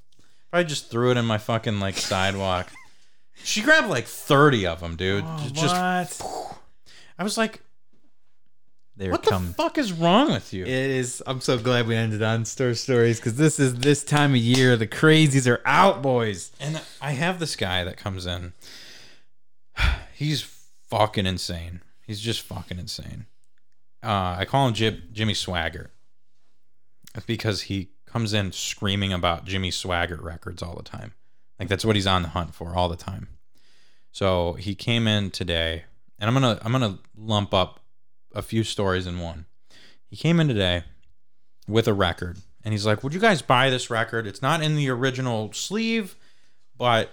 Probably 0.51 0.65
just 0.65 0.91
threw 0.91 1.11
it 1.11 1.17
in 1.17 1.25
my 1.25 1.39
fucking 1.39 1.81
like 1.81 1.97
sidewalk. 1.97 2.71
She 3.45 3.61
grabbed 3.61 3.89
like 3.89 4.07
thirty 4.07 4.67
of 4.67 4.81
them, 4.81 4.97
dude. 4.97 5.25
just, 5.53 5.75
I 7.19 7.23
was 7.23 7.37
like, 7.37 7.61
They're 8.97 9.11
what 9.11 9.23
the 9.23 9.39
fuck 9.57 9.79
is 9.79 9.93
wrong 9.93 10.33
with 10.33 10.53
you? 10.53 10.65
It 10.65 10.69
is. 10.69 11.23
I'm 11.27 11.41
so 11.41 11.59
glad 11.59 11.87
we 11.87 11.95
ended 11.95 12.23
on 12.23 12.45
store 12.45 12.75
stories 12.75 13.19
because 13.19 13.37
this 13.37 13.61
is 13.61 13.75
this 13.75 14.03
time 14.03 14.33
of 14.33 14.39
year. 14.39 14.77
The 14.77 14.87
crazies 14.87 15.51
are 15.51 15.61
out, 15.65 16.03
boys. 16.03 16.51
And 16.61 16.81
I 17.01 17.13
have 17.13 17.39
this 17.39 17.55
guy 17.55 17.85
that 17.85 17.97
comes 17.97 18.27
in. 18.27 18.55
He's 20.15 20.43
fucking 20.89 21.27
insane. 21.27 21.83
He's 22.07 22.21
just 22.21 22.41
fucking 22.41 22.79
insane. 22.79 23.27
Uh, 24.03 24.37
I 24.39 24.45
call 24.47 24.69
him 24.69 24.75
Jim, 24.75 25.03
Jimmy 25.13 25.35
Swagger 25.35 25.91
because 27.27 27.63
he 27.63 27.89
comes 28.11 28.33
in 28.33 28.53
screaming 28.53 29.13
about 29.13 29.45
Jimmy 29.45 29.71
Swaggart 29.71 30.23
records 30.23 30.63
all 30.63 30.77
the 30.77 30.83
time. 30.83 31.15
Like 31.59 31.69
that's 31.69 31.85
what 31.85 31.97
he's 31.97 32.07
on 32.07 32.23
the 32.23 32.29
hunt 32.29 32.55
for 32.55 32.75
all 32.75 32.89
the 32.89 32.97
time. 32.97 33.29
So 34.13 34.55
he 34.55 34.75
came 34.75 35.07
in 35.07 35.31
today, 35.31 35.85
and 36.19 36.29
I'm 36.29 36.35
gonna 36.35 36.59
I'm 36.63 36.73
gonna 36.73 36.99
lump 37.17 37.53
up 37.53 37.81
a 38.35 38.43
few 38.43 38.65
stories 38.65 39.07
in 39.07 39.19
one. 39.19 39.47
He 40.07 40.17
came 40.17 40.41
in 40.41 40.49
today 40.49 40.85
with 41.67 41.87
a 41.89 41.95
record, 41.95 42.39
and 42.65 42.73
he's 42.73 42.87
like, 42.87 43.03
"Would 43.03 43.15
you 43.15 43.21
guys 43.21 43.43
buy 43.43 43.71
this 43.71 43.91
record? 43.91 44.27
It's 44.27 44.43
not 44.43 44.63
in 44.63 44.77
the 44.77 44.89
original 44.89 45.53
sleeve, 45.53 46.17
but 46.77 47.11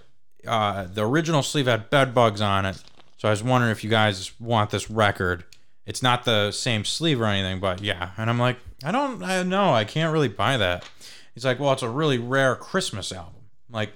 uh, 0.48 0.86
the 0.86 1.06
original 1.06 1.44
sleeve 1.44 1.68
had 1.68 1.90
bed 1.90 2.14
bugs 2.14 2.42
on 2.42 2.66
it. 2.66 2.82
So 3.18 3.28
I 3.28 3.32
was 3.32 3.44
wondering 3.44 3.72
if 3.72 3.84
you 3.84 3.90
guys 3.90 4.40
want 4.40 4.70
this 4.70 4.90
record. 4.90 5.44
It's 5.86 6.02
not 6.02 6.26
the 6.26 6.52
same 6.52 6.86
sleeve 6.86 7.22
or 7.22 7.26
anything, 7.26 7.60
but 7.60 7.82
yeah." 7.82 8.12
And 8.18 8.30
I'm 8.30 8.40
like, 8.40 8.58
"I 8.84 8.92
don't, 8.92 9.24
I 9.24 9.44
know, 9.44 9.74
I 9.74 9.84
can't 9.84 10.14
really 10.14 10.28
buy 10.28 10.58
that." 10.58 10.90
He's 11.34 11.46
like, 11.46 11.60
"Well, 11.60 11.74
it's 11.74 11.84
a 11.84 11.90
really 11.90 12.18
rare 12.18 12.56
Christmas 12.56 13.12
album." 13.12 13.42
I'm 13.70 13.74
like, 13.74 13.94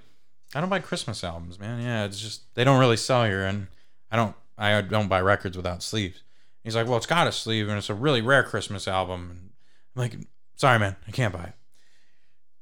I 0.55 0.61
don't 0.61 0.69
buy 0.69 0.79
Christmas 0.79 1.23
albums, 1.23 1.59
man. 1.59 1.81
Yeah, 1.81 2.05
it's 2.05 2.19
just 2.19 2.53
they 2.55 2.63
don't 2.63 2.79
really 2.79 2.97
sell 2.97 3.25
here, 3.25 3.45
and 3.45 3.67
I 4.11 4.15
don't 4.15 4.35
I 4.57 4.81
don't 4.81 5.07
buy 5.07 5.21
records 5.21 5.55
without 5.55 5.83
sleeves. 5.83 6.23
He's 6.63 6.75
like, 6.75 6.87
well, 6.87 6.97
it's 6.97 7.05
got 7.05 7.27
a 7.27 7.31
sleeve, 7.31 7.69
and 7.69 7.77
it's 7.77 7.89
a 7.89 7.93
really 7.93 8.21
rare 8.21 8.43
Christmas 8.43 8.87
album. 8.87 9.29
And 9.31 9.49
I'm 9.95 10.01
like, 10.01 10.27
sorry, 10.55 10.77
man, 10.79 10.95
I 11.07 11.11
can't 11.11 11.33
buy 11.33 11.45
it. 11.45 11.53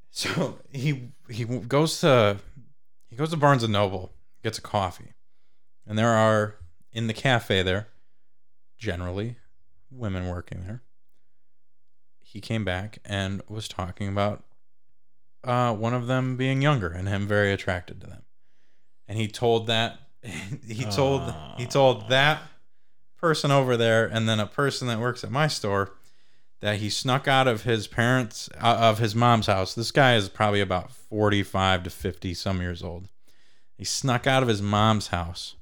So 0.10 0.58
he 0.72 1.12
he 1.30 1.44
goes 1.44 2.00
to 2.00 2.38
he 3.08 3.16
goes 3.16 3.30
to 3.30 3.38
Barnes 3.38 3.62
and 3.62 3.72
Noble, 3.72 4.14
gets 4.42 4.58
a 4.58 4.62
coffee, 4.62 5.14
and 5.86 5.96
there 5.96 6.10
are 6.10 6.56
in 6.92 7.06
the 7.06 7.14
cafe 7.14 7.62
there, 7.62 7.90
generally, 8.78 9.38
women 9.92 10.28
working 10.28 10.64
there. 10.66 10.84
He 12.20 12.42
came 12.42 12.66
back 12.66 13.00
and 13.06 13.42
was 13.48 13.68
talking 13.68 14.08
about 14.10 14.44
uh, 15.44 15.74
one 15.74 15.94
of 15.94 16.08
them 16.08 16.36
being 16.36 16.62
younger 16.62 16.90
and 16.90 17.08
him 17.08 17.28
very 17.28 17.54
attracted 17.54 18.02
to 18.02 18.08
them. 18.08 18.24
And 19.08 19.18
he 19.18 19.28
told 19.28 19.68
that 19.68 20.00
he 20.68 20.84
told 20.86 21.34
he 21.58 21.66
told 21.66 22.10
that 22.10 22.42
person 23.18 23.52
over 23.52 23.78
there 23.78 24.06
and 24.06 24.28
then 24.28 24.40
a 24.40 24.48
person 24.48 24.88
that 24.88 25.00
works 25.00 25.24
at 25.24 25.32
my 25.32 25.48
store 25.48 25.94
that 26.60 26.78
he 26.78 26.90
snuck 26.90 27.28
out 27.28 27.48
of 27.48 27.64
his 27.64 27.88
parents 27.88 28.50
uh, 28.60 28.78
of 28.80 29.00
his 29.00 29.16
mom's 29.16 29.48
house. 29.48 29.74
This 29.74 29.92
guy 29.92 30.16
is 30.16 30.28
probably 30.28 30.62
about 30.62 30.92
45 30.92 31.84
to 31.84 31.90
50 31.90 32.34
some 32.34 32.62
years 32.62 32.84
old. 32.84 33.08
He 33.78 33.86
snuck 33.86 34.26
out 34.26 34.42
of 34.42 34.50
his 34.50 34.62
mom's 34.62 35.08
house 35.08 35.56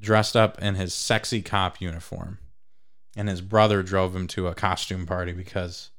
dressed 0.00 0.36
up 0.36 0.60
in 0.60 0.74
his 0.74 0.94
sexy 0.94 1.42
cop 1.42 1.80
uniform. 1.80 2.38
And 3.16 3.28
his 3.28 3.40
brother 3.40 3.82
drove 3.82 4.14
him 4.14 4.26
to 4.28 4.46
a 4.46 4.54
costume 4.54 5.04
party 5.04 5.32
because 5.32 5.90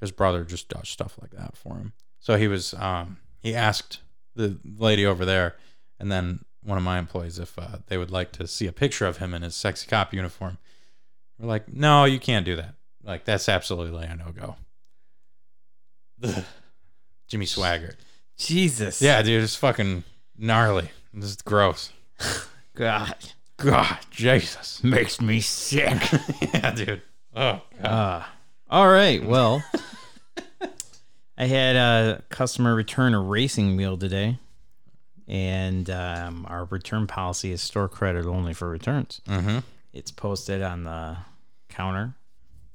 his 0.00 0.12
brother 0.12 0.44
just 0.44 0.68
does 0.68 0.88
stuff 0.88 1.18
like 1.20 1.32
that 1.32 1.56
for 1.56 1.74
him. 1.76 1.92
So 2.20 2.36
he 2.36 2.48
was 2.48 2.74
um 2.74 3.18
he 3.40 3.54
asked 3.54 4.00
the 4.34 4.58
lady 4.64 5.04
over 5.04 5.24
there 5.24 5.56
and 5.98 6.10
then 6.10 6.44
one 6.62 6.78
of 6.78 6.84
my 6.84 6.98
employees 6.98 7.38
if 7.38 7.58
uh, 7.58 7.78
they 7.86 7.96
would 7.96 8.10
like 8.10 8.32
to 8.32 8.46
see 8.46 8.66
a 8.66 8.72
picture 8.72 9.06
of 9.06 9.16
him 9.16 9.34
in 9.34 9.42
his 9.42 9.54
sexy 9.54 9.86
cop 9.86 10.12
uniform. 10.12 10.58
We're 11.38 11.48
like, 11.48 11.72
no, 11.72 12.04
you 12.04 12.18
can't 12.20 12.44
do 12.44 12.56
that. 12.56 12.74
Like 13.02 13.24
that's 13.24 13.48
absolutely 13.48 14.04
a 14.04 14.16
no 14.16 14.32
go. 14.32 14.56
Jimmy 17.28 17.46
Swaggart. 17.46 17.96
Jesus. 18.36 19.00
Yeah, 19.00 19.22
dude, 19.22 19.42
it's 19.42 19.56
fucking 19.56 20.04
gnarly. 20.36 20.90
This 21.12 21.30
is 21.30 21.36
gross. 21.36 21.92
God. 22.74 23.16
God, 23.60 23.98
Jesus. 24.10 24.82
Makes 24.82 25.20
me 25.20 25.40
sick. 25.40 26.00
yeah, 26.54 26.70
dude. 26.72 27.02
Oh, 27.34 27.60
God. 27.82 27.86
Uh, 27.86 28.24
all 28.70 28.88
right. 28.88 29.24
Well, 29.24 29.62
I 31.38 31.44
had 31.44 31.76
a 31.76 32.22
customer 32.30 32.74
return 32.74 33.14
a 33.14 33.20
racing 33.20 33.76
wheel 33.76 33.96
today, 33.98 34.38
and 35.28 35.88
um, 35.90 36.46
our 36.48 36.64
return 36.64 37.06
policy 37.06 37.52
is 37.52 37.60
store 37.60 37.88
credit 37.88 38.26
only 38.26 38.54
for 38.54 38.68
returns. 38.68 39.20
mm-hmm. 39.26 39.58
It's 39.92 40.10
posted 40.10 40.62
on 40.62 40.84
the 40.84 41.16
counter. 41.68 42.14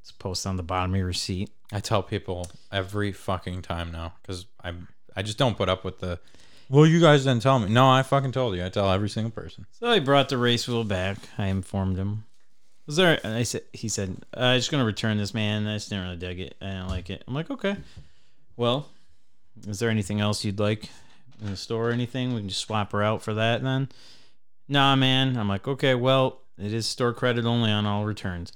It's 0.02 0.12
posted 0.12 0.50
on 0.50 0.58
the 0.58 0.64
bottom 0.64 0.92
of 0.92 0.98
your 0.98 1.08
receipt. 1.08 1.50
I 1.72 1.80
tell 1.80 2.04
people 2.04 2.52
every 2.72 3.12
fucking 3.12 3.64
time 3.64 3.92
now 3.92 4.14
because 4.22 4.46
I 4.64 4.74
I 5.16 5.22
just 5.24 5.38
don't 5.38 5.58
put 5.58 5.70
up 5.70 5.84
with 5.84 6.00
the. 6.00 6.20
Well, 6.70 6.86
you 6.86 7.00
guys 7.00 7.24
didn't 7.24 7.44
tell 7.44 7.60
me. 7.60 7.70
No, 7.70 7.90
I 7.90 8.02
fucking 8.02 8.32
told 8.32 8.56
you. 8.56 8.66
I 8.66 8.70
tell 8.70 8.90
every 8.92 9.10
single 9.10 9.32
person. 9.32 9.68
So 9.72 9.88
I 9.88 10.00
brought 10.00 10.30
the 10.30 10.38
race 10.38 10.68
wheel 10.68 10.84
back. 10.84 11.18
I 11.38 11.48
informed 11.48 11.98
him. 11.98 12.26
Was 12.88 12.96
there? 12.96 13.20
I 13.24 13.44
said. 13.44 13.64
He 13.74 13.88
said, 13.88 14.18
uh, 14.36 14.42
"I'm 14.42 14.60
just 14.60 14.72
gonna 14.72 14.86
return 14.86 15.18
this, 15.18 15.34
man. 15.34 15.68
I 15.68 15.76
just 15.76 15.90
didn't 15.90 16.06
really 16.06 16.18
dig 16.18 16.40
it. 16.40 16.56
I 16.62 16.74
don't 16.74 16.88
like 16.88 17.10
it." 17.10 17.24
I'm 17.28 17.34
like, 17.34 17.50
"Okay. 17.50 17.78
Well, 18.58 18.90
is 19.68 19.80
there 19.80 19.90
anything 19.90 20.22
else 20.22 20.44
you'd 20.46 20.60
like 20.60 20.90
in 21.42 21.50
the 21.50 21.58
store? 21.58 21.90
Or 21.90 21.92
anything? 21.92 22.34
We 22.34 22.42
can 22.42 22.50
just 22.50 22.62
swap 22.62 22.92
her 22.92 23.04
out 23.04 23.22
for 23.24 23.34
that 23.34 23.64
then." 23.64 23.90
Nah, 24.68 24.96
man. 24.96 25.38
I'm 25.38 25.48
like, 25.48 25.68
"Okay. 25.68 25.96
Well, 25.96 26.42
it 26.60 26.74
is 26.74 26.86
store 26.86 27.14
credit 27.14 27.46
only 27.46 27.72
on 27.72 27.86
all 27.86 28.06
returns." 28.06 28.52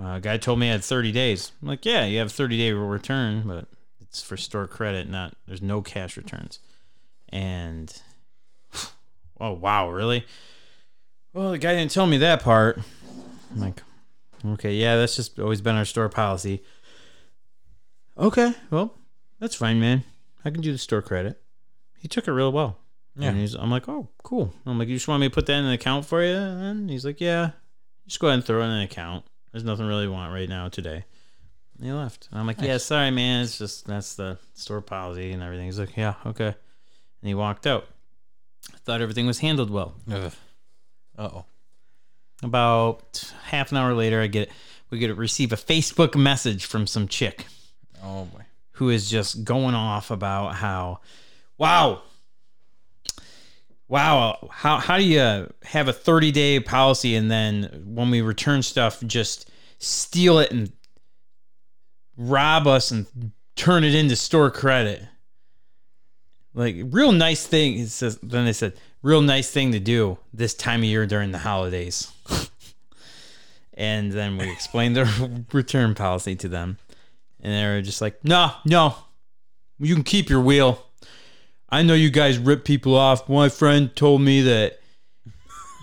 Uh, 0.00 0.18
guy 0.18 0.36
told 0.36 0.58
me 0.58 0.68
I 0.68 0.72
had 0.72 0.84
30 0.84 1.12
days. 1.12 1.52
I'm 1.60 1.68
like, 1.68 1.84
"Yeah, 1.84 2.04
you 2.06 2.18
have 2.18 2.32
30 2.32 2.56
day 2.56 2.72
return, 2.72 3.42
but 3.46 3.68
it's 4.00 4.22
for 4.22 4.36
store 4.36 4.66
credit, 4.66 5.08
not 5.08 5.34
there's 5.46 5.62
no 5.62 5.82
cash 5.82 6.16
returns." 6.16 6.58
And 7.32 7.92
oh 9.40 9.52
wow, 9.52 9.90
really? 9.90 10.26
Well, 11.32 11.52
the 11.52 11.58
guy 11.58 11.74
didn't 11.74 11.92
tell 11.92 12.06
me 12.06 12.18
that 12.18 12.42
part. 12.42 12.80
I'm 13.52 13.60
like, 13.60 13.82
okay, 14.44 14.74
yeah, 14.74 14.96
that's 14.96 15.16
just 15.16 15.38
always 15.38 15.60
been 15.60 15.76
our 15.76 15.84
store 15.84 16.08
policy. 16.08 16.62
Okay, 18.18 18.52
well, 18.70 18.94
that's 19.38 19.54
fine, 19.54 19.80
man. 19.80 20.04
I 20.44 20.50
can 20.50 20.60
do 20.60 20.72
the 20.72 20.78
store 20.78 21.02
credit. 21.02 21.40
He 21.98 22.08
took 22.08 22.26
it 22.26 22.32
real 22.32 22.50
well. 22.50 22.78
Yeah. 23.16 23.28
And 23.28 23.38
he's, 23.38 23.54
I'm 23.54 23.70
like, 23.70 23.88
oh, 23.88 24.08
cool. 24.22 24.54
I'm 24.66 24.78
like, 24.78 24.88
you 24.88 24.96
just 24.96 25.08
want 25.08 25.20
me 25.20 25.28
to 25.28 25.34
put 25.34 25.46
that 25.46 25.58
in 25.58 25.64
an 25.64 25.72
account 25.72 26.06
for 26.06 26.22
you? 26.22 26.34
And 26.34 26.90
he's 26.90 27.04
like, 27.04 27.20
yeah, 27.20 27.50
just 28.06 28.20
go 28.20 28.28
ahead 28.28 28.38
and 28.38 28.44
throw 28.44 28.60
it 28.60 28.64
in 28.64 28.70
an 28.70 28.82
account. 28.82 29.24
There's 29.52 29.64
nothing 29.64 29.86
really 29.86 30.04
you 30.04 30.12
want 30.12 30.32
right 30.32 30.48
now 30.48 30.68
today. 30.68 31.04
And 31.76 31.86
he 31.86 31.92
left. 31.92 32.28
And 32.30 32.40
I'm 32.40 32.46
like, 32.46 32.60
yeah, 32.60 32.78
sorry, 32.78 33.10
man. 33.10 33.42
It's 33.42 33.58
just 33.58 33.86
that's 33.86 34.14
the 34.14 34.38
store 34.54 34.80
policy 34.80 35.32
and 35.32 35.42
everything. 35.42 35.66
He's 35.66 35.78
like, 35.78 35.96
yeah, 35.96 36.14
okay. 36.24 36.54
And 37.22 37.28
he 37.28 37.34
walked 37.34 37.66
out. 37.66 37.86
Thought 38.84 39.00
everything 39.02 39.26
was 39.26 39.38
handled 39.40 39.70
well. 39.70 39.94
Uh 40.10 40.30
oh. 41.18 41.44
About 42.42 43.32
half 43.44 43.70
an 43.70 43.76
hour 43.78 43.92
later, 43.94 44.20
I 44.22 44.26
get 44.26 44.50
we 44.90 44.98
get 44.98 45.08
to 45.08 45.14
receive 45.14 45.52
a 45.52 45.56
Facebook 45.56 46.16
message 46.16 46.64
from 46.64 46.86
some 46.86 47.06
chick 47.06 47.46
Oh 48.02 48.24
boy. 48.24 48.42
who 48.72 48.88
is 48.88 49.10
just 49.10 49.44
going 49.44 49.74
off 49.74 50.10
about 50.10 50.54
how, 50.56 51.00
wow, 51.58 52.02
wow, 53.88 54.48
how 54.50 54.78
how 54.78 54.96
do 54.96 55.04
you 55.04 55.46
have 55.64 55.88
a 55.88 55.92
thirty 55.92 56.32
day 56.32 56.58
policy 56.60 57.14
and 57.14 57.30
then 57.30 57.82
when 57.86 58.10
we 58.10 58.20
return 58.22 58.62
stuff, 58.62 59.02
just 59.06 59.50
steal 59.78 60.38
it 60.38 60.50
and 60.50 60.72
rob 62.16 62.66
us 62.66 62.90
and 62.90 63.32
turn 63.56 63.84
it 63.84 63.94
into 63.94 64.16
store 64.16 64.50
credit? 64.50 65.02
Like 66.54 66.76
real 66.90 67.12
nice 67.12 67.46
thing. 67.46 67.78
It 67.78 67.88
says 67.88 68.18
then 68.22 68.44
they 68.44 68.52
said 68.52 68.74
real 69.02 69.22
nice 69.22 69.50
thing 69.50 69.72
to 69.72 69.80
do 69.80 70.18
this 70.32 70.54
time 70.54 70.80
of 70.80 70.86
year 70.86 71.06
during 71.06 71.32
the 71.32 71.38
holidays. 71.38 72.10
and 73.74 74.12
then 74.12 74.36
we 74.36 74.50
explained 74.50 74.96
the 74.96 75.44
return 75.52 75.94
policy 75.94 76.36
to 76.36 76.48
them. 76.48 76.78
And 77.42 77.54
they 77.54 77.64
were 77.66 77.82
just 77.82 78.02
like, 78.02 78.22
no, 78.22 78.52
no, 78.66 78.94
you 79.78 79.94
can 79.94 80.04
keep 80.04 80.28
your 80.28 80.42
wheel. 80.42 80.86
I 81.70 81.82
know 81.82 81.94
you 81.94 82.10
guys 82.10 82.38
rip 82.38 82.64
people 82.64 82.96
off. 82.96 83.28
My 83.28 83.48
friend 83.48 83.94
told 83.94 84.20
me 84.20 84.42
that 84.42 84.80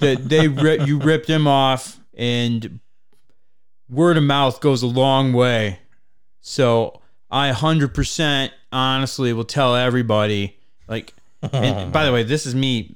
that 0.02 0.30
they 0.30 0.48
ri- 0.48 0.84
you 0.84 1.00
ripped 1.00 1.30
him 1.30 1.48
off, 1.48 2.00
and 2.14 2.80
word 3.90 4.18
of 4.18 4.24
mouth 4.24 4.60
goes 4.60 4.84
a 4.84 4.88
long 4.88 5.34
way. 5.34 5.80
So 6.42 7.02
I 7.32 7.52
hundred 7.52 7.94
percent 7.94 8.54
honestly 8.72 9.34
will 9.34 9.46
tell 9.46 9.76
everybody. 9.76 10.57
Like, 10.88 11.14
and 11.52 11.92
by 11.94 12.06
the 12.06 12.12
way, 12.12 12.24
this 12.24 12.46
is 12.46 12.56
me. 12.56 12.96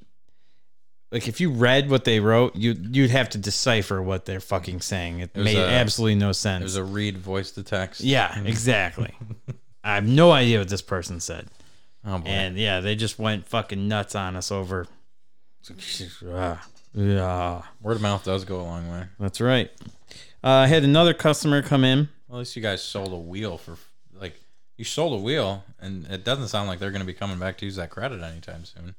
Like, 1.10 1.28
if 1.28 1.40
you 1.40 1.50
read 1.50 1.90
what 1.90 2.04
they 2.04 2.20
wrote, 2.20 2.56
you 2.56 2.74
you'd 2.90 3.10
have 3.10 3.28
to 3.30 3.38
decipher 3.38 4.00
what 4.02 4.24
they're 4.24 4.40
fucking 4.40 4.80
saying. 4.80 5.20
It, 5.20 5.34
was 5.34 5.44
made 5.44 5.58
a- 5.58 5.68
absolutely 5.68 6.14
no 6.14 6.32
sense. 6.32 6.60
There's 6.60 6.76
a 6.76 6.84
read 6.84 7.18
voice 7.18 7.50
to 7.52 7.62
text. 7.62 8.00
Yeah, 8.00 8.38
exactly. 8.42 9.14
I 9.84 9.96
have 9.96 10.06
no 10.06 10.30
idea 10.30 10.60
what 10.60 10.68
this 10.68 10.80
person 10.82 11.20
said. 11.20 11.48
Oh 12.04 12.18
boy. 12.18 12.28
And 12.30 12.56
yeah, 12.56 12.80
they 12.80 12.94
just 12.96 13.18
went 13.18 13.46
fucking 13.46 13.88
nuts 13.88 14.14
on 14.14 14.36
us 14.36 14.50
over. 14.50 14.86
Ah, 16.32 16.66
Yeah, 16.94 17.62
Word 17.80 17.96
of 17.96 18.02
mouth 18.02 18.22
does 18.24 18.44
go 18.44 18.60
a 18.60 18.64
long 18.64 18.90
way. 18.90 19.04
that's 19.18 19.40
right. 19.40 19.70
Uh, 20.44 20.48
I 20.48 20.66
had 20.66 20.84
another 20.84 21.14
customer 21.14 21.62
come 21.62 21.84
in. 21.84 22.08
Well, 22.28 22.38
at 22.38 22.40
least 22.40 22.56
you 22.56 22.60
guys 22.62 22.82
sold 22.82 23.12
a 23.12 23.16
wheel 23.16 23.56
for 23.56 23.76
you 24.76 24.84
sold 24.84 25.20
a 25.20 25.22
wheel, 25.22 25.64
and 25.80 26.06
it 26.06 26.24
doesn't 26.24 26.48
sound 26.48 26.68
like 26.68 26.78
they're 26.78 26.90
going 26.90 27.00
to 27.00 27.06
be 27.06 27.14
coming 27.14 27.38
back 27.38 27.58
to 27.58 27.64
use 27.64 27.76
that 27.76 27.90
credit 27.90 28.22
anytime 28.22 28.64
soon. 28.64 28.94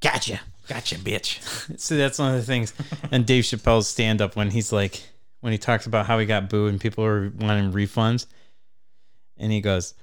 Gotcha, 0.00 0.40
gotcha, 0.68 0.96
bitch. 0.96 1.78
so 1.78 1.96
that's 1.96 2.18
one 2.18 2.34
of 2.34 2.36
the 2.40 2.46
things. 2.46 2.74
And 3.10 3.24
Dave 3.26 3.44
Chappelle's 3.44 3.88
stand 3.88 4.20
up 4.20 4.36
when 4.36 4.50
he's 4.50 4.72
like, 4.72 5.02
when 5.40 5.52
he 5.52 5.58
talks 5.58 5.86
about 5.86 6.06
how 6.06 6.18
he 6.18 6.26
got 6.26 6.48
booed 6.48 6.70
and 6.70 6.80
people 6.80 7.04
are 7.04 7.30
wanting 7.38 7.72
refunds, 7.72 8.26
and 9.36 9.52
he 9.52 9.60
goes, 9.60 9.94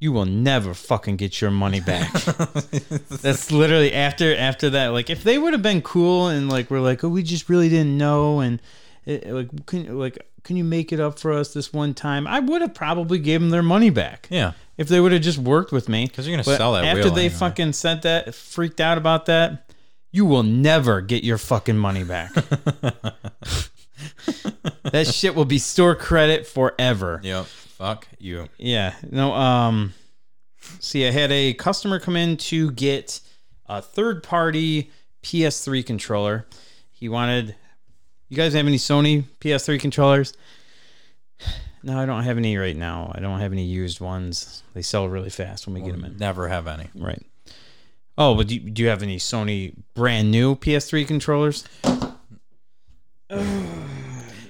"You 0.00 0.12
will 0.12 0.26
never 0.26 0.74
fucking 0.74 1.16
get 1.16 1.40
your 1.40 1.50
money 1.50 1.80
back." 1.80 2.12
That's 3.08 3.50
literally 3.50 3.92
after 3.92 4.36
after 4.36 4.70
that. 4.70 4.88
Like 4.88 5.10
if 5.10 5.24
they 5.24 5.38
would 5.38 5.52
have 5.52 5.62
been 5.62 5.80
cool 5.80 6.28
and 6.28 6.50
like 6.50 6.70
we're 6.70 6.80
like, 6.80 7.04
oh, 7.04 7.08
we 7.08 7.22
just 7.22 7.48
really 7.48 7.68
didn't 7.68 7.96
know, 7.96 8.40
and 8.40 8.60
it, 9.06 9.26
like 9.26 9.66
can 9.66 9.98
like 9.98 10.18
can 10.44 10.56
you 10.56 10.62
make 10.64 10.92
it 10.92 11.00
up 11.00 11.18
for 11.18 11.32
us 11.32 11.52
this 11.52 11.72
one 11.72 11.94
time? 11.94 12.26
I 12.26 12.38
would 12.38 12.60
have 12.62 12.74
probably 12.74 13.18
gave 13.18 13.40
them 13.40 13.50
their 13.50 13.62
money 13.62 13.90
back 13.90 14.28
Yeah, 14.30 14.52
if 14.76 14.88
they 14.88 15.00
would 15.00 15.12
have 15.12 15.22
just 15.22 15.38
worked 15.38 15.72
with 15.72 15.88
me. 15.88 16.06
Because 16.06 16.26
you're 16.28 16.34
gonna 16.36 16.44
sell 16.44 16.74
that 16.74 16.84
after 16.84 17.10
they 17.10 17.26
anyway. 17.26 17.28
fucking 17.30 17.72
said 17.72 18.02
that, 18.02 18.34
freaked 18.34 18.80
out 18.80 18.98
about 18.98 19.26
that. 19.26 19.70
You 20.12 20.24
will 20.26 20.44
never 20.44 21.00
get 21.00 21.24
your 21.24 21.38
fucking 21.38 21.76
money 21.76 22.04
back. 22.04 22.32
that 24.84 25.06
shit 25.06 25.34
will 25.34 25.44
be 25.44 25.58
store 25.58 25.94
credit 25.96 26.46
forever. 26.46 27.20
yep. 27.24 27.46
Fuck 27.46 28.06
you. 28.18 28.48
Yeah. 28.56 28.94
No, 29.10 29.32
um 29.32 29.94
see 30.78 31.06
I 31.06 31.10
had 31.10 31.32
a 31.32 31.54
customer 31.54 31.98
come 31.98 32.16
in 32.16 32.36
to 32.36 32.70
get 32.70 33.20
a 33.66 33.82
third 33.82 34.22
party 34.22 34.90
PS3 35.22 35.84
controller. 35.84 36.46
He 36.92 37.08
wanted 37.08 37.56
You 38.34 38.42
guys 38.42 38.54
have 38.54 38.66
any 38.66 38.78
Sony 38.78 39.22
PS3 39.40 39.78
controllers? 39.78 40.32
No, 41.84 41.96
I 42.00 42.04
don't 42.04 42.24
have 42.24 42.36
any 42.36 42.56
right 42.56 42.76
now. 42.76 43.12
I 43.14 43.20
don't 43.20 43.38
have 43.38 43.52
any 43.52 43.62
used 43.62 44.00
ones. 44.00 44.64
They 44.74 44.82
sell 44.82 45.08
really 45.08 45.30
fast 45.30 45.68
when 45.68 45.74
we 45.74 45.82
get 45.82 45.92
them 45.92 46.04
in. 46.04 46.16
Never 46.18 46.48
have 46.48 46.66
any. 46.66 46.88
Right. 46.96 47.24
Oh, 48.18 48.34
but 48.34 48.48
do 48.48 48.56
you, 48.56 48.70
do 48.70 48.82
you 48.82 48.88
have 48.88 49.04
any 49.04 49.18
Sony 49.18 49.76
brand 49.94 50.32
new 50.32 50.56
PS3 50.56 51.06
controllers? 51.06 51.64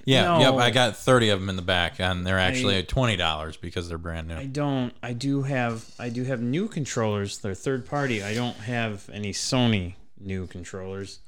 Yeah, 0.07 0.25
No. 0.25 0.39
yep. 0.39 0.55
I 0.55 0.71
got 0.71 0.99
thirty 0.99 1.31
of 1.31 1.41
them 1.41 1.49
in 1.49 1.57
the 1.57 1.63
back, 1.63 1.99
and 1.99 2.27
they're 2.27 2.39
actually 2.39 2.83
twenty 2.83 3.17
dollars 3.17 3.57
because 3.57 3.89
they're 3.89 3.97
brand 3.97 4.29
new. 4.29 4.37
I 4.37 4.45
don't. 4.45 4.93
I 5.03 5.15
do 5.15 5.41
have. 5.45 5.95
I 5.99 6.11
do 6.11 6.25
have 6.25 6.43
new 6.43 6.69
controllers. 6.69 7.39
They're 7.39 7.55
third 7.55 7.87
party. 7.87 8.23
I 8.23 8.35
don't 8.35 8.57
have 8.57 9.09
any 9.11 9.33
Sony 9.33 9.95
new 10.21 10.47
controllers. 10.47 11.21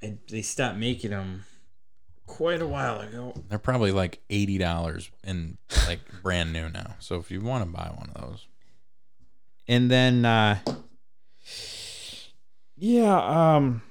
I, 0.00 0.16
they 0.28 0.42
stopped 0.42 0.78
making 0.78 1.10
them 1.10 1.44
quite 2.26 2.62
a 2.62 2.66
while 2.66 3.00
ago. 3.00 3.34
They're 3.48 3.58
probably 3.58 3.92
like 3.92 4.20
eighty 4.30 4.58
dollars 4.58 5.10
and 5.24 5.58
like 5.86 6.00
brand 6.22 6.52
new 6.52 6.68
now. 6.68 6.94
So 6.98 7.16
if 7.16 7.30
you 7.30 7.40
want 7.40 7.64
to 7.64 7.70
buy 7.70 7.92
one 7.94 8.10
of 8.14 8.20
those, 8.20 8.46
And 9.68 9.90
then, 9.90 10.24
uh, 10.24 10.58
yeah, 12.76 13.54
um, 13.54 13.82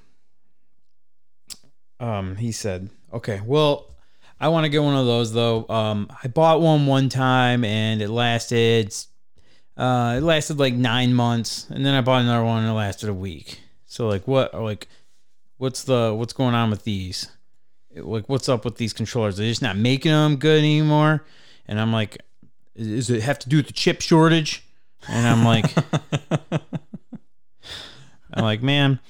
um, 2.00 2.36
he 2.36 2.52
said, 2.52 2.90
okay, 3.12 3.40
well, 3.44 3.94
I 4.40 4.48
want 4.48 4.64
to 4.64 4.70
get 4.70 4.82
one 4.82 4.96
of 4.96 5.06
those 5.06 5.32
though. 5.32 5.66
Um, 5.68 6.08
I 6.22 6.28
bought 6.28 6.60
one 6.60 6.86
one 6.86 7.08
time 7.08 7.64
and 7.64 8.02
it 8.02 8.08
lasted, 8.08 8.94
uh, 9.76 10.16
it 10.18 10.22
lasted 10.22 10.58
like 10.58 10.74
nine 10.74 11.14
months, 11.14 11.66
and 11.70 11.86
then 11.86 11.94
I 11.94 12.00
bought 12.00 12.22
another 12.22 12.44
one 12.44 12.62
and 12.62 12.70
it 12.70 12.74
lasted 12.74 13.08
a 13.08 13.14
week. 13.14 13.60
So 13.86 14.08
like, 14.08 14.26
what, 14.26 14.52
like, 14.54 14.88
what's 15.58 15.84
the 15.84 16.12
what's 16.14 16.32
going 16.32 16.54
on 16.54 16.70
with 16.70 16.84
these? 16.84 17.30
Like 17.96 18.28
what's 18.28 18.48
up 18.48 18.64
with 18.64 18.76
these 18.76 18.92
controllers? 18.92 19.36
They're 19.36 19.48
just 19.48 19.62
not 19.62 19.76
making 19.76 20.12
them 20.12 20.36
good 20.36 20.58
anymore. 20.58 21.24
And 21.66 21.80
I'm 21.80 21.92
like, 21.92 22.18
does 22.76 23.10
it 23.10 23.22
have 23.22 23.38
to 23.40 23.48
do 23.48 23.58
with 23.58 23.66
the 23.66 23.72
chip 23.72 24.00
shortage? 24.00 24.64
And 25.08 25.26
I'm 25.26 25.44
like, 25.44 25.66
I'm 28.32 28.44
like, 28.44 28.62
man, 28.62 29.00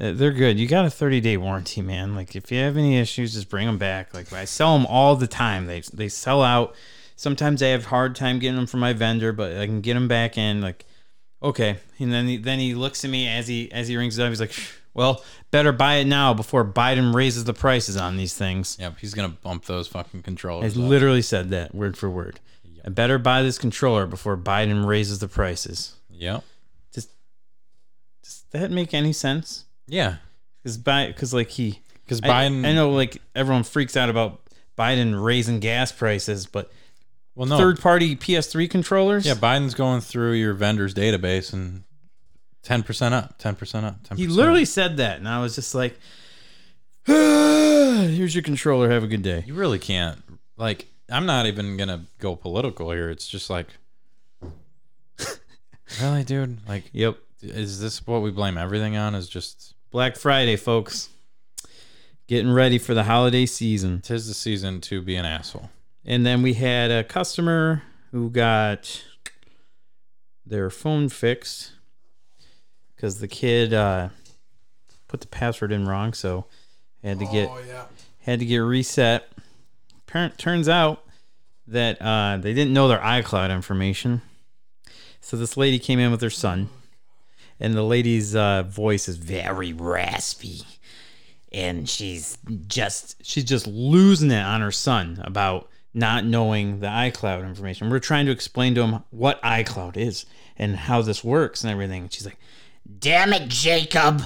uh, 0.00 0.12
they're 0.12 0.32
good. 0.32 0.58
You 0.58 0.66
got 0.66 0.84
a 0.84 0.90
30 0.90 1.20
day 1.20 1.36
warranty, 1.36 1.82
man. 1.82 2.14
Like, 2.14 2.34
if 2.34 2.50
you 2.50 2.58
have 2.58 2.76
any 2.76 2.98
issues, 2.98 3.34
just 3.34 3.48
bring 3.48 3.66
them 3.66 3.78
back. 3.78 4.14
Like, 4.14 4.32
I 4.32 4.44
sell 4.44 4.76
them 4.76 4.86
all 4.86 5.16
the 5.16 5.26
time. 5.26 5.66
They 5.66 5.80
they 5.92 6.08
sell 6.08 6.42
out. 6.42 6.74
Sometimes 7.16 7.62
I 7.62 7.68
have 7.68 7.86
hard 7.86 8.14
time 8.14 8.38
getting 8.38 8.56
them 8.56 8.66
from 8.66 8.80
my 8.80 8.92
vendor, 8.92 9.32
but 9.32 9.56
I 9.56 9.66
can 9.66 9.80
get 9.80 9.94
them 9.94 10.06
back 10.06 10.38
in. 10.38 10.60
Like, 10.60 10.84
okay. 11.42 11.78
And 11.98 12.12
then 12.12 12.26
he, 12.28 12.36
then 12.36 12.60
he 12.60 12.74
looks 12.74 13.04
at 13.04 13.10
me 13.10 13.26
as 13.28 13.48
he 13.48 13.70
as 13.72 13.88
he 13.88 13.96
rings 13.96 14.18
it 14.18 14.22
up. 14.22 14.28
He's 14.28 14.40
like, 14.40 14.54
well, 14.98 15.24
better 15.50 15.72
buy 15.72 15.94
it 15.96 16.06
now 16.06 16.34
before 16.34 16.64
Biden 16.64 17.14
raises 17.14 17.44
the 17.44 17.54
prices 17.54 17.96
on 17.96 18.16
these 18.16 18.34
things. 18.34 18.76
Yep, 18.80 18.98
he's 18.98 19.14
gonna 19.14 19.28
bump 19.30 19.64
those 19.64 19.88
fucking 19.88 20.20
I 20.20 20.22
controllers. 20.22 20.76
up. 20.76 20.82
literally 20.82 21.22
said 21.22 21.48
that 21.50 21.74
word 21.74 21.96
for 21.96 22.10
word. 22.10 22.40
I 22.84 22.90
better 22.90 23.18
buy 23.18 23.42
this 23.42 23.58
controller 23.58 24.06
before 24.06 24.36
Biden 24.36 24.86
raises 24.86 25.18
the 25.18 25.28
prices. 25.28 25.94
Yep. 26.10 26.42
Does 26.92 27.08
does 28.22 28.44
that 28.52 28.70
make 28.70 28.92
any 28.94 29.12
sense? 29.12 29.64
Yeah, 29.86 30.16
Because 30.62 30.76
because 30.78 31.32
like 31.34 31.50
he 31.50 31.80
because 32.04 32.20
I- 32.22 32.28
Biden. 32.28 32.66
I, 32.66 32.72
know 32.74 32.90
like 32.90 33.20
everyone 33.34 33.62
freaks 33.64 33.96
out 33.96 34.08
about 34.10 34.40
Biden 34.76 35.22
raising 35.22 35.60
gas 35.60 35.92
prices, 35.92 36.46
but 36.46 36.70
Well, 37.34 37.46
no. 37.46 37.56
third 37.58 37.80
party 37.80 38.16
PS3 38.16 38.68
controllers. 38.70 39.26
Yeah, 39.26 39.34
Biden's 39.34 39.74
going 39.74 40.00
through 40.00 40.32
your 40.32 40.54
vendor's 40.54 40.94
database 40.94 41.52
and 41.52 41.82
ten 42.62 42.82
percent 42.82 43.14
up, 43.14 43.38
ten 43.38 43.54
percent 43.54 43.86
up, 43.86 44.02
ten. 44.04 44.16
he 44.18 44.26
literally 44.26 44.64
said 44.64 44.96
that, 44.98 45.18
and 45.18 45.28
I 45.28 45.40
was 45.40 45.54
just 45.54 45.74
like, 45.74 45.98
"Here's 47.06 48.34
your 48.34 48.42
controller. 48.42 48.90
Have 48.90 49.04
a 49.04 49.08
good 49.08 49.22
day." 49.22 49.44
You 49.46 49.54
really 49.54 49.78
can't. 49.78 50.22
Like, 50.56 50.86
I'm 51.10 51.26
not 51.26 51.46
even 51.46 51.76
gonna 51.76 52.04
go 52.18 52.36
political 52.36 52.90
here. 52.90 53.10
It's 53.10 53.26
just 53.28 53.48
like, 53.50 53.68
really, 56.00 56.24
dude. 56.24 56.58
Like, 56.68 56.84
Yep. 56.92 57.16
is 57.42 57.80
this 57.80 58.06
what 58.06 58.22
we 58.22 58.30
blame 58.30 58.58
everything 58.58 58.96
on? 58.96 59.14
Is 59.14 59.28
just 59.28 59.74
Black 59.90 60.16
Friday, 60.16 60.56
folks. 60.56 61.08
Getting 62.26 62.52
ready 62.52 62.76
for 62.78 62.92
the 62.92 63.04
holiday 63.04 63.46
season. 63.46 64.02
tis 64.02 64.28
the 64.28 64.34
season 64.34 64.82
to 64.82 65.00
be 65.00 65.16
an 65.16 65.24
asshole. 65.24 65.70
And 66.04 66.26
then 66.26 66.42
we 66.42 66.54
had 66.54 66.90
a 66.90 67.02
customer 67.02 67.82
who 68.12 68.28
got 68.28 69.02
their 70.44 70.68
phone 70.68 71.08
fixed 71.08 71.72
because 72.98 73.20
the 73.20 73.28
kid 73.28 73.72
uh, 73.72 74.08
put 75.06 75.20
the 75.20 75.28
password 75.28 75.70
in 75.70 75.86
wrong, 75.86 76.12
so 76.12 76.46
had 77.04 77.20
to 77.20 77.26
get 77.26 77.48
had 78.22 78.40
to 78.40 78.44
get 78.44 78.58
reset. 78.58 79.30
Parent 80.06 80.36
turns 80.36 80.68
out 80.68 81.04
that 81.68 82.02
uh, 82.02 82.38
they 82.38 82.52
didn't 82.52 82.72
know 82.72 82.88
their 82.88 82.98
iCloud 82.98 83.54
information, 83.54 84.20
so 85.20 85.36
this 85.36 85.56
lady 85.56 85.78
came 85.78 86.00
in 86.00 86.10
with 86.10 86.20
her 86.22 86.28
son, 86.28 86.70
and 87.60 87.74
the 87.74 87.84
lady's 87.84 88.34
uh, 88.34 88.64
voice 88.64 89.08
is 89.08 89.16
very 89.16 89.72
raspy 89.72 90.62
and 91.50 91.88
she's 91.88 92.36
just 92.66 93.16
she's 93.24 93.44
just 93.44 93.66
losing 93.66 94.30
it 94.30 94.42
on 94.42 94.60
her 94.60 94.70
son 94.70 95.18
about 95.24 95.70
not 95.94 96.24
knowing 96.24 96.80
the 96.80 96.86
iCloud 96.86 97.46
information. 97.46 97.90
We're 97.90 97.98
trying 97.98 98.26
to 98.26 98.32
explain 98.32 98.74
to 98.74 98.82
him 98.82 99.04
what 99.10 99.42
iCloud 99.42 99.96
is 99.96 100.26
and 100.56 100.76
how 100.76 101.02
this 101.02 101.24
works 101.24 101.64
and 101.64 101.72
everything. 101.72 102.02
And 102.02 102.12
she's 102.12 102.26
like, 102.26 102.38
Damn 102.98 103.32
it, 103.32 103.48
Jacob. 103.48 104.22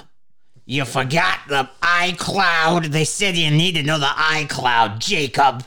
You 0.64 0.84
forgot 0.84 1.40
the 1.48 1.68
iCloud. 1.82 2.86
They 2.86 3.04
said 3.04 3.36
you 3.36 3.50
need 3.50 3.74
to 3.74 3.82
know 3.82 3.98
the 3.98 4.06
iCloud, 4.06 4.98
Jacob. 5.00 5.64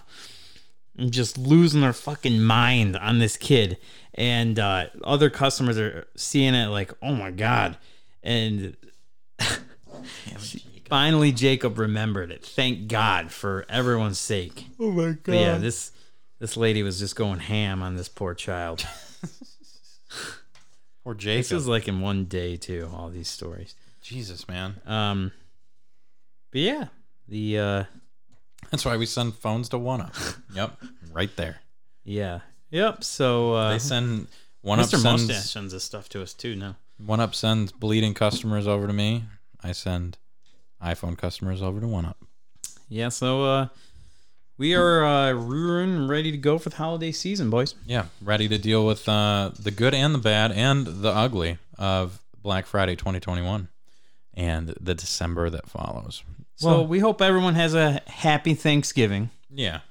I'm 0.98 1.12
just 1.12 1.38
losing 1.38 1.82
their 1.82 1.94
fucking 1.94 2.42
mind 2.42 2.96
on 2.96 3.20
this 3.20 3.36
kid. 3.36 3.78
And 4.14 4.58
uh, 4.58 4.88
other 5.04 5.30
customers 5.30 5.78
are 5.78 6.08
seeing 6.16 6.56
it 6.56 6.68
like, 6.68 6.94
oh 7.02 7.14
my 7.14 7.32
god. 7.32 7.78
And 8.24 8.78
finally, 10.90 11.34
Jacob 11.34 11.78
remembered 11.78 12.32
it. 12.32 12.46
Thank 12.46 12.88
God 12.88 13.32
for 13.32 13.66
everyone's 13.68 14.20
sake. 14.20 14.68
Oh 14.80 14.92
my 14.92 15.12
god. 15.12 15.34
yeah, 15.34 15.58
this 15.58 15.92
this 16.40 16.56
lady 16.56 16.84
was 16.84 17.00
just 17.00 17.16
going 17.16 17.40
ham 17.40 17.82
on 17.84 17.96
this 17.96 18.08
poor 18.10 18.34
child. 18.34 18.86
Or 21.06 21.14
This 21.14 21.52
is 21.52 21.68
like 21.68 21.88
in 21.88 22.02
one 22.02 22.26
day 22.26 22.58
too. 22.58 22.90
All 22.94 23.10
these 23.10 23.28
stories. 23.30 23.76
Jesus, 24.02 24.48
man. 24.48 24.82
Um, 24.86 25.32
but 26.52 26.62
yeah, 26.62 26.88
the 27.28 27.60
uh, 27.60 27.84
That's 28.72 28.84
why 28.86 28.98
we 28.98 29.06
send 29.06 29.36
phones 29.36 29.70
to 29.70 29.78
One 29.78 30.02
Up. 30.02 30.14
yep, 30.54 30.78
right 31.12 31.34
there. 31.36 31.62
yeah, 32.04 32.40
yep. 32.72 33.04
So 33.04 33.54
uh, 33.54 33.72
They 33.72 33.80
send 33.80 34.28
One 34.62 34.80
Up 34.80 34.88
Mr. 34.88 34.98
sends 35.02 35.28
Mustache 35.28 35.50
sends 35.52 35.74
this 35.74 35.84
stuff 35.84 36.10
to 36.10 36.22
us 36.22 36.34
too 36.34 36.56
now. 36.56 36.76
One 36.98 37.20
Up 37.20 37.36
sends 37.36 37.72
bleeding 37.72 38.14
customers 38.14 38.68
over 38.68 38.88
to 38.88 38.94
me. 38.94 39.26
I 39.64 39.72
send 39.74 40.18
iPhone 40.84 41.18
customers 41.18 41.62
over 41.62 41.80
to 41.80 41.88
One 41.88 42.06
Up. 42.06 42.18
Yeah, 42.90 43.10
so 43.10 43.44
uh, 43.44 43.68
we 44.58 44.74
are 44.74 45.04
uh, 45.04 45.34
rearing 45.34 46.08
ready 46.08 46.32
to 46.32 46.38
go 46.38 46.58
for 46.58 46.70
the 46.70 46.78
holiday 46.78 47.12
season, 47.12 47.50
boys. 47.50 47.76
Yeah, 47.86 48.06
ready 48.22 48.48
to 48.48 48.58
deal 48.58 48.86
with 48.86 49.08
uh, 49.08 49.52
the 49.60 49.72
good 49.72 49.94
and 49.94 50.14
the 50.14 50.20
bad 50.20 50.52
and 50.52 50.86
the 50.86 51.10
ugly 51.10 51.58
of 51.78 52.22
Black 52.42 52.66
Friday 52.66 52.96
2021 52.96 53.68
and 54.34 54.76
the 54.80 54.96
December 54.96 55.50
that 55.50 55.70
follows. 55.70 56.24
So 56.58 56.84
we 56.84 57.00
hope 57.00 57.22
everyone 57.22 57.56
has 57.56 57.74
a 57.74 58.02
happy 58.08 58.54
Thanksgiving. 58.54 59.30
Yeah, 59.50 59.82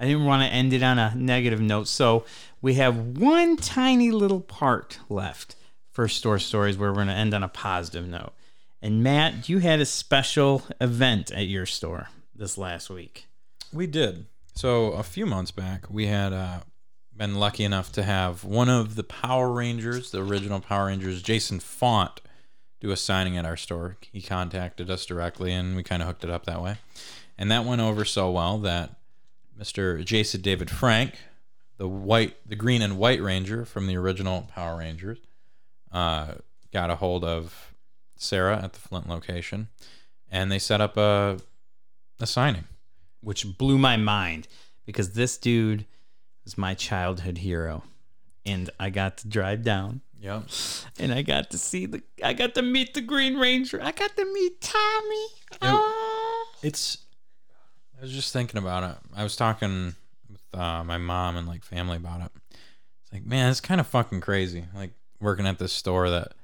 I 0.00 0.06
didn't 0.06 0.24
want 0.24 0.42
to 0.42 0.48
end 0.48 0.72
it 0.72 0.82
on 0.82 0.98
a 0.98 1.14
negative 1.14 1.60
note, 1.60 1.86
so 1.86 2.24
we 2.60 2.74
have 2.74 2.96
one 2.96 3.56
tiny 3.56 4.10
little 4.10 4.40
part 4.40 4.98
left 5.08 5.54
for 5.92 6.08
store 6.08 6.40
stories 6.40 6.76
where 6.76 6.90
we're 6.90 6.96
going 6.96 7.06
to 7.08 7.12
end 7.12 7.34
on 7.34 7.44
a 7.44 7.48
positive 7.48 8.08
note. 8.08 8.32
And 8.80 9.02
Matt, 9.04 9.48
you 9.48 9.58
had 9.58 9.78
a 9.78 9.86
special 9.86 10.64
event 10.80 11.30
at 11.30 11.46
your 11.46 11.66
store 11.66 12.08
this 12.34 12.58
last 12.58 12.90
week. 12.90 13.28
We 13.72 13.86
did. 13.86 14.26
So 14.54 14.92
a 14.92 15.02
few 15.02 15.26
months 15.26 15.50
back, 15.50 15.86
we 15.88 16.06
had 16.06 16.32
uh, 16.32 16.60
been 17.16 17.36
lucky 17.36 17.64
enough 17.64 17.92
to 17.92 18.02
have 18.02 18.44
one 18.44 18.68
of 18.68 18.94
the 18.96 19.04
Power 19.04 19.50
Rangers, 19.50 20.10
the 20.10 20.22
original 20.22 20.60
Power 20.60 20.86
Rangers, 20.86 21.22
Jason 21.22 21.60
Font, 21.60 22.20
do 22.80 22.90
a 22.90 22.96
signing 22.96 23.36
at 23.36 23.46
our 23.46 23.56
store. 23.56 23.96
He 24.12 24.20
contacted 24.20 24.90
us 24.90 25.06
directly, 25.06 25.52
and 25.52 25.76
we 25.76 25.82
kind 25.82 26.02
of 26.02 26.08
hooked 26.08 26.24
it 26.24 26.30
up 26.30 26.46
that 26.46 26.60
way. 26.60 26.76
And 27.38 27.50
that 27.50 27.64
went 27.64 27.80
over 27.80 28.04
so 28.04 28.30
well 28.30 28.58
that 28.58 28.96
Mr. 29.58 30.04
Jason 30.04 30.40
David 30.40 30.70
Frank, 30.70 31.14
the 31.78 31.88
white, 31.88 32.36
the 32.46 32.56
green 32.56 32.82
and 32.82 32.98
white 32.98 33.22
Ranger 33.22 33.64
from 33.64 33.86
the 33.86 33.96
original 33.96 34.48
Power 34.54 34.78
Rangers, 34.78 35.18
uh, 35.92 36.34
got 36.72 36.90
a 36.90 36.96
hold 36.96 37.24
of 37.24 37.74
Sarah 38.16 38.60
at 38.62 38.72
the 38.72 38.80
Flint 38.80 39.08
location, 39.08 39.68
and 40.30 40.50
they 40.50 40.58
set 40.58 40.80
up 40.80 40.96
a 40.96 41.38
a 42.20 42.26
signing. 42.26 42.64
Which 43.22 43.56
blew 43.58 43.78
my 43.78 43.96
mind 43.96 44.48
because 44.84 45.12
this 45.12 45.38
dude 45.38 45.86
is 46.44 46.58
my 46.58 46.74
childhood 46.74 47.38
hero. 47.38 47.84
And 48.44 48.68
I 48.78 48.90
got 48.90 49.18
to 49.18 49.28
drive 49.28 49.62
down 49.62 50.00
Yep. 50.20 50.44
and 51.00 51.12
I 51.12 51.22
got 51.22 51.50
to 51.50 51.58
see 51.58 51.86
the 51.86 52.02
I 52.22 52.32
got 52.32 52.54
to 52.54 52.62
meet 52.62 52.94
the 52.94 53.00
Green 53.00 53.36
Ranger. 53.38 53.80
I 53.82 53.90
got 53.90 54.16
to 54.16 54.24
meet 54.32 54.60
Tommy. 54.60 55.26
Oh. 55.62 56.44
It's. 56.62 56.98
I 57.98 58.02
was 58.02 58.12
just 58.12 58.32
thinking 58.32 58.58
about 58.58 58.84
it. 58.84 58.96
I 59.16 59.22
was 59.24 59.36
talking 59.36 59.94
with 60.30 60.40
uh, 60.60 60.82
my 60.84 60.98
mom 60.98 61.36
and 61.36 61.46
like 61.48 61.64
family 61.64 61.96
about 61.96 62.20
it. 62.20 62.30
It's 63.02 63.12
like, 63.12 63.24
man, 63.26 63.50
it's 63.50 63.60
kind 63.60 63.80
of 63.80 63.86
fucking 63.88 64.20
crazy. 64.20 64.64
Like 64.74 64.92
working 65.20 65.46
at 65.46 65.58
this 65.58 65.72
store 65.72 66.10
that 66.10 66.34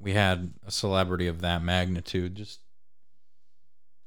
we 0.00 0.12
had 0.12 0.52
a 0.66 0.70
celebrity 0.70 1.26
of 1.28 1.40
that 1.40 1.62
magnitude 1.62 2.34
just 2.36 2.60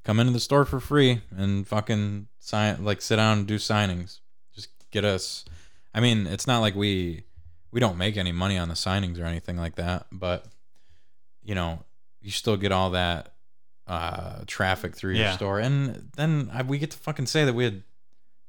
come 0.04 0.20
into 0.20 0.34
the 0.34 0.40
store 0.40 0.66
for 0.66 0.80
free 0.80 1.22
and 1.36 1.68
fucking 1.68 2.28
sign, 2.40 2.84
like 2.84 3.02
sit 3.02 3.18
down 3.18 3.40
and 3.40 3.48
do 3.48 3.56
signings. 3.58 4.20
Just 4.54 4.70
get 4.92 5.06
us. 5.06 5.46
I 5.94 6.00
mean, 6.00 6.28
it's 6.28 6.48
not 6.48 6.60
like 6.60 6.76
we 6.76 7.24
we 7.72 7.80
don't 7.80 7.98
make 7.98 8.18
any 8.18 8.32
money 8.32 8.58
on 8.58 8.68
the 8.68 8.74
signings 8.76 9.20
or 9.22 9.26
anything 9.26 9.58
like 9.58 9.76
that, 9.76 10.08
but 10.12 10.46
you 11.44 11.56
know, 11.56 11.84
you 12.22 12.32
still 12.32 12.58
get 12.58 12.72
all 12.72 12.92
that 12.92 13.34
uh, 13.88 14.44
traffic 14.48 14.96
through 14.96 15.14
your 15.14 15.24
Yeah. 15.26 15.36
store, 15.36 15.60
and 15.60 16.10
then 16.16 16.50
I, 16.54 16.62
we 16.64 16.78
get 16.78 16.92
to 16.92 16.98
fucking 16.98 17.26
say 17.28 17.46
that 17.46 17.54
we 17.54 17.64
had 17.64 17.84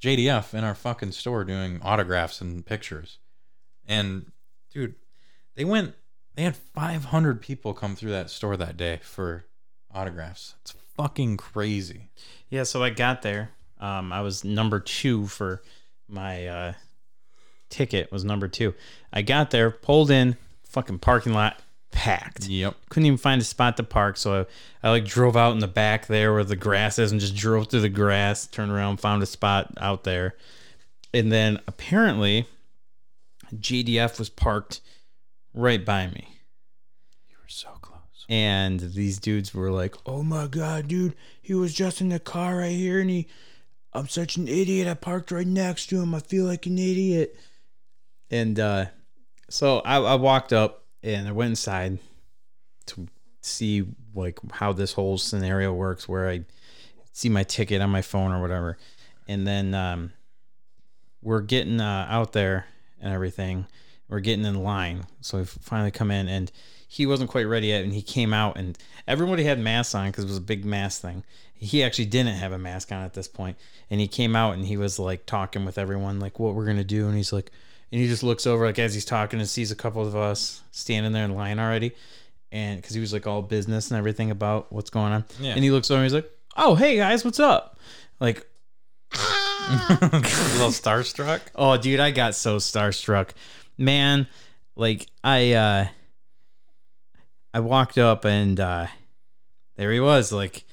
JDF 0.01 0.55
in 0.55 0.63
our 0.65 0.75
fucking 0.75 1.13
store 1.13 1.45
doing 1.45 1.81
autographs 1.83 2.41
and 2.41 2.65
pictures, 2.67 3.19
and 3.87 4.31
dude, 4.73 4.95
they 5.55 5.65
went. 5.65 5.95
They 6.35 6.45
had 6.45 6.57
500 6.57 7.43
people 7.43 7.75
come 7.75 7.95
through 7.95 8.13
that 8.13 8.31
store 8.31 8.57
that 8.57 8.77
day 8.79 9.01
for 9.03 9.45
autographs. 9.93 10.55
It's 10.63 10.75
fucking 11.03 11.37
crazy. 11.37 12.11
Yeah, 12.49 12.63
so 12.63 12.83
I 12.83 12.91
got 12.91 13.23
there. 13.23 13.51
Um, 13.81 14.13
I 14.13 14.21
was 14.21 14.45
number 14.45 14.79
two 14.79 15.27
for 15.27 15.63
my 16.09 16.47
uh, 16.47 16.73
ticket 17.71 18.13
was 18.13 18.25
number 18.25 18.47
two. 18.47 18.75
I 19.13 19.23
got 19.23 19.51
there, 19.51 19.71
pulled 19.71 20.13
in, 20.13 20.37
fucking 20.65 21.01
parking 21.01 21.33
lot 21.33 21.61
packed. 21.91 22.47
Yep. 22.47 22.77
Couldn't 22.89 23.07
even 23.07 23.19
find 23.19 23.41
a 23.41 23.45
spot 23.45 23.77
to 23.79 23.83
park, 23.83 24.17
so 24.17 24.47
I, 24.83 24.87
I 24.87 24.91
like 24.91 25.05
drove 25.05 25.37
out 25.37 25.53
in 25.53 25.59
the 25.59 25.67
back 25.67 26.07
there 26.07 26.33
where 26.33 26.45
the 26.45 26.55
grass 26.55 27.01
is 27.01 27.11
and 27.11 27.21
just 27.21 27.35
drove 27.35 27.69
through 27.69 27.81
the 27.81 27.89
grass, 27.89 28.47
turned 28.47 28.71
around, 28.71 28.99
found 28.99 29.25
a 29.25 29.27
spot 29.27 29.75
out 29.81 30.05
there. 30.05 30.37
And 31.13 31.33
then 31.33 31.59
apparently 31.67 32.47
JDF 33.53 34.21
was 34.21 34.31
parked 34.31 34.81
right 35.53 35.85
by 35.85 36.07
me. 36.07 36.39
You 37.29 37.37
were 37.43 37.49
so 37.49 37.71
close. 37.81 37.99
And 38.29 38.81
these 38.81 39.19
dudes 39.19 39.53
were 39.53 39.71
like, 39.71 39.97
"Oh 40.07 40.23
my 40.23 40.47
god, 40.47 40.89
dude, 40.89 41.15
he 41.41 41.55
was 41.55 41.75
just 41.75 42.01
in 42.01 42.09
the 42.09 42.21
car 42.21 42.59
right 42.59 42.71
here, 42.71 43.01
and 43.01 43.11
he, 43.11 43.27
I'm 43.93 44.09
such 44.09 44.37
an 44.37 44.49
idiot. 44.49 44.87
I 44.87 44.95
parked 44.95 45.31
right 45.31 45.47
next 45.47 45.87
to 45.87 46.01
him. 46.01 46.15
I 46.15 46.21
feel 46.21 46.45
like 46.45 46.67
an 46.67 46.79
idiot." 46.79 47.37
And 48.31 48.59
uh, 48.59 48.87
so 49.51 49.81
I, 49.81 49.97
I 49.99 50.15
walked 50.15 50.53
up 50.53 50.87
and 51.03 51.29
I 51.29 51.33
went 51.33 51.51
inside 51.51 51.99
to 52.87 53.07
see 53.43 53.85
like 54.15 54.39
how 54.53 54.73
this 54.73 54.95
whole 54.95 55.19
scenario 55.19 55.73
works, 55.73 56.09
where 56.09 56.29
I 56.29 56.45
see 57.13 57.29
my 57.29 57.43
ticket 57.43 57.83
on 57.83 57.91
my 57.91 58.03
phone 58.03 58.33
or 58.33 58.41
whatever, 58.41 58.79
and 59.29 59.47
then 59.47 59.75
um, 59.75 60.13
we're 61.21 61.41
getting 61.41 61.81
uh, 61.81 62.07
out 62.09 62.33
there 62.33 62.67
and 63.01 63.13
everything. 63.13 63.67
We're 64.09 64.21
getting 64.21 64.45
in 64.45 64.63
line, 64.63 65.05
so 65.21 65.39
we 65.39 65.45
finally 65.45 65.91
come 65.91 66.11
in, 66.11 66.29
and 66.29 66.53
he 66.93 67.07
wasn't 67.07 67.31
quite 67.31 67.45
ready 67.47 67.69
yet, 67.69 67.85
and 67.85 67.93
he 67.95 68.03
came 68.03 68.35
out, 68.35 68.59
and 68.59 68.77
everybody 69.09 69.45
had 69.45 69.59
masks 69.59 69.95
on 69.95 70.11
because 70.11 70.25
it 70.25 70.29
was 70.29 70.37
a 70.37 70.41
big 70.43 70.65
mask 70.65 71.01
thing. 71.01 71.25
He 71.55 71.83
actually 71.83 72.05
didn't 72.07 72.35
have 72.35 72.53
a 72.53 72.59
mask 72.59 72.93
on 72.93 73.03
at 73.03 73.15
this 73.15 73.29
point, 73.29 73.57
and 73.91 73.99
he 74.01 74.07
came 74.09 74.37
out 74.37 74.55
and 74.55 74.67
he 74.67 74.77
was 74.77 74.99
like 74.99 75.25
talking 75.25 75.65
with 75.65 75.79
everyone, 75.79 76.21
like 76.21 76.39
what 76.39 76.55
we're 76.55 76.67
gonna 76.67 76.85
do, 76.85 77.07
and 77.07 77.17
he's 77.17 77.33
like, 77.33 77.51
and 77.91 78.01
he 78.01 78.09
just 78.09 78.23
looks 78.23 78.47
over 78.47 78.67
like 78.67 78.79
as 78.79 78.93
he's 78.95 79.05
talking 79.07 79.39
and 79.41 79.49
sees 79.49 79.71
a 79.71 79.77
couple 79.77 80.07
of 80.07 80.15
us 80.15 80.61
standing 80.73 81.13
there 81.13 81.25
in 81.25 81.35
line 81.35 81.59
already, 81.59 81.93
and 82.51 82.81
because 82.81 82.95
he 82.95 83.01
was 83.01 83.13
like 83.13 83.27
all 83.27 83.41
business 83.43 83.91
and 83.91 83.97
everything 83.99 84.31
about 84.31 84.71
what's 84.73 84.91
going 84.91 85.13
on, 85.13 85.25
Yeah. 85.41 85.53
and 85.55 85.65
he 85.65 85.71
looks 85.71 85.91
over 85.91 85.99
and 85.99 86.05
he's 86.05 86.15
like, 86.15 86.31
oh 86.57 86.75
hey 86.75 86.97
guys, 86.97 87.25
what's 87.25 87.41
up? 87.41 87.79
Like 88.21 88.45
a 89.15 89.99
little 90.55 90.71
starstruck. 90.71 91.41
Oh, 91.55 91.77
dude, 91.77 92.01
I 92.01 92.11
got 92.11 92.35
so 92.35 92.57
starstruck. 92.57 93.31
Man, 93.79 94.27
like 94.77 95.07
I 95.25 95.53
uh 95.53 95.87
I 97.55 97.61
walked 97.61 97.99
up 97.99 98.25
and 98.25 98.59
uh 98.59 98.87
there 99.77 99.93
he 99.93 100.01
was, 100.01 100.33
like 100.33 100.65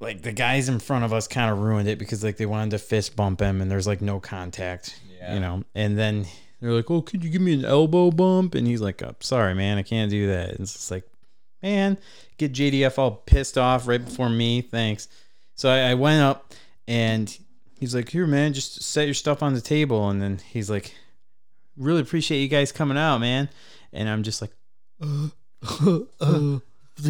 like 0.00 0.22
the 0.22 0.32
guys 0.32 0.68
in 0.68 0.78
front 0.78 1.04
of 1.04 1.12
us 1.12 1.26
kind 1.26 1.50
of 1.50 1.58
ruined 1.58 1.88
it 1.88 1.98
because 1.98 2.22
like 2.22 2.36
they 2.36 2.46
wanted 2.46 2.70
to 2.70 2.78
fist 2.78 3.16
bump 3.16 3.40
him 3.40 3.60
and 3.60 3.70
there's 3.70 3.86
like 3.86 4.00
no 4.00 4.20
contact. 4.20 5.00
Yeah. 5.18 5.34
You 5.34 5.40
know. 5.40 5.64
And 5.74 5.98
then 5.98 6.26
they're 6.60 6.72
like, 6.72 6.90
"Oh, 6.90 7.02
could 7.02 7.24
you 7.24 7.30
give 7.30 7.42
me 7.42 7.54
an 7.54 7.64
elbow 7.64 8.10
bump?" 8.10 8.54
And 8.54 8.66
he's 8.66 8.80
like, 8.80 9.02
oh, 9.02 9.14
"Sorry, 9.20 9.54
man, 9.54 9.78
I 9.78 9.82
can't 9.82 10.10
do 10.10 10.28
that." 10.28 10.50
It's 10.50 10.72
just 10.72 10.90
like, 10.90 11.04
man, 11.62 11.98
get 12.36 12.52
JDF 12.52 12.98
all 12.98 13.10
pissed 13.10 13.58
off 13.58 13.88
right 13.88 14.04
before 14.04 14.28
me. 14.30 14.62
Thanks. 14.62 15.08
So 15.54 15.68
I, 15.68 15.90
I 15.90 15.94
went 15.94 16.22
up 16.22 16.54
and 16.86 17.36
he's 17.78 17.94
like, 17.94 18.08
"Here, 18.08 18.26
man, 18.26 18.52
just 18.52 18.82
set 18.82 19.06
your 19.06 19.14
stuff 19.14 19.42
on 19.42 19.54
the 19.54 19.60
table." 19.60 20.08
And 20.10 20.22
then 20.22 20.38
he's 20.38 20.70
like, 20.70 20.94
"Really 21.76 22.00
appreciate 22.00 22.40
you 22.40 22.48
guys 22.48 22.72
coming 22.72 22.98
out, 22.98 23.18
man." 23.18 23.48
And 23.92 24.08
I'm 24.08 24.22
just 24.22 24.40
like, 24.42 24.52
uh, 25.00 25.28
uh, 26.20 26.58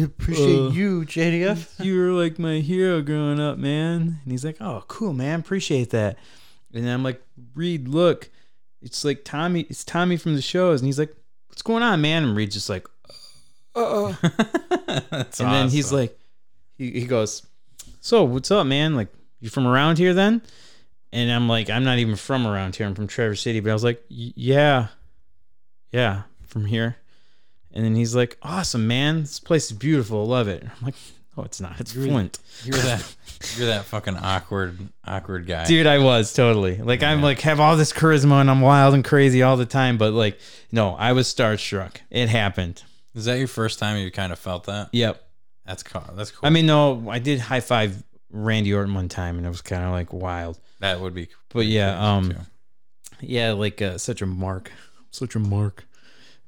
Appreciate 0.03 0.59
Uh, 0.59 0.69
you, 0.69 1.01
JDF. 1.01 1.79
you 1.83 1.99
were 1.99 2.11
like 2.11 2.37
my 2.37 2.59
hero 2.59 3.01
growing 3.01 3.39
up, 3.39 3.57
man. 3.57 4.19
And 4.23 4.31
he's 4.31 4.45
like, 4.45 4.57
oh, 4.61 4.83
cool, 4.87 5.13
man. 5.13 5.39
Appreciate 5.39 5.89
that. 5.91 6.17
And 6.73 6.85
then 6.85 6.93
I'm 6.93 7.03
like, 7.03 7.21
Reed, 7.55 7.87
look, 7.87 8.29
it's 8.81 9.03
like 9.03 9.23
Tommy. 9.23 9.61
It's 9.61 9.83
Tommy 9.83 10.17
from 10.17 10.35
the 10.35 10.41
shows. 10.41 10.81
And 10.81 10.85
he's 10.87 10.99
like, 10.99 11.13
what's 11.47 11.63
going 11.63 11.81
on, 11.81 12.01
man? 12.01 12.23
And 12.23 12.35
Reed's 12.35 12.53
just 12.53 12.69
like, 12.69 12.87
uh. 13.75 14.13
That's 15.09 15.39
and 15.39 15.51
then 15.51 15.69
he's 15.69 15.91
like, 15.91 16.19
he, 16.77 16.91
he 16.91 17.05
goes, 17.05 17.45
so 17.99 18.23
what's 18.23 18.51
up, 18.51 18.67
man? 18.67 18.95
Like, 18.95 19.09
you 19.39 19.49
from 19.49 19.65
around 19.65 19.97
here 19.97 20.13
then? 20.13 20.41
And 21.11 21.31
I'm 21.31 21.49
like, 21.49 21.71
I'm 21.71 21.83
not 21.83 21.97
even 21.97 22.15
from 22.15 22.45
around 22.45 22.75
here. 22.75 22.85
I'm 22.85 22.93
from 22.93 23.07
Traverse 23.07 23.41
City. 23.41 23.59
But 23.59 23.71
I 23.71 23.73
was 23.73 23.83
like, 23.83 24.03
yeah, 24.09 24.89
yeah, 25.91 26.23
from 26.45 26.65
here. 26.65 26.97
And 27.73 27.85
then 27.85 27.95
he's 27.95 28.15
like, 28.15 28.37
awesome, 28.41 28.87
man. 28.87 29.21
This 29.21 29.39
place 29.39 29.71
is 29.71 29.77
beautiful. 29.77 30.21
I 30.21 30.25
love 30.25 30.47
it. 30.47 30.63
I'm 30.63 30.85
like, 30.85 30.95
oh, 31.37 31.43
it's 31.43 31.61
not. 31.61 31.79
It's 31.79 31.93
Flint. 31.93 32.39
you're 32.63 32.77
that 32.77 33.15
you're 33.57 33.67
that 33.67 33.85
fucking 33.85 34.17
awkward 34.17 34.77
awkward 35.05 35.45
guy. 35.45 35.65
Dude, 35.65 35.87
I 35.87 35.99
was 35.99 36.33
totally 36.33 36.77
like 36.77 37.03
I'm 37.03 37.21
like 37.21 37.41
have 37.41 37.59
all 37.59 37.77
this 37.77 37.93
charisma 37.93 38.41
and 38.41 38.49
I'm 38.49 38.61
wild 38.61 38.93
and 38.93 39.05
crazy 39.05 39.43
all 39.43 39.55
the 39.57 39.65
time, 39.65 39.97
but 39.97 40.13
like 40.13 40.39
no, 40.71 40.95
I 40.95 41.13
was 41.13 41.27
starstruck. 41.33 41.97
It 42.09 42.29
happened. 42.29 42.83
Is 43.15 43.25
that 43.25 43.37
your 43.37 43.47
first 43.47 43.79
time 43.79 43.97
you 43.97 44.11
kind 44.11 44.31
of 44.31 44.39
felt 44.39 44.65
that? 44.65 44.89
Yep. 44.91 45.23
That's 45.65 45.83
cool. 45.83 46.03
That's 46.15 46.31
cool. 46.31 46.47
I 46.47 46.49
mean, 46.49 46.65
no, 46.65 47.09
I 47.09 47.19
did 47.19 47.39
high 47.39 47.59
five 47.59 48.03
Randy 48.31 48.73
Orton 48.73 48.93
one 48.93 49.09
time 49.09 49.37
and 49.37 49.45
it 49.45 49.49
was 49.49 49.61
kind 49.61 49.83
of 49.83 49.91
like 49.91 50.11
wild. 50.11 50.59
that 50.79 50.99
would 50.99 51.13
be. 51.13 51.29
But 51.49 51.65
yeah, 51.65 52.15
um, 52.15 52.31
too. 52.31 52.37
yeah, 53.21 53.51
like 53.53 53.81
uh, 53.81 53.97
such 53.97 54.21
a 54.21 54.25
mark, 54.25 54.71
such 55.11 55.35
a 55.35 55.39
mark. 55.39 55.85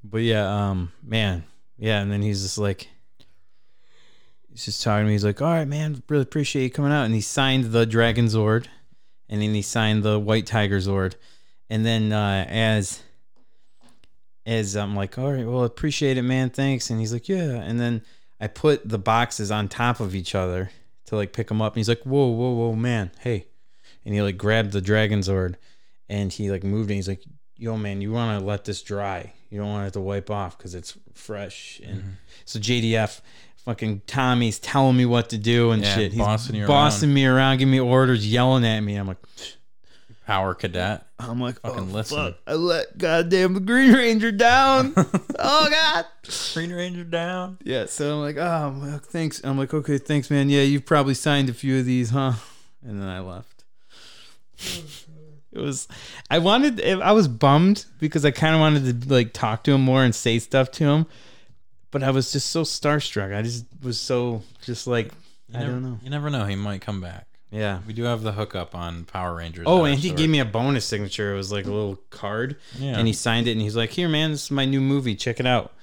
But 0.04 0.22
yeah, 0.22 0.70
um, 0.70 0.92
man, 1.04 1.44
yeah, 1.78 2.02
and 2.02 2.12
then 2.12 2.22
he's 2.22 2.42
just 2.42 2.58
like, 2.58 2.88
he's 4.50 4.66
just 4.66 4.84
talking 4.84 5.06
to 5.06 5.08
me. 5.08 5.14
He's 5.14 5.26
like, 5.26 5.42
"All 5.42 5.54
right, 5.54 5.68
man, 5.68 6.02
really 6.10 6.24
appreciate 6.24 6.64
you 6.64 6.70
coming 6.70 6.92
out." 6.92 7.06
And 7.06 7.14
he 7.14 7.22
signed 7.22 7.66
the 7.66 7.86
Dragon 7.86 8.26
Zord, 8.26 8.66
and 9.30 9.42
then 9.42 9.54
he 9.54 9.62
signed 9.62 10.04
the 10.04 10.20
White 10.20 10.46
Tiger 10.48 10.78
Zord, 10.78 11.16
and 11.70 11.86
then 11.86 12.12
uh, 12.12 12.46
as 12.50 13.04
as 14.46 14.76
I'm 14.76 14.96
like, 14.96 15.18
"All 15.18 15.34
right, 15.34 15.46
well, 15.46 15.64
appreciate 15.64 16.18
it, 16.18 16.24
man, 16.24 16.50
thanks." 16.50 16.90
And 16.90 17.00
he's 17.00 17.14
like, 17.14 17.30
"Yeah," 17.30 17.62
and 17.62 17.80
then 17.80 18.02
I 18.40 18.48
put 18.48 18.88
the 18.88 19.00
boxes 19.00 19.52
on 19.52 19.68
top 19.68 20.00
of 20.00 20.16
each 20.16 20.34
other 20.34 20.72
to 21.06 21.16
like 21.16 21.34
pick 21.34 21.48
them 21.48 21.62
up, 21.62 21.74
and 21.74 21.80
he's 21.80 21.90
like, 21.90 22.04
"Whoa, 22.04 22.28
whoa, 22.28 22.52
whoa, 22.52 22.76
man, 22.76 23.12
hey!" 23.20 23.48
And 24.04 24.16
he 24.16 24.22
like 24.22 24.38
grabbed 24.38 24.72
the 24.72 24.82
Dragon 24.82 25.20
Zord 25.20 25.56
and 26.12 26.34
he 26.34 26.52
like 26.52 26.64
moved 26.64 26.92
it. 26.92 26.96
He's 26.96 27.08
like, 27.08 27.24
"Yo, 27.56 27.78
man, 27.78 28.02
you 28.02 28.12
want 28.12 28.40
to 28.40 28.46
let 28.46 28.66
this 28.66 28.82
dry. 28.82 29.34
You 29.52 29.60
don't 29.60 29.70
want 29.70 29.88
it 29.88 29.94
to 29.94 30.02
wipe 30.02 30.32
off 30.32 30.58
because 30.58 30.74
it's 30.74 30.98
fresh." 31.14 31.80
And 31.86 32.00
Mm-hmm. 32.00 32.10
so 32.46 32.60
JDF, 32.60 33.22
fucking 33.66 34.02
Tommy's 34.08 34.58
telling 34.58 34.98
me 34.98 35.06
what 35.06 35.30
to 35.30 35.38
do 35.38 35.70
and 35.72 35.84
Yeah, 35.84 35.96
shit. 35.96 36.12
He's 36.14 36.22
bossing 36.22 36.56
you 36.56 36.66
bossing 36.66 37.10
around. 37.10 37.14
me 37.14 37.26
around, 37.28 37.58
giving 37.60 37.72
me 37.72 37.80
orders, 37.80 38.26
yelling 38.32 38.66
at 38.66 38.80
me. 38.80 38.96
I'm 38.96 39.08
like, 39.08 39.18
Power 40.26 40.54
cadet. 40.54 41.06
I'm 41.20 41.42
like, 41.42 41.60
Fucking 41.62 41.80
oh, 41.80 41.84
listen. 41.84 42.18
fuck. 42.18 42.38
I 42.48 42.54
let 42.54 42.98
goddamn 42.98 43.54
the 43.54 43.60
Green 43.60 43.92
Ranger 43.92 44.32
down. 44.32 44.94
oh 45.40 45.68
God. 45.70 46.06
Green 46.54 46.72
Ranger 46.72 47.04
down. 47.04 47.58
Yeah. 47.64 47.86
So 47.88 48.14
I'm 48.16 48.22
like, 48.22 48.38
oh, 48.38 48.76
well, 48.82 49.00
thanks. 49.04 49.42
I'm 49.44 49.58
like, 49.58 49.74
okay, 49.74 49.98
thanks, 49.98 50.30
man. 50.32 50.50
Yeah, 50.50 50.62
you've 50.62 50.86
probably 50.86 51.16
signed 51.16 51.50
a 51.50 51.54
few 51.54 51.80
of 51.80 51.86
these, 51.86 52.12
huh? 52.12 52.34
And 52.88 53.02
then 53.02 53.10
I 53.10 53.20
left. 53.20 53.66
It 55.54 55.60
was, 55.60 55.88
I 56.30 56.40
wanted, 56.40 56.82
I 56.82 57.12
was 57.12 57.28
bummed 57.28 57.86
because 58.00 58.24
I 58.26 58.32
kind 58.32 58.56
of 58.56 58.62
wanted 58.62 59.02
to 59.02 59.14
like 59.14 59.34
talk 59.34 59.64
to 59.66 59.74
him 59.74 59.82
more 59.82 60.04
and 60.04 60.16
say 60.16 60.40
stuff 60.40 60.72
to 60.74 60.86
him, 60.86 61.06
but 61.92 62.04
I 62.04 62.12
was 62.12 62.32
just 62.32 62.50
so 62.52 62.64
starstruck. 62.64 63.36
I 63.36 63.42
just 63.42 63.66
was 63.84 64.00
so, 64.00 64.44
just 64.64 64.88
like, 64.88 65.12
You 65.50 65.58
I 65.58 65.60
never, 65.60 65.72
don't 65.74 65.84
know. 65.84 66.00
You 66.04 66.10
never 66.10 66.30
know. 66.30 66.46
He 66.46 66.56
might 66.56 66.80
come 66.82 67.02
back. 67.02 67.28
Yeah. 67.52 67.80
We 67.86 67.92
do 67.92 68.04
have 68.04 68.24
the 68.24 68.32
hookup 68.32 68.76
on 68.76 69.04
Power 69.04 69.36
Rangers. 69.36 69.66
Oh, 69.68 69.84
and 69.84 70.00
he 70.00 70.12
gave 70.12 70.30
me 70.30 70.40
a 70.40 70.46
bonus 70.46 70.86
signature. 70.86 71.34
It 71.34 71.36
was 71.38 71.52
like 71.52 71.66
a 71.66 71.72
little 71.72 71.98
card, 72.10 72.56
Yeah. 72.80 72.98
and 72.98 73.06
he 73.06 73.12
signed 73.14 73.48
it, 73.50 73.52
and 73.52 73.60
he's 73.62 73.76
like, 73.76 73.90
"Here, 73.90 74.08
man, 74.08 74.32
this 74.32 74.46
is 74.46 74.52
my 74.52 74.64
new 74.64 74.80
movie. 74.80 75.16
Check 75.16 75.42
it 75.42 75.46
out." 75.46 75.74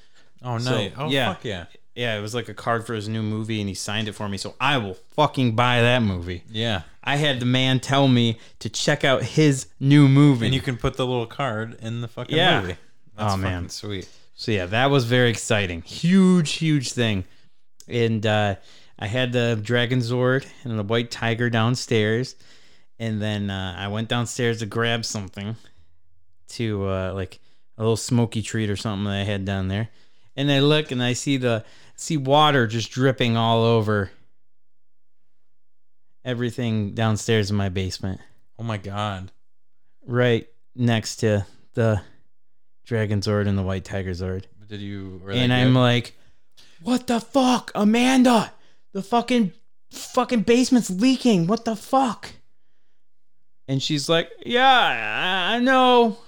Oh, 0.42 0.56
So, 0.56 0.70
nice. 0.70 0.92
oh, 0.97 1.10
yeah. 1.10 1.34
fuck 1.34 1.44
yeah. 1.44 1.66
Yeah, 1.99 2.17
it 2.17 2.20
was 2.20 2.33
like 2.35 2.49
a 2.49 2.55
card 2.55 2.86
for 2.86 2.94
his 2.94 3.09
new 3.09 3.23
movie, 3.23 3.59
and 3.60 3.68
he 3.68 3.75
signed 3.75 4.07
it 4.07 4.12
for 4.12 4.28
me. 4.28 4.39
So 4.39 4.55
I 4.60 4.78
will 4.78 4.94
fucking 5.17 5.57
buy 5.57 5.81
that 5.81 6.01
movie. 6.01 6.44
Yeah. 6.49 6.83
I 7.02 7.17
had 7.17 7.41
the 7.41 7.47
man 7.47 7.81
tell 7.81 8.07
me 8.07 8.39
to 8.60 8.68
check 8.68 9.02
out 9.02 9.23
his 9.25 9.67
new 9.81 10.07
movie. 10.09 10.47
And 10.47 10.55
you 10.55 10.60
can 10.60 10.77
put 10.77 10.97
the 10.97 11.05
little 11.07 11.27
card 11.27 11.77
in 11.83 12.01
the 12.01 12.07
fucking 12.09 12.36
Yeah. 12.36 12.60
movie. 12.60 12.77
That's 13.17 13.35
Oh, 13.35 13.36
man. 13.36 13.62
fucking 13.65 13.68
sweet. 13.70 14.09
so 14.36 14.52
yeah, 14.52 14.67
that 14.67 14.91
was 14.91 15.07
very 15.07 15.28
exciting. 15.31 15.83
Huge, 15.83 16.52
huge 16.52 16.93
thing. 16.93 17.25
And 17.89 18.25
uh, 18.25 18.55
I 18.99 19.07
had 19.09 19.33
the 19.33 19.59
Dragon 19.60 19.99
Zord 19.99 20.47
and 20.62 20.78
the 20.78 20.85
White 20.85 21.10
Tiger 21.10 21.51
downstairs, 21.51 22.36
and 23.01 23.20
then 23.20 23.51
uh, 23.51 23.75
I 23.77 23.89
went 23.89 24.09
downstairs 24.09 24.60
to 24.60 24.67
grab 24.67 25.05
something, 25.05 25.57
to 26.51 26.86
uh, 26.89 27.12
like 27.15 27.41
a 27.77 27.83
little 27.83 27.97
smoky 27.97 28.43
treat 28.43 28.70
or 28.70 28.77
something 28.77 29.05
that 29.05 29.20
I 29.20 29.25
had 29.25 29.44
down 29.44 29.67
there, 29.68 29.89
and 30.36 30.51
I 30.52 30.60
look 30.60 30.91
and 30.93 31.02
I 31.02 31.12
see 31.15 31.36
the 31.36 31.65
see 31.99 32.17
water 32.17 32.67
just 32.67 32.91
dripping 32.91 33.36
all 33.36 33.65
over 33.65 34.10
everything 36.25 36.93
downstairs 36.94 37.51
in 37.51 37.57
my 37.57 37.68
basement. 37.68 38.20
Oh 38.59 38.62
my 38.62 38.78
god. 38.78 39.31
right 40.07 40.47
next 40.75 41.17
to 41.17 41.44
the 41.75 42.01
Dragon 42.85 43.20
Zord 43.20 43.47
and 43.47 43.59
the 43.59 43.62
White 43.62 43.85
Tiger 43.85 44.12
Zord. 44.12 44.44
Did 44.68 44.81
you? 44.81 45.20
And 45.31 45.52
I'm 45.52 45.73
good? 45.73 45.78
like, 45.78 46.17
what 46.83 47.07
the 47.07 47.20
fuck, 47.20 47.73
Amanda? 47.75 48.52
The 48.93 49.02
fucking 49.02 49.52
fucking 49.91 50.43
basement's 50.43 50.91
leaking. 50.91 51.47
What 51.47 51.65
the 51.65 51.77
fuck? 51.77 52.31
And 53.67 53.83
she's 53.83 54.09
like, 54.09 54.31
yeah, 54.44 55.49
I, 55.51 55.57
I 55.57 55.59
know. 55.59 56.18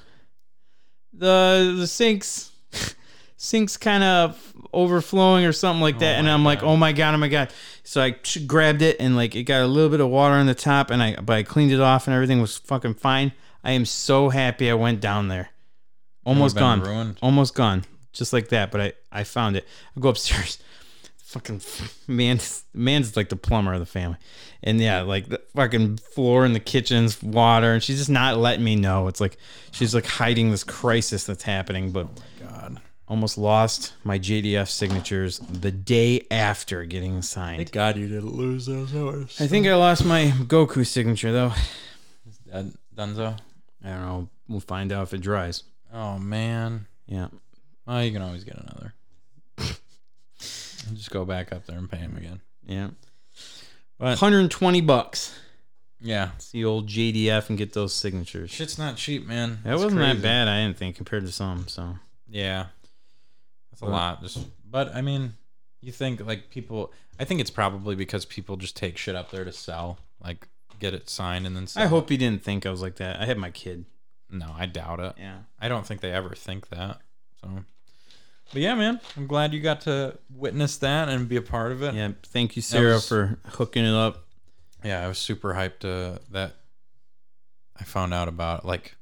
The 1.13 1.75
the 1.79 1.87
sinks 1.87 2.53
sink's 3.37 3.77
kind 3.77 4.03
of 4.05 4.55
overflowing 4.73 5.45
or 5.45 5.53
something 5.53 5.81
like 5.81 5.99
that. 6.01 6.19
and 6.19 6.29
I'm 6.29 6.45
like, 6.45 6.63
oh 6.63 6.77
my 6.77 6.93
god, 6.93 7.15
oh 7.15 7.19
my 7.19 7.29
god. 7.29 7.53
So 7.83 8.01
I 8.01 8.17
grabbed 8.47 8.83
it 8.83 8.97
and 9.01 9.17
like 9.17 9.35
it 9.35 9.45
got 9.45 9.63
a 9.63 9.67
little 9.67 9.91
bit 9.91 10.01
of 10.01 10.09
water 10.09 10.35
on 10.35 10.47
the 10.47 10.55
top, 10.55 10.91
and 10.91 11.03
I 11.03 11.17
but 11.17 11.37
I 11.37 11.43
cleaned 11.43 11.73
it 11.73 11.81
off 11.81 12.07
and 12.07 12.15
everything 12.15 12.41
was 12.41 12.57
fucking 12.59 12.95
fine. 12.95 13.33
I 13.63 13.73
am 13.73 13.85
so 13.85 14.29
happy 14.31 14.71
I 14.71 14.75
went 14.75 15.01
down 15.01 15.29
there. 15.29 15.51
Almost 16.25 16.57
gone, 16.57 16.83
ruined. 16.83 17.19
almost 17.23 17.55
gone, 17.55 17.85
just 18.13 18.33
like 18.33 18.49
that. 18.49 18.71
But 18.71 18.81
I 18.81 18.93
I 19.11 19.25
found 19.25 19.57
it. 19.57 19.67
I 19.97 20.01
go 20.01 20.11
upstairs. 20.11 20.59
Fucking 21.31 21.61
man, 22.09 22.41
man's 22.75 23.17
like 23.17 23.29
the 23.29 23.37
plumber 23.37 23.73
of 23.73 23.79
the 23.79 23.87
family, 23.87 24.17
and 24.65 24.81
yeah, 24.81 25.03
like 25.03 25.29
the 25.29 25.41
fucking 25.55 25.99
floor 25.99 26.45
in 26.45 26.55
the 26.55 26.59
kitchen's 26.61 27.23
water, 27.23 27.73
and 27.73 27.81
she's 27.81 27.99
just 27.99 28.11
not 28.11 28.37
letting 28.37 28.65
me 28.65 28.75
know. 28.75 29.07
It's 29.07 29.21
like 29.21 29.37
she's 29.71 29.95
like 29.95 30.07
hiding 30.07 30.51
this 30.51 30.65
crisis 30.65 31.23
that's 31.27 31.45
happening. 31.45 31.93
But 31.93 32.13
God. 32.13 32.25
Almost 33.11 33.37
lost 33.37 33.93
my 34.05 34.19
JDF 34.19 34.69
signatures 34.69 35.41
the 35.41 35.71
day 35.73 36.25
after 36.31 36.85
getting 36.87 37.21
signed. 37.23 37.59
Thank 37.59 37.73
God 37.73 37.97
you 37.99 38.07
didn't 38.09 38.33
lose 38.35 38.65
those 38.67 38.95
hours. 38.95 39.39
I 39.41 39.47
think 39.49 39.67
I 39.67 39.75
lost 39.75 40.05
my 40.07 40.27
Goku 40.47 40.87
signature 40.87 41.33
though. 41.33 41.53
Dun- 42.51 42.79
Dunzo. 42.97 43.37
I 43.85 43.89
don't 43.89 44.01
know. 44.01 44.29
We'll 44.49 44.61
find 44.61 44.93
out 44.93 45.03
if 45.03 45.13
it 45.15 45.21
dries. 45.21 45.65
Oh 45.93 46.19
man. 46.19 46.87
Yeah. 47.07 47.29
Well, 47.87 48.05
you 48.05 48.13
can 48.13 48.23
always 48.23 48.45
get 48.45 48.55
another. 48.57 48.95
Just 50.39 51.11
go 51.11 51.25
back 51.25 51.53
up 51.53 51.67
there 51.67 51.79
and 51.79 51.91
pay 51.91 51.99
him 51.99 52.17
again. 52.17 52.41
Yeah. 52.67 52.91
But 53.99 54.21
120 54.21 54.81
bucks. 54.81 55.37
yeah, 56.01 56.31
See 56.39 56.65
old 56.65 56.89
JDF 56.89 57.49
and 57.51 57.59
get 57.59 57.73
those 57.75 57.93
signatures. 57.93 58.51
shit's 58.51 58.79
not 58.79 58.97
cheap, 58.97 59.27
man. 59.27 59.59
That 59.65 59.75
It's 59.75 59.83
wasn't 59.83 60.01
that 60.01 60.23
bad, 60.23 60.49
I 60.49 60.65
didn't 60.65 60.79
think, 60.79 60.97
compared 60.97 61.27
to 61.27 61.33
some. 61.33 61.69
So 61.69 61.97
Yeah, 62.29 62.67
that's 63.81 63.83
a 63.83 63.85
But- 63.87 63.91
lot. 63.93 64.23
Just, 64.23 64.47
but 64.71 64.95
I 64.95 65.01
mean, 65.03 65.35
you 65.81 65.93
think 65.93 66.25
like 66.25 66.51
people? 66.51 66.93
I 67.19 67.25
think 67.25 67.41
it's 67.41 67.51
probably 67.51 67.95
because 67.97 68.25
people 68.25 68.57
just 68.57 68.77
take 68.77 68.97
shit 68.97 69.15
up 69.15 69.31
there 69.31 69.45
to 69.45 69.53
sell, 69.53 69.99
like 70.23 70.49
get 70.79 70.95
it 70.95 71.09
signed 71.11 71.47
and 71.47 71.55
then. 71.57 71.67
Sell 71.67 71.83
I 71.83 71.87
hope 71.87 72.09
he 72.09 72.17
didn't 72.17 72.43
think 72.43 72.65
I 72.67 72.71
was 72.71 72.83
like 72.83 72.97
that. 72.97 73.21
I 73.21 73.27
had 73.27 73.39
my 73.39 73.51
kid. 73.51 73.85
No, 74.31 74.55
I 74.57 74.67
doubt 74.67 75.01
it. 75.01 75.15
Yeah. 75.19 75.39
I 75.61 75.69
don't 75.69 75.85
think 75.87 76.01
they 76.01 76.13
ever 76.13 76.35
think 76.37 76.69
that. 76.69 77.01
So, 77.41 77.49
but 78.53 78.63
yeah, 78.63 78.75
man, 78.75 79.01
I'm 79.17 79.27
glad 79.27 79.53
you 79.53 79.61
got 79.61 79.81
to 79.83 80.19
witness 80.33 80.77
that 80.79 81.09
and 81.09 81.29
be 81.29 81.37
a 81.37 81.43
part 81.43 81.73
of 81.73 81.83
it. 81.83 81.95
Yeah. 81.95 82.13
Thank 82.23 82.55
you, 82.57 82.63
Sarah, 82.63 82.95
was- 82.95 83.09
for 83.09 83.39
hooking 83.47 83.85
it 83.85 83.95
up. 83.95 84.27
Yeah, 84.85 85.05
I 85.05 85.09
was 85.09 85.19
super 85.19 85.53
hyped 85.55 85.85
uh, 85.85 86.19
that 86.31 86.55
I 87.79 87.85
found 87.85 88.15
out 88.15 88.29
about 88.29 88.65
like 88.65 88.97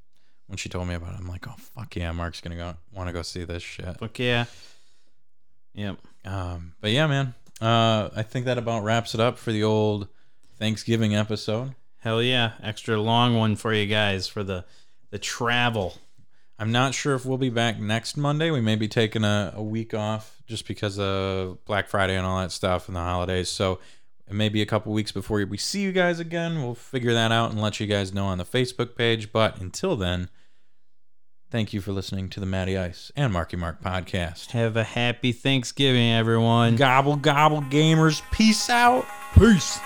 when 0.48 0.56
she 0.56 0.68
told 0.68 0.88
me 0.88 0.94
about 0.94 1.14
it. 1.14 1.20
I'm 1.20 1.28
like, 1.28 1.46
oh 1.46 1.54
fuck 1.56 1.94
yeah, 1.96 2.10
Mark's 2.12 2.40
gonna 2.40 2.56
go 2.56 2.74
want 2.92 3.08
to 3.08 3.12
go 3.12 3.22
see 3.22 3.44
this 3.44 3.62
shit. 3.62 3.98
Fuck 3.98 4.18
yeah. 4.18 4.46
Yep. 5.74 5.98
Um, 6.24 6.72
but 6.80 6.90
yeah, 6.90 7.06
man, 7.06 7.34
uh, 7.60 8.10
I 8.16 8.22
think 8.22 8.46
that 8.46 8.58
about 8.58 8.82
wraps 8.82 9.14
it 9.14 9.20
up 9.20 9.38
for 9.38 9.52
the 9.52 9.62
old 9.62 10.08
Thanksgiving 10.58 11.14
episode. 11.14 11.74
Hell 11.98 12.22
yeah. 12.22 12.52
Extra 12.62 13.00
long 13.00 13.36
one 13.36 13.56
for 13.56 13.72
you 13.72 13.86
guys 13.86 14.26
for 14.26 14.42
the 14.42 14.64
the 15.10 15.18
travel. 15.18 15.94
I'm 16.58 16.72
not 16.72 16.92
sure 16.92 17.14
if 17.14 17.24
we'll 17.24 17.38
be 17.38 17.50
back 17.50 17.78
next 17.78 18.16
Monday. 18.16 18.50
We 18.50 18.60
may 18.60 18.74
be 18.74 18.88
taking 18.88 19.22
a, 19.22 19.52
a 19.54 19.62
week 19.62 19.94
off 19.94 20.42
just 20.46 20.66
because 20.66 20.98
of 20.98 21.64
Black 21.64 21.88
Friday 21.88 22.16
and 22.16 22.26
all 22.26 22.40
that 22.40 22.50
stuff 22.50 22.88
and 22.88 22.96
the 22.96 23.00
holidays. 23.00 23.48
So 23.48 23.78
it 24.26 24.34
may 24.34 24.48
be 24.48 24.60
a 24.60 24.66
couple 24.66 24.92
weeks 24.92 25.12
before 25.12 25.44
we 25.46 25.56
see 25.56 25.80
you 25.82 25.92
guys 25.92 26.18
again. 26.18 26.62
We'll 26.62 26.74
figure 26.74 27.14
that 27.14 27.30
out 27.30 27.52
and 27.52 27.62
let 27.62 27.78
you 27.78 27.86
guys 27.86 28.12
know 28.12 28.26
on 28.26 28.38
the 28.38 28.44
Facebook 28.44 28.96
page. 28.96 29.32
But 29.32 29.60
until 29.60 29.94
then, 29.94 30.28
thank 31.50 31.72
you 31.72 31.80
for 31.80 31.92
listening 31.92 32.28
to 32.30 32.40
the 32.40 32.46
Matty 32.46 32.76
Ice 32.76 33.12
and 33.16 33.32
Marky 33.32 33.56
Mark 33.56 33.82
podcast. 33.82 34.50
Have 34.52 34.76
a 34.76 34.84
happy 34.84 35.32
Thanksgiving, 35.32 36.10
everyone. 36.10 36.76
Gobble, 36.76 37.16
gobble, 37.16 37.62
gamers. 37.62 38.22
Peace 38.30 38.70
out. 38.70 39.06
Peace. 39.34 39.80